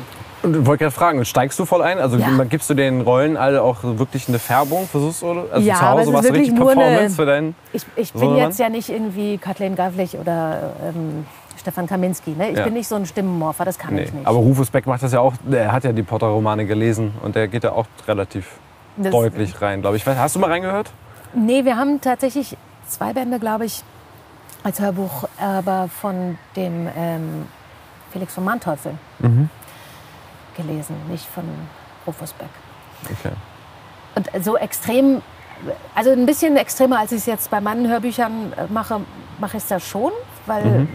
und 0.44 0.56
ich 0.58 0.66
wollte 0.66 0.86
gerade 0.86 0.92
fragen, 0.96 1.24
steigst 1.24 1.58
du 1.60 1.66
voll 1.66 1.84
ein? 1.84 2.00
Also 2.00 2.18
Ja. 2.18 2.28
gibst 2.50 2.68
du 2.70 2.74
den 2.74 3.02
Rollen 3.02 3.38
alle 3.38 3.62
auch 3.62 3.78
wirklich 3.84 4.28
eine 4.28 4.40
Färbung? 4.40 4.88
Versuchst 4.88 5.22
du, 5.22 5.28
also 5.52 5.60
Ja, 5.60 5.76
zu 5.76 5.82
Hause 5.90 6.02
es 6.02 6.08
ist 6.08 6.14
machst 6.14 6.24
du 6.30 6.34
wirklich 6.34 6.42
richtig 6.50 6.60
nur 6.60 6.72
eine- 6.72 6.82
Performance 6.82 7.16
für 7.16 7.26
deinen... 7.28 7.56
Ich, 7.74 7.86
ich 7.96 8.12
bin 8.14 8.36
jetzt 8.36 8.60
ja 8.60 8.68
nicht 8.70 8.90
irgendwie 8.90 9.38
Kathleen 9.38 9.76
Gavlich 9.76 10.18
oder 10.18 10.74
ähm, 10.84 11.26
Stefan 11.60 11.88
Kaminski. 11.88 12.32
Ne? 12.32 12.52
Ich 12.52 12.58
Ja. 12.58 12.64
bin 12.66 12.74
nicht 12.74 12.88
so 12.88 12.96
ein 12.96 13.06
Stimmenmorpher, 13.06 13.66
das 13.66 13.78
kann 13.78 13.96
Nee. 13.96 14.04
ich 14.04 14.14
nicht. 14.14 14.26
Aber 14.28 14.38
Rufus 14.38 14.70
Beck 14.70 14.88
macht 14.88 15.04
das 15.04 15.12
ja 15.14 15.20
auch, 15.20 15.34
der 15.44 15.72
hat 15.72 15.84
ja 15.84 15.92
die 15.92 16.04
Potter-Romane 16.04 16.66
gelesen 16.66 17.14
und 17.24 17.36
der 17.36 17.48
geht 17.48 17.64
ja 17.64 17.72
auch 17.74 17.86
relativ 18.08 18.60
Das- 18.98 19.12
deutlich 19.12 19.62
rein, 19.62 19.82
glaube 19.82 19.98
ich. 19.98 20.06
Hast 20.06 20.36
du 20.36 20.40
mal 20.40 20.50
reingehört? 20.50 20.92
Nee, 21.34 21.64
wir 21.66 21.78
haben 21.78 22.02
tatsächlich 22.02 22.58
zwei 22.88 23.14
Bände, 23.14 23.40
glaube 23.40 23.66
ich, 23.66 23.84
als 24.64 24.80
Hörbuch, 24.80 25.28
aber 25.40 25.88
von 25.90 26.38
dem 26.56 26.88
ähm, 26.96 27.46
Felix 28.12 28.34
von 28.34 28.44
Manteuffel 28.44 28.94
gelesen, 30.58 30.96
nicht 31.10 31.26
von 31.26 31.44
Rufus 32.06 32.34
Beck. 32.34 32.50
Okay. 33.06 33.34
Und 34.16 34.44
so 34.44 34.58
extrem, 34.58 35.22
also 35.96 36.12
ein 36.12 36.26
bisschen 36.26 36.58
extremer, 36.58 37.00
als 37.00 37.12
ich 37.14 37.20
es 37.20 37.26
jetzt 37.26 37.50
bei 37.50 37.62
meinen 37.62 37.88
Hörbüchern 37.88 38.54
äh, 38.58 38.66
mache, 38.72 39.00
mache 39.40 39.58
ich 39.58 39.64
es 39.64 39.70
da 39.70 39.80
schon, 39.80 40.12
weil 40.46 40.88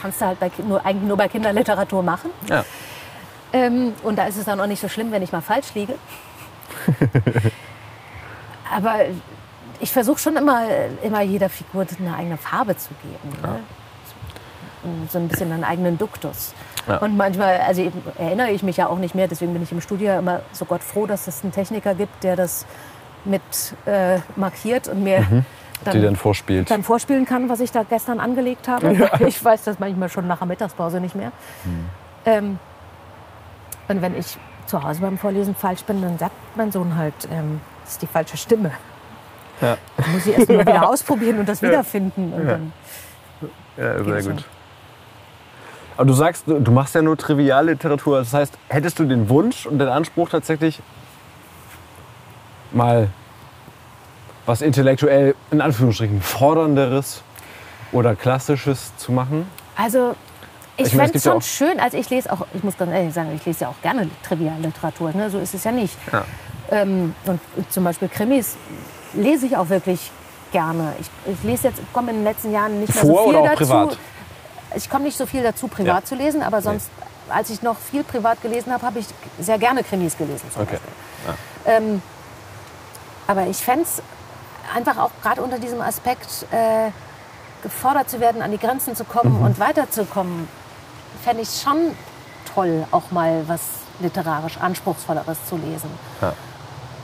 kannst 0.00 0.20
du 0.20 0.26
halt 0.26 0.40
bei, 0.40 0.50
nur, 0.66 0.84
eigentlich 0.84 1.08
nur 1.08 1.16
bei 1.16 1.28
Kinderliteratur 1.28 2.02
machen. 2.02 2.30
Ja. 2.48 2.64
Ähm, 3.52 3.94
und 4.02 4.16
da 4.16 4.26
ist 4.26 4.36
es 4.36 4.44
dann 4.44 4.60
auch 4.60 4.66
nicht 4.66 4.80
so 4.80 4.88
schlimm, 4.88 5.12
wenn 5.12 5.22
ich 5.22 5.32
mal 5.32 5.40
falsch 5.40 5.74
liege. 5.74 5.94
Aber 8.74 8.96
ich 9.80 9.92
versuche 9.92 10.18
schon 10.18 10.36
immer, 10.36 10.64
immer 11.02 11.22
jeder 11.22 11.48
Figur 11.48 11.86
eine 11.98 12.14
eigene 12.14 12.36
Farbe 12.36 12.76
zu 12.76 12.90
geben. 13.02 13.42
Ne? 13.42 13.60
So 15.10 15.18
ein 15.18 15.28
bisschen 15.28 15.52
einen 15.52 15.64
eigenen 15.64 15.98
Duktus. 15.98 16.54
Ja. 16.86 16.98
Und 16.98 17.16
manchmal, 17.16 17.58
also 17.58 17.82
eben 17.82 18.02
erinnere 18.18 18.50
ich 18.50 18.62
mich 18.62 18.76
ja 18.76 18.86
auch 18.86 18.98
nicht 18.98 19.14
mehr, 19.14 19.26
deswegen 19.26 19.52
bin 19.52 19.62
ich 19.62 19.72
im 19.72 19.80
Studio 19.80 20.18
immer 20.18 20.42
so 20.52 20.64
Gott 20.64 20.82
froh, 20.82 21.06
dass 21.06 21.26
es 21.26 21.42
einen 21.42 21.52
Techniker 21.52 21.94
gibt, 21.94 22.22
der 22.22 22.36
das 22.36 22.66
mit 23.24 23.42
äh, 23.86 24.18
markiert 24.36 24.86
und 24.86 25.02
mir 25.02 25.44
Die 25.92 26.00
dann 26.00 26.16
vorspielt. 26.16 26.70
dann 26.70 26.82
vorspielen 26.82 27.24
kann, 27.24 27.48
was 27.48 27.60
ich 27.60 27.70
da 27.70 27.82
gestern 27.82 28.20
angelegt 28.20 28.68
habe. 28.68 28.98
Weil 28.98 29.10
Ich 29.28 29.44
weiß 29.44 29.64
das 29.64 29.78
manchmal 29.78 30.08
schon 30.08 30.26
nach 30.26 30.38
der 30.38 30.46
Mittagspause 30.46 31.00
nicht 31.00 31.14
mehr. 31.14 31.32
Ähm, 32.24 32.58
und 33.88 34.02
wenn 34.02 34.18
ich 34.18 34.36
zu 34.66 34.82
Hause 34.82 35.00
beim 35.00 35.16
Vorlesen 35.18 35.54
falsch 35.54 35.84
bin, 35.84 36.02
dann 36.02 36.18
sagt 36.18 36.34
mein 36.56 36.72
Sohn 36.72 36.96
halt, 36.96 37.14
ähm, 37.30 37.60
das 37.84 37.92
ist 37.92 38.02
die 38.02 38.06
falsche 38.06 38.36
Stimme. 38.36 38.72
Ja. 39.60 39.76
Dann 39.96 40.12
muss 40.12 40.26
ich 40.26 40.36
erst 40.36 40.48
mal 40.48 40.60
wieder 40.60 40.88
ausprobieren 40.90 41.38
und 41.38 41.48
das 41.48 41.62
wiederfinden. 41.62 42.32
Und 42.32 42.46
dann, 42.46 42.72
Ja, 43.76 44.02
sehr 44.02 44.32
gut. 44.32 44.44
Aber 45.96 46.06
du 46.06 46.12
sagst, 46.12 46.46
du 46.46 46.60
du 46.60 46.72
machst 46.72 46.94
ja 46.94 47.00
nur 47.00 47.16
Trivialliteratur. 47.16 48.18
Das 48.18 48.34
heißt, 48.34 48.58
hättest 48.68 48.98
du 48.98 49.04
den 49.04 49.28
Wunsch 49.28 49.66
und 49.66 49.78
den 49.78 49.88
Anspruch 49.88 50.28
tatsächlich 50.28 50.82
mal 52.72 53.08
was 54.46 54.62
intellektuell 54.62 55.34
in 55.50 55.60
Anführungsstrichen 55.60 56.22
fordernderes 56.22 57.22
oder 57.92 58.14
klassisches 58.14 58.96
zu 58.96 59.12
machen? 59.12 59.46
also 59.76 60.14
ich 60.78 60.88
Ich 60.88 60.94
fände 60.94 61.16
es 61.16 61.24
ja 61.24 61.30
schon 61.32 61.40
auch- 61.40 61.44
schön, 61.44 61.80
also 61.80 61.96
ich 61.96 62.10
lese 62.10 62.30
auch, 62.30 62.46
ich 62.52 62.62
muss 62.62 62.76
ganz 62.76 62.92
ehrlich 62.92 63.14
sagen, 63.14 63.32
ich 63.34 63.44
lese 63.46 63.62
ja 63.62 63.68
auch 63.68 63.80
gerne 63.82 64.10
Trivialliteratur, 64.22 65.10
ne? 65.12 65.30
so 65.30 65.38
ist 65.38 65.54
es 65.54 65.64
ja 65.64 65.72
nicht. 65.72 65.96
Ja. 66.12 66.24
Ähm, 66.70 67.14
und 67.24 67.40
zum 67.72 67.84
Beispiel 67.84 68.08
Krimis 68.08 68.56
lese 69.14 69.46
ich 69.46 69.56
auch 69.56 69.70
wirklich 69.70 70.10
gerne. 70.52 70.92
Ich, 71.00 71.06
ich 71.32 71.42
lese 71.44 71.68
jetzt, 71.68 71.80
komme 71.94 72.10
in 72.10 72.18
den 72.18 72.24
letzten 72.24 72.52
Jahren 72.52 72.80
nicht 72.80 72.94
mehr 72.94 73.04
Vor 73.04 73.24
so 73.24 73.30
viel 73.32 73.42
dazu. 73.42 73.56
privat? 73.56 73.98
Ich 74.76 74.90
komme 74.90 75.04
nicht 75.04 75.16
so 75.16 75.24
viel 75.24 75.42
dazu, 75.42 75.66
privat 75.68 76.02
Ja. 76.02 76.04
zu 76.04 76.14
lesen, 76.14 76.42
aber 76.42 76.60
sonst, 76.60 76.90
als 77.30 77.48
ich 77.48 77.62
noch 77.62 77.78
viel 77.78 78.04
privat 78.04 78.42
gelesen 78.42 78.70
habe, 78.72 78.84
habe 78.84 78.98
ich 78.98 79.06
sehr 79.40 79.58
gerne 79.58 79.82
Krimis 79.82 80.16
gelesen. 80.18 80.46
Okay. 80.60 80.76
Ähm, 81.64 82.02
aber 83.26 83.46
ich 83.46 83.56
fände 83.56 83.84
es 83.84 84.02
einfach 84.76 84.98
auch 84.98 85.10
gerade 85.22 85.42
unter 85.42 85.58
diesem 85.58 85.80
Aspekt, 85.80 86.46
äh, 86.50 86.90
gefordert 87.62 88.10
zu 88.10 88.20
werden, 88.20 88.42
an 88.42 88.50
die 88.50 88.58
Grenzen 88.58 88.94
zu 88.94 89.04
kommen 89.04 89.38
Mhm. 89.38 89.44
und 89.46 89.58
weiterzukommen, 89.58 90.46
fände 91.24 91.42
ich 91.42 91.60
schon 91.62 91.92
toll, 92.54 92.84
auch 92.90 93.10
mal 93.10 93.42
was 93.48 93.60
literarisch 94.00 94.58
Anspruchsvolleres 94.58 95.38
zu 95.48 95.56
lesen. 95.56 95.90
Ja. 96.20 96.32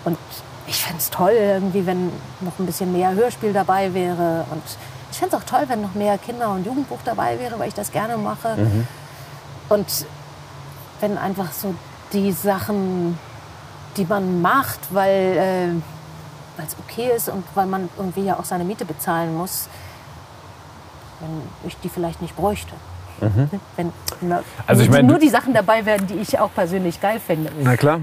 Und 0.05 0.19
ich 0.67 0.85
fände 0.85 0.99
es 0.99 1.11
toll, 1.11 1.33
irgendwie, 1.33 1.87
wenn 1.87 2.13
noch 2.41 2.59
ein 2.59 2.67
bisschen 2.67 2.93
mehr 2.93 3.13
Hörspiel 3.15 3.53
dabei 3.53 3.93
wäre. 3.95 4.45
Und 4.51 4.63
ich 5.11 5.19
fände 5.19 5.35
es 5.37 5.43
auch 5.43 5.47
toll, 5.47 5.65
wenn 5.69 5.81
noch 5.83 5.95
mehr 5.95 6.19
Kinder- 6.19 6.51
und 6.51 6.65
Jugendbuch 6.67 7.01
dabei 7.05 7.39
wäre, 7.41 7.59
weil 7.59 7.69
ich 7.69 7.75
das 7.75 7.91
gerne 7.91 8.17
mache. 8.19 8.57
Und 9.69 9.87
wenn 11.01 11.17
einfach 11.19 11.51
so 11.53 11.75
die 12.13 12.31
Sachen, 12.33 13.19
die 13.97 14.05
man 14.05 14.41
macht, 14.43 14.81
weil 14.91 15.37
äh, 15.39 15.83
weil 16.57 16.67
es 16.67 16.77
okay 16.87 17.11
ist 17.17 17.29
und 17.29 17.45
weil 17.55 17.67
man 17.67 17.89
irgendwie 17.97 18.25
ja 18.25 18.39
auch 18.39 18.45
seine 18.45 18.65
Miete 18.65 18.85
bezahlen 18.85 19.37
muss, 19.37 19.69
wenn 21.21 21.69
ich 21.69 21.77
die 21.79 21.89
vielleicht 21.89 22.21
nicht 22.21 22.37
bräuchte. 22.37 22.73
Wenn 23.77 23.93
na, 24.21 24.43
Also 24.67 24.83
ich 24.83 24.89
nur- 24.89 24.99
mein, 24.99 25.07
nur 25.07 25.19
die 25.19 25.29
Sachen 25.29 25.55
dabei 25.55 25.87
wären, 25.87 26.07
die 26.09 26.15
ich 26.15 26.39
auch 26.41 26.53
persönlich 26.53 27.01
geil 27.01 27.21
finde. 27.25 27.53
Na 27.63 27.77
klar. 27.77 28.01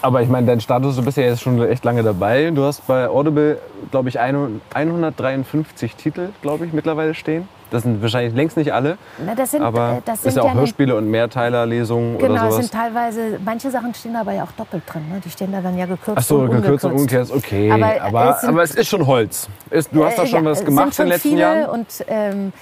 Aber 0.00 0.22
ich 0.22 0.28
meine, 0.28 0.46
dein 0.46 0.60
Status, 0.60 0.96
du 0.96 1.02
bist 1.02 1.16
ja 1.18 1.24
jetzt 1.24 1.42
schon 1.42 1.62
echt 1.66 1.84
lange 1.84 2.02
dabei. 2.02 2.50
Du 2.50 2.64
hast 2.64 2.86
bei 2.86 3.08
Audible, 3.08 3.58
glaube 3.90 4.08
ich, 4.08 4.18
ein- 4.20 4.60
153 4.74 5.96
Titel, 5.96 6.30
glaube 6.42 6.66
ich, 6.66 6.72
mittlerweile 6.72 7.14
stehen. 7.14 7.48
Das 7.70 7.82
sind 7.82 8.00
wahrscheinlich 8.02 8.34
längst 8.34 8.56
nicht 8.56 8.72
alle, 8.72 8.98
Na, 9.24 9.34
das 9.34 9.50
sind, 9.50 9.62
aber 9.62 9.94
äh, 9.98 10.00
das 10.04 10.16
ist 10.18 10.22
sind 10.24 10.36
ja 10.36 10.42
auch 10.42 10.46
ja 10.48 10.54
Hörspiele 10.54 10.94
und 10.96 11.10
Mehrteilerlesungen 11.10 12.18
Genau, 12.18 12.32
oder 12.34 12.42
es 12.44 12.50
sowas. 12.54 12.66
sind 12.66 12.72
teilweise, 12.72 13.38
manche 13.44 13.70
Sachen 13.70 13.92
stehen 13.94 14.14
aber 14.16 14.32
ja 14.32 14.44
auch 14.44 14.52
doppelt 14.52 14.82
drin. 14.86 15.08
Ne? 15.10 15.20
Die 15.24 15.30
stehen 15.30 15.50
da 15.50 15.60
dann 15.60 15.76
ja 15.76 15.86
gekürzt 15.86 16.18
Ach 16.18 16.22
so, 16.22 16.38
und 16.40 16.50
gekürzt 16.50 16.84
und 16.84 16.92
ungekürzt. 16.92 17.32
umgekehrt, 17.32 17.70
okay. 17.70 17.70
Aber, 17.72 18.02
Aber, 18.06 18.18
aber, 18.20 18.30
es 18.34 18.40
sind- 18.42 18.58
es 18.58 18.74
ist 18.76 18.88
schon 18.88 19.06
Holz. 19.06 19.48
Ist, 19.70 19.88
du 19.92 20.04
hast 20.04 20.18
da 20.18 20.22
Äh, 20.22 20.26
schon 20.26 20.44
ja, 20.44 20.50
was 20.50 20.58
es 20.60 20.64
gemacht 20.64 20.94
sind 20.94 20.94
schon 20.94 21.04
in 21.06 21.08
den 21.10 21.14
letzten 21.14 21.28
viele 21.30 21.40
Jahren. 21.40 21.70
Und 21.70 21.86
ähm, 22.06 22.52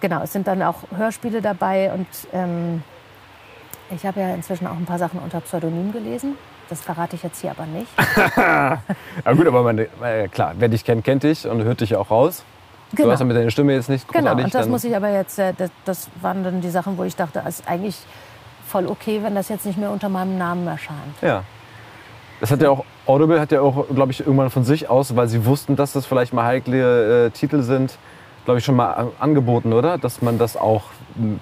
genau, 0.00 0.22
es 0.22 0.32
sind 0.32 0.46
dann 0.46 0.62
auch 0.62 0.76
Hörspiele 0.96 1.40
dabei 1.42 1.90
und 1.92 2.06
ähm, 2.32 2.82
ich 3.90 4.04
habe 4.04 4.20
ja 4.20 4.34
inzwischen 4.34 4.66
auch 4.66 4.76
ein 4.76 4.84
paar 4.86 4.98
Sachen 4.98 5.18
unter 5.20 5.40
Pseudonym 5.40 5.92
gelesen. 5.92 6.36
Das 6.68 6.80
verrate 6.82 7.14
ich 7.16 7.22
jetzt 7.22 7.40
hier 7.40 7.52
aber 7.52 7.66
nicht. 7.66 7.86
Ja 8.36 9.32
gut, 9.34 9.46
aber 9.46 9.62
meine, 9.62 9.82
äh, 10.02 10.28
klar, 10.28 10.54
wer 10.58 10.68
dich 10.68 10.84
kennt, 10.84 11.04
kennt 11.04 11.22
dich 11.22 11.46
und 11.46 11.62
hört 11.64 11.80
dich 11.80 11.94
auch 11.96 12.10
raus. 12.10 12.44
Du 12.96 13.02
Genau. 13.02 13.12
hast 13.12 13.20
ja 13.20 13.26
mit 13.26 13.36
deiner 13.36 13.50
Stimme 13.50 13.74
jetzt 13.74 13.88
nicht 13.88 14.08
Genau, 14.08 14.20
großartig... 14.22 14.44
und 14.46 14.54
das 14.54 14.62
dann- 14.62 14.70
muss 14.70 14.84
ich 14.84 14.96
aber 14.96 15.10
jetzt, 15.10 15.38
äh, 15.38 15.52
das, 15.56 15.70
das 15.84 16.08
waren 16.22 16.42
dann 16.42 16.60
die 16.60 16.70
Sachen, 16.70 16.96
wo 16.98 17.04
ich 17.04 17.14
dachte, 17.14 17.42
es 17.46 17.60
ist 17.60 17.68
eigentlich 17.68 17.96
voll 18.66 18.86
okay, 18.86 19.20
wenn 19.22 19.34
das 19.34 19.48
jetzt 19.48 19.66
nicht 19.66 19.78
mehr 19.78 19.90
unter 19.90 20.08
meinem 20.08 20.38
Namen 20.38 20.66
erscheint. 20.66 20.98
Ja. 21.22 21.42
Das 22.40 22.50
hat 22.50 22.60
ja 22.60 22.70
auch, 22.70 22.84
Audible 23.06 23.40
hat 23.40 23.52
ja 23.52 23.60
auch, 23.60 23.86
glaube 23.94 24.12
ich, 24.12 24.20
irgendwann 24.20 24.50
von 24.50 24.64
sich 24.64 24.90
aus, 24.90 25.14
weil 25.16 25.28
sie 25.28 25.44
wussten, 25.46 25.76
dass 25.76 25.92
das 25.92 26.04
vielleicht 26.06 26.32
mal 26.34 26.44
heikle 26.44 27.26
äh, 27.26 27.30
Titel 27.30 27.62
sind, 27.62 27.96
glaube 28.44 28.58
ich, 28.58 28.64
schon 28.64 28.76
mal 28.76 28.92
an- 28.92 29.08
angeboten, 29.20 29.72
oder? 29.72 29.98
Dass 29.98 30.20
man 30.22 30.38
das 30.38 30.56
auch, 30.56 30.82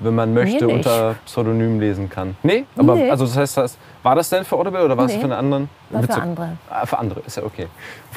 wenn 0.00 0.14
man 0.14 0.32
möchte, 0.34 0.64
nicht. 0.66 0.74
unter 0.74 1.14
Pseudonym 1.26 1.80
lesen 1.80 2.08
kann. 2.08 2.36
Nee? 2.42 2.64
Aber 2.76 2.94
Nee. 2.94 3.10
also 3.10 3.24
das 3.26 3.36
heißt, 3.36 3.56
das, 3.56 3.76
war 4.02 4.14
das 4.14 4.28
denn 4.30 4.44
für 4.44 4.56
Audible 4.56 4.84
oder 4.84 4.96
war 4.96 5.06
es 5.06 5.12
Nee. 5.12 5.18
für 5.18 5.24
einen 5.24 5.32
anderen? 5.32 5.68
War 5.90 6.02
für 6.02 6.14
andere. 6.14 6.56
Ah, 6.70 6.86
für 6.86 6.98
andere, 6.98 7.20
ist 7.26 7.36
ja 7.36 7.42
okay. 7.42 7.66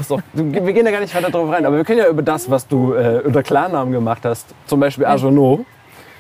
Auch, 0.09 0.21
du, 0.33 0.51
wir 0.53 0.73
gehen 0.73 0.85
ja 0.85 0.91
gar 0.91 0.99
nicht 1.01 1.13
weiter 1.15 1.29
drauf 1.29 1.49
rein, 1.51 1.65
aber 1.65 1.77
wir 1.77 1.83
können 1.85 1.99
ja 1.99 2.07
über 2.07 2.21
das, 2.21 2.49
was 2.49 2.67
du 2.67 2.93
äh, 2.93 3.21
unter 3.25 3.43
Klarnamen 3.43 3.91
gemacht 3.93 4.23
hast, 4.25 4.47
zum 4.65 4.79
Beispiel 4.79 5.05
Arjono, 5.05 5.65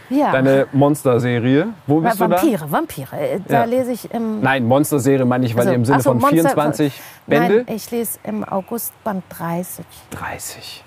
Ja, 0.09 0.31
deine 0.31 0.67
Monster-Serie. 0.71 1.67
Wo 1.85 1.99
bist 1.99 2.19
du 2.19 2.27
da? 2.27 2.41
Vampire, 2.41 2.71
Vampire. 2.71 3.07
Äh, 3.19 3.39
Da 3.47 3.53
Ja. 3.55 3.63
lese 3.65 3.91
ich 3.91 4.09
im 4.13 4.39
Nein, 4.41 4.65
Monster-Serie 4.65 5.25
meine 5.25 5.45
ich, 5.45 5.53
weil 5.53 5.61
Also, 5.61 5.71
ihr 5.71 5.75
im 5.75 5.85
Sinne 5.85 5.99
so, 6.01 6.09
von 6.11 6.17
Monster- 6.19 6.33
24 6.35 7.01
Bände. 7.27 7.63
Nein, 7.67 7.75
ich 7.75 7.91
lese 7.91 8.17
im 8.23 8.43
August 8.45 8.93
Band 9.03 9.23
30. 9.29 9.85
30. 10.11 10.83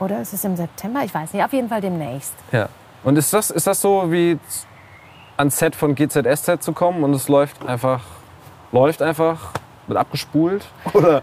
Oder 0.00 0.20
ist 0.20 0.32
es 0.32 0.44
im 0.44 0.56
September? 0.56 1.02
Ich 1.04 1.14
weiß 1.14 1.32
nicht. 1.32 1.44
Auf 1.44 1.52
jeden 1.52 1.68
Fall 1.68 1.80
demnächst. 1.80 2.34
Ja. 2.50 2.68
Und 3.04 3.16
ist 3.16 3.32
das, 3.32 3.50
ist 3.50 3.66
das 3.66 3.80
so 3.80 4.10
wie 4.10 4.38
z- 4.48 4.66
ans 5.36 5.56
Set 5.58 5.76
von 5.76 5.94
GZSZ 5.94 6.62
zu 6.62 6.72
kommen 6.72 7.04
und 7.04 7.12
es 7.14 7.28
läuft 7.28 7.64
einfach, 7.66 8.00
läuft 8.72 9.02
einfach, 9.02 9.50
wird 9.86 9.98
abgespult? 9.98 10.64
Oder? 10.94 11.22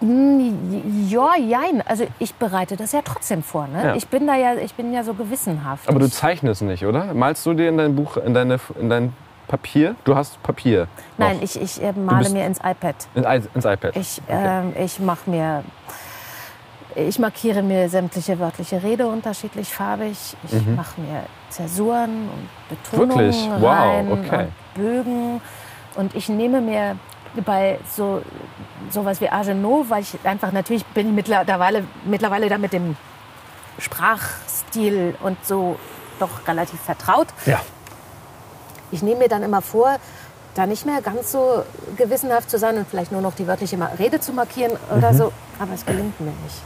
Hm, 0.00 1.06
Ja, 1.08 1.36
jein. 1.36 1.82
Also 1.86 2.06
ich 2.18 2.34
bereite 2.34 2.76
das 2.76 2.92
ja 2.92 3.00
trotzdem 3.04 3.42
vor. 3.42 3.66
Ne? 3.68 3.84
Ja. 3.84 3.94
Ich 3.96 4.06
bin 4.08 4.26
da 4.26 4.34
ja, 4.36 4.54
ich 4.54 4.74
bin 4.74 4.92
ja 4.92 5.04
so 5.04 5.14
gewissenhaft. 5.14 5.88
Aber 5.88 5.98
du 5.98 6.06
Ich- 6.06 6.14
zeichnest 6.14 6.62
nicht, 6.62 6.86
oder? 6.86 7.12
Malst 7.14 7.44
du 7.44 7.52
dir 7.54 7.68
in 7.68 7.76
dein 7.76 7.94
Buch, 7.94 8.16
in, 8.16 8.32
deine, 8.32 8.58
in 8.80 8.88
dein 8.88 9.12
Papier? 9.48 9.96
Du 10.04 10.14
hast 10.14 10.42
Papier. 10.42 10.86
noch. 11.18 11.26
Nein, 11.26 11.40
ich, 11.42 11.60
ich 11.60 11.82
äh, 11.82 11.92
male 11.92 12.30
mir 12.30 12.46
ins 12.46 12.58
iPad. 12.60 12.94
In, 13.14 13.24
ins 13.24 13.64
iPad. 13.64 13.96
Ich, 13.96 14.22
ähm, 14.28 14.72
ich 14.78 15.00
mache 15.00 15.28
mir, 15.28 15.64
ich 16.94 17.18
markiere 17.18 17.62
mir 17.62 17.88
sämtliche 17.88 18.38
wörtliche 18.38 18.82
Rede 18.82 19.06
unterschiedlich 19.06 19.68
farbig. 19.72 20.16
Ich 20.44 20.66
mache 20.76 21.00
mir 21.00 21.22
Zäsuren 21.50 22.28
und 22.28 22.48
Betonungen 22.68 23.26
Mhm. 23.26 23.32
Wirklich? 23.32 23.50
Wow, 23.60 23.70
rein 23.70 24.12
okay. 24.12 24.44
und 24.44 24.52
Bögen. 24.74 25.40
Und 25.96 26.14
ich 26.14 26.28
nehme 26.28 26.60
mir 26.60 26.96
bei 27.44 27.78
so 27.96 28.22
sowas 28.90 29.20
wie 29.20 29.28
Agenot, 29.28 29.90
weil 29.90 30.02
ich 30.02 30.16
einfach 30.24 30.52
natürlich 30.52 30.84
bin 30.86 31.08
ich 31.08 31.14
mittlerweile 31.14 31.84
mittlerweile 32.04 32.48
da 32.48 32.58
mit 32.58 32.72
dem 32.72 32.96
Sprachstil 33.78 35.14
und 35.22 35.44
so 35.44 35.76
doch 36.18 36.46
relativ 36.46 36.80
vertraut. 36.80 37.28
ja. 37.46 37.60
Ich 38.92 39.02
nehme 39.02 39.20
mir 39.20 39.28
dann 39.28 39.44
immer 39.44 39.62
vor, 39.62 39.98
da 40.56 40.66
nicht 40.66 40.84
mehr 40.84 41.00
ganz 41.00 41.30
so 41.30 41.62
gewissenhaft 41.96 42.50
zu 42.50 42.58
sein 42.58 42.76
und 42.76 42.88
vielleicht 42.88 43.12
nur 43.12 43.20
noch 43.20 43.34
die 43.36 43.46
wörtliche 43.46 43.78
Rede 44.00 44.18
zu 44.18 44.32
markieren 44.32 44.72
Mhm. 44.72 44.98
oder 44.98 45.14
so. 45.14 45.32
Aber 45.60 45.72
es 45.74 45.86
gelingt 45.86 46.18
mir 46.20 46.32
nicht. 46.42 46.56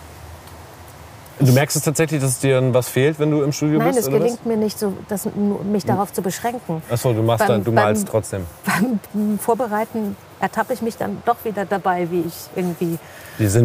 Du 1.40 1.52
merkst 1.52 1.76
es 1.76 1.82
tatsächlich, 1.82 2.20
dass 2.20 2.38
dir 2.38 2.62
was 2.72 2.88
fehlt, 2.88 3.18
wenn 3.18 3.30
du 3.30 3.42
im 3.42 3.52
Studio 3.52 3.78
Nein, 3.78 3.88
bist? 3.88 4.00
es 4.00 4.06
gelingt 4.10 4.46
mir 4.46 4.56
nicht, 4.56 4.78
so, 4.78 4.92
das, 5.08 5.28
mich 5.64 5.84
darauf 5.84 6.12
zu 6.12 6.22
beschränken. 6.22 6.82
Achso, 6.88 7.12
du 7.12 7.22
machst 7.22 7.40
Beim- 7.40 7.48
dann, 7.48 7.64
du 7.64 7.72
beim- 7.72 7.84
malst 7.84 8.08
trotzdem. 8.08 8.46
Beim 9.12 9.38
Vorbereiten 9.38 10.16
ertappe 10.40 10.74
ich 10.74 10.82
mich 10.82 10.96
dann 10.96 11.22
doch 11.26 11.44
wieder 11.44 11.64
dabei, 11.64 12.08
wie 12.10 12.20
ich 12.20 12.34
irgendwie. 12.54 12.98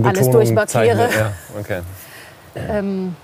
Alles 0.03 0.29
durchmarkiere. 0.29 1.09
Ja, 1.11 1.31
okay. 1.59 1.81
Ähm, 2.55 3.15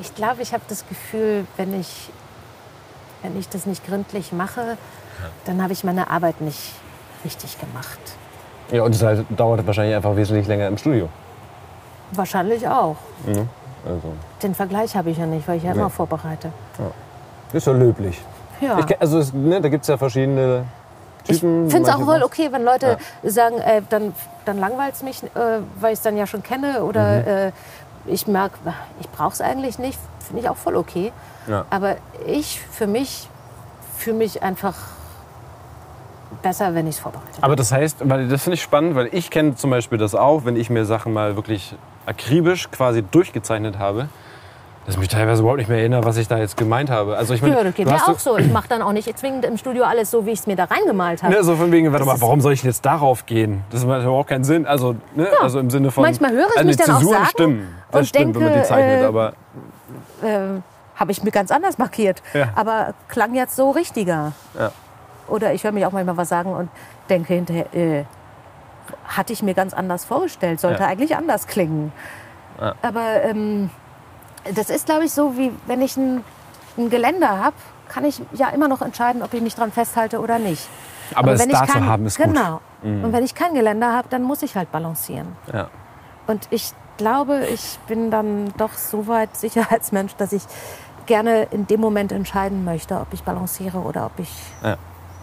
ich 0.00 0.14
glaube, 0.14 0.40
ich 0.40 0.52
habe 0.52 0.62
das 0.68 0.86
Gefühl, 0.88 1.44
wenn 1.56 1.78
ich 1.78 2.08
wenn 3.24 3.38
ich 3.38 3.48
das 3.48 3.66
nicht 3.66 3.84
gründlich 3.86 4.32
mache, 4.32 4.76
dann 5.46 5.62
habe 5.62 5.72
ich 5.72 5.82
meine 5.82 6.10
Arbeit 6.10 6.40
nicht 6.40 6.72
richtig 7.24 7.58
gemacht. 7.58 7.98
Ja, 8.70 8.82
und 8.82 8.94
es 8.94 9.02
halt, 9.02 9.24
dauert 9.30 9.66
wahrscheinlich 9.66 9.96
einfach 9.96 10.14
wesentlich 10.14 10.46
länger 10.46 10.68
im 10.68 10.76
Studio. 10.76 11.08
Wahrscheinlich 12.12 12.68
auch. 12.68 12.96
Also, 13.86 14.12
Den 14.42 14.54
Vergleich 14.54 14.96
habe 14.96 15.10
ich 15.10 15.18
ja 15.18 15.26
nicht, 15.26 15.46
weil 15.46 15.58
ich 15.58 15.62
ja 15.64 15.72
Nee. 15.72 15.80
immer 15.80 15.90
vorbereite. 15.90 16.50
ist 17.52 17.66
ja 17.66 17.72
löblich. 17.72 18.20
Ja. 18.60 18.78
Ich, 18.78 19.00
also 19.00 19.18
es, 19.18 19.32
ne, 19.32 19.60
da 19.60 19.68
gibt 19.68 19.82
es 19.82 19.88
ja 19.88 19.96
verschiedene 19.96 20.64
Ich 21.26 21.40
Typen. 21.40 21.70
finde 21.70 21.88
es 21.88 21.94
auch 21.94 22.00
voll 22.04 22.22
okay, 22.22 22.48
wenn 22.50 22.64
Leute 22.64 22.98
sagen, 23.22 23.58
äh, 23.58 23.82
dann, 23.90 24.14
dann 24.44 24.58
langweilt 24.58 24.94
es 24.94 25.02
mich, 25.02 25.22
äh, 25.22 25.28
weil 25.80 25.92
ich 25.92 25.98
es 25.98 26.02
dann 26.02 26.16
ja 26.16 26.26
schon 26.26 26.42
kenne 26.42 26.82
oder 26.82 27.20
Mhm. 27.20 27.28
äh, 27.28 27.52
ich 28.06 28.26
merke, 28.26 28.56
ich 29.00 29.08
brauche 29.10 29.32
es 29.32 29.40
eigentlich 29.40 29.78
nicht. 29.78 29.98
Finde 30.20 30.42
ich 30.42 30.48
auch 30.48 30.56
voll 30.56 30.76
okay. 30.76 31.12
Ja. 31.46 31.64
Aber 31.70 31.96
ich 32.26 32.60
für 32.60 32.86
mich 32.86 33.28
fühle 33.96 34.16
mich 34.16 34.42
einfach 34.42 34.74
besser, 36.42 36.74
wenn 36.74 36.86
ich 36.86 36.96
es 36.96 37.00
vorbereite. 37.00 37.42
Aber 37.42 37.56
das 37.56 37.72
heißt, 37.72 37.98
weil 38.08 38.28
das 38.28 38.42
finde 38.42 38.54
ich 38.54 38.62
spannend, 38.62 38.94
weil 38.94 39.08
ich 39.12 39.30
kenne 39.30 39.54
zum 39.54 39.70
Beispiel 39.70 39.98
das 39.98 40.14
auch, 40.14 40.44
wenn 40.44 40.56
ich 40.56 40.68
mir 40.70 40.84
Sachen 40.84 41.12
mal 41.12 41.36
wirklich 41.36 41.74
akribisch 42.06 42.70
quasi 42.70 43.02
durchgezeichnet 43.02 43.78
habe, 43.78 44.08
dass 44.84 44.94
ich 44.94 45.00
mich 45.00 45.08
teilweise 45.08 45.40
überhaupt 45.40 45.58
nicht 45.58 45.68
mehr 45.68 45.78
erinnere, 45.78 46.04
was 46.04 46.18
ich 46.18 46.28
da 46.28 46.38
jetzt 46.38 46.56
gemeint 46.56 46.90
habe. 46.90 47.16
Also 47.16 47.32
ich 47.32 47.40
meine, 47.40 47.56
ja, 47.56 47.64
das 47.64 47.74
geht 47.74 47.86
mir 47.86 47.94
auch 47.94 48.18
so. 48.18 48.36
Ich 48.36 48.52
mache 48.52 48.68
dann 48.68 48.82
auch 48.82 48.92
nicht 48.92 49.18
zwingend 49.18 49.44
im 49.46 49.56
Studio 49.56 49.84
alles 49.84 50.10
so, 50.10 50.26
wie 50.26 50.32
ich 50.32 50.40
es 50.40 50.46
mir 50.46 50.56
da 50.56 50.64
reingemalt 50.64 51.22
habe. 51.22 51.34
Ne, 51.34 51.42
so 51.42 51.56
von 51.56 51.72
wegen, 51.72 51.90
warte 51.90 52.04
mal, 52.04 52.20
warum 52.20 52.40
soll 52.42 52.52
ich 52.52 52.60
denn 52.60 52.70
jetzt 52.70 52.84
darauf 52.84 53.24
gehen? 53.24 53.64
Das 53.70 53.84
macht 53.84 54.02
überhaupt 54.02 54.28
keinen 54.28 54.44
Sinn. 54.44 54.66
Also, 54.66 54.96
ne, 55.14 55.28
also 55.40 55.58
im 55.58 55.70
Sinne 55.70 55.90
von. 55.90 56.02
Manchmal 56.02 56.32
höre 56.32 56.48
ich 56.48 56.56
also 56.56 56.66
mich 56.66 56.76
dann 56.76 56.90
auch 56.90 56.98
Zäsuren 56.98 57.18
sagen 57.18 57.30
stimmen. 57.30 57.74
Das 57.90 58.00
und 58.00 58.06
stimmt, 58.06 58.34
wenn 58.34 58.42
man 58.42 58.52
die 58.52 58.54
denke, 58.54 58.68
zeichnet, 58.68 59.02
äh, 59.02 59.04
aber. 59.04 59.32
äh, 60.22 60.60
habe 60.96 61.12
ich 61.12 61.22
mir 61.22 61.30
ganz 61.30 61.50
anders 61.50 61.78
markiert. 61.78 62.22
Ja. 62.34 62.48
Aber 62.54 62.94
klang 63.08 63.34
jetzt 63.34 63.56
so 63.56 63.70
richtiger. 63.70 64.32
Ja. 64.58 64.70
Oder 65.28 65.54
ich 65.54 65.64
höre 65.64 65.72
mich 65.72 65.86
auch 65.86 65.92
manchmal 65.92 66.16
was 66.16 66.28
sagen 66.28 66.52
und 66.52 66.68
denke 67.08 67.34
hinterher, 67.34 67.74
äh, 67.74 68.04
hatte 69.16 69.32
ich 69.32 69.42
mir 69.42 69.54
ganz 69.54 69.74
anders 69.74 70.04
vorgestellt, 70.04 70.60
sollte 70.60 70.82
Ja. 70.82 70.88
eigentlich 70.88 71.16
anders 71.16 71.46
klingen. 71.46 71.92
Ja. 72.60 72.74
Aber 72.82 73.22
ähm, 73.22 73.70
das 74.54 74.70
ist, 74.70 74.86
glaube 74.86 75.04
ich, 75.04 75.12
so, 75.12 75.36
wie 75.36 75.52
wenn 75.66 75.82
ich 75.82 75.96
ein, 75.96 76.22
ein 76.76 76.90
Geländer 76.90 77.38
habe, 77.42 77.56
kann 77.88 78.04
ich 78.04 78.20
ja 78.32 78.48
immer 78.48 78.68
noch 78.68 78.82
entscheiden, 78.82 79.22
ob 79.22 79.32
ich 79.34 79.40
mich 79.42 79.54
dran 79.54 79.72
festhalte 79.72 80.20
oder 80.20 80.38
nicht. 80.38 80.68
Aber, 81.14 81.32
es 81.32 81.40
wenn 81.40 81.50
da 81.50 81.62
ich 81.62 81.68
zu 81.68 81.72
kein, 81.74 81.86
haben 81.86 82.06
ist 82.06 82.16
gut. 82.16 82.26
Mhm. 82.26 82.32
Genau. 82.34 82.60
Und 82.82 83.12
wenn 83.12 83.24
ich 83.24 83.34
kein 83.34 83.54
Geländer 83.54 83.92
habe, 83.92 84.08
dann 84.08 84.22
muss 84.22 84.42
ich 84.42 84.56
halt 84.56 84.70
balancieren. 84.72 85.28
Ja. 85.52 85.68
Und 86.26 86.46
ich 86.50 86.72
glaube, 86.96 87.46
ich 87.52 87.78
bin 87.86 88.10
dann 88.10 88.52
doch 88.56 88.72
so 88.72 89.06
weit 89.06 89.36
Sicherheitsmensch, 89.36 90.14
dass 90.16 90.32
ich 90.32 90.42
gerne 91.06 91.44
in 91.50 91.66
dem 91.66 91.80
Moment 91.80 92.12
entscheiden 92.12 92.64
möchte, 92.64 92.98
ob 92.98 93.08
ich 93.12 93.22
balanciere 93.22 93.78
oder 93.78 94.06
ob 94.06 94.18
ich, 94.18 94.30
Ja. 94.62 94.76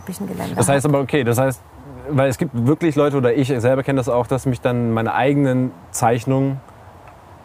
ob 0.04 0.10
ich 0.10 0.20
ein 0.20 0.28
Geländer 0.28 0.56
Das 0.56 0.70
heißt 0.70 0.86
aber, 0.86 1.00
okay, 1.00 1.24
das 1.24 1.38
heißt, 1.40 1.60
weil 2.10 2.30
es 2.30 2.38
gibt 2.38 2.52
wirklich 2.68 2.96
Leute, 2.96 3.18
oder 3.18 3.34
ich 3.34 3.48
selber 3.48 3.84
kenne 3.84 3.98
das 3.98 4.10
auch, 4.10 4.28
dass 4.28 4.46
mich 4.46 4.62
dann 4.62 4.92
meine 4.92 5.14
eigenen 5.14 5.72
Zeichnungen 5.92 6.60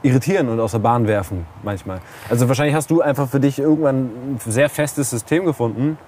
irritieren 0.03 0.49
und 0.49 0.61
aus 0.61 0.73
der 0.73 0.79
Bahn 0.79 1.07
werfen 1.07 1.47
manchmal. 1.63 2.01
Also 2.29 2.49
wahrscheinlich 2.49 2.75
hast 2.75 2.91
du 2.91 3.01
einfach 3.01 3.29
für 3.29 3.41
dich 3.41 3.59
irgendwann 3.59 4.05
ein 4.05 4.41
sehr 4.45 4.69
festes 4.69 5.11
System 5.11 5.45
gefunden. 5.45 5.99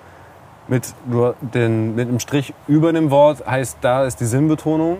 Mit, 0.68 0.92
den, 1.54 1.94
mit 1.94 2.08
einem 2.08 2.20
Strich 2.20 2.52
über 2.66 2.92
dem 2.92 3.10
Wort 3.10 3.46
heißt, 3.46 3.78
da 3.80 4.04
ist 4.04 4.20
die 4.20 4.26
Sinnbetonung 4.26 4.98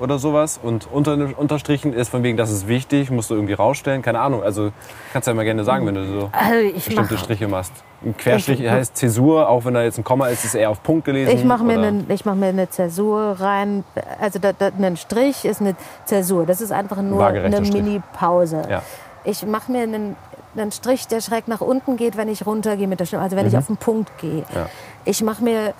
oder 0.00 0.18
sowas. 0.18 0.58
Und 0.62 0.88
unter, 0.92 1.16
unterstrichen 1.36 1.92
ist 1.92 2.08
von 2.10 2.22
wegen, 2.22 2.36
das 2.36 2.50
ist 2.50 2.68
wichtig, 2.68 3.10
musst 3.10 3.30
du 3.30 3.34
irgendwie 3.34 3.54
rausstellen. 3.54 4.02
Keine 4.02 4.20
Ahnung. 4.20 4.42
Also 4.42 4.70
kannst 5.12 5.26
du 5.26 5.30
ja 5.30 5.34
mal 5.34 5.44
gerne 5.44 5.64
sagen, 5.64 5.86
wenn 5.86 5.94
du 5.94 6.06
so 6.06 6.30
Also 6.32 6.72
bestimmte 6.74 7.02
mache 7.02 7.18
Striche 7.18 7.48
machst. 7.48 7.72
Ein 8.04 8.16
Querstrich 8.16 8.60
Ich- 8.60 8.70
heißt 8.70 8.96
Zäsur, 8.96 9.48
auch 9.48 9.64
wenn 9.64 9.74
da 9.74 9.82
jetzt 9.82 9.98
ein 9.98 10.04
Komma 10.04 10.28
ist, 10.28 10.44
ist 10.44 10.54
eher 10.54 10.70
auf 10.70 10.82
Punkt 10.82 11.04
gelesen. 11.04 11.36
ich 11.36 11.44
mach 11.44 11.62
mir, 11.62 12.04
ich 12.08 12.24
mach 12.24 12.34
mir 12.36 12.46
eine 12.46 12.70
Zäsur 12.70 13.36
rein. 13.40 13.82
Also 14.20 14.38
da, 14.38 14.52
da, 14.52 14.70
ein 14.80 14.96
Strich 14.96 15.44
ist 15.44 15.60
eine 15.60 15.74
Zäsur. 16.04 16.46
Das 16.46 16.60
ist 16.60 16.70
einfach 16.72 17.02
nur 17.02 17.26
eine. 17.26 17.60
Mini-Pause. 17.60 18.62
Ja. 18.70 18.82
Ich 19.24 19.44
mache 19.44 19.72
mir 19.72 19.82
einen, 19.82 20.14
einen 20.56 20.72
Strich, 20.72 21.08
der 21.08 21.20
schräg 21.20 21.48
nach 21.48 21.60
unten 21.60 21.96
geht, 21.96 22.16
wenn 22.16 22.28
ich 22.28 22.46
runtergehe 22.46 22.86
mit 22.86 23.00
der 23.00 23.06
Stimme, 23.06 23.22
also 23.22 23.36
wenn 23.36 23.46
ich 23.46 23.56
auf 23.56 23.66
den 23.66 23.76
Punkt 23.76 24.16
gehe. 24.18 24.44
Ja. 24.54 24.66
Ich 25.04 25.22
mache 25.22 25.42
mir 25.42 25.74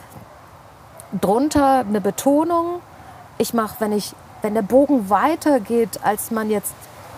drunter 1.20 1.84
eine 1.88 2.00
Betonung. 2.00 2.80
Ich 3.38 3.54
mache, 3.54 3.76
wenn, 3.78 3.92
ich, 3.92 4.12
wenn 4.42 4.54
der 4.54 4.62
Bogen 4.62 5.08
weiter 5.10 5.60
geht, 5.60 6.00
als 6.02 6.30
man 6.30 6.50
jetzt 6.50 6.72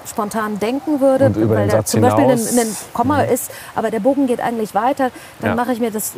spontan 0.06 0.58
denken 0.58 1.00
würde, 1.00 1.26
Und 1.26 1.36
über 1.36 1.54
weil 1.56 1.66
den 1.66 1.70
Satz 1.70 1.90
zum 1.92 2.00
Beispiel 2.00 2.24
ein, 2.24 2.38
ein 2.38 2.76
Komma 2.94 3.22
ist, 3.22 3.50
aber 3.74 3.90
der 3.90 4.00
Bogen 4.00 4.26
geht 4.26 4.40
eigentlich 4.40 4.74
weiter, 4.74 5.10
dann 5.40 5.50
Ja. 5.50 5.54
mache 5.56 5.72
ich 5.72 5.78
mir 5.80 5.90
das, 5.90 6.14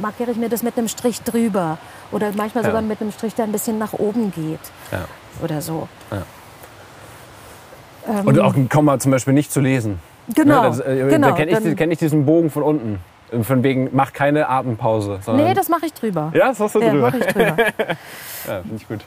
markiere 0.00 0.30
ich 0.30 0.36
mir 0.36 0.48
das 0.48 0.62
mit 0.62 0.76
einem 0.76 0.88
Strich 0.88 1.22
drüber 1.22 1.78
oder 2.12 2.30
manchmal 2.36 2.62
Ja. 2.64 2.70
sogar 2.70 2.82
mit 2.82 3.00
einem 3.00 3.12
Strich, 3.12 3.34
der 3.34 3.46
ein 3.46 3.52
bisschen 3.52 3.78
nach 3.78 3.92
oben 3.94 4.30
geht 4.32 4.60
Ja. 4.92 5.06
oder 5.42 5.60
so. 5.62 5.88
Und 8.24 8.38
auch 8.40 8.54
ein 8.54 8.68
Komma 8.68 8.98
zum 8.98 9.10
Beispiel 9.12 9.32
nicht 9.32 9.50
zu 9.50 9.60
lesen. 9.60 9.98
Genau, 10.34 10.62
Ne, 10.62 10.68
das, 10.68 10.80
äh, 10.80 11.06
genau. 11.08 11.28
Da 11.30 11.34
kenne 11.34 11.58
ich, 11.70 11.76
kenn 11.76 11.90
ich 11.90 11.98
diesen 11.98 12.24
Bogen 12.26 12.50
von 12.50 12.62
unten. 12.62 12.98
Von 13.42 13.62
wegen, 13.62 13.88
mach 13.92 14.12
keine 14.12 14.48
Atempause. 14.48 15.18
Nee, 15.32 15.54
das 15.54 15.68
mache 15.68 15.86
ich 15.86 15.94
drüber. 15.94 16.30
ja, 16.34 16.48
das 16.48 16.60
hast 16.60 16.74
du 16.76 16.80
Ja, 16.80 16.90
drüber. 16.90 17.06
mache 17.08 17.18
ich 17.18 17.26
drüber. 17.26 17.56
Ja, 18.46 18.60
finde 18.60 18.76
ich 18.76 18.86
gut. 18.88 19.00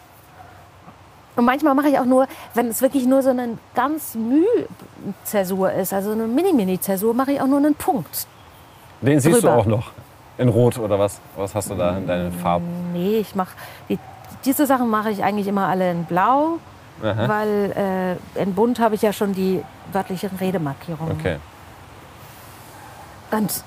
Und 1.37 1.45
manchmal 1.45 1.75
mache 1.75 1.89
ich 1.89 1.99
auch 1.99 2.05
nur, 2.05 2.27
wenn 2.55 2.67
es 2.67 2.81
wirklich 2.81 3.05
nur 3.05 3.21
so 3.21 3.29
eine 3.29 3.57
ganz 3.75 4.15
Müh-Zäsur 4.15 5.71
ist, 5.71 5.93
also 5.93 6.11
eine 6.11 6.25
Mini-Mini-Zäsur, 6.25 7.13
mache 7.13 7.33
ich 7.33 7.41
auch 7.41 7.47
nur 7.47 7.59
einen 7.59 7.75
Punkt. 7.75 8.27
Den 9.01 9.19
siehst 9.19 9.37
Drüber. 9.43 9.53
du 9.53 9.59
auch 9.61 9.65
noch. 9.67 9.91
In 10.39 10.49
Rot 10.49 10.79
oder 10.79 10.97
was? 10.97 11.21
Was 11.35 11.53
hast 11.53 11.69
du 11.69 11.75
da 11.75 11.97
in 11.97 12.07
deinen 12.07 12.31
Farben? 12.31 12.65
Nee, 12.91 13.19
ich 13.19 13.35
mache 13.35 13.55
die, 13.87 13.99
diese 14.45 14.65
Sachen 14.65 14.89
mache 14.89 15.11
ich 15.11 15.23
eigentlich 15.23 15.47
immer 15.47 15.67
alle 15.67 15.91
in 15.91 16.05
Blau, 16.05 16.57
Aha. 17.03 17.27
weil 17.27 18.17
äh, 18.35 18.41
in 18.41 18.55
Bunt 18.55 18.79
habe 18.79 18.95
ich 18.95 19.03
ja 19.03 19.13
schon 19.13 19.33
die 19.33 19.63
wörtlichen 19.91 20.31
Redemarkierungen. 20.39 21.17
Okay. 21.19 21.37
Und 23.31 23.63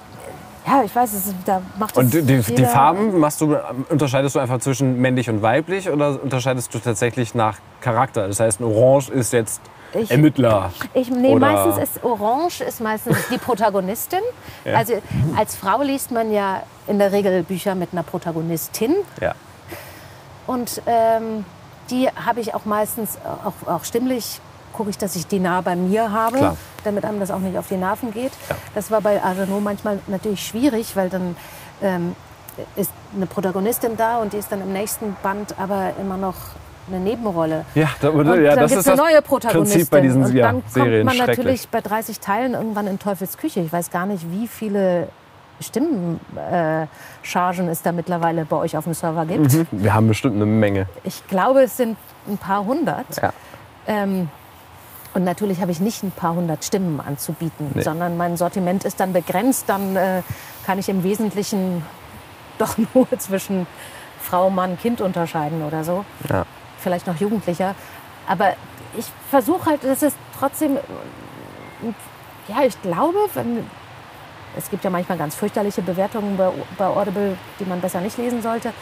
ja, 0.66 0.82
ich 0.84 0.94
weiß, 0.94 1.12
ist, 1.14 1.34
da 1.46 1.62
macht 1.78 1.92
es 1.92 1.96
Und 1.98 2.12
die, 2.14 2.22
die, 2.22 2.64
Farben 2.64 3.18
machst 3.18 3.40
du, 3.40 3.56
unterscheidest 3.88 4.34
du 4.34 4.38
einfach 4.40 4.58
zwischen 4.58 5.00
männlich 5.00 5.28
und 5.30 5.42
weiblich 5.42 5.88
oder 5.90 6.22
unterscheidest 6.22 6.74
du 6.74 6.78
tatsächlich 6.78 7.34
nach 7.34 7.58
Charakter? 7.80 8.28
Das 8.28 8.40
heißt, 8.40 8.60
ein 8.60 8.64
Orange 8.64 9.10
ist 9.10 9.32
jetzt 9.32 9.60
Ich- 9.94 10.10
Ermittler. 10.10 10.72
Ich, 10.94 11.10
nee, 11.10 11.32
Oder- 11.34 11.52
meistens 11.52 11.82
ist 11.82 12.04
Orange 12.04 12.60
ist 12.62 12.80
meistens 12.80 13.16
die 13.30 13.38
Protagonistin. 13.38 14.20
Ja. 14.64 14.76
Also 14.76 14.94
als 15.38 15.56
Frau 15.56 15.80
liest 15.82 16.10
man 16.10 16.30
ja 16.30 16.62
in 16.86 16.98
der 16.98 17.12
Regel 17.12 17.42
Bücher 17.42 17.74
mit 17.74 17.90
einer 17.92 18.02
Protagonistin. 18.02 18.94
Ja. 19.20 19.34
Und 20.46 20.82
ähm, 20.86 21.44
die 21.90 22.08
habe 22.08 22.40
ich 22.40 22.54
auch 22.54 22.64
meistens, 22.66 23.18
auch, 23.24 23.68
auch 23.72 23.84
stimmlich, 23.84 24.40
gucke 24.74 24.90
ich, 24.90 24.98
dass 24.98 25.16
ich 25.16 25.26
die 25.26 25.38
nah 25.40 25.60
bei 25.62 25.76
mir 25.76 26.12
habe, 26.12 26.36
Klar. 26.38 26.56
Damit 26.84 27.04
einem 27.04 27.20
das 27.20 27.30
auch 27.30 27.38
nicht 27.38 27.56
auf 27.56 27.68
die 27.68 27.76
Nerven 27.76 28.12
geht. 28.12 28.32
Ja. 28.48 28.56
Das 28.74 28.90
war 28.90 29.00
bei 29.00 29.22
Arnaud 29.22 29.62
manchmal 29.62 29.98
natürlich 30.06 30.46
schwierig, 30.46 30.96
weil 30.96 31.08
dann 31.08 31.36
ähm, 31.82 32.14
ist 32.76 32.92
eine 33.14 33.26
Protagonistin 33.26 33.96
da 33.96 34.18
und 34.18 34.32
die 34.32 34.38
ist 34.38 34.50
dann 34.52 34.60
im 34.60 34.72
nächsten 34.72 35.16
Band 35.22 35.54
aber 35.58 35.92
immer 36.00 36.16
noch 36.16 36.34
eine 36.88 37.00
Nebenrolle. 37.00 37.64
Ja, 37.74 37.88
da, 38.00 38.10
Und 38.10 38.26
ja 38.26 38.34
dann 38.34 38.44
das 38.44 38.56
gibt 38.56 38.70
ist 38.72 38.78
es 38.78 38.88
eine 38.88 38.96
das 38.96 39.12
neue 39.12 39.22
Protagonistin. 39.22 39.80
Prinzip 39.80 39.90
bei 39.90 40.00
diesen 40.00 40.24
und 40.24 40.34
ja, 40.34 40.46
dann 40.46 40.54
kommt 40.56 40.72
Serien. 40.72 41.06
man 41.06 41.16
natürlich 41.16 41.68
bei 41.68 41.80
30 41.80 42.20
Teilen 42.20 42.54
irgendwann 42.54 42.86
in 42.86 42.98
Teufels 42.98 43.38
Küche. 43.38 43.60
Ich 43.60 43.72
weiß 43.72 43.90
gar 43.90 44.06
nicht, 44.06 44.30
wie 44.30 44.48
viele 44.48 45.08
Stimmenchargen 45.60 47.68
äh, 47.68 47.70
es 47.70 47.82
da 47.82 47.92
mittlerweile 47.92 48.44
bei 48.44 48.56
euch 48.56 48.76
auf 48.76 48.84
dem 48.84 48.94
Server 48.94 49.26
gibt. 49.26 49.52
Mhm. 49.52 49.66
Wir 49.70 49.94
haben 49.94 50.08
bestimmt 50.08 50.36
eine 50.36 50.46
Menge. 50.46 50.86
Ich 51.04 51.26
glaube, 51.28 51.62
es 51.62 51.76
sind 51.76 51.96
ein 52.28 52.38
paar 52.38 52.64
hundert. 52.64 53.16
Ja. 53.20 53.32
Ähm, 53.86 54.28
und 55.14 55.24
natürlich 55.24 55.60
habe 55.60 55.72
ich 55.72 55.80
nicht 55.80 56.02
ein 56.02 56.10
paar 56.12 56.34
hundert 56.34 56.64
Stimmen 56.64 57.00
anzubieten, 57.00 57.70
Nee. 57.74 57.82
sondern 57.82 58.16
mein 58.16 58.36
Sortiment 58.36 58.84
ist 58.84 59.00
dann 59.00 59.12
begrenzt. 59.12 59.64
Dann 59.68 59.96
äh, 59.96 60.22
kann 60.64 60.78
ich 60.78 60.88
im 60.88 61.02
Wesentlichen 61.02 61.84
doch 62.58 62.76
nur 62.94 63.06
zwischen 63.18 63.66
Frau, 64.20 64.50
Mann, 64.50 64.78
Kind 64.78 65.00
unterscheiden 65.00 65.62
oder 65.64 65.82
so. 65.84 66.04
Ja. 66.28 66.44
Vielleicht 66.78 67.06
noch 67.06 67.16
Jugendlicher. 67.18 67.74
Aber 68.28 68.54
ich 68.96 69.06
versuche 69.30 69.70
halt, 69.70 69.82
dass 69.84 70.02
es 70.02 70.14
trotzdem, 70.38 70.78
ja, 72.48 72.62
ich 72.64 72.80
glaube, 72.82 73.18
wenn, 73.34 73.66
es 74.56 74.70
gibt 74.70 74.84
ja 74.84 74.90
manchmal 74.90 75.18
ganz 75.18 75.34
fürchterliche 75.34 75.82
Bewertungen 75.82 76.36
bei, 76.36 76.50
bei 76.76 76.86
Audible, 76.86 77.36
die 77.58 77.64
man 77.64 77.80
besser 77.80 78.00
nicht 78.00 78.18
lesen 78.18 78.42
sollte. 78.42 78.72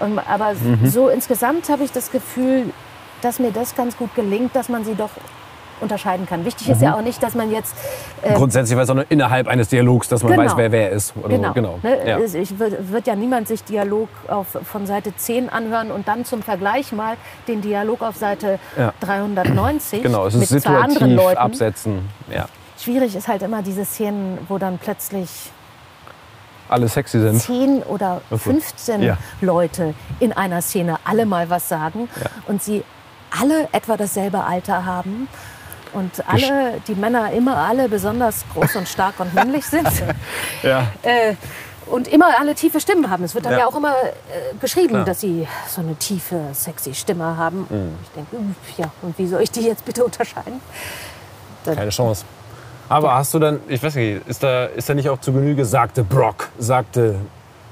Ähm, 0.00 0.18
aber 0.18 0.54
Mhm. 0.54 0.86
so 0.88 1.08
insgesamt 1.08 1.68
habe 1.68 1.84
ich 1.84 1.92
das 1.92 2.10
Gefühl, 2.10 2.72
dass 3.22 3.38
mir 3.38 3.50
das 3.50 3.74
ganz 3.74 3.96
gut 3.96 4.14
gelingt, 4.14 4.54
dass 4.54 4.68
man 4.68 4.84
sie 4.84 4.94
doch 4.94 5.10
unterscheiden 5.80 6.26
kann. 6.26 6.44
Wichtig 6.44 6.68
ist 6.68 6.78
Mhm. 6.78 6.84
ja 6.84 6.94
auch 6.96 7.02
nicht, 7.02 7.22
dass 7.22 7.34
man 7.34 7.50
jetzt 7.50 7.74
äh, 8.22 8.32
Grundsätzlich, 8.34 8.76
weil 8.78 8.86
sondern 8.86 9.06
innerhalb 9.08 9.46
eines 9.48 9.68
Dialogs, 9.68 10.08
dass 10.08 10.22
man 10.22 10.32
Genau. 10.32 10.44
weiß, 10.44 10.56
wer 10.56 10.72
wer 10.72 10.90
ist. 10.90 11.12
Genau. 11.28 11.48
So. 11.48 11.52
genau. 11.54 11.78
Ne? 11.82 12.08
Ja. 12.08 12.18
Ich 12.18 12.58
wird, 12.58 13.06
ja 13.06 13.14
niemand 13.14 13.48
sich 13.48 13.62
Dialog 13.64 14.08
auf, 14.28 14.46
von 14.64 14.86
Seite 14.86 15.14
10 15.16 15.48
anhören 15.48 15.90
und 15.90 16.08
dann 16.08 16.24
zum 16.24 16.42
Vergleich 16.42 16.92
mal 16.92 17.16
den 17.48 17.60
Dialog 17.60 18.02
auf 18.02 18.16
Seite 18.16 18.58
Ja. 18.76 18.92
390 19.00 20.02
Genau, 20.02 20.26
es 20.26 20.34
mit 20.34 20.50
ist 20.50 20.62
zwei 20.64 20.76
anderen 20.78 21.14
Leuten. 21.14 21.38
absetzen. 21.38 22.08
Ja. 22.32 22.46
Schwierig 22.78 23.14
ist 23.16 23.28
halt 23.28 23.42
immer 23.42 23.62
diese 23.62 23.84
Szenen, 23.84 24.38
wo 24.48 24.58
dann 24.58 24.78
plötzlich 24.78 25.28
Alle 26.68 26.88
sexy 26.88 27.20
sind. 27.20 27.40
10 27.40 27.82
oder 27.84 28.20
15 28.36 29.00
Ja. 29.02 29.18
Leute 29.40 29.94
in 30.18 30.32
einer 30.32 30.60
Szene 30.62 30.96
alle 31.04 31.24
mal 31.24 31.48
was 31.48 31.68
sagen 31.68 32.08
Ja. 32.20 32.28
und 32.48 32.60
sie 32.62 32.82
alle 33.40 33.68
etwa 33.72 33.96
dasselbe 33.96 34.42
Alter 34.42 34.84
haben 34.84 35.28
und 35.96 36.10
alle, 36.28 36.80
die 36.86 36.94
Männer 36.94 37.32
immer 37.32 37.56
alle 37.56 37.88
besonders 37.88 38.44
groß 38.52 38.76
und 38.76 38.88
stark 38.88 39.18
und 39.18 39.32
männlich 39.34 39.64
sind 39.66 39.88
Ja. 40.62 40.88
äh, 41.02 41.34
und 41.86 42.08
immer 42.08 42.38
alle 42.38 42.54
tiefe 42.54 42.80
Stimmen 42.80 43.08
haben. 43.10 43.24
Es 43.24 43.34
wird 43.34 43.46
dann 43.46 43.52
Ja. 43.52 43.60
ja, 43.60 43.66
auch 43.66 43.76
immer 43.76 43.92
äh, 43.92 44.54
beschrieben, 44.60 44.88
Klar. 44.90 45.04
dass 45.04 45.20
sie 45.20 45.46
so 45.68 45.80
eine 45.80 45.94
tiefe, 45.96 46.40
sexy 46.52 46.94
Stimme 46.94 47.36
haben. 47.36 47.66
Mhm. 47.70 47.94
Ich 48.02 48.10
denke, 48.10 48.36
ja, 48.76 48.90
und 49.02 49.16
wie 49.18 49.26
soll 49.26 49.40
ich 49.42 49.50
die 49.50 49.62
jetzt 49.62 49.84
bitte 49.84 50.04
unterscheiden? 50.04 50.60
Keine 51.64 51.90
Chance. 51.90 52.24
Aber 52.88 53.14
hast 53.14 53.34
du 53.34 53.38
dann, 53.38 53.60
ich 53.68 53.82
weiß 53.82 53.94
nicht, 53.96 54.26
ist 54.28 54.42
da, 54.42 54.66
ist 54.66 54.88
da 54.88 54.94
nicht 54.94 55.08
auch 55.08 55.20
zu 55.20 55.32
Genüge, 55.32 55.64
sagte 55.64 56.04
Brock, 56.04 56.48
sagte, 56.58 57.16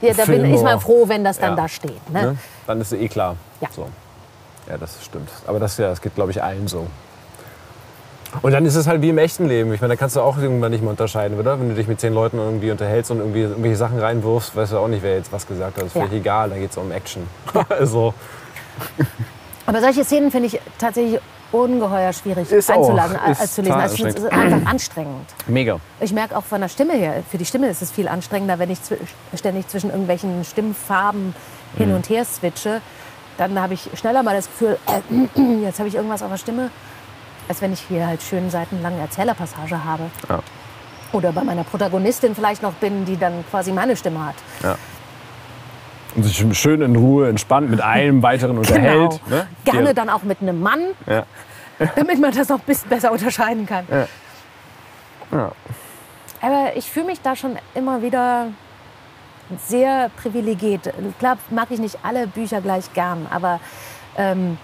Ja, 0.01 0.13
da 0.15 0.25
bin, 0.25 0.53
ist 0.53 0.63
man 0.63 0.81
froh, 0.81 1.05
wenn 1.09 1.23
das 1.23 1.39
dann 1.39 1.51
Ja. 1.57 1.63
da 1.63 1.69
steht. 1.69 2.11
Ne? 2.11 2.23
ne? 2.23 2.37
dann 2.67 2.81
ist 2.81 2.93
eh 2.93 3.09
klar. 3.09 3.37
Ja. 3.61 3.69
So. 3.75 3.87
Ja, 4.69 4.79
das 4.79 4.97
stimmt. 5.05 5.29
Aber 5.47 5.61
das, 5.61 5.77
ja, 5.77 5.89
das 5.91 6.01
geht, 6.01 6.15
glaube 6.15 6.31
ich, 6.31 6.43
allen 6.43 6.67
so. 6.67 6.87
Und 8.43 8.53
dann 8.53 8.67
ist 8.67 8.75
es 8.75 8.87
halt 8.87 9.01
wie 9.03 9.11
im 9.11 9.19
echten 9.19 9.47
Leben. 9.47 9.73
Ich 9.73 9.81
meine, 9.81 9.95
da 9.95 9.97
kannst 9.97 10.17
du 10.17 10.21
auch 10.21 10.37
irgendwann 10.39 10.71
nicht 10.73 10.81
mehr 10.83 10.91
unterscheiden, 10.91 11.39
oder? 11.39 11.59
Wenn 11.61 11.69
du 11.69 11.75
dich 11.75 11.87
mit 11.89 12.01
zehn 12.01 12.13
Leuten 12.13 12.39
irgendwie 12.39 12.71
unterhältst 12.71 13.11
und 13.11 13.19
irgendwie 13.19 13.43
irgendwelche 13.43 13.77
Sachen 13.77 13.99
reinwirfst, 13.99 14.55
weißt 14.57 14.73
du 14.73 14.79
auch 14.79 14.89
nicht, 14.89 15.03
wer 15.03 15.17
jetzt 15.17 15.33
was 15.33 15.47
gesagt 15.47 15.77
hat. 15.77 15.83
Das 15.83 15.89
ist 15.89 15.95
Ja. 15.95 16.03
völlig 16.03 16.21
egal, 16.21 16.51
da 16.51 16.57
geht 16.57 16.71
es 16.71 16.77
um 16.77 16.91
Action. 16.93 17.23
also, 17.69 18.13
Aber 19.67 19.81
solche 19.81 20.05
Szenen 20.05 20.31
finde 20.31 20.49
ich 20.49 20.61
tatsächlich 20.79 21.21
ungeheuer 21.53 22.13
schwierig 22.13 22.51
Ist 22.51 22.71
auch. 22.71 22.77
einzuladen, 22.79 23.17
Ist 23.31 23.41
als 23.41 23.55
zu 23.55 23.63
lesen. 23.63 23.75
Also 23.75 23.95
ich 23.95 24.03
finde 24.03 24.19
es 24.19 24.33
einfach 24.33 24.71
anstrengend. 24.71 25.27
mega. 25.47 25.79
Ich 26.01 26.13
merke 26.13 26.37
auch 26.37 26.45
von 26.45 26.61
der 26.61 26.69
Stimme 26.69 26.95
her, 26.95 27.23
für 27.31 27.39
die 27.39 27.45
Stimme 27.45 27.69
ist 27.69 27.81
es 27.81 27.93
viel 27.93 28.09
anstrengender, 28.09 28.59
wenn 28.59 28.71
ich 28.71 28.81
zwi- 28.81 28.99
ständig 29.37 29.69
zwischen 29.69 29.91
irgendwelchen 29.91 30.45
Stimmfarben 30.45 31.35
hin 31.79 31.91
Mhm. 31.91 31.97
und 31.97 32.09
her 32.09 32.25
switche. 32.25 32.81
Dann 33.39 33.61
habe 33.61 33.75
ich 33.75 33.89
schneller 33.95 34.23
mal 34.23 34.35
das 34.35 34.47
Gefühl, 34.47 34.79
äh, 34.87 35.41
jetzt 35.65 35.79
habe 35.79 35.89
ich 35.89 35.95
irgendwas 35.95 36.23
auf 36.23 36.31
der 36.31 36.39
Stimme, 36.39 36.71
als 37.49 37.61
wenn 37.63 37.73
ich 37.73 37.81
hier 37.81 38.07
halt 38.07 38.23
schön 38.23 38.51
seitenlange 38.51 39.01
Erzählerpassage 39.01 39.85
habe. 39.85 40.05
Ja. 40.29 40.41
Oder 41.13 41.33
bei 41.33 41.45
meiner 41.45 41.65
Protagonistin 41.65 42.35
vielleicht 42.35 42.63
noch 42.63 42.73
bin, 42.75 43.05
die 43.05 43.17
dann 43.17 43.45
quasi 43.51 43.73
meine 43.73 43.97
Stimme 43.97 44.27
hat. 44.27 44.77
Und 46.17 46.23
sich 46.23 46.45
schön 46.59 46.81
in 46.83 46.97
Ruhe, 46.97 47.29
entspannt 47.29 47.71
mit 47.71 47.81
einem 47.81 48.23
weiteren 48.23 48.59
unterhält. 48.59 49.21
Genau. 49.25 49.37
Ne? 49.37 49.47
Gerne 49.65 49.89
Die- 49.89 49.95
dann 49.95 50.09
auch 50.11 50.23
mit 50.23 50.41
einem 50.41 50.61
Mann, 50.61 50.81
Ja. 51.07 51.25
damit 51.97 52.21
man 52.21 52.33
das 52.33 52.49
noch 52.49 52.59
ein 52.59 52.65
bisschen 52.67 52.89
besser 52.89 53.11
unterscheiden 53.13 53.67
kann. 53.67 53.87
Ja. 53.91 54.07
Ja. 55.33 55.53
Aber 56.41 56.77
ich 56.77 56.91
fühle 56.91 57.07
mich 57.07 57.21
da 57.21 57.35
schon 57.35 57.57
immer 57.75 58.03
wieder 58.03 58.49
sehr 59.67 60.11
privilegiert. 60.23 60.93
Klar 61.19 61.37
mag 61.51 61.69
ich 61.71 61.79
nicht 61.79 61.99
alle 62.03 62.27
Bücher 62.27 62.61
gleich 62.61 62.93
gern, 62.95 63.27
aber 63.31 63.61
ähm, 64.17 64.59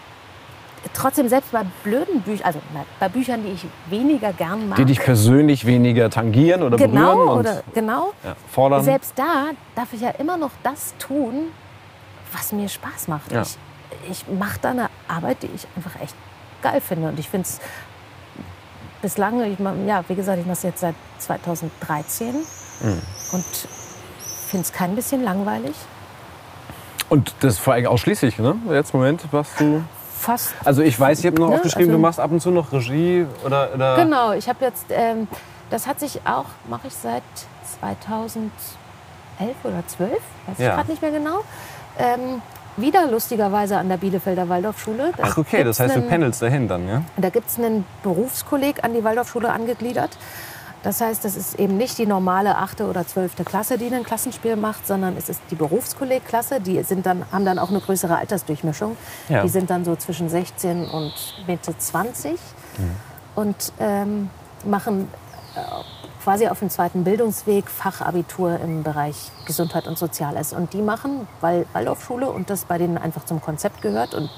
trotzdem 0.95 1.29
selbst 1.29 1.53
bei 1.53 1.63
blöden 1.85 2.21
Büchern, 2.23 2.47
also 2.47 2.59
bei 2.99 3.09
Büchern, 3.09 3.43
die 3.45 3.51
ich 3.53 3.67
weniger 3.89 4.33
gern 4.33 4.69
mag, 4.69 4.77
Die 4.77 4.85
dich 4.85 5.01
persönlich 5.01 5.67
weniger 5.67 6.09
tangieren 6.11 6.63
oder 6.63 6.77
berühren 6.77 6.93
genau 6.93 7.33
und 7.35 7.39
oder 7.41 7.63
genau, 7.75 8.13
ja, 8.25 8.35
fordern. 8.51 8.83
selbst 8.85 9.13
da 9.17 9.51
darf 9.75 9.93
ich 9.93 10.01
ja 10.01 10.11
immer 10.11 10.37
noch 10.37 10.51
das 10.63 10.95
tun, 10.99 11.49
was 12.33 12.53
mir 12.53 12.69
Spaß 12.69 13.09
macht. 13.09 13.31
Ja. 13.33 13.43
Ich, 13.43 13.59
ich 14.11 14.25
mache 14.39 14.59
da 14.63 14.71
eine 14.71 14.89
Arbeit, 15.09 15.43
die 15.43 15.51
ich 15.55 15.67
einfach 15.77 16.01
echt 16.01 16.15
geil 16.63 16.81
finde 16.81 17.09
und 17.09 17.19
ich 17.19 17.29
finde 17.29 17.47
es 17.47 17.61
bislang, 19.03 19.41
ich 19.43 19.59
ja, 19.87 20.05
wie 20.09 20.15
gesagt, 20.15 20.39
ich 20.39 20.45
mache 20.47 20.57
es 20.59 20.63
jetzt 20.63 20.81
seit 20.81 20.95
2013 21.19 22.35
Mhm. 22.83 22.99
und 23.33 23.45
finde 24.49 24.65
es 24.65 24.73
kein 24.73 24.95
bisschen 24.97 25.23
langweilig. 25.23 25.75
Und 27.11 27.35
das 27.41 27.59
vor 27.59 27.75
allem 27.75 27.87
ausschließlich, 27.87 28.39
ne? 28.39 28.57
Jetzt 28.71 28.95
Moment, 28.95 29.23
was 29.33 29.55
du. 29.57 29.83
Fast. 30.21 30.53
Also 30.65 30.83
ich 30.83 30.99
weiß, 31.01 31.19
ich 31.21 31.27
habe 31.27 31.41
noch 31.41 31.49
Ne, 31.49 31.55
aufgeschrieben, 31.57 31.89
also- 31.89 31.99
du 31.99 32.03
machst 32.03 32.21
ab 32.21 32.31
und 32.31 32.41
zu 32.41 32.51
noch 32.51 32.71
Regie 32.73 33.27
oder. 33.45 33.71
oder 33.75 33.97
Genau, 33.97 34.33
ich 34.33 34.49
habe 34.49 34.65
jetzt, 34.65 34.85
ähm, 34.91 35.27
das 35.71 35.87
hat 35.87 35.99
sich 35.99 36.21
auch, 36.27 36.45
mache 36.69 36.89
ich 36.89 36.95
seit 36.95 37.23
2011 37.81 38.51
oder 39.65 39.83
12, 39.87 40.11
weiß 40.47 40.59
Ja. 40.59 40.69
ich 40.69 40.75
gerade 40.77 40.91
nicht 40.91 41.03
mehr 41.03 41.11
genau, 41.11 41.41
ähm, 41.99 42.43
wieder 42.77 43.07
lustigerweise 43.11 43.77
an 43.79 43.89
der 43.89 43.97
Bielefelder 43.97 44.49
Waldorfschule. 44.49 45.13
Da 45.17 45.23
Ach 45.27 45.39
okay, 45.39 45.65
das 45.65 45.81
heißt, 45.81 45.95
du 45.97 46.01
einen- 46.01 46.09
pendelst 46.09 46.43
dahin 46.43 46.69
dann, 46.69 46.87
ja? 46.89 47.03
Da 47.17 47.31
gibt 47.31 47.49
es 47.49 47.59
einen 47.59 47.85
Berufskolleg 48.03 48.85
an 48.85 48.95
die 48.95 49.03
Waldorfschule 49.03 49.51
angegliedert. 49.51 50.11
Das 50.83 51.01
heißt, 51.01 51.25
das 51.25 51.37
ist 51.37 51.59
eben 51.59 51.77
nicht 51.77 51.99
die 51.99 52.07
normale 52.07 52.57
8. 52.57 52.81
oder 52.83 53.07
12. 53.07 53.45
Klasse, 53.45 53.77
die 53.77 53.93
ein 53.93 54.03
Klassenspiel 54.03 54.57
macht, 54.57 54.87
sondern 54.87 55.17
es 55.17 55.29
ist 55.29 55.41
die 55.51 55.55
Berufskollegklasse. 55.55 56.61
Die 56.61 56.83
sind 56.83 57.05
dann, 57.05 57.25
haben 57.31 57.45
dann 57.45 57.59
auch 57.59 57.69
eine 57.69 57.81
größere 57.81 58.17
Altersdurchmischung. 58.17 58.97
Ja. 59.29 59.43
Die 59.43 59.49
sind 59.49 59.69
dann 59.69 59.85
so 59.85 59.95
zwischen 59.97 60.29
16 60.29 60.89
und 60.89 61.13
Mitte 61.47 61.77
20 61.77 62.39
und 63.35 63.73
ähm, 63.79 64.31
machen 64.65 65.09
äh, 65.55 65.61
quasi 66.23 66.49
auf 66.49 66.59
dem 66.61 66.71
zweiten 66.71 67.05
Bildungsweg 67.05 67.69
Fachabitur 67.69 68.59
im 68.61 68.83
Bereich 68.83 69.17
Gesundheit 69.47 69.87
und 69.87 69.99
Soziales. 69.99 70.53
Und 70.53 70.73
die 70.73 70.83
machen, 70.83 71.27
weil 71.41 71.67
Waldorfschule 71.73 72.31
und 72.31 72.49
das 72.51 72.65
bei 72.65 72.79
denen 72.79 72.97
einfach 72.97 73.25
zum 73.25 73.41
Konzept 73.41 73.83
gehört 73.83 74.15
und 74.15 74.31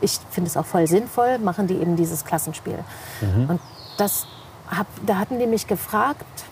ich 0.00 0.18
finde 0.30 0.48
es 0.48 0.56
auch 0.56 0.66
voll 0.66 0.86
sinnvoll, 0.86 1.38
machen 1.38 1.68
die 1.68 1.74
eben 1.74 1.96
dieses 1.96 2.24
Klassenspiel. 2.24 2.78
Und 3.48 3.60
das 3.96 4.26
hab, 4.76 4.86
da 5.06 5.18
hatten 5.18 5.38
die 5.38 5.46
mich 5.46 5.66
gefragt, 5.66 6.44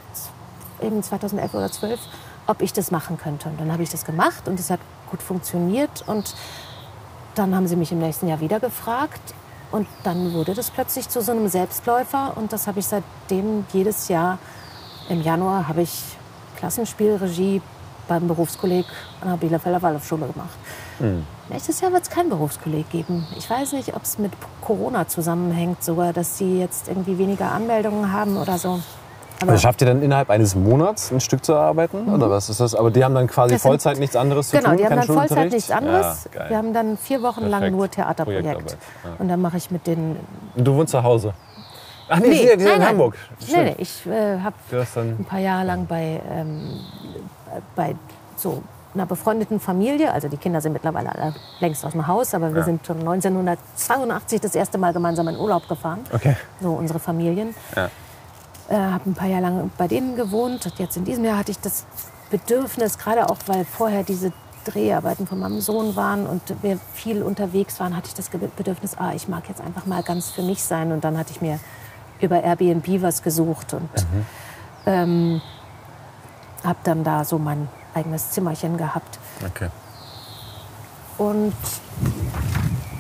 eben 0.81 1.03
2011 1.03 1.55
oder 1.55 1.71
12, 1.71 2.01
ob 2.47 2.63
ich 2.63 2.73
das 2.73 2.91
machen 2.91 3.19
könnte. 3.19 3.49
Und 3.49 3.61
dann 3.61 3.73
habe 3.73 3.83
ich 3.83 3.91
das 3.91 4.05
gemacht 4.05 4.49
und 4.49 4.59
es 4.59 4.71
hat 4.71 4.81
gut 5.11 5.23
funktioniert. 5.23 6.05
Und 6.07 6.35
dann 7.35 7.55
haben 7.55 7.67
sie 7.67 7.77
mich 7.77 7.93
im 7.93 7.99
nächsten 7.99 8.29
Jahr 8.29 8.41
wieder 8.41 8.61
gefragt. 8.61 9.35
Und 9.71 9.87
dann 10.03 10.33
wurde 10.33 10.55
das 10.55 10.71
plötzlich 10.71 11.09
zu 11.09 11.21
so 11.23 11.33
einem 11.33 11.49
Selbstläufer. 11.49 12.37
Und 12.37 12.53
das 12.53 12.67
habe 12.67 12.81
ich 12.81 12.87
seitdem 12.87 13.65
jedes 13.73 14.09
Jahr 14.09 14.39
im 15.09 15.23
Januar 15.23 15.67
habe 15.67 15.83
ich 15.83 16.03
Klassenspielregie 16.57 17.61
beim 18.07 18.29
Berufskolleg 18.29 18.87
an 19.21 19.29
der 19.29 19.37
Bielefelder 19.37 19.83
Waldorfschule 19.83 20.27
gemacht. 20.27 20.59
Nächstes 21.51 21.81
Jahr 21.81 21.93
wird 21.93 22.05
es 22.05 22.11
kein 22.11 22.29
Berufskolleg 22.29 22.89
geben. 22.91 23.27
Ich 23.37 23.51
weiß 23.51 23.73
nicht, 23.73 23.95
ob 23.97 24.03
es 24.05 24.19
mit 24.19 24.33
Corona 24.61 25.09
zusammenhängt, 25.09 25.83
sogar, 25.83 26.13
dass 26.13 26.39
sie 26.39 26.59
jetzt 26.61 26.89
irgendwie 26.89 27.19
weniger 27.19 27.51
Anmeldungen 27.51 28.13
haben 28.13 28.37
oder 28.37 28.57
so. 28.57 28.81
Aber 29.43 29.53
Also 29.53 29.63
schafft 29.63 29.81
ihr 29.81 29.87
dann 29.87 30.03
innerhalb 30.03 30.29
eines 30.31 30.55
Monats 30.55 31.11
ein 31.11 31.19
Stück 31.21 31.45
zu 31.45 31.53
erarbeiten? 31.55 32.07
Oder 32.13 32.29
was 32.31 32.51
ist 32.51 32.61
das? 32.61 32.75
Aber 32.75 32.91
die 32.91 33.03
haben 33.03 33.15
dann 33.15 33.27
quasi 33.27 33.55
Mhm. 33.55 33.59
Sind- 33.59 33.69
Vollzeit 33.71 33.99
nichts 33.99 34.15
anderes 34.15 34.51
zu 34.51 34.57
genau, 34.59 34.69
tun? 34.71 34.77
die 34.79 34.85
haben 34.85 34.97
dann 34.97 35.07
Vollzeit 35.07 35.51
nichts 35.53 35.71
anderes. 35.71 36.29
Ja, 36.33 36.39
geil. 36.41 36.51
Wir 36.51 36.57
haben 36.59 36.73
dann 36.75 36.97
vier 36.99 37.23
Wochen 37.23 37.41
lang 37.43 37.61
Perfekt. 37.61 37.77
nur 37.77 37.91
Theaterprojekt. 37.91 38.71
Ja. 39.03 39.11
Und 39.19 39.29
dann 39.29 39.41
mache 39.41 39.57
ich 39.57 39.71
mit 39.71 39.87
den. 39.87 40.17
Du 40.57 40.75
wohnst 40.77 40.91
zu 40.93 41.03
Hause? 41.03 41.33
Ach 42.11 42.19
nee, 42.19 42.29
Nee, 42.29 42.45
nein, 42.57 42.59
in 42.59 42.65
nein. 42.81 42.89
Hamburg. 42.89 43.17
Nee, 43.41 43.47
Stimmt. 43.47 43.65
nee, 43.65 43.75
ich 43.79 44.07
äh, 44.07 44.41
habe 44.41 44.57
ein 44.97 45.25
paar 45.25 45.39
Jahre 45.39 45.65
lang 45.65 45.87
bei, 45.87 46.21
ähm, 46.31 46.81
bei 47.75 47.95
so 48.37 48.63
einer 48.95 49.07
befreundeten 49.07 49.61
Familie, 49.61 50.13
also 50.13 50.29
die 50.29 50.37
Kinder 50.37 50.61
sind 50.61 50.73
mittlerweile 50.73 51.13
alle 51.15 51.35
längst 51.61 51.85
aus 51.85 51.93
dem 51.93 52.07
Haus, 52.07 52.35
aber 52.35 52.51
wir 52.53 52.59
Ja. 52.61 52.65
sind 52.65 52.85
schon 52.87 52.99
1982 52.99 54.41
das 54.41 54.55
erste 54.55 54.79
Mal 54.79 54.93
gemeinsam 54.93 55.29
in 55.29 55.37
Urlaub 55.37 55.69
gefahren, 55.69 56.01
Okay. 56.13 56.37
so 56.61 56.73
unsere 56.73 56.99
Familien. 56.99 57.55
Ja. 57.77 57.89
Äh, 58.69 58.75
habe 58.77 59.11
ein 59.11 59.15
paar 59.15 59.29
Jahre 59.29 59.43
lang 59.43 59.71
bei 59.79 59.89
denen 59.89 60.17
gewohnt. 60.17 60.65
Und 60.67 60.79
jetzt 60.79 60.97
in 60.97 61.05
diesem 61.05 61.25
Jahr 61.25 61.39
hatte 61.39 61.51
ich 61.53 61.59
das 61.61 61.85
Bedürfnis, 62.31 62.99
gerade 62.99 63.29
auch 63.29 63.39
weil 63.47 63.65
vorher 63.65 64.03
diese 64.05 64.33
Dreharbeiten 64.65 65.27
von 65.27 65.39
meinem 65.39 65.61
Sohn 65.61 65.97
waren 65.97 66.27
und 66.27 66.43
wir 66.63 66.79
viel 66.93 67.23
unterwegs 67.23 67.81
waren, 67.81 67.97
hatte 67.97 68.09
ich 68.09 68.15
das 68.15 68.29
Bedürfnis, 68.29 68.97
ah, 68.99 69.13
ich 69.15 69.27
mag 69.27 69.49
jetzt 69.49 69.61
einfach 69.61 69.87
mal 69.87 70.03
ganz 70.03 70.31
für 70.31 70.43
mich 70.43 70.63
sein. 70.63 70.93
Und 70.93 71.03
dann 71.05 71.17
hatte 71.19 71.33
ich 71.33 71.41
mir 71.41 71.59
über 72.21 72.43
Airbnb 72.43 73.03
was 73.03 73.23
gesucht 73.23 73.73
und 73.73 73.89
ähm, 74.87 75.41
habe 76.63 76.79
dann 76.85 77.03
da 77.05 77.25
so 77.25 77.39
mein 77.39 77.69
eigenes 77.95 78.31
Zimmerchen 78.31 78.77
gehabt. 78.77 79.21
Okay. 79.47 79.69
Und 81.19 81.55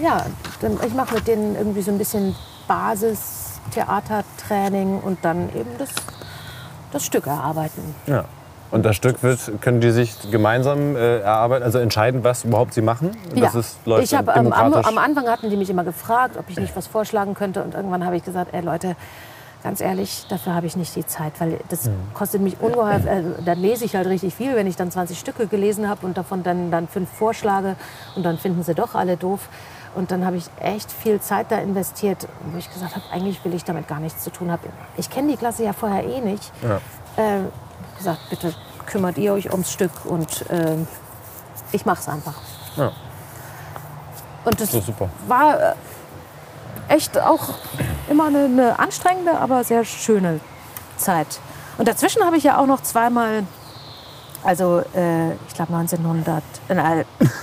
ja, 0.02 0.26
dann, 0.60 0.78
ich 0.86 0.94
mache 0.94 1.14
mit 1.14 1.26
denen 1.26 1.56
irgendwie 1.56 1.82
so 1.82 1.90
ein 1.90 1.98
bisschen 1.98 2.36
Basis-Theatertraining 2.68 5.00
und 5.00 5.24
dann 5.24 5.48
eben 5.54 5.70
das, 5.78 5.88
das 6.92 7.04
Stück 7.04 7.26
erarbeiten. 7.26 7.96
Ja. 8.06 8.26
Und 8.70 8.84
das 8.84 8.94
Stück 8.94 9.24
wird, 9.24 9.60
können 9.60 9.80
die 9.80 9.90
sich 9.90 10.14
gemeinsam 10.30 10.94
äh, 10.94 11.20
erarbeiten, 11.20 11.64
also 11.64 11.78
entscheiden, 11.78 12.22
was 12.22 12.44
überhaupt 12.44 12.72
sie 12.72 12.82
machen? 12.82 13.16
Das 13.34 13.56
ist, 13.56 13.84
läuft 13.84 14.04
ich 14.04 14.14
hab, 14.14 14.28
am, 14.28 14.52
am 14.52 14.98
Anfang 14.98 15.26
hatten 15.26 15.50
die 15.50 15.56
mich 15.56 15.70
immer 15.70 15.82
gefragt, 15.82 16.36
ob 16.36 16.48
ich 16.48 16.56
nicht 16.56 16.76
was 16.76 16.86
vorschlagen 16.86 17.34
könnte. 17.34 17.64
Und 17.64 17.74
irgendwann 17.74 18.04
habe 18.04 18.16
ich 18.16 18.24
gesagt, 18.24 18.54
ey 18.54 18.60
Leute, 18.60 18.94
ganz 19.62 19.80
ehrlich, 19.80 20.24
dafür 20.28 20.54
habe 20.54 20.66
ich 20.66 20.76
nicht 20.76 20.94
die 20.96 21.06
Zeit, 21.06 21.32
weil 21.40 21.60
das 21.68 21.86
Mhm. 21.86 21.94
kostet 22.14 22.40
mich 22.42 22.58
ungeheuer. 22.60 23.00
Äh, 23.04 23.22
dann 23.44 23.58
lese 23.58 23.84
ich 23.84 23.94
halt 23.96 24.06
richtig 24.06 24.34
viel, 24.34 24.54
wenn 24.56 24.66
ich 24.66 24.76
dann 24.76 24.90
20 24.90 25.18
Stücke 25.18 25.46
gelesen 25.46 25.88
habe 25.88 26.06
und 26.06 26.16
davon 26.16 26.42
dann, 26.42 26.70
dann 26.70 26.88
fünf 26.88 27.10
vorschlage 27.10 27.76
und 28.16 28.22
dann 28.22 28.38
finden 28.38 28.62
sie 28.62 28.74
doch 28.74 28.94
alle 28.94 29.16
doof. 29.16 29.40
Und 29.94 30.12
dann 30.12 30.24
habe 30.24 30.36
ich 30.36 30.44
echt 30.60 30.90
viel 30.92 31.20
Zeit 31.20 31.50
da 31.50 31.58
investiert, 31.58 32.28
wo 32.52 32.58
ich 32.58 32.72
gesagt 32.72 32.94
habe, 32.94 33.04
eigentlich 33.12 33.44
will 33.44 33.54
ich 33.54 33.64
damit 33.64 33.88
gar 33.88 33.98
nichts 33.98 34.22
zu 34.22 34.30
tun 34.30 34.50
haben. 34.52 34.60
Ich 34.96 35.10
kenne 35.10 35.32
die 35.32 35.36
Klasse 35.36 35.64
ja 35.64 35.72
vorher 35.72 36.04
eh 36.04 36.20
nicht. 36.20 36.52
Ja. 36.62 36.76
Äh, 37.16 37.40
gesagt, 37.98 38.20
bitte 38.30 38.54
kümmert 38.86 39.18
ihr 39.18 39.32
euch 39.32 39.50
ums 39.50 39.72
Stück 39.72 39.90
und 40.04 40.48
äh, 40.50 40.76
ich 41.72 41.84
mache 41.84 42.00
es 42.00 42.08
einfach. 42.08 42.34
Ja. 42.76 42.92
Und 44.44 44.60
das 44.60 44.70
Das 44.70 44.84
war 45.28 45.60
äh, 45.60 45.74
echt 46.88 47.18
auch 47.18 47.54
immer 48.08 48.26
eine, 48.26 48.44
eine 48.44 48.78
anstrengende, 48.78 49.38
aber 49.38 49.64
sehr 49.64 49.84
schöne 49.84 50.40
Zeit. 50.96 51.40
Und 51.78 51.88
dazwischen 51.88 52.24
habe 52.24 52.36
ich 52.36 52.44
ja 52.44 52.58
auch 52.58 52.66
noch 52.66 52.82
zweimal, 52.82 53.44
also 54.44 54.82
äh, 54.94 55.32
ich 55.48 55.54
glaube 55.54 55.72
1900, 55.74 56.42
äh, 56.68 56.74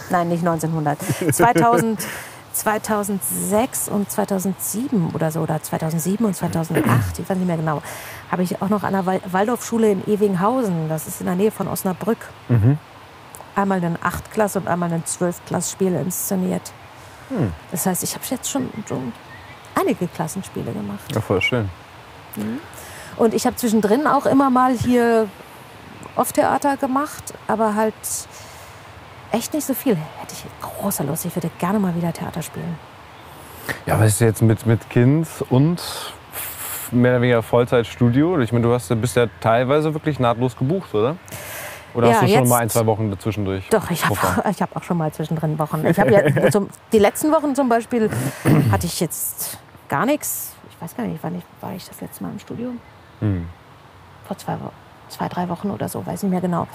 nein, 0.09 0.27
nicht 0.29 0.45
1900, 0.45 0.97
2000, 1.31 2.05
2006 2.53 3.89
und 3.89 4.09
2007 4.11 5.11
oder 5.13 5.31
so, 5.31 5.41
oder 5.41 5.61
2007 5.61 6.25
und 6.25 6.35
2008, 6.35 7.19
ich 7.19 7.29
weiß 7.29 7.37
nicht 7.37 7.47
mehr 7.47 7.57
genau, 7.57 7.81
habe 8.31 8.43
ich 8.43 8.61
auch 8.61 8.69
noch 8.69 8.83
an 8.83 8.93
der 8.93 9.05
Wal- 9.05 9.21
Waldorfschule 9.31 9.91
in 9.91 10.07
Evinghausen, 10.07 10.89
das 10.89 11.07
ist 11.07 11.19
in 11.21 11.27
der 11.27 11.35
Nähe 11.35 11.51
von 11.51 11.67
Osnabrück, 11.67 12.17
einmal 13.55 13.83
ein 13.83 13.97
8-Klass- 13.97 14.57
und 14.57 14.67
einmal 14.67 14.91
ein 14.91 15.03
12-Klass-Spiel 15.03 15.93
inszeniert. 15.95 16.73
Das 17.71 17.85
heißt, 17.85 18.03
ich 18.03 18.13
habe 18.13 18.23
jetzt 18.29 18.49
schon, 18.49 18.69
schon 18.87 19.11
einige 19.75 20.07
Klassenspiele 20.07 20.71
gemacht. 20.71 21.13
Ja, 21.13 21.21
voll 21.21 21.41
schön. 21.41 21.69
Und 23.17 23.33
ich 23.33 23.45
habe 23.45 23.55
zwischendrin 23.55 24.07
auch 24.07 24.25
immer 24.25 24.49
mal 24.49 24.73
hier 24.73 25.27
Off-Theater 26.15 26.77
gemacht, 26.77 27.33
aber 27.47 27.75
halt 27.75 27.93
echt 29.31 29.53
nicht 29.53 29.65
so 29.65 29.73
viel. 29.73 29.95
Hätte 29.95 30.33
ich 30.33 30.45
großer 30.61 31.03
Lust. 31.03 31.25
Ich 31.25 31.35
würde 31.35 31.49
gerne 31.59 31.79
mal 31.79 31.95
wieder 31.95 32.13
Theater 32.13 32.41
spielen. 32.41 32.77
Ja, 33.85 33.99
was 33.99 34.07
ist 34.07 34.21
jetzt 34.21 34.41
mit, 34.41 34.65
mit 34.65 34.89
Kind 34.89 35.27
und 35.49 35.81
mehr 36.91 37.13
oder 37.13 37.21
weniger 37.21 37.43
Vollzeitstudio? 37.43 38.39
Ich 38.39 38.51
meine, 38.51 38.65
du 38.65 38.73
hast, 38.73 38.89
bist 39.01 39.15
ja 39.15 39.27
teilweise 39.41 39.93
wirklich 39.93 40.19
nahtlos 40.19 40.55
gebucht, 40.55 40.93
oder? 40.93 41.17
Oder 41.97 42.09
Ja, 42.09 42.21
hast 42.21 42.29
du 42.31 42.37
schon 42.37 42.47
mal 42.47 42.57
ein, 42.59 42.69
zwei 42.69 42.85
Wochen 42.85 43.09
dazwischendurch? 43.09 43.67
Doch, 43.69 43.89
ich 43.89 44.05
habe 44.05 44.15
ich 44.51 44.61
hab 44.61 44.75
auch 44.75 44.83
schon 44.83 44.97
mal 44.97 45.11
zwischendrin 45.11 45.57
Wochen. 45.57 45.83
Ich 45.85 45.99
habe 45.99 46.11
ja 46.11 46.51
zum, 46.51 46.69
die 46.93 46.99
letzten 46.99 47.31
Wochen 47.31 47.55
zum 47.55 47.67
Beispiel 47.69 48.09
hatte 48.71 48.85
ich 48.85 48.99
jetzt 48.99 49.57
gar 49.89 50.05
nichts. 50.05 50.53
Ich 50.69 50.79
weiß 50.79 50.95
gar 50.95 51.05
nicht, 51.07 51.17
wann 51.23 51.35
ich, 51.35 51.43
war 51.59 51.73
ich 51.73 51.87
das 51.87 51.99
letzte 51.99 52.23
Mal 52.23 52.33
im 52.33 52.39
Studio? 52.39 52.69
Hm. 53.19 53.47
Vor 54.27 54.37
zwei, 54.37 54.57
zwei, 55.09 55.27
drei 55.27 55.49
Wochen 55.49 55.71
oder 55.71 55.89
so, 55.89 56.05
weiß 56.05 56.21
nicht 56.21 56.31
mehr 56.31 56.41
genau. 56.41 56.67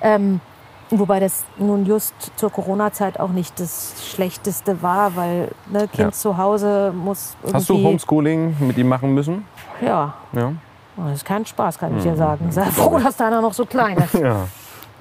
Ähm, 0.00 0.40
wobei 0.88 1.20
das 1.20 1.44
nun 1.58 1.84
just 1.84 2.14
zur 2.36 2.50
Corona-Zeit 2.50 3.20
auch 3.20 3.28
nicht 3.28 3.60
das 3.60 3.92
Schlechteste 4.10 4.80
war, 4.82 5.14
weil 5.16 5.48
ne, 5.70 5.80
Kind 5.80 5.98
Ja. 5.98 6.12
zu 6.12 6.38
Hause 6.38 6.94
muss 6.96 7.36
irgendwie... 7.42 7.56
Hast 7.58 7.68
du 7.68 7.74
Homeschooling 7.74 8.56
mit 8.60 8.78
ihm 8.78 8.88
machen 8.88 9.12
müssen? 9.12 9.44
Ja, 9.82 10.14
Ja. 10.32 10.52
das 10.96 11.16
ist 11.16 11.24
kein 11.26 11.44
Spaß, 11.44 11.78
kann 11.78 11.94
ich 11.98 12.02
dir 12.04 12.16
sagen. 12.16 12.50
Sei 12.50 12.64
froh, 12.70 12.98
dass 12.98 13.16
deiner 13.18 13.42
noch 13.42 13.52
so 13.52 13.66
klein 13.66 13.98
ist. 13.98 14.14
Ja, 14.22 14.46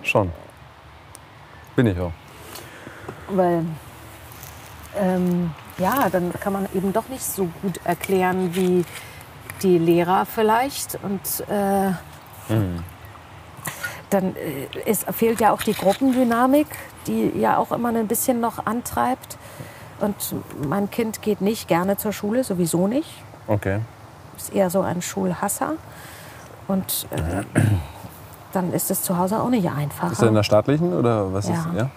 schon. 0.03 0.31
Bin 1.75 1.87
ich 1.87 1.99
auch. 1.99 2.11
Weil, 3.29 3.65
ähm, 4.97 5.51
ja, 5.77 6.09
dann 6.09 6.33
kann 6.33 6.53
man 6.53 6.67
eben 6.73 6.93
doch 6.93 7.07
nicht 7.09 7.23
so 7.23 7.49
gut 7.61 7.79
erklären 7.85 8.53
wie 8.55 8.85
die 9.61 9.77
Lehrer 9.77 10.25
vielleicht. 10.25 10.97
Und 11.01 11.47
äh, 11.49 11.91
dann 14.09 14.35
äh, 14.35 14.67
es 14.85 15.05
fehlt 15.11 15.39
ja 15.39 15.53
auch 15.53 15.61
die 15.61 15.73
Gruppendynamik, 15.73 16.67
die 17.07 17.31
ja 17.39 17.57
auch 17.57 17.71
immer 17.71 17.89
ein 17.89 18.07
bisschen 18.07 18.39
noch 18.39 18.65
antreibt. 18.65 19.37
Und 19.99 20.15
mein 20.67 20.89
Kind 20.89 21.21
geht 21.21 21.41
nicht 21.41 21.67
gerne 21.67 21.97
zur 21.97 22.11
Schule, 22.11 22.43
sowieso 22.43 22.87
nicht. 22.87 23.09
Okay. 23.47 23.79
Ist 24.35 24.53
eher 24.53 24.69
so 24.69 24.81
ein 24.81 25.01
Schulhasser. 25.01 25.73
Und 26.67 27.07
äh, 27.11 27.43
dann 28.53 28.73
ist 28.73 28.91
es 28.91 29.03
zu 29.03 29.17
Hause 29.17 29.39
auch 29.41 29.49
nicht 29.49 29.69
einfacher. 29.69 30.11
Ist 30.11 30.21
er 30.21 30.27
in 30.29 30.35
der 30.35 30.43
staatlichen 30.43 30.93
oder 30.93 31.33
was 31.33 31.47
Ja. 31.47 31.53
ist? 31.55 31.67
Ja. 31.77 31.89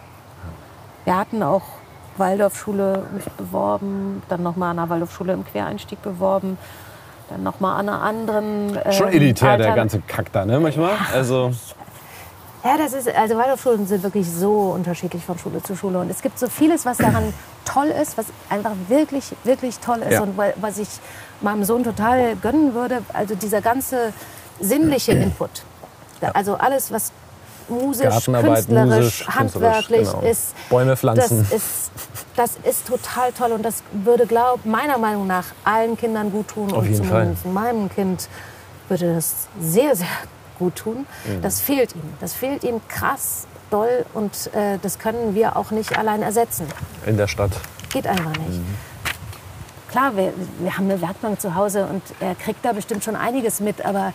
Wir 1.04 1.16
hatten 1.16 1.42
auch 1.42 1.62
Waldorfschule 2.16 3.02
mich 3.12 3.24
beworben, 3.32 4.22
dann 4.28 4.42
nochmal 4.42 4.70
an 4.70 4.76
der 4.76 4.88
Waldorfschule 4.88 5.32
im 5.32 5.44
Quereinstieg 5.44 6.00
beworben, 6.02 6.56
dann 7.28 7.42
nochmal 7.42 7.80
an 7.80 7.88
einer 7.88 8.02
anderen. 8.02 8.78
ähm, 8.84 8.92
Schon 8.92 9.08
elitär, 9.08 9.56
der 9.56 9.66
Altern- 9.66 9.76
ganze 9.76 10.00
Kack 10.00 10.32
da, 10.32 10.44
ne, 10.46 10.60
manchmal? 10.60 10.92
Also, 11.12 11.50
Ja, 12.62 12.78
das 12.78 12.94
ist, 12.94 13.14
also 13.14 13.36
Waldorfschulen 13.36 13.86
sind 13.86 14.02
wirklich 14.02 14.26
so 14.30 14.70
unterschiedlich 14.74 15.22
von 15.22 15.36
Schule 15.38 15.62
zu 15.62 15.76
Schule. 15.76 15.98
Und 15.98 16.10
es 16.10 16.22
gibt 16.22 16.38
so 16.38 16.46
vieles, 16.48 16.86
was 16.86 16.96
daran 16.96 17.34
toll 17.66 17.88
ist, 17.88 18.16
was 18.16 18.26
einfach 18.48 18.72
wirklich, 18.88 19.34
wirklich 19.44 19.78
toll 19.80 19.98
ist 19.98 20.12
Ja. 20.12 20.22
und 20.22 20.38
wa- 20.38 20.54
was 20.56 20.78
ich 20.78 20.88
meinem 21.42 21.64
Sohn 21.64 21.84
total 21.84 22.36
gönnen 22.36 22.72
würde. 22.72 23.02
Also 23.12 23.34
dieser 23.34 23.60
ganze 23.60 24.14
sinnliche 24.60 25.12
Input. 25.24 25.50
Da- 26.20 26.30
Also 26.30 26.54
alles, 26.56 26.90
was 26.92 27.12
musisch, 27.68 28.08
künstlerisch, 28.24 28.66
musisch, 28.68 29.26
handwerklich 29.28 30.10
genau. 30.10 30.20
ist. 30.22 30.54
Bäume 30.68 30.96
pflanzen. 30.96 31.46
Das 31.50 31.52
ist, 31.52 31.90
das 32.36 32.50
ist 32.62 32.86
total 32.86 33.32
toll 33.32 33.52
und 33.52 33.62
das 33.62 33.82
würde, 33.92 34.26
glaub, 34.26 34.64
meiner 34.66 34.98
Meinung 34.98 35.26
nach 35.26 35.46
allen 35.64 35.96
Kindern 35.96 36.30
gut 36.30 36.48
tun. 36.48 36.72
Auf 36.72 36.78
und 36.78 36.90
jeden 36.90 37.04
Fall. 37.04 37.22
zumindest 37.22 37.46
meinem 37.46 37.88
Kind 37.88 38.28
würde 38.88 39.14
das 39.14 39.48
sehr, 39.60 39.96
sehr 39.96 40.06
gut 40.58 40.76
tun. 40.76 41.06
Mhm. 41.24 41.40
Das 41.42 41.60
fehlt 41.60 41.94
ihm. 41.94 42.02
Das 42.20 42.34
fehlt 42.34 42.64
ihm 42.64 42.80
krass 42.88 43.46
doll 43.70 44.04
und 44.12 44.50
äh, 44.54 44.78
das 44.82 44.98
können 44.98 45.34
wir 45.34 45.56
auch 45.56 45.70
nicht 45.70 45.96
allein 45.98 46.22
ersetzen. 46.22 46.66
in 47.06 47.16
der 47.16 47.28
Stadt. 47.28 47.52
Geht 47.90 48.06
einfach 48.06 48.32
nicht. 48.36 48.58
Mhm. 48.58 48.74
Klar, 49.90 50.16
wir, 50.16 50.32
wir 50.58 50.76
haben 50.76 50.90
eine 50.90 51.00
Werkbank 51.00 51.40
zu 51.40 51.54
Hause 51.54 51.86
und 51.86 52.02
er 52.20 52.34
kriegt 52.34 52.64
da 52.64 52.72
bestimmt 52.72 53.04
schon 53.04 53.16
einiges 53.16 53.60
mit, 53.60 53.84
aber 53.84 54.12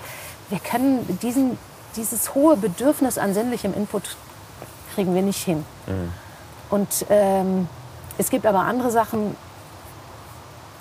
wir 0.50 0.60
können 0.60 1.18
diesen, 1.22 1.58
dieses 1.96 2.36
hohe 2.36 2.58
Bedürfnis 2.58 3.18
an 3.18 3.34
sinnlichem 3.34 3.74
Input 3.74 4.16
kriegen 4.94 5.16
wir 5.16 5.22
nicht 5.22 5.44
hin. 5.44 5.66
Mhm. 5.88 6.12
Und 6.70 7.06
ähm, 7.10 7.68
es 8.18 8.30
gibt 8.30 8.46
aber 8.46 8.60
andere 8.60 8.92
Sachen, 8.92 9.36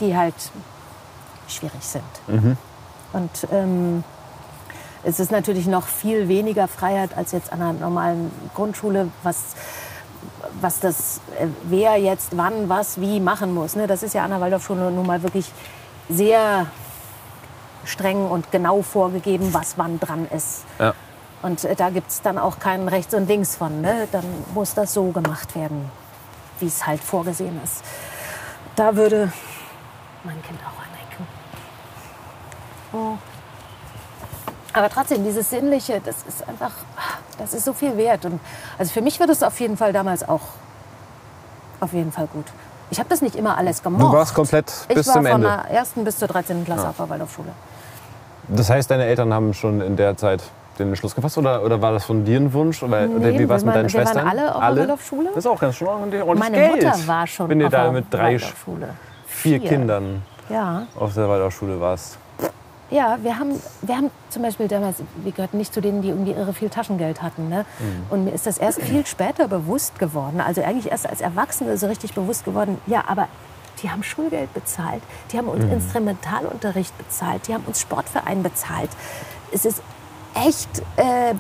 die 0.01 0.16
halt 0.16 0.35
schwierig 1.48 1.82
sind. 1.82 2.02
Mhm. 2.26 2.56
Und 3.12 3.48
ähm, 3.51 4.05
es 5.05 5.20
ist 5.20 5.30
natürlich 5.30 5.66
noch 5.66 5.86
viel 5.86 6.28
weniger 6.28 6.68
Freiheit 6.68 7.16
als 7.16 7.32
jetzt 7.32 7.52
an 7.52 7.62
einer 7.62 7.72
normalen 7.72 8.30
Grundschule, 8.55 9.09
was, 9.22 9.55
was 10.60 10.80
das, 10.80 11.20
äh, 11.39 11.47
wer 11.64 11.97
jetzt 11.97 12.36
wann, 12.36 12.68
was, 12.68 13.01
wie 13.01 13.20
machen 13.20 13.55
muss. 13.55 13.76
Ne? 13.76 13.86
Das 13.86 14.02
ist 14.02 14.14
ja 14.14 14.24
an 14.24 14.30
der 14.30 14.40
Waldorfschule 14.40 14.90
nun 14.90 15.06
mal 15.06 15.22
wirklich 15.22 15.51
sehr 16.09 16.66
streng 17.84 18.28
und 18.28 18.50
genau 18.50 18.82
vorgegeben, 18.82 19.52
was 19.55 19.78
wann 19.78 19.98
dran 20.00 20.26
ist. 20.30 20.64
Ja. 20.78 20.94
Und 21.42 21.64
äh, 21.64 21.74
da 21.74 21.90
gibt 21.90 22.10
es 22.10 22.22
dann 22.22 22.38
auch 22.38 22.59
kein 22.59 22.88
Rechts 22.88 23.14
und 23.14 23.28
Links 23.28 23.56
von. 23.56 23.80
Ne? 23.80 24.09
Dann 24.12 24.24
muss 24.55 24.74
das 24.74 24.94
so 24.94 25.10
gemacht 25.10 25.55
werden, 25.55 25.90
wie 26.60 26.66
es 26.66 26.86
halt 26.86 27.02
vorgesehen 27.02 27.60
ist. 27.62 27.84
Da 28.76 28.96
würde 28.96 29.32
mein 30.24 30.42
Kind 30.42 30.59
auch 30.60 30.78
anecken. 30.82 31.26
Oh. 32.92 33.18
Aber 34.72 34.90
trotzdem, 34.90 35.24
dieses 35.24 35.50
Sinnliche, 35.50 36.00
das 36.00 36.16
ist 36.28 36.46
einfach, 36.46 36.72
das 37.38 37.55
ist 37.55 37.64
so 37.64 37.72
viel 37.72 37.96
wert. 37.96 38.24
Und 38.24 38.40
also 38.76 38.92
für 38.92 39.02
mich 39.02 39.18
wird 39.18 39.30
es 39.30 39.42
auf 39.42 39.59
jeden 39.60 39.76
Fall 39.76 39.92
damals 39.92 40.28
auch 40.28 40.42
auf 41.80 41.92
jeden 41.92 42.12
Fall 42.12 42.26
gut. 42.26 42.46
Ich 42.90 42.98
habe 42.98 43.09
das 43.09 43.20
nicht 43.23 43.36
immer 43.36 43.56
alles 43.59 43.82
gemocht. 43.82 44.02
Du 44.02 44.12
warst 44.12 44.35
komplett 44.35 44.73
ich 44.89 44.94
bis 44.94 45.06
war 45.09 45.15
zum 45.15 45.24
von 45.27 45.43
Ende. 45.43 45.47
der 45.69 45.77
ersten 45.77 46.05
bis 46.05 46.19
zur 46.19 46.28
13. 46.28 46.65
Klasse 46.65 46.89
auf 46.89 46.97
der 46.97 47.09
Waldorfschule. 47.09 47.48
Das 48.48 48.70
heißt, 48.70 48.90
deine 48.90 49.05
Eltern 49.05 49.32
haben 49.35 49.52
schon 49.52 49.81
in 49.82 49.97
der 49.97 50.16
Zeit 50.16 50.43
den 50.78 50.89
Entschluss 50.89 51.15
gefasst 51.15 51.36
oder, 51.36 51.62
oder 51.65 51.82
war 51.82 51.93
das 51.93 52.05
von 52.05 52.24
dir 52.24 52.39
ein 52.40 52.52
Wunsch? 52.52 52.82
Oder, 52.82 53.02
oder 53.09 53.09
Nee, 53.32 53.39
wie 53.40 53.48
war 53.48 53.56
es 53.56 53.62
wir 53.62 53.66
mit 53.66 53.77
deinen 53.77 53.85
waren- 53.85 53.93
wir 53.93 54.05
waren 54.05 54.06
Schwestern? 54.06 54.28
alle 54.28 54.55
auf 54.55 54.60
der 54.60 54.77
Waldorfschule. 54.77 55.28
Das 55.28 55.36
ist 55.39 55.47
auch 55.47 55.60
ganz 55.60 55.74
schön 55.77 55.89
ordentlich 55.89 56.24
Meine 56.24 56.56
Geld. 56.56 56.85
Mutter 56.85 57.06
war 57.06 57.27
schon 57.27 57.48
Wenn 57.51 57.60
ihr 57.60 57.66
auf 57.66 57.73
da 57.73 57.82
der 57.82 57.93
mit 57.93 58.06
drei, 58.15 58.35
Waldorfschule. 58.35 58.89
vier 59.27 59.60
Vier. 59.60 59.69
Kindern 59.69 60.23
Ja. 60.48 60.82
auf 60.98 61.12
der 61.15 61.28
Waldorfschule 61.28 61.81
warst. 61.81 62.16
Ja, 62.90 63.19
wir 63.23 63.39
haben, 63.39 63.60
wir 63.82 63.97
haben 63.97 64.10
zum 64.31 64.43
Beispiel 64.43 64.66
damals, 64.66 64.97
wir 65.23 65.32
gehörten 65.32 65.59
nicht 65.59 65.74
zu 65.74 65.81
denen, 65.82 66.01
die 66.01 66.09
irgendwie 66.09 66.32
irre 66.32 66.55
viel 66.55 66.70
Taschengeld 66.70 67.20
hatten. 67.20 67.48
Ne? 67.48 67.66
Mhm. 67.78 68.06
Und 68.09 68.24
mir 68.24 68.31
ist 68.32 68.47
das 68.47 68.56
erst 68.56 68.81
viel 68.81 69.05
später 69.05 69.47
bewusst 69.47 69.98
geworden, 69.98 70.40
also 70.40 70.62
eigentlich 70.62 70.90
erst 70.90 71.06
als 71.06 71.20
Erwachsene 71.20 71.77
so 71.77 71.86
richtig 71.86 72.15
bewusst 72.15 72.44
geworden, 72.47 72.78
ja, 72.86 73.05
aber 73.06 73.28
die 73.82 73.90
haben 73.90 74.02
Schulgeld 74.02 74.52
bezahlt, 74.55 75.02
die 75.31 75.39
haben 75.39 75.44
Mhm. 75.47 75.52
uns 75.52 75.65
Instrumentalunterricht 75.65 76.97
bezahlt, 76.97 77.47
die 77.47 77.55
haben 77.55 77.65
uns 77.66 77.81
Sportverein 77.81 78.43
bezahlt. 78.43 78.90
Es 79.52 79.65
ist 79.66 79.82
echt 80.35 80.82
äh, 80.97 81.35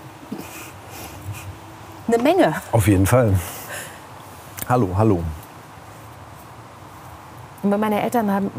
eine 2.06 2.22
Menge. 2.22 2.54
Auf 2.72 2.86
jeden 2.88 3.06
Fall. 3.06 3.34
Hallo, 4.68 4.90
hallo. 4.96 5.22
Und 7.62 7.70
meine 7.80 8.02
Eltern 8.02 8.30
haben, 8.30 8.50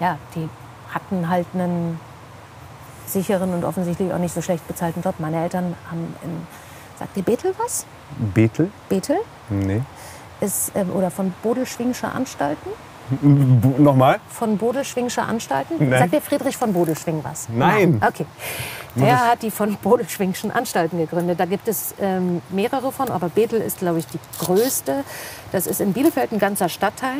ja, 0.00 0.16
die 0.34 0.48
hatten 0.92 1.28
halt 1.28 1.46
einen 1.54 2.00
sicheren 3.08 3.52
und 3.54 3.64
offensichtlich 3.64 4.12
auch 4.12 4.18
nicht 4.18 4.34
so 4.34 4.42
schlecht 4.42 4.66
bezahlten 4.68 5.02
Job. 5.02 5.14
Meine 5.18 5.42
Eltern 5.42 5.74
haben 5.90 6.14
in, 6.22 6.46
sagt 6.98 7.16
ihr 7.16 7.22
Bethel 7.22 7.54
was? 7.58 7.84
Bethel? 8.34 8.70
Bethel 8.88 9.16
Nee. 9.50 9.82
ist, 10.40 10.72
ähm, 10.74 10.90
oder 10.94 11.10
von 11.10 11.32
Bodelschwingsche 11.42 12.08
Anstalten. 12.08 12.70
Nochmal? 13.78 14.20
von 14.28 14.58
Bodelschwingsche 14.58 15.22
Anstalten. 15.22 15.76
Nein. 15.78 15.98
Sagt 15.98 16.12
der 16.12 16.20
Friedrich 16.20 16.56
von 16.56 16.72
Bodelschwing 16.74 17.20
was? 17.24 17.48
Nein. 17.48 18.02
Okay. 18.06 18.26
Der 18.96 19.26
hat 19.30 19.42
die 19.42 19.50
von 19.50 19.76
Bodelschwingschen 19.76 20.50
Anstalten 20.50 20.98
gegründet. 20.98 21.38
Da 21.38 21.44
gibt 21.44 21.68
es 21.68 21.94
ähm, 22.00 22.42
mehrere 22.50 22.90
von, 22.90 23.10
aber 23.10 23.28
Bethel 23.28 23.60
ist, 23.60 23.78
glaube 23.78 24.00
ich, 24.00 24.06
die 24.06 24.18
größte. 24.40 25.04
Das 25.52 25.66
ist 25.66 25.80
in 25.80 25.92
Bielefeld 25.92 26.32
ein 26.32 26.38
ganzer 26.38 26.68
Stadtteil 26.68 27.18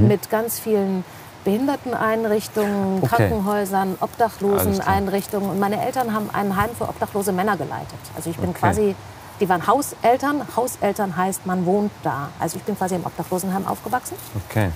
mit 0.00 0.30
ganz 0.30 0.58
vielen 0.58 1.04
Behinderteneinrichtungen, 1.44 2.98
Okay. 3.02 3.08
Krankenhäusern. 3.08 3.96
Obdachloseneinrichtungen. 4.00 5.50
Und 5.50 5.60
meine 5.60 5.84
Eltern 5.84 6.12
haben 6.14 6.28
ein 6.32 6.56
Heim 6.56 6.70
für 6.76 6.88
obdachlose 6.88 7.32
Männer 7.32 7.56
geleitet. 7.56 7.98
Also 8.16 8.30
ich 8.30 8.36
bin 8.36 8.50
Okay. 8.50 8.58
quasi, 8.60 8.96
die 9.40 9.48
waren 9.48 9.66
Hauseltern. 9.66 10.42
Hauseltern 10.56 11.16
heißt, 11.16 11.46
man 11.46 11.64
wohnt 11.66 11.92
da. 12.02 12.28
Also 12.38 12.56
ich 12.58 12.64
bin 12.64 12.76
quasi 12.76 12.96
im 12.96 13.06
Obdachlosenheim 13.06 13.66
aufgewachsen. 13.66 14.16
Okay. 14.48 14.70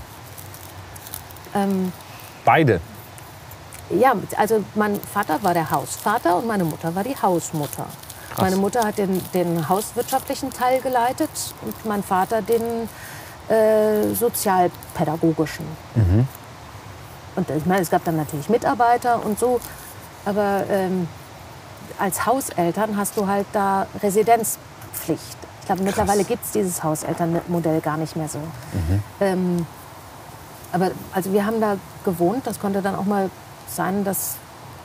Ähm, 1.54 1.92
Beide. 2.44 2.80
Ja, 3.90 4.14
also 4.38 4.64
mein 4.74 4.98
Vater 5.00 5.42
war 5.42 5.52
der 5.52 5.70
Hausvater 5.70 6.36
und 6.36 6.46
meine 6.46 6.64
Mutter 6.64 6.94
war 6.94 7.04
die 7.04 7.14
Hausmutter. 7.20 7.86
Meine 8.38 8.56
Mutter 8.56 8.82
hat 8.84 8.96
den, 8.96 9.20
den 9.34 9.68
hauswirtschaftlichen 9.68 10.50
Teil 10.50 10.80
geleitet 10.80 11.28
und 11.60 11.84
mein 11.84 12.02
Vater 12.02 12.40
den 12.40 12.88
äh, 13.54 14.14
sozialpädagogischen. 14.14 15.66
Und 17.36 17.50
ich 17.50 17.66
meine, 17.66 17.82
es 17.82 17.90
gab 17.90 18.04
dann 18.04 18.16
natürlich 18.16 18.48
Mitarbeiter 18.48 19.24
und 19.24 19.38
so, 19.38 19.60
aber 20.24 20.64
ähm, 20.68 21.08
als 21.98 22.26
Hauseltern 22.26 22.96
hast 22.96 23.16
du 23.16 23.26
halt 23.26 23.46
da 23.52 23.86
Residenzpflicht. 24.02 25.36
Ich 25.60 25.66
glaube, 25.66 25.82
mittlerweile 25.82 26.24
gibt 26.24 26.44
es 26.44 26.50
dieses 26.52 26.82
Hauselternmodell 26.82 27.80
gar 27.80 27.96
nicht 27.96 28.16
mehr 28.16 28.28
so. 28.28 28.40
Ähm, 29.20 29.64
aber 30.72 30.90
also 31.12 31.32
wir 31.32 31.46
haben 31.46 31.60
da 31.60 31.76
gewohnt. 32.04 32.46
Das 32.46 32.58
konnte 32.58 32.82
dann 32.82 32.96
auch 32.96 33.04
mal 33.04 33.30
sein, 33.68 34.04
dass 34.04 34.36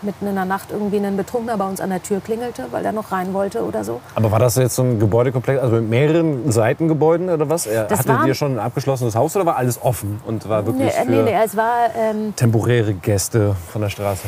mitten 0.02 0.28
in 0.28 0.36
der 0.36 0.46
Nacht 0.46 0.70
irgendwie 0.72 0.98
ein 0.98 1.18
Betrunkener 1.18 1.58
bei 1.58 1.68
uns 1.68 1.82
an 1.82 1.90
der 1.90 2.02
Tür 2.04 2.20
klingelte, 2.20 2.66
weil 2.72 2.86
er 2.86 2.92
noch 2.92 3.12
rein 3.12 3.34
wollte 3.34 3.64
oder 3.64 3.84
so. 3.84 4.00
Aber 4.16 4.32
war 4.32 4.40
das 4.40 4.56
jetzt 4.56 4.76
so 4.76 4.84
ein 4.84 5.00
Gebäudekomplex, 5.00 5.62
also 5.62 5.76
mit 5.78 5.90
mehreren 5.90 6.52
Seitengebäuden 6.52 7.30
oder 7.30 7.50
was? 7.50 7.66
Er- 7.68 7.86
Das 7.86 8.08
war- 8.08 8.26
ihr 8.28 8.34
schon 8.36 8.54
ein 8.54 8.60
abgeschlossenes 8.60 9.16
Haus 9.16 9.36
oder 9.36 9.46
war 9.46 9.56
alles 9.58 9.82
offen 9.82 10.20
und 10.26 10.48
war 10.50 10.66
wirklich 10.66 10.86
Nee, 10.88 11.02
äh, 11.02 11.06
für 11.06 11.12
nee, 11.12 11.22
nee, 11.24 11.38
es 11.44 11.56
war 11.58 11.90
ähm, 11.96 12.34
temporäre 12.36 12.94
Gäste 12.94 13.56
von 13.72 13.82
der 13.82 13.90
Straße 13.90 14.28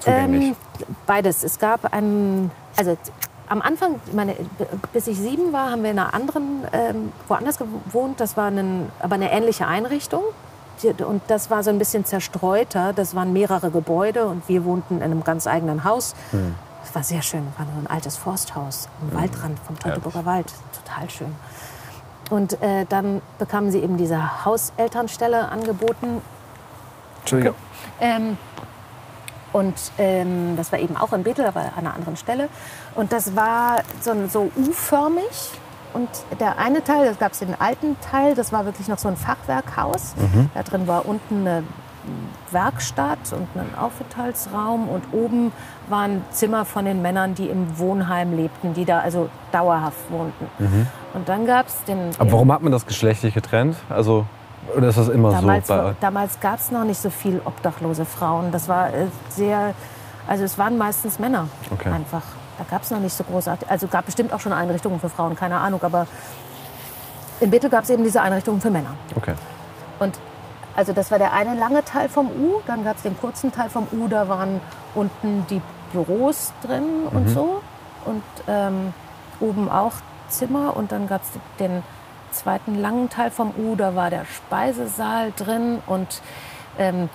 zugänglich? 0.00 0.48
ähm, 0.50 0.56
beides. 1.06 1.42
Es 1.44 1.58
gab 1.58 1.92
einen, 1.92 2.50
also 2.76 2.96
am 3.48 3.62
Anfang, 3.62 3.94
meine, 4.12 4.34
bis 4.92 5.06
ich 5.06 5.18
sieben 5.18 5.52
war, 5.52 5.70
haben 5.70 5.82
wir 5.82 5.90
in 5.90 5.98
einer 5.98 6.12
anderen, 6.14 6.64
ähm, 6.72 7.12
woanders 7.28 7.56
gewohnt. 7.58 8.20
Das 8.20 8.36
war 8.36 8.46
einen, 8.48 8.90
aber 9.00 9.14
eine 9.14 9.32
ähnliche 9.32 9.66
Einrichtung. 9.66 10.22
Und 10.84 11.22
das 11.28 11.50
war 11.50 11.62
so 11.62 11.70
ein 11.70 11.78
bisschen 11.78 12.04
zerstreuter. 12.04 12.92
Das 12.92 13.14
waren 13.14 13.32
mehrere 13.32 13.70
Gebäude 13.70 14.26
und 14.26 14.48
wir 14.48 14.64
wohnten 14.64 14.96
in 14.96 15.02
einem 15.02 15.24
ganz 15.24 15.46
eigenen 15.46 15.84
Haus. 15.84 16.14
Das 16.84 16.94
war 16.94 17.02
sehr 17.02 17.22
schön. 17.22 17.46
War 17.56 17.66
so 17.66 17.80
ein 17.80 17.86
altes 17.86 18.16
Forsthaus 18.16 18.88
am 19.02 19.20
Waldrand 19.20 19.58
vom 19.58 19.78
Teutoburger 19.78 20.24
Wald. 20.24 20.52
Total 20.84 21.10
schön. 21.10 21.34
Und 22.30 22.60
äh, 22.62 22.84
dann 22.88 23.22
bekamen 23.38 23.70
sie 23.70 23.78
eben 23.80 23.96
diese 23.96 24.44
Hauselternstelle 24.44 25.48
angeboten. 25.48 26.22
Entschuldigung. 27.20 27.54
Ähm, 28.00 28.36
und 29.52 29.74
ähm, 29.98 30.56
das 30.56 30.72
war 30.72 30.78
eben 30.78 30.96
auch 30.96 31.12
in 31.12 31.22
Bethel, 31.22 31.46
aber 31.46 31.60
an 31.60 31.86
einer 31.86 31.94
anderen 31.94 32.16
Stelle. 32.16 32.48
Und 32.94 33.12
das 33.12 33.34
war 33.34 33.82
so, 34.00 34.14
so 34.28 34.50
U-förmig. 34.56 35.52
Und 35.98 36.38
der 36.38 36.58
eine 36.58 36.84
Teil, 36.84 37.06
das 37.08 37.18
gab 37.18 37.32
es 37.32 37.40
den 37.40 37.60
alten 37.60 37.96
Teil, 38.00 38.36
das 38.36 38.52
war 38.52 38.64
wirklich 38.64 38.86
noch 38.86 38.98
so 38.98 39.08
ein 39.08 39.16
Fachwerkhaus. 39.16 40.14
Da 40.54 40.62
drin 40.62 40.86
war 40.86 41.06
unten 41.06 41.40
eine 41.40 41.64
Werkstatt 42.52 43.18
und 43.32 43.48
ein 43.60 43.74
Aufenthaltsraum. 43.76 44.88
Und 44.88 45.02
oben 45.12 45.50
waren 45.88 46.22
Zimmer 46.30 46.64
von 46.64 46.84
den 46.84 47.02
Männern, 47.02 47.34
die 47.34 47.48
im 47.48 47.78
Wohnheim 47.80 48.36
lebten, 48.36 48.74
die 48.74 48.84
da 48.84 49.00
also 49.00 49.28
dauerhaft 49.50 50.08
wohnten. 50.10 50.46
Und 51.14 51.28
dann 51.28 51.46
gab 51.46 51.66
es 51.66 51.82
den... 51.84 52.10
Aber 52.18 52.30
warum 52.30 52.52
hat 52.52 52.62
man 52.62 52.70
das 52.70 52.86
geschlechtlich 52.86 53.34
getrennt? 53.34 53.76
Also, 53.88 54.24
oder 54.76 54.88
ist 54.88 54.98
das 54.98 55.08
immer 55.08 55.32
Damals, 55.32 55.66
so? 55.66 55.74
war- 55.74 55.96
damals 56.00 56.38
gab 56.38 56.60
es 56.60 56.70
noch 56.70 56.84
nicht 56.84 57.00
so 57.02 57.10
viel 57.10 57.40
obdachlose 57.44 58.04
Frauen. 58.04 58.52
Das 58.52 58.68
war 58.68 58.88
äh, 58.94 59.06
sehr, 59.30 59.74
also 60.28 60.44
es 60.44 60.58
waren 60.58 60.78
meistens 60.78 61.18
Männer 61.18 61.48
Okay. 61.72 61.90
einfach. 61.90 62.22
Da 62.58 62.64
gab 62.68 62.82
es 62.82 62.90
noch 62.90 63.00
nicht 63.00 63.16
so 63.16 63.24
großartig, 63.24 63.70
also 63.70 63.86
gab 63.86 64.06
bestimmt 64.06 64.32
auch 64.32 64.40
schon 64.40 64.52
Einrichtungen 64.52 65.00
für 65.00 65.08
Frauen, 65.08 65.36
keine 65.36 65.58
Ahnung, 65.58 65.80
aber 65.82 66.06
in 67.40 67.50
Bethel 67.50 67.70
gab 67.70 67.84
es 67.84 67.90
eben 67.90 68.02
diese 68.02 68.20
Einrichtungen 68.20 68.60
für 68.60 68.70
Männer. 68.70 68.94
Okay. 69.14 69.34
Und 70.00 70.18
also 70.76 70.92
das 70.92 71.10
war 71.10 71.18
der 71.18 71.32
eine 71.32 71.54
lange 71.54 71.84
Teil 71.84 72.08
vom 72.08 72.26
U, 72.28 72.60
dann 72.66 72.84
gab 72.84 72.96
es 72.96 73.02
den 73.02 73.18
kurzen 73.18 73.52
Teil 73.52 73.70
vom 73.70 73.86
U, 73.92 74.08
da 74.08 74.28
waren 74.28 74.60
unten 74.94 75.46
die 75.48 75.62
Büros 75.92 76.52
drin 76.62 77.06
und 77.12 77.28
so 77.28 77.62
und 78.04 78.22
ähm, 78.46 78.92
oben 79.40 79.70
auch 79.70 79.92
Zimmer 80.28 80.76
und 80.76 80.92
dann 80.92 81.08
gab 81.08 81.22
es 81.22 81.28
den 81.58 81.82
zweiten 82.30 82.80
langen 82.80 83.08
Teil 83.08 83.30
vom 83.30 83.52
U, 83.56 83.74
da 83.74 83.94
war 83.94 84.10
der 84.10 84.24
Speisesaal 84.24 85.32
drin 85.36 85.80
und 85.86 86.20
ähm, 86.78 87.08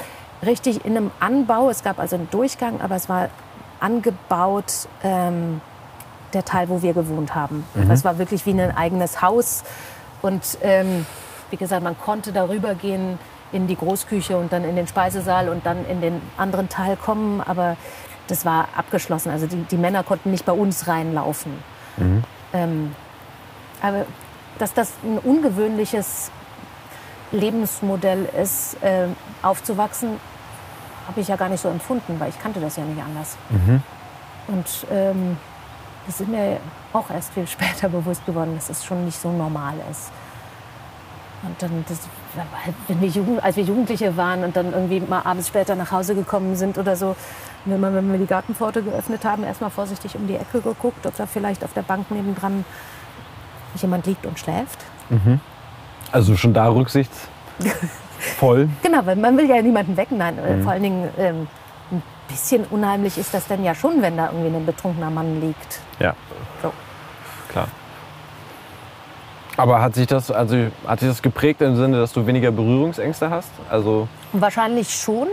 richtig 0.45 0.85
in 0.85 0.97
einem 0.97 1.11
Anbau, 1.19 1.69
es 1.69 1.83
gab 1.83 1.99
also 1.99 2.15
einen 2.15 2.29
Durchgang, 2.31 2.81
aber 2.81 2.95
es 2.95 3.09
war 3.09 3.29
angebaut 3.83 4.87
ähm, 5.03 5.61
der 6.33 6.45
Teil, 6.45 6.69
wo 6.69 6.81
wir 6.81 6.93
gewohnt 6.93 7.35
haben. 7.35 7.63
Das 7.87 8.03
war 8.03 8.17
wirklich 8.17 8.45
wie 8.45 8.59
ein 8.59 8.75
eigenes 8.75 9.21
Haus 9.21 9.63
und 10.21 10.57
ähm, 10.63 11.05
wie 11.51 11.57
gesagt, 11.57 11.83
man 11.83 11.95
konnte 11.99 12.31
darüber 12.31 12.73
gehen 12.73 13.19
in 13.51 13.67
die 13.67 13.75
Großküche 13.75 14.35
und 14.37 14.51
dann 14.51 14.63
in 14.63 14.75
den 14.75 14.87
Speisesaal 14.87 15.49
und 15.49 15.65
dann 15.65 15.85
in 15.85 16.01
den 16.01 16.21
anderen 16.37 16.69
Teil 16.69 16.95
kommen, 16.95 17.41
aber 17.41 17.77
das 18.27 18.45
war 18.45 18.69
abgeschlossen. 18.75 19.29
Also 19.29 19.45
die, 19.45 19.57
die 19.57 19.77
Männer 19.77 20.03
konnten 20.03 20.31
nicht 20.31 20.45
bei 20.45 20.53
uns 20.53 20.87
reinlaufen. 20.87 21.53
Ähm, 22.53 22.95
aber 23.81 24.05
dass 24.57 24.73
das 24.73 24.93
ein 25.03 25.19
ungewöhnliches 25.19 26.31
Lebensmodell 27.31 28.27
ist, 28.41 28.81
äh, 28.81 29.07
aufzuwachsen, 29.41 30.19
habe 31.07 31.19
ich 31.21 31.27
ja 31.27 31.35
gar 31.35 31.49
nicht 31.49 31.61
so 31.61 31.69
empfunden, 31.69 32.19
weil 32.19 32.29
ich 32.29 32.39
kannte 32.41 32.59
das 32.59 32.75
ja 32.77 32.83
nicht 32.83 33.01
anders. 33.01 33.37
Und 34.47 34.65
ähm, 34.91 35.37
das 36.05 36.19
ist 36.21 36.27
mir 36.27 36.57
auch 36.91 37.09
erst 37.09 37.33
viel 37.33 37.47
später 37.55 37.89
bewusst 37.89 38.25
geworden, 38.25 38.55
dass 38.55 38.69
es 38.69 38.83
schon 38.85 39.05
nicht 39.05 39.19
so 39.19 39.31
normal 39.31 39.75
ist. 39.91 40.11
Und 41.43 41.61
dann, 41.61 41.83
das, 41.89 41.99
wenn 42.87 43.01
wir 43.01 43.09
Jugend, 43.09 43.43
als 43.43 43.57
wir 43.57 43.65
Jugendliche 43.65 44.15
waren 44.15 44.45
und 44.45 44.55
dann 44.55 44.71
irgendwie 44.71 45.01
mal 45.01 45.23
abends 45.23 45.49
später 45.49 45.75
nach 45.75 45.91
Hause 45.91 46.15
gekommen 46.15 46.55
sind 46.55 46.77
oder 46.77 46.95
so, 46.95 47.17
wenn 47.65 47.81
wir, 47.81 47.93
wenn 47.93 48.11
wir 48.11 48.19
die 48.19 48.25
Gartenpforte 48.27 48.81
geöffnet 48.81 49.25
haben, 49.25 49.43
erstmal 49.43 49.69
vorsichtig 49.69 50.15
um 50.15 50.25
die 50.25 50.35
Ecke 50.35 50.61
geguckt, 50.61 51.05
ob 51.05 51.15
da 51.17 51.25
vielleicht 51.25 51.65
auf 51.65 51.73
der 51.73 51.81
Bank 51.81 52.11
nebendran 52.11 52.63
jemand 53.75 54.05
liegt 54.05 54.25
und 54.25 54.39
schläft. 54.39 54.79
Also 56.13 56.37
schon 56.37 56.53
da 56.53 56.69
rücksichtsvoll. 58.23 58.69
Genau, 58.81 59.05
weil 59.05 59.15
man 59.15 59.37
will 59.37 59.49
ja 59.49 59.61
niemanden 59.61 59.95
wecken. 59.97 60.17
Nein, 60.17 60.35
Mhm. 60.35 60.63
vor 60.63 60.71
allen 60.71 60.83
Dingen 60.83 61.09
ähm, 61.17 61.47
ein 61.91 62.01
bisschen 62.27 62.65
unheimlich 62.69 63.17
ist 63.17 63.33
das 63.33 63.47
dann 63.47 63.63
ja 63.63 63.75
schon, 63.75 64.01
wenn 64.01 64.17
da 64.17 64.27
irgendwie 64.31 64.55
ein 64.55 64.65
betrunkener 64.65 65.09
Mann 65.09 65.41
liegt. 65.41 65.79
Ja, 65.99 66.13
So. 66.61 66.71
klar. 67.49 67.67
Aber 69.55 69.81
hat 69.81 69.93
sich 69.93 70.07
das, 70.07 70.31
also 70.31 70.57
hat 70.87 70.99
sich 70.99 71.09
das 71.09 71.21
geprägt 71.21 71.61
im 71.61 71.75
Sinne, 71.75 71.99
dass 71.99 72.11
du 72.11 72.25
weniger 72.25 72.51
Berührungsängste 72.51 73.29
hast? 73.29 73.51
Also 73.69 74.07
Wahrscheinlich 74.31 74.89
schon. 74.89 75.27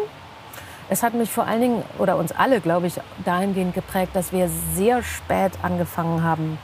Es 0.90 1.02
hat 1.02 1.14
mich 1.14 1.30
vor 1.30 1.46
allen 1.46 1.60
Dingen, 1.60 1.82
oder 1.98 2.16
uns 2.16 2.32
alle, 2.32 2.60
glaube 2.60 2.88
ich, 2.88 2.94
dahingehend 3.24 3.74
geprägt, 3.74 4.10
dass 4.14 4.32
wir 4.32 4.50
sehr 4.74 5.02
spät 5.02 5.52
angefangen 5.62 6.22
haben, 6.22 6.58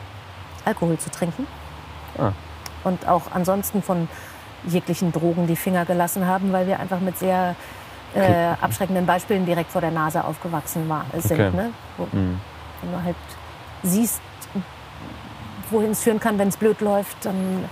Alkohol 0.65 0.99
zu 0.99 1.11
trinken. 1.11 1.47
Ah. 2.19 2.33
Und 2.85 3.07
auch 3.09 3.23
ansonsten 3.33 3.83
von 3.83 4.09
jeglichen 4.65 5.13
Drogen 5.13 5.47
die 5.47 5.57
Finger 5.57 5.85
gelassen 5.85 6.27
haben, 6.27 6.53
weil 6.53 6.67
wir 6.67 6.81
einfach 6.81 7.01
mit 7.01 7.19
sehr 7.19 7.55
äh, 8.15 8.49
abschreckenden 8.61 9.07
Beispielen 9.07 9.45
direkt 9.47 9.71
vor 9.71 9.81
der 9.81 9.91
Nase 9.91 10.25
aufgewachsen 10.25 10.89
war, 10.89 11.05
sind. 11.19 11.33
Okay. 11.41 11.51
Ne? 11.57 11.71
Wo, 11.97 12.05
Mhm. 12.13 12.41
Wenn 12.83 12.93
du 12.93 13.03
halt 13.05 13.17
siehst, 13.83 14.21
wohin 15.71 15.91
es 15.93 16.03
führen 16.03 16.21
kann, 16.21 16.39
wenn 16.39 16.49
es 16.49 16.57
blöd 16.57 16.81
läuft, 16.81 17.25
dann 17.25 17.65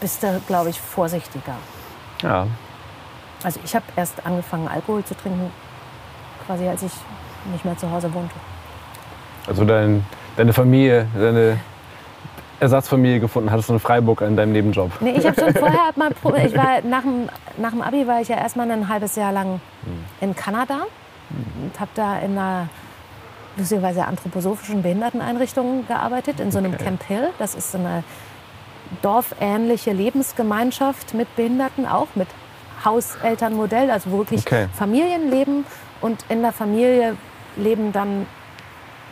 bist 0.00 0.22
du, 0.22 0.40
glaube 0.46 0.70
ich, 0.70 0.80
vorsichtiger. 0.80 1.54
ja, 2.22 2.46
Also 3.42 3.60
ich 3.64 3.74
habe 3.74 3.84
erst 3.96 4.24
angefangen, 4.26 4.66
Alkohol 4.68 5.04
zu 5.04 5.14
trinken, 5.14 5.50
quasi 6.46 6.66
als 6.68 6.82
ich 6.82 6.92
nicht 7.52 7.64
mehr 7.64 7.76
zu 7.76 7.90
Hause 7.90 8.12
wohnte. 8.12 8.34
also 9.46 9.64
dein, 9.64 10.04
deine 10.36 10.52
Familie, 10.52 11.06
deine 11.14 11.60
Ersatzfamilie 12.60 13.20
gefunden 13.20 13.50
hattest 13.50 13.68
du 13.68 13.74
in 13.74 13.80
Freiburg 13.80 14.20
in 14.22 14.36
deinem 14.36 14.52
Nebenjob. 14.52 14.90
Nee, 15.00 15.12
ich 15.12 15.26
habe 15.26 15.38
schon 15.38 15.54
vorher 15.58 15.92
mal, 15.96 16.10
ich 16.44 16.56
war 16.56 16.80
nach 16.82 17.02
dem, 17.02 17.28
nach 17.58 17.70
dem 17.70 17.82
Abi 17.82 18.06
war 18.06 18.20
ich 18.20 18.28
ja 18.28 18.36
erstmal 18.36 18.70
ein 18.70 18.88
halbes 18.88 19.16
Jahr 19.16 19.32
lang 19.32 19.60
in 20.20 20.34
Kanada 20.34 20.86
und 21.30 21.78
habe 21.78 21.90
da 21.94 22.18
in 22.18 22.32
einer 22.32 22.68
lustigerweise 23.56 24.04
anthroposophischen 24.04 24.82
Behinderteneinrichtung 24.82 25.86
gearbeitet, 25.86 26.40
in 26.40 26.50
so 26.50 26.58
einem 26.58 26.74
Okay. 26.74 26.84
Camp 26.84 27.02
Hill. 27.04 27.28
Das 27.38 27.54
ist 27.54 27.72
so 27.72 27.78
eine 27.78 28.04
dorfähnliche 29.02 29.92
Lebensgemeinschaft 29.92 31.14
mit 31.14 31.34
Behinderten, 31.36 31.86
auch 31.86 32.08
mit 32.14 32.28
Hauselternmodell, 32.84 33.90
also 33.90 34.10
wirklich 34.12 34.46
Okay. 34.46 34.68
Familienleben. 34.74 35.64
Und 36.00 36.24
in 36.28 36.42
der 36.42 36.52
Familie 36.52 37.16
leben 37.56 37.92
dann 37.92 38.26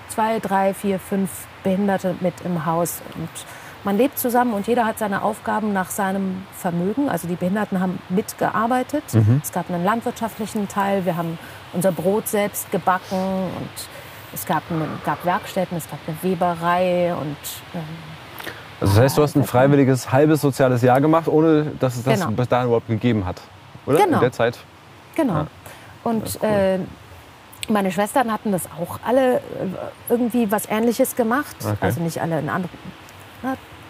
zwei, 0.09 0.39
drei, 0.39 0.75
vier, 0.75 0.99
fünf 0.99 1.31
Behinderte 1.65 2.15
mit 2.21 2.35
im 2.45 2.65
Haus. 2.65 3.03
Und 3.17 3.29
man 3.83 3.99
lebt 3.99 4.19
zusammen 4.19 4.55
und 4.55 4.69
jeder 4.69 4.87
hat 4.87 4.99
seine 4.99 5.23
Aufgaben 5.23 5.73
nach 5.73 5.91
seinem 5.91 6.45
Vermögen. 6.57 7.09
Also 7.09 7.27
die 7.27 7.35
Behinderten 7.35 7.81
haben 7.81 7.99
mitgearbeitet. 8.09 9.03
Es 9.43 9.51
gab 9.53 9.69
einen 9.69 9.85
landwirtschaftlichen 9.85 10.69
Teil. 10.69 11.05
Wir 11.05 11.17
haben 11.17 11.39
unser 11.73 11.91
Brot 11.91 12.29
selbst 12.29 12.71
gebacken 12.71 13.19
und 13.19 13.69
es 14.33 14.47
gab, 14.47 14.63
eine, 14.71 14.87
gab 15.05 15.25
Werkstätten, 15.25 15.77
es 15.77 15.89
gab 15.91 15.99
eine 16.07 16.17
Weberei 16.23 17.15
und 17.15 17.37
ähm, 17.75 17.81
Also 18.81 18.95
das 18.95 19.03
heißt, 19.03 19.19
du 19.19 19.23
hast 19.23 19.37
ein 19.37 19.45
freiwilliges 19.45 20.11
halbes 20.13 20.41
soziales 20.41 20.83
Jahr 20.83 21.01
gemacht, 21.01 21.29
ohne 21.29 21.67
dass 21.81 21.97
es 21.97 22.05
das 22.05 22.21
Genau. 22.21 22.33
bis 22.33 22.49
dahin 22.49 22.67
überhaupt 22.67 22.89
gegeben 22.89 23.25
hat. 23.27 23.41
Oder? 23.87 23.99
Genau. 23.99 24.15
In 24.17 24.21
der 24.21 24.33
Zeit? 24.33 24.59
Genau. 25.15 25.35
Ja. 25.35 25.47
Und 26.05 26.43
äh, 26.43 26.79
meine 27.71 27.91
Schwestern 27.91 28.33
hatten 28.33 28.53
das 28.53 28.67
auch 28.67 28.99
alle 29.05 29.37
äh, 29.37 29.41
irgendwie 30.09 30.51
was 30.51 30.67
Ähnliches 30.67 31.17
gemacht. 31.17 31.57
Okay. 31.61 31.77
Also 31.81 32.01
nicht 32.01 32.21
alle 32.21 32.39
in 32.39 32.49
anderen. 32.49 32.71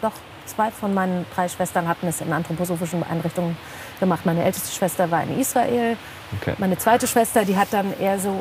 Doch, 0.02 0.12
zwei 0.46 0.70
von 0.70 0.92
meinen 0.94 1.26
drei 1.34 1.48
Schwestern 1.48 1.88
hatten 1.88 2.06
es 2.06 2.20
in 2.20 2.32
anthroposophischen 2.32 3.02
Einrichtungen 3.02 3.56
gemacht. 4.00 4.26
Meine 4.26 4.44
älteste 4.44 4.74
Schwester 4.74 5.10
war 5.10 5.22
in 5.22 5.38
Israel. 5.38 5.96
Okay. 6.40 6.54
Meine 6.58 6.76
zweite 6.78 7.06
Schwester, 7.06 7.44
die 7.44 7.56
hat 7.56 7.68
dann 7.72 7.98
eher 7.98 8.18
so, 8.18 8.34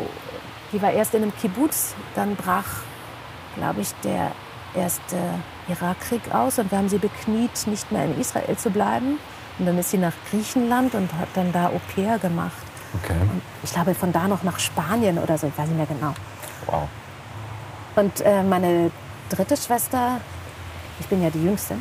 die 0.72 0.82
war 0.82 0.92
erst 0.92 1.14
in 1.14 1.24
einem 1.24 1.36
Kibbutz, 1.36 1.96
dann 2.16 2.36
brach, 2.36 2.82
glaube 3.56 3.82
ich, 3.82 3.94
der 4.04 4.32
erste 4.76 5.18
Irakkrieg 5.70 6.34
aus 6.34 6.60
und 6.60 6.72
wir 6.72 6.78
haben 6.80 6.90
sie 6.90 6.98
bekniet, 6.98 7.68
nicht 7.68 7.92
mehr 7.92 8.06
in 8.06 8.20
Israel 8.20 8.58
zu 8.58 8.70
bleiben. 8.70 9.20
Und 9.60 9.68
dann 9.68 9.78
ist 9.78 9.92
sie 9.92 10.00
nach 10.00 10.14
Griechenland 10.32 10.96
und 10.96 11.14
hat 11.14 11.30
dann 11.36 11.52
da 11.52 11.68
Au 11.68 11.80
pair 11.94 12.18
gemacht. 12.18 12.73
Okay. 13.02 13.20
Und 13.20 13.41
ich 13.64 13.72
glaube, 13.72 13.95
von 13.95 14.11
da 14.11 14.28
noch 14.28 14.44
nach 14.44 14.60
Spanien 14.60 15.18
oder 15.18 15.38
so, 15.38 15.48
ich 15.48 15.57
weiß 15.57 15.68
nicht 15.68 15.78
mehr 15.78 15.86
genau. 15.86 16.14
Wow. 16.68 16.88
Und 17.95 18.22
äh, 18.22 18.44
meine 18.44 18.91
dritte 19.30 19.57
Schwester, 19.57 20.20
ich 20.99 21.07
bin 21.07 21.24
ja 21.24 21.30
die 21.30 21.44
Jüngste, 21.44 21.76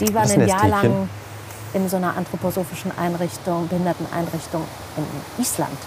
die 0.00 0.14
war 0.14 0.22
ein 0.22 0.46
Jahr 0.46 0.68
lang 0.68 1.08
in 1.74 1.88
so 1.88 1.96
einer 1.96 2.16
anthroposophischen 2.16 2.96
Einrichtung, 2.96 3.68
Behinderteneinrichtung 3.68 4.64
in 4.96 5.42
Island. 5.42 5.78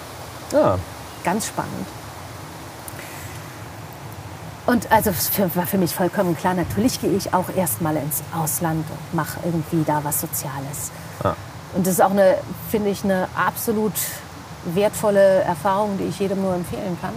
Ja. 0.52 0.78
Ganz 1.24 1.48
spannend. 1.48 1.88
Und 4.66 4.92
also 4.92 5.10
es 5.10 5.28
für, 5.30 5.54
war 5.56 5.66
für 5.66 5.78
mich 5.78 5.94
vollkommen 5.94 6.38
klar, 6.38 6.54
natürlich 6.54 7.02
gehe 7.02 7.12
ich 7.12 7.34
auch 7.34 7.50
erstmal 7.56 7.96
ins 7.98 8.22
Ausland 8.34 8.86
und 8.90 9.16
mache 9.16 9.40
irgendwie 9.44 9.84
da 9.84 10.04
was 10.04 10.22
Soziales. 10.22 10.92
Ja. 11.24 11.36
Und 11.74 11.88
das 11.88 11.96
ist 11.96 12.02
auch 12.02 12.12
eine, 12.12 12.38
finde 12.70 12.90
ich, 12.90 13.04
eine 13.04 13.28
absolut 13.36 13.94
wertvolle 14.66 15.42
Erfahrung, 15.42 15.98
die 15.98 16.06
ich 16.06 16.20
jedem 16.20 16.42
nur 16.42 16.56
empfehlen 16.56 16.98
kann. 17.02 17.14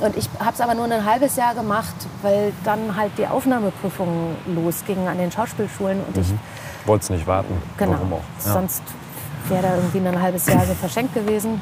Und 0.00 0.16
ich 0.16 0.28
habe 0.40 0.52
es 0.52 0.60
aber 0.60 0.74
nur 0.74 0.86
ein 0.86 1.04
halbes 1.04 1.36
Jahr 1.36 1.54
gemacht, 1.54 1.94
weil 2.22 2.52
dann 2.64 2.96
halt 2.96 3.12
die 3.16 3.26
Aufnahmeprüfungen 3.26 4.36
losgingen 4.54 5.06
an 5.06 5.18
den 5.18 5.30
Schauspielschulen 5.30 6.00
und 6.04 6.16
ich 6.18 6.34
Wolltest 6.86 7.10
nicht 7.10 7.26
warten. 7.26 7.54
Genau. 7.78 7.92
Warum 7.92 8.12
auch? 8.14 8.22
Ja. 8.44 8.52
Sonst 8.52 8.82
wäre 9.48 9.62
da 9.62 9.76
irgendwie 9.76 10.06
ein 10.06 10.20
halbes 10.20 10.46
Jahr 10.46 10.64
so 10.66 10.74
verschenkt 10.74 11.14
gewesen. 11.14 11.60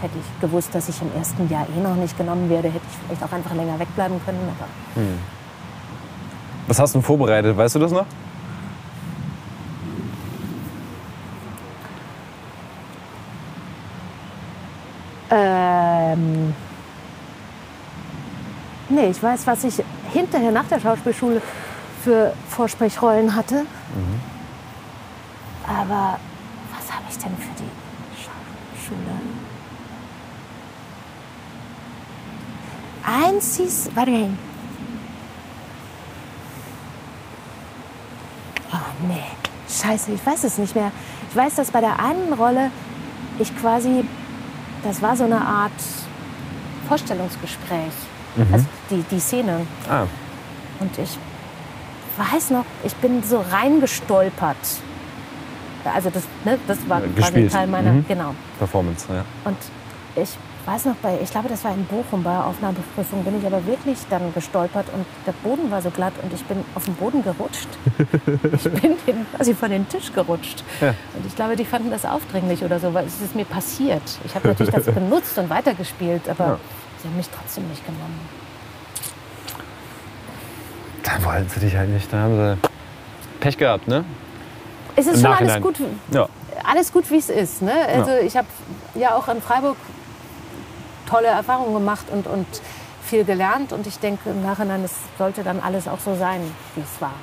Hätte 0.00 0.14
ich 0.18 0.40
gewusst, 0.40 0.74
dass 0.74 0.88
ich 0.88 1.00
im 1.02 1.10
ersten 1.16 1.48
Jahr 1.48 1.66
eh 1.76 1.80
noch 1.80 1.96
nicht 1.96 2.16
genommen 2.16 2.48
werde, 2.48 2.68
hätte 2.68 2.84
ich 2.88 2.96
vielleicht 3.06 3.22
auch 3.22 3.36
einfach 3.36 3.54
länger 3.54 3.78
wegbleiben 3.78 4.20
können. 4.24 4.38
Aber 4.48 5.04
Was 6.68 6.78
hast 6.78 6.94
du 6.94 6.98
denn 6.98 7.04
vorbereitet? 7.04 7.56
Weißt 7.56 7.74
du 7.74 7.80
das 7.80 7.92
noch? 7.92 8.06
Ähm, 16.12 16.54
nee, 18.88 19.10
ich 19.10 19.22
weiß, 19.22 19.46
was 19.46 19.64
ich 19.64 19.82
hinterher 20.12 20.50
nach 20.50 20.66
der 20.66 20.80
Schauspielschule 20.80 21.40
für 22.02 22.32
Vorsprechrollen 22.48 23.34
hatte. 23.34 23.64
Aber 25.66 26.18
was 26.74 26.92
habe 26.92 27.04
ich 27.08 27.18
denn 27.18 27.36
für 27.36 27.62
die 27.62 27.70
Schauspielschule? 28.16 29.20
Eins 33.04 33.56
hieß, 33.56 33.90
warte 33.94 34.10
mal. 34.10 34.28
Oh 38.72 39.06
nee, 39.08 39.22
scheiße, 39.68 40.12
ich 40.12 40.24
weiß 40.24 40.44
es 40.44 40.58
nicht 40.58 40.74
mehr. 40.74 40.92
Ich 41.28 41.36
weiß, 41.36 41.56
dass 41.56 41.70
bei 41.70 41.80
der 41.80 41.98
einen 41.98 42.32
Rolle 42.32 42.70
ich 43.38 43.56
quasi, 43.58 44.04
das 44.84 45.00
war 45.02 45.16
so 45.16 45.24
eine 45.24 45.40
Art 45.40 45.72
Vorstellungsgespräch. 46.88 47.92
Also 48.52 48.64
die, 48.90 49.02
die 49.10 49.20
Szene. 49.20 49.66
Ah, 49.88 50.04
Und 50.78 50.96
ich 50.98 51.18
weiß 52.16 52.50
noch, 52.50 52.64
ich 52.84 52.94
bin 52.96 53.22
so 53.22 53.44
reingestolpert. 53.50 54.56
Also 55.84 56.10
das, 56.10 56.24
ne, 56.44 56.58
das 56.66 56.78
war 56.88 57.00
quasi. 57.00 57.48
Teil 57.48 57.66
meiner, 57.66 57.92
Mhm. 57.92 58.04
genau. 58.06 58.34
Performance, 58.58 59.06
ja. 59.12 59.24
Und 59.44 59.56
ich 60.16 60.30
weiß 60.70 60.84
noch, 60.84 60.94
bei, 60.96 61.18
ich 61.20 61.30
glaube, 61.30 61.48
das 61.48 61.64
war 61.64 61.72
in 61.72 61.84
Bochum 61.86 62.22
bei 62.22 62.30
der 62.30 62.46
Aufnahmeprüfung, 62.46 63.24
bin 63.24 63.38
ich 63.40 63.44
aber 63.46 63.64
wirklich 63.66 63.98
dann 64.08 64.32
gestolpert 64.32 64.86
und 64.94 65.04
der 65.26 65.32
Boden 65.32 65.68
war 65.70 65.82
so 65.82 65.90
glatt 65.90 66.12
und 66.22 66.32
ich 66.32 66.44
bin 66.44 66.64
auf 66.76 66.84
den 66.84 66.94
Boden 66.94 67.24
gerutscht. 67.24 67.66
ich 68.52 68.62
bin 68.80 68.96
den, 69.06 69.26
quasi 69.34 69.54
von 69.54 69.70
den 69.70 69.88
Tisch 69.88 70.12
gerutscht. 70.12 70.62
Ja. 70.80 70.88
Und 71.14 71.26
ich 71.26 71.34
glaube, 71.34 71.56
die 71.56 71.64
fanden 71.64 71.90
das 71.90 72.04
aufdringlich 72.04 72.62
oder 72.62 72.78
so, 72.78 72.94
weil 72.94 73.04
es 73.06 73.20
ist 73.20 73.34
mir 73.34 73.44
passiert. 73.44 74.02
Ich 74.24 74.34
habe 74.34 74.46
natürlich 74.48 74.72
das 74.72 74.84
benutzt 74.94 75.36
und 75.38 75.50
weitergespielt, 75.50 76.28
aber 76.28 76.44
Ja. 76.44 76.58
sie 77.02 77.08
haben 77.08 77.16
mich 77.16 77.28
trotzdem 77.36 77.66
nicht 77.68 77.84
genommen. 77.84 78.20
Da 81.02 81.24
wollten 81.24 81.48
sie 81.48 81.60
dich 81.60 81.76
halt 81.76 81.90
nicht. 81.90 82.12
Da 82.12 82.18
haben 82.18 82.36
sie 82.36 82.58
Pech 83.40 83.56
gehabt, 83.58 83.88
ne? 83.88 84.04
Es 84.94 85.06
ist 85.06 85.14
Im 85.16 85.20
schon 85.22 85.26
alles 85.32 85.48
Nachhinein. 85.48 85.62
gut, 85.62 85.76
Ja. 86.12 86.28
alles 86.64 86.92
gut, 86.92 87.10
wie 87.10 87.16
es 87.16 87.28
ist. 87.28 87.62
Ne? 87.62 87.72
Also 87.92 88.10
ich 88.24 88.36
habe 88.36 88.46
ja 88.94 89.14
auch 89.16 89.26
in 89.28 89.40
Freiburg 89.40 89.76
tolle 91.10 91.28
Erfahrungen 91.28 91.74
gemacht 91.74 92.06
und, 92.10 92.26
und 92.26 92.46
viel 93.02 93.24
gelernt. 93.24 93.72
Und 93.72 93.86
ich 93.86 93.98
denke 93.98 94.30
im 94.30 94.42
Nachhinein, 94.42 94.84
es 94.84 94.92
sollte 95.18 95.42
dann 95.42 95.60
alles 95.60 95.88
auch 95.88 95.98
so 95.98 96.14
sein, 96.16 96.40
wie 96.74 96.80
es 96.82 97.00
war. 97.00 97.14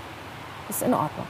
Ist 0.69 0.81
in 0.81 0.93
Ordnung. 0.93 1.25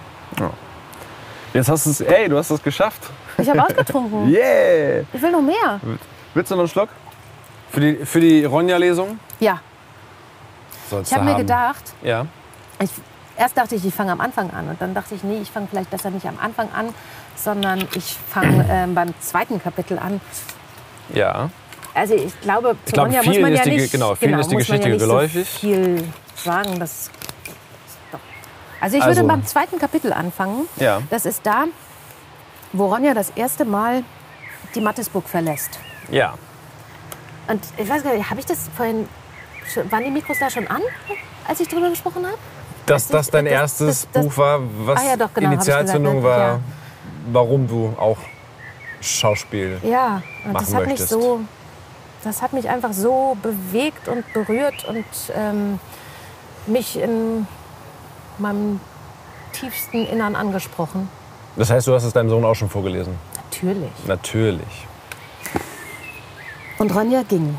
Jetzt 1.54 1.70
hast 1.70 1.86
du 1.86 1.92
es, 1.92 2.02
ey, 2.02 2.28
du 2.28 2.38
hast 2.38 2.50
es 2.50 2.62
geschafft. 2.62 3.02
Ich 3.38 3.50
habe 3.50 3.64
ausgetrunken. 3.64 4.28
Yeah! 4.34 5.04
Ich 5.14 5.22
will 5.22 5.32
noch 5.32 5.42
mehr. 5.42 5.80
Willst 6.34 6.52
du 6.52 6.56
noch 6.56 6.62
einen 6.62 6.70
Schluck? 6.70 6.90
Für 7.72 7.80
die, 7.80 8.06
für 8.06 8.20
die 8.20 8.46
Ronja-Lesung? 8.46 9.20
Ja, 9.40 9.60
Sollst 10.90 11.12
ich 11.12 11.18
habe 11.18 11.30
mir 11.30 11.36
gedacht, 11.36 11.84
Ja. 12.02 12.26
ich, 12.80 12.90
erst 13.36 13.58
dachte 13.58 13.76
ich, 13.76 13.86
ich 13.86 13.94
fange 13.94 14.12
am 14.12 14.22
Anfang 14.22 14.52
an. 14.52 14.70
Und 14.70 14.82
dann 14.82 14.94
dachte 14.94 15.16
ich, 15.16 15.24
nee, 15.24 15.40
ich 15.42 15.52
fange 15.52 15.68
vielleicht 15.68 15.90
besser 15.90 16.10
nicht 16.10 16.26
am 16.26 16.40
Anfang 16.40 16.70
an, 16.72 16.94
sondern 17.36 17.88
ich 17.94 18.18
fange 18.30 18.66
ähm, 18.70 18.96
beim 18.96 19.14
zweiten 19.20 19.62
Kapitel 19.62 20.00
an. 20.00 20.22
Ja. 21.14 21.50
Also 21.98 22.14
ich 22.14 22.40
glaube, 22.41 22.76
Ich 22.86 22.94
glaube, 22.94 23.07
Ronja 23.10 23.24
muss 23.24 23.40
man 23.40 23.53
ist 23.53 23.57
ja 23.65 23.72
die 23.72 23.78
nicht, 23.78 23.91
genau, 23.91 24.14
vielen 24.14 24.38
ist 24.40 24.52
die 24.52 24.56
Geschichte 24.56 24.88
ja 24.90 24.98
geläufig. 24.98 25.49
So 25.49 25.60
viel 25.60 26.03
sagen, 26.36 26.80
das 26.80 27.10
doch. 28.11 28.19
Also 28.80 28.98
ich 28.98 29.03
Also- 29.03 29.22
würde 29.22 29.28
beim 29.28 29.44
zweiten 29.48 29.80
Kapitel 29.80 30.14
anfangen. 30.14 30.68
Ja. 30.76 31.02
Das 31.10 31.26
ist 31.26 31.41
da, 31.44 31.65
wo 32.72 32.86
Ronja 32.94 33.15
das 33.15 33.32
erste 33.32 33.65
Mal 33.65 34.03
die 34.76 34.82
Mattesburg 34.82 35.28
verlässt. 35.28 35.80
Ja. 36.11 36.36
Und 37.48 37.61
ich 37.78 37.90
weiß 37.90 38.03
gar 38.03 38.14
nicht, 38.14 38.30
habe 38.30 38.40
ich 38.41 38.45
das 38.45 38.69
vorhin, 38.76 39.10
waren 39.90 40.03
die 40.03 40.11
Mikros 40.11 40.38
da 40.40 40.52
schon 40.52 40.68
an, 40.68 40.82
als 41.48 41.60
ich 41.61 41.68
darüber 41.68 41.90
gesprochen 41.90 42.28
habe? 42.28 42.38
Dass 42.86 43.07
das 43.07 43.32
dein 43.32 43.45
das- 43.45 43.53
erstes 43.53 44.07
das- 44.14 44.24
Buch 44.24 44.38
war, 44.38 44.60
was 44.86 45.02
Ah 45.02 45.06
ja, 45.10 45.15
doch, 45.18 45.34
genau, 45.34 45.52
Initialzündung 45.52 46.18
gesagt, 46.18 46.38
ne? 46.38 46.41
war, 46.41 46.48
Ja. 46.56 46.60
warum 47.32 47.68
du 47.68 47.95
auch 47.99 48.18
Schauspiel. 49.02 49.80
Ja, 49.84 50.22
und 50.45 50.53
das 50.53 50.64
machen 50.69 50.76
hat 50.76 50.86
möchtest. 50.86 51.11
mich 51.14 51.22
so, 51.22 51.40
das 52.28 52.41
hat 52.41 52.54
mich 52.54 52.70
einfach 52.70 52.94
so 52.94 53.38
bewegt 53.41 54.08
und 54.08 54.32
berührt 54.34 54.86
und 54.86 55.06
ähm, 55.34 55.80
mich 56.68 56.99
in 56.99 57.48
meinem 58.38 58.80
tiefsten 59.54 60.06
Innern 60.06 60.36
angesprochen. 60.36 61.10
Das 61.56 61.70
heißt, 61.70 61.88
du 61.88 61.94
hast 61.94 62.04
es 62.04 62.14
deinem 62.14 62.30
Sohn 62.30 62.45
auch 62.45 62.54
schon 62.54 62.70
vorgelesen? 62.70 63.16
Natürlich. 63.36 63.91
Natürlich. 64.06 64.88
Und 66.78 66.94
Ronja 66.94 67.24
ging. 67.24 67.58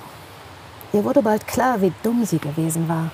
Ihr 0.93 1.05
wurde 1.05 1.23
bald 1.23 1.47
klar, 1.49 1.81
wie 1.81 1.93
dumm 2.03 2.25
sie 2.25 2.39
gewesen 2.39 2.89
war. 2.89 3.11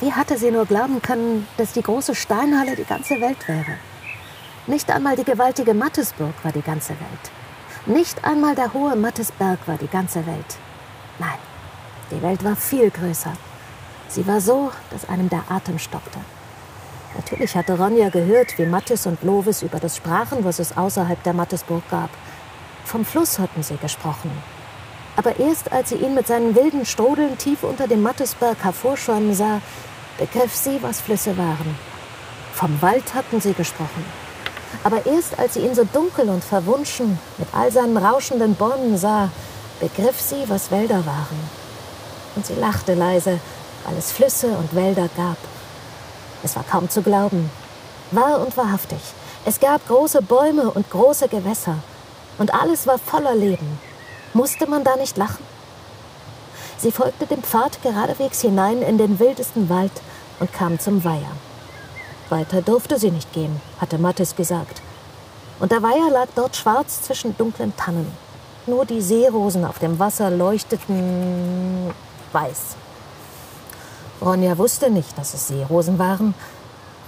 Wie 0.00 0.12
hatte 0.12 0.36
sie 0.36 0.50
nur 0.50 0.66
glauben 0.66 1.00
können, 1.00 1.46
dass 1.56 1.72
die 1.72 1.82
große 1.82 2.14
Steinhalle 2.14 2.76
die 2.76 2.84
ganze 2.84 3.20
Welt 3.20 3.48
wäre? 3.48 3.78
Nicht 4.66 4.90
einmal 4.90 5.16
die 5.16 5.24
gewaltige 5.24 5.74
Mattesburg 5.74 6.34
war 6.42 6.52
die 6.52 6.60
ganze 6.60 6.90
Welt. 6.90 7.30
Nicht 7.86 8.24
einmal 8.24 8.54
der 8.54 8.72
hohe 8.72 8.94
Mattesberg 8.94 9.58
war 9.66 9.78
die 9.78 9.88
ganze 9.88 10.26
Welt. 10.26 10.58
Nein, 11.18 11.38
die 12.10 12.22
Welt 12.22 12.44
war 12.44 12.56
viel 12.56 12.90
größer. 12.90 13.32
Sie 14.08 14.26
war 14.26 14.40
so, 14.40 14.70
dass 14.90 15.08
einem 15.08 15.28
der 15.28 15.44
Atem 15.48 15.78
stockte. 15.78 16.18
Natürlich 17.14 17.54
hatte 17.54 17.78
Ronja 17.78 18.08
gehört, 18.08 18.58
wie 18.58 18.66
Mattes 18.66 19.06
und 19.06 19.22
Lovis 19.22 19.62
über 19.62 19.78
das 19.78 19.96
sprachen, 19.96 20.44
was 20.44 20.58
es 20.58 20.76
außerhalb 20.76 21.22
der 21.22 21.34
Mattesburg 21.34 21.82
gab. 21.90 22.10
Vom 22.84 23.04
Fluss 23.04 23.38
hatten 23.38 23.62
sie 23.62 23.76
gesprochen. 23.76 24.30
Aber 25.16 25.38
erst 25.38 25.72
als 25.72 25.90
sie 25.90 25.96
ihn 25.96 26.14
mit 26.14 26.26
seinen 26.26 26.54
wilden 26.54 26.86
Strudeln 26.86 27.36
tief 27.36 27.62
unter 27.64 27.86
dem 27.86 28.02
Mattesberg 28.02 28.64
hervorschäumen 28.64 29.34
sah, 29.34 29.60
begriff 30.18 30.54
sie, 30.54 30.82
was 30.82 31.00
Flüsse 31.00 31.36
waren. 31.36 31.76
Vom 32.54 32.80
Wald 32.80 33.14
hatten 33.14 33.40
sie 33.40 33.52
gesprochen. 33.52 34.04
Aber 34.84 35.04
erst 35.04 35.38
als 35.38 35.54
sie 35.54 35.60
ihn 35.60 35.74
so 35.74 35.84
dunkel 35.84 36.28
und 36.28 36.42
verwunschen 36.42 37.18
mit 37.36 37.48
all 37.52 37.70
seinen 37.70 37.96
rauschenden 37.96 38.54
Bäumen 38.54 38.96
sah, 38.96 39.30
begriff 39.82 40.20
sie, 40.20 40.44
was 40.48 40.70
Wälder 40.70 41.04
waren. 41.04 41.40
Und 42.36 42.46
sie 42.46 42.54
lachte 42.54 42.94
leise, 42.94 43.40
weil 43.84 43.98
es 43.98 44.12
Flüsse 44.12 44.46
und 44.56 44.76
Wälder 44.76 45.08
gab. 45.16 45.36
Es 46.44 46.54
war 46.54 46.62
kaum 46.62 46.88
zu 46.88 47.02
glauben. 47.02 47.50
Wahr 48.12 48.40
und 48.40 48.56
wahrhaftig. 48.56 49.00
Es 49.44 49.58
gab 49.58 49.86
große 49.88 50.22
Bäume 50.22 50.70
und 50.70 50.88
große 50.88 51.26
Gewässer. 51.26 51.78
Und 52.38 52.54
alles 52.54 52.86
war 52.86 52.98
voller 52.98 53.34
Leben. 53.34 53.80
Musste 54.34 54.68
man 54.68 54.84
da 54.84 54.94
nicht 54.94 55.16
lachen? 55.16 55.44
Sie 56.78 56.92
folgte 56.92 57.26
dem 57.26 57.42
Pfad 57.42 57.82
geradewegs 57.82 58.40
hinein 58.40 58.82
in 58.82 58.98
den 58.98 59.18
wildesten 59.18 59.68
Wald 59.68 59.92
und 60.38 60.52
kam 60.52 60.78
zum 60.78 61.02
Weiher. 61.02 61.32
Weiter 62.28 62.62
durfte 62.62 62.98
sie 63.00 63.10
nicht 63.10 63.32
gehen, 63.32 63.60
hatte 63.80 63.98
Mattes 63.98 64.36
gesagt. 64.36 64.80
Und 65.58 65.72
der 65.72 65.82
Weiher 65.82 66.10
lag 66.10 66.28
dort 66.36 66.54
schwarz 66.54 67.02
zwischen 67.02 67.36
dunklen 67.36 67.76
Tannen. 67.76 68.21
Nur 68.66 68.84
die 68.84 69.02
Seerosen 69.02 69.64
auf 69.64 69.80
dem 69.80 69.98
Wasser 69.98 70.30
leuchteten 70.30 71.90
weiß. 72.32 72.76
Ronja 74.20 74.56
wusste 74.56 74.88
nicht, 74.88 75.18
dass 75.18 75.34
es 75.34 75.48
Seerosen 75.48 75.98
waren, 75.98 76.34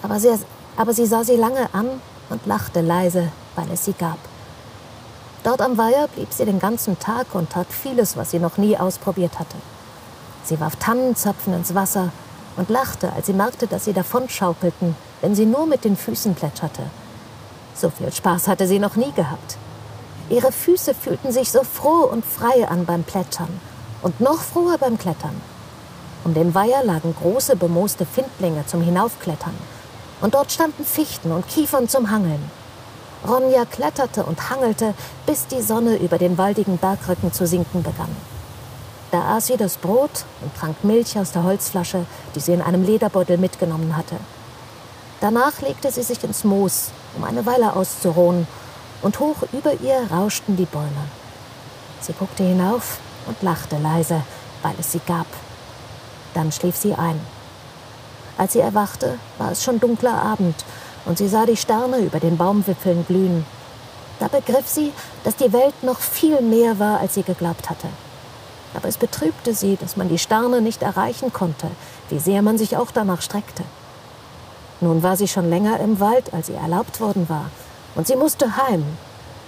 aber 0.02 0.18
sie, 0.18 0.34
aber 0.76 0.92
sie 0.92 1.06
sah 1.06 1.22
sie 1.22 1.36
lange 1.36 1.72
an 1.72 1.88
und 2.28 2.44
lachte 2.46 2.80
leise, 2.80 3.30
weil 3.54 3.70
es 3.72 3.84
sie 3.84 3.92
gab. 3.92 4.18
Dort 5.44 5.62
am 5.62 5.78
Weiher 5.78 6.08
blieb 6.08 6.32
sie 6.32 6.44
den 6.44 6.58
ganzen 6.58 6.98
Tag 6.98 7.34
und 7.34 7.50
tat 7.50 7.68
vieles, 7.70 8.16
was 8.16 8.32
sie 8.32 8.40
noch 8.40 8.56
nie 8.56 8.76
ausprobiert 8.76 9.38
hatte. 9.38 9.56
Sie 10.42 10.58
warf 10.58 10.74
Tannenzapfen 10.76 11.54
ins 11.54 11.74
Wasser 11.74 12.10
und 12.56 12.68
lachte, 12.68 13.12
als 13.12 13.26
sie 13.26 13.32
merkte, 13.32 13.68
dass 13.68 13.84
sie 13.84 13.92
davonschaukelten, 13.92 14.96
wenn 15.20 15.34
sie 15.36 15.46
nur 15.46 15.66
mit 15.66 15.84
den 15.84 15.96
Füßen 15.96 16.34
plätscherte. 16.34 16.82
So 17.74 17.90
viel 17.90 18.12
Spaß 18.12 18.48
hatte 18.48 18.66
sie 18.66 18.78
noch 18.80 18.96
nie 18.96 19.12
gehabt. 19.12 19.56
Ihre 20.30 20.52
Füße 20.52 20.94
fühlten 20.94 21.32
sich 21.32 21.50
so 21.50 21.62
froh 21.62 22.08
und 22.10 22.24
frei 22.24 22.66
an 22.66 22.86
beim 22.86 23.04
Plätschern 23.04 23.60
und 24.02 24.20
noch 24.20 24.40
froher 24.40 24.78
beim 24.78 24.98
Klettern. 24.98 25.40
Um 26.24 26.32
den 26.32 26.54
Weiher 26.54 26.82
lagen 26.82 27.14
große 27.14 27.56
bemooste 27.56 28.06
Findlinge 28.06 28.64
zum 28.66 28.80
Hinaufklettern. 28.80 29.54
Und 30.22 30.34
dort 30.34 30.50
standen 30.50 30.84
Fichten 30.84 31.32
und 31.32 31.46
Kiefern 31.48 31.88
zum 31.88 32.10
Hangeln. 32.10 32.50
Ronja 33.28 33.66
kletterte 33.66 34.24
und 34.24 34.48
hangelte, 34.48 34.94
bis 35.26 35.46
die 35.46 35.60
Sonne 35.60 35.96
über 35.96 36.16
den 36.16 36.38
waldigen 36.38 36.78
Bergrücken 36.78 37.32
zu 37.32 37.46
sinken 37.46 37.82
begann. 37.82 38.14
Da 39.10 39.36
aß 39.36 39.46
sie 39.48 39.56
das 39.56 39.76
Brot 39.76 40.24
und 40.40 40.54
trank 40.56 40.82
Milch 40.82 41.18
aus 41.18 41.32
der 41.32 41.44
Holzflasche, 41.44 42.06
die 42.34 42.40
sie 42.40 42.52
in 42.52 42.62
einem 42.62 42.82
Lederbeutel 42.82 43.36
mitgenommen 43.36 43.96
hatte. 43.96 44.16
Danach 45.20 45.60
legte 45.60 45.90
sie 45.90 46.02
sich 46.02 46.22
ins 46.24 46.44
Moos, 46.44 46.90
um 47.16 47.24
eine 47.24 47.46
Weile 47.46 47.76
auszuruhen, 47.76 48.46
und 49.04 49.20
hoch 49.20 49.36
über 49.52 49.74
ihr 49.74 50.10
rauschten 50.10 50.56
die 50.56 50.64
Bäume. 50.64 51.04
Sie 52.00 52.14
guckte 52.14 52.42
hinauf 52.42 52.98
und 53.26 53.40
lachte 53.42 53.76
leise, 53.78 54.22
weil 54.62 54.74
es 54.80 54.92
sie 54.92 55.00
gab. 55.06 55.26
Dann 56.32 56.50
schlief 56.50 56.74
sie 56.74 56.94
ein. 56.94 57.20
Als 58.38 58.54
sie 58.54 58.60
erwachte, 58.60 59.18
war 59.38 59.52
es 59.52 59.62
schon 59.62 59.78
dunkler 59.78 60.14
Abend 60.14 60.64
und 61.04 61.18
sie 61.18 61.28
sah 61.28 61.44
die 61.44 61.56
Sterne 61.56 61.98
über 61.98 62.18
den 62.18 62.38
Baumwipfeln 62.38 63.06
glühen. 63.06 63.46
Da 64.20 64.28
begriff 64.28 64.66
sie, 64.66 64.92
dass 65.22 65.36
die 65.36 65.52
Welt 65.52 65.82
noch 65.82 66.00
viel 66.00 66.40
mehr 66.40 66.78
war, 66.78 66.98
als 67.00 67.14
sie 67.14 67.22
geglaubt 67.22 67.68
hatte. 67.68 67.88
Aber 68.72 68.88
es 68.88 68.96
betrübte 68.96 69.54
sie, 69.54 69.76
dass 69.76 69.96
man 69.96 70.08
die 70.08 70.18
Sterne 70.18 70.62
nicht 70.62 70.82
erreichen 70.82 71.32
konnte, 71.32 71.70
wie 72.08 72.18
sehr 72.18 72.40
man 72.40 72.56
sich 72.56 72.76
auch 72.76 72.90
danach 72.90 73.20
streckte. 73.20 73.64
Nun 74.80 75.02
war 75.02 75.16
sie 75.16 75.28
schon 75.28 75.50
länger 75.50 75.78
im 75.80 76.00
Wald, 76.00 76.32
als 76.32 76.48
ihr 76.48 76.56
erlaubt 76.56 77.00
worden 77.00 77.28
war, 77.28 77.50
und 77.94 78.06
sie 78.06 78.16
musste 78.16 78.56
heim, 78.56 78.84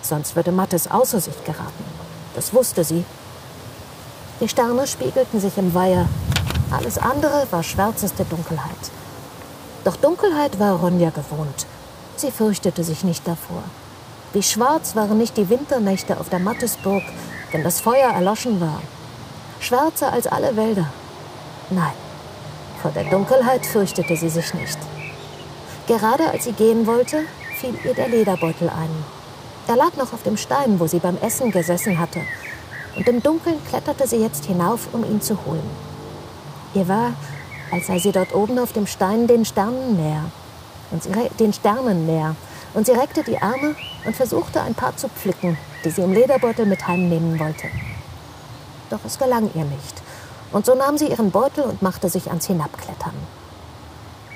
sonst 0.03 0.37
würde 0.37 0.53
Mattes 0.53 0.91
außer 0.91 1.21
sich 1.21 1.45
geraten. 1.45 1.85
Das 2.35 2.53
wusste 2.53 2.85
sie. 2.85 3.05
Die 4.41 4.49
Sterne 4.49 4.87
spiegelten 4.87 5.41
sich 5.41 5.57
im 5.57 5.75
Weiher. 5.75 6.07
Alles 6.71 6.99
andere 6.99 7.47
war 7.51 7.63
schwärzeste 7.63 8.25
Dunkelheit. 8.25 8.91
Doch 9.85 9.97
Dunkelheit 9.97 10.59
war 10.59 10.81
Ronja 10.81 11.11
gewohnt. 11.11 11.67
Sie 12.17 12.31
fürchtete 12.31 12.83
sich 12.85 13.05
nicht 13.05 13.27
davor. 13.27 13.63
Wie 14.33 14.43
schwarz 14.43 14.97
waren 14.97 15.17
nicht 15.17 15.37
die 15.37 15.49
Winternächte 15.49 16.19
auf 16.19 16.29
der 16.29 16.41
Mattesburg, 16.41 17.03
wenn 17.53 17.65
das 17.65 17.81
Feuer 17.81 18.11
erloschen 18.11 18.61
war. 18.61 18.83
Schwärzer 19.61 20.13
als 20.13 20.27
alle 20.27 20.57
Wälder. 20.57 20.89
Nein, 21.71 21.95
vor 22.83 22.91
der 22.91 23.05
Dunkelheit 23.05 23.65
fürchtete 23.65 24.17
sie 24.17 24.29
sich 24.29 24.53
nicht. 24.55 24.79
Gerade 25.87 26.29
als 26.31 26.45
sie 26.45 26.53
gehen 26.53 26.87
wollte, 26.87 27.23
fiel 27.67 27.79
ihr 27.85 27.95
der 27.95 28.09
Lederbeutel 28.09 28.69
ein. 28.69 28.91
Er 29.67 29.77
lag 29.77 29.97
noch 29.97 30.13
auf 30.13 30.23
dem 30.23 30.37
Stein, 30.37 30.79
wo 30.79 30.87
sie 30.87 31.01
beim 31.01 31.19
Essen 31.19 31.51
gesessen 31.51 31.99
hatte. 31.99 32.21
Und 32.95 33.09
im 33.09 33.23
Dunkeln 33.23 33.59
kletterte 33.69 34.07
sie 34.07 34.17
jetzt 34.17 34.45
hinauf, 34.45 34.89
um 34.93 35.05
ihn 35.05 35.21
zu 35.21 35.37
holen. 35.45 35.69
Ihr 36.75 36.87
war, 36.87 37.13
als 37.73 37.89
sei 37.89 37.99
sie 37.99 38.13
dort 38.13 38.35
oben 38.35 38.59
auf 38.59 38.73
dem 38.73 38.87
Stein 38.87 39.27
den 39.27 39.45
Sternen 39.45 39.97
näher. 39.97 40.25
Und 40.93 41.03
sie, 41.03 41.11
den 41.41 41.53
Sternen 41.53 42.07
näher. 42.07 42.37
Und 42.75 42.87
sie 42.87 42.93
reckte 42.93 43.25
die 43.25 43.39
Arme 43.39 43.75
und 44.05 44.15
versuchte 44.15 44.61
ein 44.61 44.75
paar 44.75 44.97
zu 44.97 45.09
pflücken, 45.09 45.59
die 45.85 45.91
sie 45.91 46.03
im 46.03 46.13
Lederbeutel 46.13 46.67
mit 46.67 46.87
heimnehmen 46.87 47.39
wollte. 47.41 47.67
Doch 48.91 49.01
es 49.05 49.19
gelang 49.19 49.51
ihr 49.55 49.65
nicht. 49.65 50.03
Und 50.53 50.65
so 50.65 50.75
nahm 50.77 50.97
sie 50.97 51.09
ihren 51.09 51.33
Beutel 51.33 51.65
und 51.65 51.83
machte 51.83 52.09
sich 52.09 52.29
ans 52.29 52.47
Hinabklettern. 52.47 53.15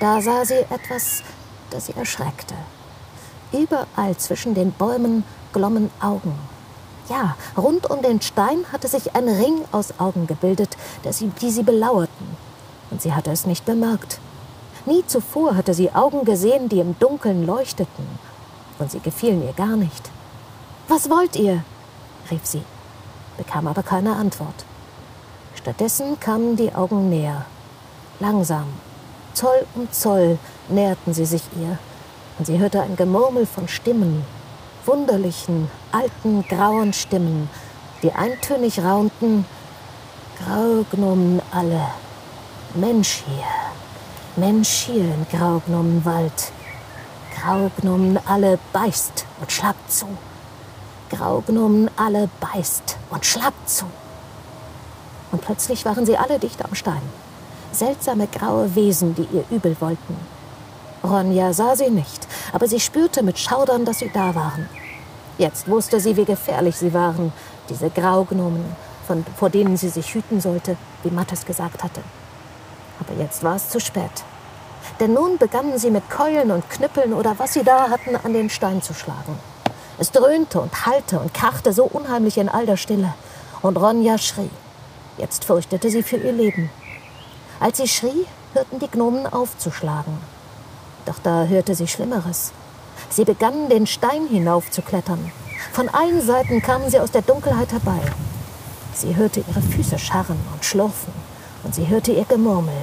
Da 0.01 0.21
sah 0.21 0.43
sie 0.43 0.65
etwas, 0.69 1.23
das 1.69 1.85
sie 1.85 1.95
erschreckte. 1.95 2.55
Überall 3.51 4.17
zwischen 4.17 4.53
den 4.53 4.71
Bäumen 4.71 5.23
glommen 5.53 5.89
Augen. 6.01 6.33
Ja, 7.09 7.35
rund 7.57 7.89
um 7.89 8.01
den 8.01 8.21
Stein 8.21 8.65
hatte 8.71 8.87
sich 8.87 9.15
ein 9.15 9.27
Ring 9.27 9.65
aus 9.71 9.99
Augen 9.99 10.27
gebildet, 10.27 10.77
die 11.03 11.51
sie 11.51 11.63
belauerten 11.63 12.37
und 12.91 13.01
sie 13.01 13.13
hatte 13.13 13.31
es 13.31 13.47
nicht 13.47 13.65
bemerkt. 13.65 14.19
Nie 14.85 15.03
zuvor 15.07 15.55
hatte 15.55 15.73
sie 15.73 15.91
Augen 15.91 16.25
gesehen, 16.25 16.69
die 16.69 16.79
im 16.79 16.97
Dunkeln 16.99 17.45
leuchteten, 17.45 18.05
und 18.77 18.91
sie 18.91 18.99
gefielen 18.99 19.43
ihr 19.43 19.53
gar 19.53 19.75
nicht. 19.75 20.09
Was 20.87 21.09
wollt 21.09 21.35
ihr? 21.35 21.63
rief 22.29 22.45
sie, 22.45 22.63
bekam 23.37 23.67
aber 23.67 23.83
keine 23.83 24.15
Antwort. 24.15 24.65
Stattdessen 25.55 26.19
kamen 26.19 26.55
die 26.55 26.73
Augen 26.73 27.09
näher. 27.09 27.45
Langsam, 28.19 28.65
Zoll 29.33 29.65
um 29.75 29.91
Zoll 29.91 30.37
näherten 30.69 31.13
sie 31.13 31.25
sich 31.25 31.43
ihr, 31.59 31.77
und 32.41 32.47
sie 32.47 32.57
hörte 32.57 32.81
ein 32.81 32.95
Gemurmel 32.95 33.45
von 33.45 33.67
Stimmen, 33.67 34.25
wunderlichen, 34.87 35.69
alten, 35.91 36.43
grauen 36.47 36.91
Stimmen, 36.91 37.47
die 38.01 38.11
eintönig 38.11 38.79
raunten, 38.79 39.45
Graugnomen 40.43 41.39
alle, 41.51 41.85
Mensch 42.73 43.21
hier, 43.27 44.43
Mensch 44.43 44.87
hier 44.87 45.03
im 45.03 45.27
Graugnomenwald. 45.31 46.51
Graugnomen 47.39 48.17
alle 48.25 48.57
beißt 48.73 49.27
und 49.39 49.51
schlagt 49.51 49.91
zu. 49.91 50.07
Graugnomen 51.11 51.91
alle 51.95 52.27
beißt 52.39 52.97
und 53.11 53.23
schlagt 53.23 53.69
zu. 53.69 53.85
Und 55.31 55.43
plötzlich 55.43 55.85
waren 55.85 56.07
sie 56.07 56.17
alle 56.17 56.39
dicht 56.39 56.65
am 56.65 56.73
Stein. 56.73 57.03
Seltsame 57.71 58.25
graue 58.25 58.73
Wesen, 58.73 59.13
die 59.13 59.27
ihr 59.31 59.43
übel 59.51 59.75
wollten. 59.79 60.40
Ronja 61.03 61.53
sah 61.53 61.75
sie 61.75 61.89
nicht, 61.89 62.27
aber 62.53 62.67
sie 62.67 62.79
spürte 62.79 63.23
mit 63.23 63.39
Schaudern, 63.39 63.85
dass 63.85 63.99
sie 63.99 64.11
da 64.13 64.35
waren. 64.35 64.69
Jetzt 65.37 65.67
wusste 65.67 65.99
sie, 65.99 66.15
wie 66.17 66.25
gefährlich 66.25 66.77
sie 66.77 66.93
waren, 66.93 67.33
diese 67.69 67.89
Graugnomen, 67.89 68.65
von, 69.07 69.25
vor 69.37 69.49
denen 69.49 69.77
sie 69.77 69.89
sich 69.89 70.13
hüten 70.13 70.39
sollte, 70.41 70.77
wie 71.03 71.09
Mattes 71.09 71.45
gesagt 71.45 71.83
hatte. 71.83 72.01
Aber 72.99 73.19
jetzt 73.19 73.43
war 73.43 73.55
es 73.55 73.69
zu 73.69 73.79
spät. 73.79 74.23
Denn 74.99 75.13
nun 75.13 75.37
begannen 75.39 75.79
sie 75.79 75.89
mit 75.89 76.09
Keulen 76.09 76.51
und 76.51 76.69
Knüppeln 76.69 77.13
oder 77.13 77.39
was 77.39 77.53
sie 77.53 77.63
da 77.63 77.89
hatten, 77.89 78.15
an 78.15 78.33
den 78.33 78.49
Stein 78.49 78.81
zu 78.81 78.93
schlagen. 78.93 79.39
Es 79.97 80.11
dröhnte 80.11 80.61
und 80.61 80.85
hallte 80.85 81.19
und 81.19 81.33
krachte 81.33 81.73
so 81.73 81.85
unheimlich 81.85 82.37
in 82.37 82.49
all 82.49 82.65
der 82.65 82.77
Stille. 82.77 83.13
Und 83.61 83.77
Ronja 83.77 84.17
schrie. 84.17 84.49
Jetzt 85.17 85.45
fürchtete 85.45 85.89
sie 85.89 86.03
für 86.03 86.17
ihr 86.17 86.31
Leben. 86.31 86.69
Als 87.59 87.77
sie 87.77 87.87
schrie, 87.87 88.25
hörten 88.53 88.79
die 88.79 88.89
Gnomen 88.89 89.25
aufzuschlagen. 89.27 90.17
Doch 91.05 91.19
da 91.23 91.45
hörte 91.45 91.75
sie 91.75 91.87
Schlimmeres. 91.87 92.51
Sie 93.09 93.25
begannen, 93.25 93.69
den 93.69 93.87
Stein 93.87 94.27
hinaufzuklettern. 94.27 95.31
Von 95.73 95.89
allen 95.89 96.21
Seiten 96.21 96.61
kamen 96.61 96.89
sie 96.89 96.99
aus 96.99 97.11
der 97.11 97.21
Dunkelheit 97.21 97.71
herbei. 97.71 98.01
Sie 98.93 99.15
hörte 99.15 99.43
ihre 99.47 99.61
Füße 99.61 99.97
scharren 99.97 100.39
und 100.53 100.65
schlurfen 100.65 101.13
und 101.63 101.73
sie 101.73 101.87
hörte 101.87 102.11
ihr 102.11 102.25
Gemurmel. 102.25 102.75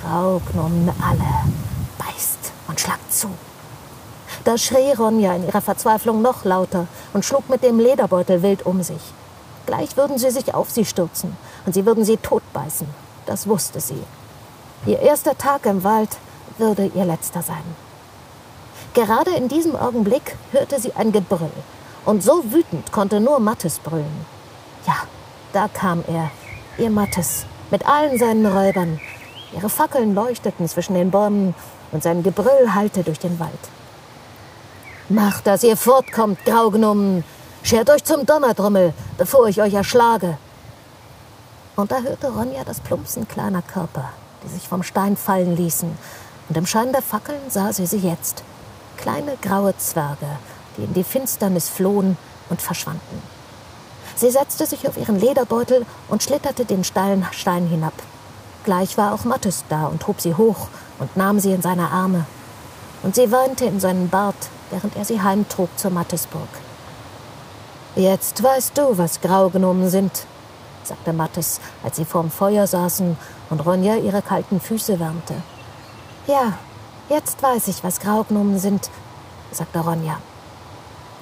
Graugnomen 0.00 0.90
alle, 1.02 1.52
beißt 1.98 2.52
und 2.68 2.80
schlagt 2.80 3.12
zu. 3.12 3.28
Da 4.44 4.56
schrie 4.56 4.92
Ronja 4.92 5.34
in 5.34 5.46
ihrer 5.46 5.60
Verzweiflung 5.60 6.22
noch 6.22 6.44
lauter 6.44 6.86
und 7.12 7.24
schlug 7.24 7.50
mit 7.50 7.62
dem 7.62 7.78
Lederbeutel 7.78 8.42
wild 8.42 8.64
um 8.64 8.82
sich. 8.82 9.02
Gleich 9.66 9.96
würden 9.96 10.18
sie 10.18 10.30
sich 10.30 10.54
auf 10.54 10.70
sie 10.70 10.84
stürzen 10.84 11.36
und 11.66 11.74
sie 11.74 11.84
würden 11.84 12.04
sie 12.04 12.16
totbeißen. 12.16 12.86
Das 13.26 13.46
wusste 13.46 13.80
sie. 13.80 14.02
Ihr 14.86 15.00
erster 15.00 15.36
Tag 15.36 15.66
im 15.66 15.84
Wald 15.84 16.16
würde 16.60 16.90
ihr 16.94 17.04
letzter 17.04 17.42
sein. 17.42 17.64
Gerade 18.94 19.30
in 19.32 19.48
diesem 19.48 19.76
Augenblick 19.76 20.36
hörte 20.52 20.80
sie 20.80 20.92
ein 20.94 21.12
Gebrüll. 21.12 21.50
Und 22.04 22.22
so 22.22 22.44
wütend 22.52 22.92
konnte 22.92 23.20
nur 23.20 23.40
Mattes 23.40 23.78
brüllen. 23.78 24.26
Ja, 24.86 24.94
da 25.52 25.68
kam 25.68 26.02
er, 26.06 26.30
ihr 26.78 26.90
Mattes, 26.90 27.44
mit 27.70 27.86
allen 27.86 28.18
seinen 28.18 28.46
Räubern. 28.46 29.00
Ihre 29.54 29.68
Fackeln 29.68 30.14
leuchteten 30.14 30.68
zwischen 30.68 30.94
den 30.94 31.10
Bäumen 31.10 31.54
und 31.92 32.02
sein 32.02 32.22
Gebrüll 32.22 32.74
hallte 32.74 33.02
durch 33.02 33.18
den 33.18 33.38
Wald. 33.38 33.50
Macht, 35.08 35.46
dass 35.46 35.64
ihr 35.64 35.76
fortkommt, 35.76 36.44
Graugnommen! 36.44 37.24
Schert 37.62 37.90
euch 37.90 38.04
zum 38.04 38.24
Donnerdrummel, 38.24 38.94
bevor 39.18 39.48
ich 39.48 39.60
euch 39.60 39.74
erschlage! 39.74 40.38
Und 41.76 41.90
da 41.90 42.00
hörte 42.00 42.30
Ronja 42.30 42.64
das 42.64 42.80
Plumpsen 42.80 43.26
kleiner 43.28 43.62
Körper, 43.62 44.10
die 44.44 44.48
sich 44.48 44.68
vom 44.68 44.82
Stein 44.82 45.16
fallen 45.16 45.56
ließen, 45.56 45.90
und 46.50 46.56
im 46.56 46.66
Schein 46.66 46.92
der 46.92 47.00
Fackeln 47.00 47.40
sah 47.48 47.72
sie 47.72 47.86
sie 47.86 47.98
jetzt. 47.98 48.42
Kleine 48.96 49.36
graue 49.40 49.74
Zwerge, 49.78 50.26
die 50.76 50.82
in 50.82 50.92
die 50.92 51.04
Finsternis 51.04 51.68
flohen 51.68 52.18
und 52.50 52.60
verschwanden. 52.60 53.22
Sie 54.16 54.32
setzte 54.32 54.66
sich 54.66 54.88
auf 54.88 54.96
ihren 54.96 55.18
Lederbeutel 55.18 55.86
und 56.08 56.24
schlitterte 56.24 56.64
den 56.64 56.82
steilen 56.82 57.24
Stein 57.30 57.68
hinab. 57.68 57.92
Gleich 58.64 58.98
war 58.98 59.14
auch 59.14 59.24
Mattes 59.24 59.64
da 59.68 59.86
und 59.86 60.08
hob 60.08 60.20
sie 60.20 60.34
hoch 60.34 60.66
und 60.98 61.16
nahm 61.16 61.38
sie 61.38 61.52
in 61.52 61.62
seine 61.62 61.88
Arme. 61.88 62.26
Und 63.04 63.14
sie 63.14 63.30
weinte 63.30 63.64
in 63.64 63.78
seinen 63.78 64.10
Bart, 64.10 64.50
während 64.70 64.96
er 64.96 65.04
sie 65.04 65.22
heimtrug 65.22 65.70
zur 65.78 65.92
Mattesburg. 65.92 66.48
Jetzt 67.94 68.42
weißt 68.42 68.76
du, 68.76 68.98
was 68.98 69.20
Graugnomen 69.20 69.88
sind, 69.88 70.26
sagte 70.82 71.12
Mattes, 71.12 71.60
als 71.84 71.96
sie 71.96 72.04
vorm 72.04 72.28
Feuer 72.28 72.66
saßen 72.66 73.16
und 73.50 73.60
Ronja 73.64 73.94
ihre 73.94 74.20
kalten 74.20 74.60
Füße 74.60 74.98
wärmte. 74.98 75.34
Ja, 76.30 76.52
jetzt 77.08 77.42
weiß 77.42 77.66
ich, 77.66 77.82
was 77.82 77.98
Graugnomen 77.98 78.60
sind, 78.60 78.88
sagte 79.50 79.80
Ronja. 79.80 80.20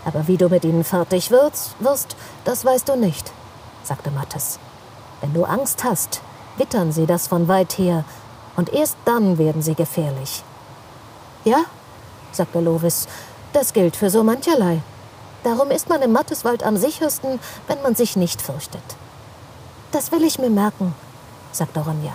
Aber 0.04 0.28
wie 0.28 0.36
du 0.36 0.50
mit 0.50 0.64
ihnen 0.64 0.84
fertig 0.84 1.30
wirst, 1.30 1.76
wirst, 1.80 2.14
das 2.44 2.62
weißt 2.62 2.90
du 2.90 2.96
nicht, 2.96 3.32
sagte 3.84 4.10
Mattes. 4.10 4.58
Wenn 5.22 5.32
du 5.32 5.44
Angst 5.44 5.82
hast, 5.82 6.20
wittern 6.58 6.92
sie 6.92 7.06
das 7.06 7.26
von 7.26 7.48
weit 7.48 7.78
her, 7.78 8.04
und 8.54 8.70
erst 8.74 8.98
dann 9.06 9.38
werden 9.38 9.62
sie 9.62 9.74
gefährlich. 9.74 10.42
Ja, 11.44 11.62
sagte 12.30 12.60
Lovis, 12.60 13.08
das 13.54 13.72
gilt 13.72 13.96
für 13.96 14.10
so 14.10 14.22
mancherlei. 14.22 14.82
Darum 15.42 15.70
ist 15.70 15.88
man 15.88 16.02
im 16.02 16.12
Matteswald 16.12 16.62
am 16.62 16.76
sichersten, 16.76 17.40
wenn 17.66 17.80
man 17.80 17.94
sich 17.94 18.14
nicht 18.16 18.42
fürchtet. 18.42 18.84
Das 19.90 20.12
will 20.12 20.22
ich 20.22 20.38
mir 20.38 20.50
merken, 20.50 20.94
sagte 21.50 21.80
Ronja. 21.80 22.12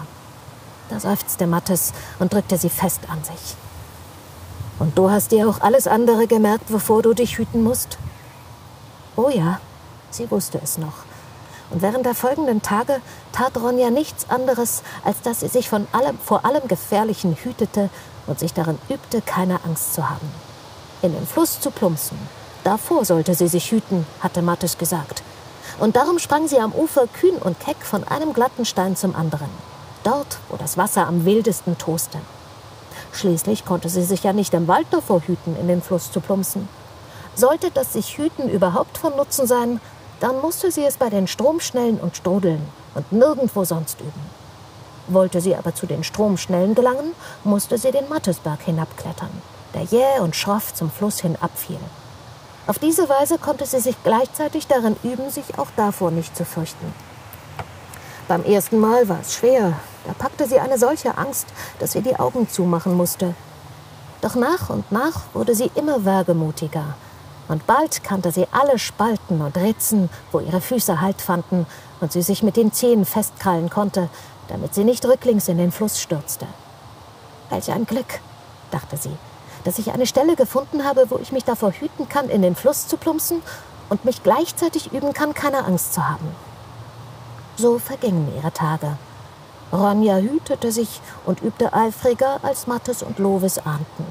Da 0.89 0.99
seufzte 0.99 1.47
Mattes 1.47 1.93
und 2.19 2.33
drückte 2.33 2.57
sie 2.57 2.69
fest 2.69 3.01
an 3.09 3.23
sich. 3.23 3.55
Und 4.79 4.97
du 4.97 5.09
hast 5.09 5.31
dir 5.31 5.47
auch 5.47 5.61
alles 5.61 5.87
andere 5.87 6.27
gemerkt, 6.27 6.71
wovor 6.71 7.01
du 7.01 7.13
dich 7.13 7.37
hüten 7.37 7.63
musst? 7.63 7.97
Oh 9.15 9.29
ja, 9.29 9.59
sie 10.09 10.29
wusste 10.31 10.59
es 10.61 10.77
noch. 10.77 11.05
Und 11.69 11.81
während 11.81 12.05
der 12.05 12.15
folgenden 12.15 12.61
Tage 12.61 13.01
tat 13.31 13.57
Ronja 13.57 13.89
nichts 13.89 14.29
anderes, 14.29 14.83
als 15.03 15.21
dass 15.21 15.39
sie 15.39 15.47
sich 15.47 15.69
von 15.69 15.87
allem, 15.91 16.19
vor 16.19 16.45
allem 16.45 16.67
Gefährlichen 16.67 17.35
hütete 17.35 17.89
und 18.27 18.39
sich 18.39 18.53
darin 18.53 18.77
übte, 18.89 19.21
keine 19.21 19.63
Angst 19.63 19.95
zu 19.95 20.09
haben. 20.09 20.29
In 21.01 21.13
den 21.13 21.25
Fluss 21.25 21.59
zu 21.59 21.71
plumpsen. 21.71 22.17
Davor 22.63 23.05
sollte 23.05 23.33
sie 23.33 23.47
sich 23.47 23.71
hüten, 23.71 24.05
hatte 24.21 24.41
Mattes 24.41 24.77
gesagt. 24.77 25.23
Und 25.79 25.95
darum 25.95 26.19
sprang 26.19 26.47
sie 26.47 26.59
am 26.59 26.73
Ufer 26.73 27.07
kühn 27.07 27.35
und 27.37 27.59
keck 27.59 27.77
von 27.83 28.03
einem 28.03 28.33
glatten 28.33 28.65
Stein 28.65 28.95
zum 28.95 29.15
anderen. 29.15 29.49
Dort, 30.03 30.37
wo 30.49 30.57
das 30.57 30.77
Wasser 30.77 31.07
am 31.07 31.25
wildesten 31.25 31.77
toste. 31.77 32.19
Schließlich 33.13 33.63
konnte 33.63 33.89
sie 33.89 34.03
sich 34.03 34.23
ja 34.23 34.33
nicht 34.33 34.53
im 34.53 34.67
Wald 34.67 34.87
davor 34.91 35.21
hüten, 35.21 35.55
in 35.55 35.67
den 35.67 35.81
Fluss 35.81 36.11
zu 36.11 36.19
plumpsen. 36.19 36.67
Sollte 37.35 37.71
das 37.71 37.93
sich 37.93 38.17
Hüten 38.17 38.49
überhaupt 38.49 38.97
von 38.97 39.15
Nutzen 39.15 39.47
sein, 39.47 39.79
dann 40.19 40.39
musste 40.41 40.71
sie 40.71 40.83
es 40.83 40.97
bei 40.97 41.09
den 41.09 41.27
Stromschnellen 41.27 41.99
und 41.99 42.15
Strudeln 42.15 42.61
und 42.95 43.11
nirgendwo 43.11 43.63
sonst 43.63 43.99
üben. 44.01 44.29
Wollte 45.07 45.41
sie 45.41 45.55
aber 45.55 45.75
zu 45.75 45.85
den 45.85 46.03
Stromschnellen 46.03 46.75
gelangen, 46.75 47.13
musste 47.43 47.77
sie 47.77 47.91
den 47.91 48.07
Mattesberg 48.09 48.61
hinabklettern, 48.61 49.41
der 49.73 49.83
jäh 49.83 50.19
und 50.21 50.35
schroff 50.35 50.73
zum 50.73 50.91
Fluss 50.91 51.19
hin 51.19 51.37
abfiel. 51.41 51.79
Auf 52.67 52.79
diese 52.79 53.09
Weise 53.09 53.37
konnte 53.37 53.65
sie 53.65 53.81
sich 53.81 53.95
gleichzeitig 54.03 54.67
darin 54.67 54.95
üben, 55.03 55.29
sich 55.29 55.57
auch 55.57 55.67
davor 55.75 56.11
nicht 56.11 56.35
zu 56.37 56.45
fürchten. 56.45 56.93
Beim 58.29 58.45
ersten 58.45 58.79
Mal 58.79 59.09
war 59.09 59.19
es 59.19 59.33
schwer, 59.33 59.73
da 60.05 60.13
packte 60.13 60.47
sie 60.47 60.59
eine 60.59 60.77
solche 60.77 61.17
Angst, 61.17 61.47
dass 61.79 61.93
sie 61.93 62.01
die 62.01 62.17
Augen 62.17 62.49
zumachen 62.49 62.95
musste. 62.95 63.35
Doch 64.21 64.35
nach 64.35 64.69
und 64.69 64.91
nach 64.91 65.21
wurde 65.33 65.55
sie 65.55 65.71
immer 65.75 66.05
wagemutiger. 66.05 66.95
Und 67.47 67.67
bald 67.67 68.03
kannte 68.03 68.31
sie 68.31 68.47
alle 68.51 68.79
Spalten 68.79 69.41
und 69.41 69.57
Ritzen, 69.57 70.09
wo 70.31 70.39
ihre 70.39 70.61
Füße 70.61 71.01
Halt 71.01 71.21
fanden 71.21 71.65
und 71.99 72.11
sie 72.11 72.21
sich 72.21 72.41
mit 72.41 72.55
den 72.55 72.71
Zehen 72.71 73.05
festkrallen 73.05 73.69
konnte, 73.69 74.09
damit 74.47 74.73
sie 74.73 74.83
nicht 74.83 75.05
rücklings 75.05 75.47
in 75.47 75.57
den 75.57 75.71
Fluss 75.71 76.01
stürzte. 76.01 76.47
Welch 77.49 77.71
ein 77.71 77.85
Glück, 77.85 78.19
dachte 78.71 78.97
sie, 78.97 79.15
dass 79.63 79.77
ich 79.77 79.91
eine 79.91 80.05
Stelle 80.05 80.35
gefunden 80.35 80.85
habe, 80.85 81.09
wo 81.09 81.17
ich 81.17 81.31
mich 81.31 81.43
davor 81.43 81.71
hüten 81.71 82.07
kann, 82.07 82.29
in 82.29 82.41
den 82.41 82.55
Fluss 82.55 82.87
zu 82.87 82.97
plumpsen 82.97 83.41
und 83.89 84.05
mich 84.05 84.23
gleichzeitig 84.23 84.91
üben 84.93 85.13
kann, 85.13 85.33
keine 85.33 85.65
Angst 85.65 85.93
zu 85.93 86.07
haben. 86.07 86.27
So 87.57 87.77
vergingen 87.77 88.33
ihre 88.35 88.51
Tage. 88.51 88.97
Ronja 89.73 90.17
hütete 90.17 90.71
sich 90.71 91.01
und 91.25 91.41
übte 91.41 91.73
eifriger, 91.73 92.39
als 92.43 92.67
Mattes 92.67 93.01
und 93.01 93.17
Lovis 93.17 93.57
ahnten. 93.57 94.05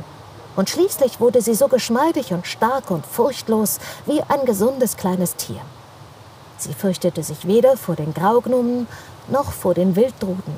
Und 0.57 0.69
schließlich 0.69 1.21
wurde 1.21 1.41
sie 1.41 1.55
so 1.55 1.69
geschmeidig 1.69 2.33
und 2.33 2.47
stark 2.47 2.91
und 2.91 3.07
furchtlos 3.07 3.79
wie 4.05 4.21
ein 4.23 4.45
gesundes 4.45 4.97
kleines 4.97 5.37
Tier. 5.37 5.61
Sie 6.59 6.75
fürchtete 6.75 7.23
sich 7.23 7.47
weder 7.47 7.77
vor 7.77 7.95
den 7.95 8.13
Graugnomen 8.13 8.87
noch 9.29 9.53
vor 9.53 9.75
den 9.75 9.97
Wilddruden, 9.97 10.55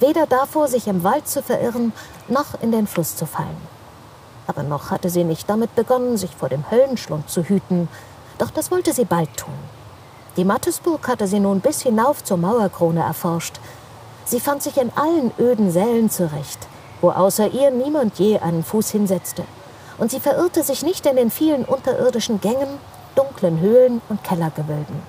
weder 0.00 0.26
davor, 0.26 0.68
sich 0.68 0.88
im 0.88 1.04
Wald 1.04 1.28
zu 1.28 1.42
verirren, 1.42 1.92
noch 2.28 2.60
in 2.60 2.72
den 2.72 2.86
Fluss 2.86 3.16
zu 3.16 3.26
fallen. 3.26 3.56
Aber 4.48 4.64
noch 4.64 4.90
hatte 4.90 5.08
sie 5.08 5.24
nicht 5.24 5.48
damit 5.48 5.74
begonnen, 5.76 6.16
sich 6.16 6.34
vor 6.34 6.48
dem 6.48 6.68
Höllenschlund 6.70 7.30
zu 7.30 7.44
hüten, 7.44 7.88
doch 8.38 8.50
das 8.50 8.70
wollte 8.70 8.92
sie 8.92 9.04
bald 9.04 9.36
tun. 9.36 9.54
Die 10.36 10.44
Mattesburg 10.44 11.06
hatte 11.08 11.26
sie 11.26 11.40
nun 11.40 11.60
bis 11.60 11.82
hinauf 11.82 12.24
zur 12.24 12.38
Mauerkrone 12.38 13.00
erforscht, 13.00 13.60
Sie 14.24 14.40
fand 14.40 14.62
sich 14.62 14.76
in 14.76 14.90
allen 14.94 15.32
öden 15.38 15.70
Sälen 15.70 16.10
zurecht, 16.10 16.68
wo 17.00 17.10
außer 17.10 17.50
ihr 17.52 17.70
niemand 17.70 18.18
je 18.18 18.38
einen 18.38 18.62
Fuß 18.62 18.90
hinsetzte. 18.90 19.44
Und 19.98 20.10
sie 20.10 20.20
verirrte 20.20 20.62
sich 20.62 20.82
nicht 20.82 21.04
in 21.06 21.16
den 21.16 21.30
vielen 21.30 21.64
unterirdischen 21.64 22.40
Gängen, 22.40 22.78
dunklen 23.14 23.60
Höhlen 23.60 24.00
und 24.08 24.24
Kellergewölben. 24.24 25.02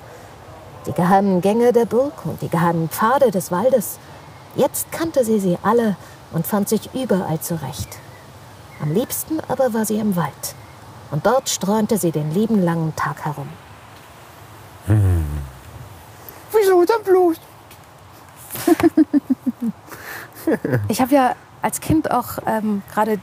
Die 0.86 0.94
geheimen 0.94 1.42
Gänge 1.42 1.72
der 1.72 1.86
Burg 1.86 2.26
und 2.26 2.42
die 2.42 2.50
geheimen 2.50 2.90
Pfade 2.90 3.32
des 3.32 3.52
Waldes. 3.52 3.98
Jetzt 4.56 4.92
kannte 4.92 5.24
sie 5.24 5.40
sie 5.40 5.58
alle 5.64 5.96
und 6.32 6.46
fand 6.46 6.68
sich 6.68 6.94
überall 6.94 7.40
zurecht. 7.40 7.98
Am 8.82 8.94
liebsten 8.94 9.40
aber 9.48 9.74
war 9.74 9.86
sie 9.86 9.98
im 9.98 10.16
Wald. 10.16 10.56
Und 11.12 11.26
dort 11.26 11.48
streunte 11.48 11.98
sie 11.98 12.12
den 12.12 12.34
lieben 12.34 12.64
langen 12.64 12.94
Tag 12.96 13.24
herum. 13.24 13.48
Hm. 14.88 15.26
Wieso 16.52 16.84
denn 16.84 17.04
bloß? 17.04 17.38
ich 20.88 21.02
habe 21.02 21.14
ja 21.14 21.36
als 21.62 21.82
Kind 21.82 22.12
auch 22.12 22.40
ähm, 22.46 22.82
gerade 22.92 23.20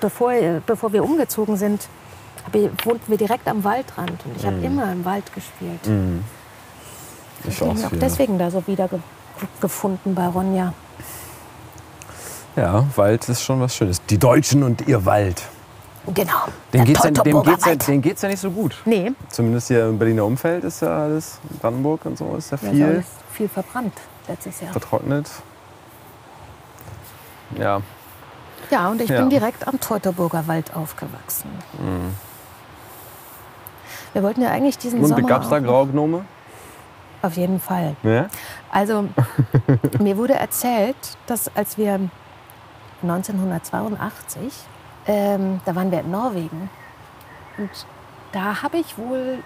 bevor, 0.00 0.32
bevor 0.66 0.92
wir 0.92 1.04
umgezogen 1.04 1.56
sind, 1.56 1.88
wohnten 2.84 3.08
wir 3.08 3.18
direkt 3.18 3.46
am 3.48 3.64
Waldrand 3.64 4.24
und 4.24 4.36
ich 4.36 4.46
habe 4.46 4.56
mm. 4.56 4.64
immer 4.64 4.92
im 4.92 5.04
Wald 5.04 5.32
gespielt. 5.34 5.86
Mm. 5.86 6.20
Ich 7.46 7.60
habe 7.60 7.74
mich 7.74 7.84
auch 7.84 7.90
deswegen 7.92 8.38
da 8.38 8.50
so 8.50 8.66
wieder 8.66 8.88
ge 8.88 8.98
gefunden 9.60 10.14
bei 10.14 10.26
Ronja. 10.26 10.74
Ja, 12.56 12.86
Wald 12.96 13.26
ist 13.30 13.42
schon 13.42 13.60
was 13.60 13.74
Schönes. 13.74 14.02
Die 14.10 14.18
Deutschen 14.18 14.62
und 14.62 14.86
ihr 14.86 15.06
Wald. 15.06 15.42
Genau. 16.14 16.48
Den 16.74 16.84
geht's 16.84 17.04
ja, 17.04 17.10
dem 17.10 17.42
geht 17.42 17.58
es 17.58 18.22
ja, 18.22 18.28
ja, 18.28 18.32
nicht 18.32 18.40
so 18.40 18.50
gut. 18.50 18.76
Nee. 18.84 19.12
Zumindest 19.30 19.68
hier 19.68 19.88
im 19.88 19.98
Berliner 19.98 20.26
Umfeld 20.26 20.64
ist 20.64 20.82
ja 20.82 21.04
alles, 21.04 21.38
Brandenburg 21.62 22.04
und 22.04 22.18
so 22.18 22.34
ist 22.36 22.50
ja 22.50 22.58
viel. 22.58 22.78
Ja, 22.78 23.02
viel 23.32 23.48
verbrannt 23.48 23.94
letztes 24.30 24.60
Jahr. 24.60 24.72
Vertrocknet. 24.72 25.30
Ja. 27.58 27.82
Ja, 28.70 28.88
und 28.88 29.00
ich 29.00 29.10
ja. 29.10 29.20
bin 29.20 29.30
direkt 29.30 29.66
am 29.66 29.80
Teutoburger 29.80 30.46
Wald 30.46 30.74
aufgewachsen. 30.74 31.50
Mhm. 31.78 32.14
Wir 34.12 34.22
wollten 34.22 34.42
ja 34.42 34.50
eigentlich 34.50 34.78
diesen 34.78 35.00
und 35.00 35.06
Sommer. 35.06 35.22
Und 35.22 35.28
gab 35.28 35.42
es 35.42 35.48
da 35.48 35.58
Graugnome? 35.58 36.24
Auf 37.22 37.36
jeden 37.36 37.60
Fall. 37.60 37.96
Ja? 38.02 38.28
Also, 38.70 39.08
mir 40.00 40.16
wurde 40.16 40.34
erzählt, 40.34 40.96
dass 41.26 41.54
als 41.56 41.76
wir 41.76 42.00
1982 43.02 44.52
Ähm, 45.06 45.60
da 45.64 45.74
waren 45.74 45.90
wir 45.90 46.00
in 46.00 46.10
Norwegen. 46.10 46.70
Und 47.58 47.70
da 48.32 48.62
habe 48.62 48.76
ich 48.78 48.96
wohl 48.98 49.38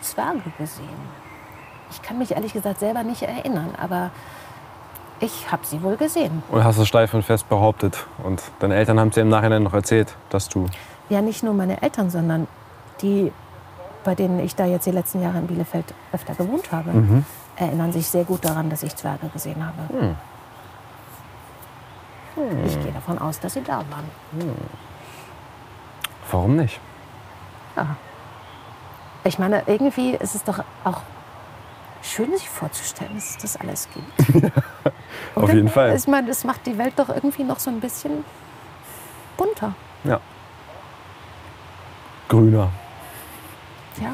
Zwerge 0.00 0.50
gesehen. 0.58 1.21
Ich 1.92 2.00
kann 2.02 2.16
mich 2.18 2.32
ehrlich 2.32 2.52
gesagt 2.54 2.80
selber 2.80 3.02
nicht 3.02 3.22
erinnern, 3.22 3.74
aber 3.80 4.10
ich 5.20 5.52
habe 5.52 5.64
sie 5.66 5.82
wohl 5.82 5.96
gesehen. 5.96 6.42
Und 6.50 6.64
hast 6.64 6.78
es 6.78 6.88
steif 6.88 7.12
und 7.14 7.22
fest 7.22 7.48
behauptet. 7.48 8.06
Und 8.24 8.42
deine 8.60 8.74
Eltern 8.76 8.98
haben 8.98 9.08
es 9.08 9.14
dir 9.14 9.20
im 9.20 9.28
Nachhinein 9.28 9.62
noch 9.62 9.74
erzählt, 9.74 10.16
dass 10.30 10.48
du. 10.48 10.66
Ja, 11.10 11.20
nicht 11.20 11.42
nur 11.42 11.52
meine 11.54 11.82
Eltern, 11.82 12.08
sondern 12.10 12.48
die, 13.02 13.30
bei 14.04 14.14
denen 14.14 14.40
ich 14.40 14.54
da 14.56 14.64
jetzt 14.64 14.86
die 14.86 14.90
letzten 14.90 15.20
Jahre 15.22 15.38
in 15.38 15.46
Bielefeld 15.46 15.92
öfter 16.12 16.34
gewohnt 16.34 16.72
habe, 16.72 16.90
Mhm. 16.92 17.24
erinnern 17.56 17.92
sich 17.92 18.06
sehr 18.08 18.24
gut 18.24 18.42
daran, 18.44 18.70
dass 18.70 18.82
ich 18.82 18.96
Zwerge 18.96 19.28
gesehen 19.28 19.64
habe. 19.64 19.76
Hm. 19.92 20.16
Ich 22.64 22.80
gehe 22.82 22.92
davon 22.92 23.18
aus, 23.18 23.38
dass 23.40 23.52
sie 23.52 23.62
da 23.62 23.76
waren. 23.90 24.56
Warum 26.30 26.56
nicht? 26.56 26.80
Ich 29.24 29.38
meine, 29.38 29.62
irgendwie 29.66 30.12
ist 30.14 30.34
es 30.34 30.42
doch 30.42 30.64
auch 30.84 31.02
schön, 32.02 32.32
sich 32.32 32.48
vorzustellen, 32.48 33.14
dass 33.14 33.30
es 33.30 33.38
das 33.38 33.56
alles 33.56 33.88
gibt. 33.94 34.52
Auf 35.34 35.52
jeden 35.52 35.68
Fall. 35.68 35.96
Ich 35.96 36.06
meine, 36.06 36.28
das 36.28 36.44
macht 36.44 36.66
die 36.66 36.76
Welt 36.78 36.94
doch 36.96 37.08
irgendwie 37.08 37.44
noch 37.44 37.58
so 37.58 37.70
ein 37.70 37.80
bisschen 37.80 38.24
bunter. 39.36 39.74
Ja. 40.04 40.20
Grüner. 42.28 42.70
Ja. 44.00 44.12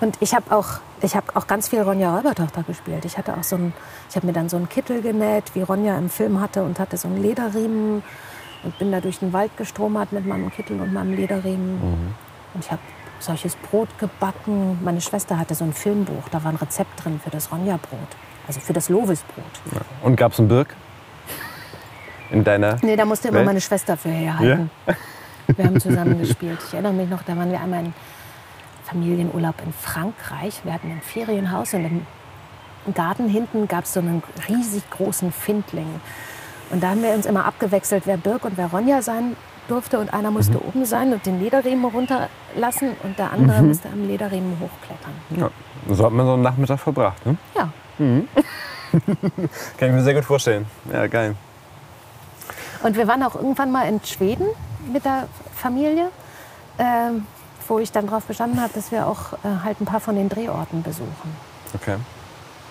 Und 0.00 0.16
ich 0.20 0.34
habe 0.34 0.54
auch, 0.54 0.80
ich 1.00 1.16
habe 1.16 1.34
auch 1.34 1.46
ganz 1.46 1.68
viel 1.68 1.80
Ronja 1.80 2.14
Räubertochter 2.14 2.62
gespielt. 2.62 3.04
Ich 3.04 3.16
hatte 3.16 3.36
auch 3.36 3.44
so 3.44 3.56
ein, 3.56 3.72
ich 4.10 4.16
habe 4.16 4.26
mir 4.26 4.32
dann 4.32 4.48
so 4.48 4.56
einen 4.56 4.68
Kittel 4.68 5.00
genäht, 5.00 5.54
wie 5.54 5.62
Ronja 5.62 5.96
im 5.96 6.10
Film 6.10 6.40
hatte, 6.40 6.62
und 6.62 6.78
hatte 6.78 6.96
so 6.96 7.08
einen 7.08 7.22
Lederriemen 7.22 8.02
und 8.62 8.78
bin 8.78 8.92
da 8.92 9.00
durch 9.00 9.20
den 9.20 9.32
Wald 9.32 9.56
gestromert 9.56 10.12
mit 10.12 10.26
meinem 10.26 10.50
Kittel 10.50 10.80
und 10.80 10.92
meinem 10.92 11.14
Lederriemen. 11.14 12.14
Und 12.54 12.64
ich 12.64 12.70
habe 12.70 12.80
solches 13.18 13.56
Brot 13.56 13.88
gebacken. 13.98 14.78
Meine 14.82 15.00
Schwester 15.00 15.38
hatte 15.38 15.54
so 15.54 15.64
ein 15.64 15.72
Filmbuch, 15.72 16.28
da 16.30 16.42
war 16.44 16.52
ein 16.52 16.56
Rezept 16.56 17.04
drin 17.04 17.20
für 17.22 17.30
das 17.30 17.50
Ronja-Brot, 17.50 18.08
also 18.46 18.60
für 18.60 18.72
das 18.72 18.88
Lovis-Brot. 18.88 19.82
Und 20.02 20.16
gab 20.16 20.32
es 20.32 20.38
einen 20.38 20.48
Birk? 20.48 20.74
In 22.30 22.42
deiner. 22.42 22.78
Nee, 22.82 22.96
da 22.96 23.04
musste 23.04 23.28
immer 23.28 23.38
Welt? 23.38 23.46
meine 23.46 23.60
Schwester 23.60 23.96
für 23.96 24.08
herhalten. 24.08 24.70
Wir 25.46 25.64
haben 25.64 25.80
zusammen 25.80 26.18
gespielt. 26.20 26.58
Ich 26.66 26.74
erinnere 26.74 26.92
mich 26.92 27.08
noch, 27.08 27.22
da 27.22 27.36
waren 27.36 27.50
wir 27.50 27.60
einmal 27.60 27.84
in 27.84 27.94
Familienurlaub 28.84 29.54
in 29.64 29.72
Frankreich. 29.72 30.60
Wir 30.64 30.72
hatten 30.72 30.90
ein 30.90 31.00
Ferienhaus 31.02 31.74
und 31.74 31.84
im 31.84 32.94
Garten 32.94 33.28
hinten 33.28 33.68
gab 33.68 33.84
es 33.84 33.92
so 33.92 34.00
einen 34.00 34.22
riesig 34.48 34.88
großen 34.90 35.32
Findling. 35.32 36.00
Und 36.70 36.82
da 36.82 36.90
haben 36.90 37.02
wir 37.02 37.10
uns 37.10 37.26
immer 37.26 37.44
abgewechselt, 37.44 38.04
wer 38.06 38.16
Birk 38.16 38.44
und 38.44 38.56
wer 38.56 38.66
Ronja 38.66 39.02
sein 39.02 39.36
durfte. 39.68 39.98
Und 39.98 40.12
einer 40.12 40.30
musste 40.30 40.64
oben 40.64 40.84
sein 40.84 41.12
und 41.12 41.24
den 41.26 41.40
Lederriemen 41.40 41.84
runterlassen 41.84 42.92
und 43.02 43.18
der 43.18 43.32
andere 43.32 43.62
musste 43.62 43.88
am 43.88 44.06
Lederriemen 44.06 44.58
hochklettern. 44.60 45.12
Ja. 45.36 45.50
So 45.94 46.04
hat 46.04 46.12
man 46.12 46.26
so 46.26 46.32
einen 46.34 46.42
Nachmittag 46.42 46.80
verbracht. 46.80 47.24
Ne? 47.26 47.36
Ja, 47.54 47.70
Kann 47.98 49.88
ich 49.88 49.92
mir 49.92 50.02
sehr 50.02 50.14
gut 50.14 50.24
vorstellen. 50.24 50.66
Ja, 50.92 51.06
geil. 51.06 51.34
Und 52.82 52.96
wir 52.96 53.06
waren 53.06 53.22
auch 53.22 53.34
irgendwann 53.34 53.72
mal 53.72 53.88
in 53.88 54.00
Schweden 54.04 54.46
mit 54.92 55.04
der 55.04 55.28
Familie, 55.54 56.10
ähm, 56.78 57.26
wo 57.66 57.78
ich 57.78 57.90
dann 57.90 58.06
darauf 58.06 58.24
bestanden 58.24 58.60
habe, 58.60 58.72
dass 58.74 58.92
wir 58.92 59.06
auch 59.06 59.32
äh, 59.32 59.64
halt 59.64 59.80
ein 59.80 59.86
paar 59.86 60.00
von 60.00 60.14
den 60.14 60.28
Drehorten 60.28 60.82
besuchen. 60.82 61.36
Okay. 61.74 61.96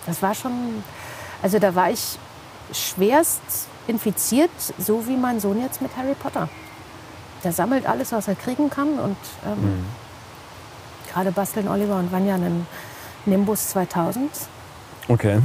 Das 0.06 0.22
war 0.22 0.36
schon, 0.36 0.84
also 1.42 1.60
da 1.60 1.74
war 1.76 1.90
ich 1.90 2.18
schwerst 2.72 3.42
infiziert, 3.88 4.52
so 4.78 5.08
wie 5.08 5.18
mein 5.18 5.40
Sohn 5.40 5.62
jetzt 5.62 5.82
mit 5.82 5.96
Harry 5.98 6.16
Potter. 6.16 6.50
Der 7.46 7.52
sammelt 7.54 7.86
alles, 7.88 8.12
was 8.12 8.28
er 8.28 8.34
kriegen 8.36 8.72
kann 8.72 8.98
und 9.00 9.18
ähm, 9.46 9.86
gerade 11.14 11.32
basteln 11.32 11.68
Oliver 11.68 12.00
und 12.00 12.12
Vanya 12.12 12.36
einen 12.36 12.66
Nimbus 13.28 13.70
2000. 13.70 14.30
Okay. 15.08 15.40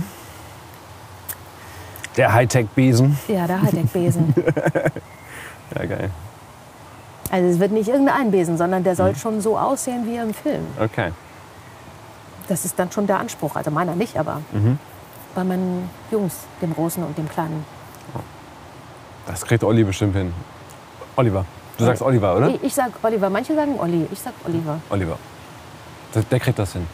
Der 2.16 2.32
Hightech-Besen. 2.32 3.18
Ja, 3.28 3.46
der 3.46 3.62
Hightech-Besen. 3.62 4.34
Ja, 5.76 5.86
geil. 5.86 6.10
also 7.30 7.46
es 7.46 7.60
wird 7.60 7.70
nicht 7.70 7.88
irgendein 7.88 8.32
Besen, 8.32 8.58
sondern 8.58 8.82
der 8.82 8.96
soll 8.96 9.14
schon 9.14 9.40
so 9.40 9.56
aussehen 9.56 10.04
wie 10.04 10.16
im 10.16 10.34
Film. 10.34 10.66
Okay. 10.80 11.12
Das 12.48 12.64
ist 12.64 12.76
dann 12.76 12.90
schon 12.90 13.06
der 13.06 13.20
Anspruch. 13.20 13.54
Also 13.54 13.70
meiner 13.70 13.94
nicht, 13.94 14.16
aber 14.16 14.40
bei 15.36 15.44
meinen 15.44 15.88
Jungs, 16.10 16.34
dem 16.60 16.74
Großen 16.74 17.04
und 17.04 17.16
dem 17.16 17.28
Kleinen. 17.28 17.64
Das 19.26 19.42
kriegt 19.44 19.62
Olli 19.62 19.84
bestimmt 19.84 20.16
hin. 20.16 20.32
Oliver. 21.14 21.44
Du 21.80 21.86
sagst 21.86 22.02
Oliver, 22.02 22.36
oder? 22.36 22.48
Ich, 22.48 22.62
ich 22.62 22.74
sag 22.74 22.90
Oliver, 23.02 23.30
manche 23.30 23.54
sagen 23.54 23.78
Olli, 23.80 24.06
ich 24.12 24.18
sag 24.18 24.34
Oliver. 24.46 24.80
Oliver. 24.90 25.16
Das, 26.12 26.28
der 26.28 26.38
kriegt 26.38 26.58
das 26.58 26.74
hin. 26.74 26.86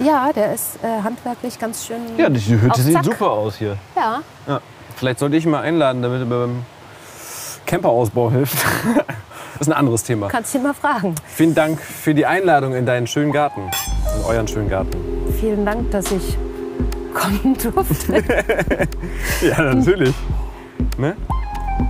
Ja, 0.00 0.32
der 0.32 0.52
ist 0.52 0.78
äh, 0.82 1.02
handwerklich 1.02 1.58
ganz 1.58 1.86
schön. 1.86 1.98
Ja, 2.18 2.28
die 2.28 2.40
Hütte 2.40 2.72
auf 2.72 2.76
sieht 2.76 2.92
Zack. 2.94 3.04
super 3.04 3.30
aus 3.30 3.56
hier. 3.56 3.76
Ja, 3.94 4.20
Ja. 4.46 4.60
Vielleicht 4.96 5.18
sollte 5.20 5.36
ich 5.36 5.44
ihn 5.44 5.50
mal 5.50 5.60
einladen, 5.60 6.00
damit 6.02 6.20
er 6.20 6.24
beim 6.26 6.64
Camperausbau 7.66 8.30
hilft. 8.30 8.56
das 9.58 9.60
ist 9.60 9.68
ein 9.68 9.74
anderes 9.74 10.02
Thema. 10.02 10.28
kannst 10.28 10.54
ihn 10.54 10.62
mal 10.62 10.74
fragen. 10.74 11.14
Vielen 11.26 11.54
Dank 11.54 11.80
für 11.80 12.14
die 12.14 12.26
Einladung 12.26 12.74
in 12.74 12.84
deinen 12.86 13.06
schönen 13.06 13.30
Garten. 13.30 13.60
In 14.18 14.24
euren 14.24 14.48
schönen 14.48 14.68
Garten. 14.70 14.96
Vielen 15.38 15.64
Dank, 15.66 15.90
dass 15.90 16.10
ich 16.12 16.36
kommen 17.14 17.56
durfte. 17.62 18.22
Ja, 19.42 19.60
natürlich. 19.62 20.14
Ne? 20.96 21.14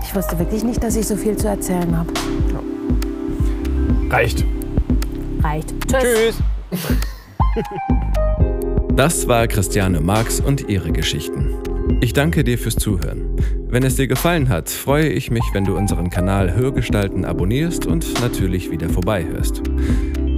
Ich 0.03 0.15
wusste 0.15 0.39
wirklich 0.39 0.65
nicht, 0.65 0.83
dass 0.83 0.97
ich 0.97 1.07
so 1.07 1.17
viel 1.17 1.37
zu 1.37 1.49
erzählen 1.49 1.97
habe. 1.97 2.13
Reicht. 4.11 4.45
Reicht. 5.43 5.75
Tschüss. 5.89 6.37
Tschüss. 6.71 6.97
Das 8.95 9.29
war 9.29 9.47
Christiane 9.47 10.01
Marx 10.01 10.41
und 10.41 10.69
ihre 10.69 10.91
Geschichten. 10.91 11.55
Ich 12.01 12.13
danke 12.13 12.45
dir 12.45 12.59
fürs 12.59 12.77
Zuhören. 12.77 13.37
Wenn 13.69 13.83
es 13.83 13.97
dir 13.97 14.07
gefallen 14.07 14.49
hat, 14.49 14.71
freue 14.71 15.09
ich 15.09 15.31
mich, 15.31 15.45
wenn 15.53 15.65
du 15.65 15.77
unseren 15.77 16.11
Kanal 16.11 16.55
Hörgestalten 16.55 17.25
abonnierst 17.25 17.87
und 17.87 18.21
natürlich 18.21 18.71
wieder 18.71 18.89
vorbeihörst. 18.89 19.63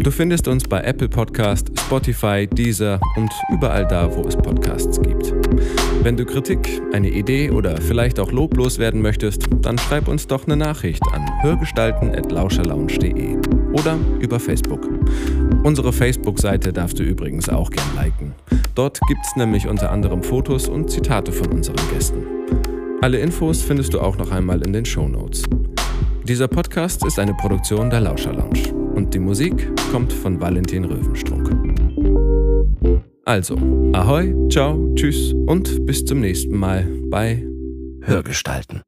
Du 0.01 0.11
findest 0.11 0.49
uns 0.49 0.65
bei 0.65 0.81
Apple 0.81 1.09
Podcast, 1.09 1.71
Spotify, 1.79 2.47
Deezer 2.47 3.01
und 3.17 3.31
überall 3.53 3.87
da, 3.87 4.15
wo 4.15 4.23
es 4.23 4.37
Podcasts 4.37 5.01
gibt. 5.03 5.35
Wenn 6.03 6.17
du 6.17 6.25
Kritik, 6.25 6.81
eine 6.93 7.11
Idee 7.11 7.51
oder 7.51 7.81
vielleicht 7.81 8.21
auch 8.21 8.33
loblos 8.33 8.79
werden 8.79 9.03
möchtest, 9.03 9.45
dann 9.61 9.77
schreib 9.77 10.09
uns 10.09 10.27
doch 10.27 10.47
eine 10.47 10.57
Nachricht 10.57 11.03
an 11.13 11.27
hörgestalten.lauscherlounge.de 11.43 13.58
oder 13.79 13.99
über 14.21 14.41
Facebook. 14.41 14.89
Unsere 15.63 15.93
Facebook-Seite 15.93 16.73
darfst 16.73 16.99
du 16.99 17.03
übrigens 17.03 17.49
auch 17.49 17.71
gern 17.71 17.87
liken. 17.97 18.35
Dort 18.75 19.01
gibt's 19.09 19.37
nämlich 19.37 19.67
unter 19.67 19.91
anderem 19.91 20.23
Fotos 20.23 20.69
und 20.69 20.91
Zitate 20.91 21.33
von 21.33 21.49
unseren 21.49 21.77
Gästen. 21.93 22.25
Alle 23.01 23.19
Infos 23.19 23.63
findest 23.63 23.95
du 23.95 24.01
auch 24.01 24.17
noch 24.17 24.31
einmal 24.31 24.61
in 24.63 24.73
den 24.73 24.85
Shownotes. 24.85 25.45
Dieser 26.25 26.49
Podcast 26.49 27.05
ist 27.07 27.19
eine 27.19 27.35
Produktion 27.35 27.91
der 27.91 28.01
Lauscher 28.01 28.33
Lounge 28.33 28.73
und 28.95 29.15
die 29.15 29.19
Musik 29.19 29.71
kommt 29.91 30.13
von 30.13 30.41
Valentin 30.41 30.85
Röwenstrunk. 30.85 31.51
Also, 33.25 33.57
ahoi, 33.93 34.35
ciao, 34.49 34.93
tschüss 34.95 35.33
und 35.47 35.87
bis 35.87 36.05
zum 36.05 36.21
nächsten 36.21 36.57
Mal 36.57 36.87
bei 37.11 37.47
Hörgestalten. 38.03 38.83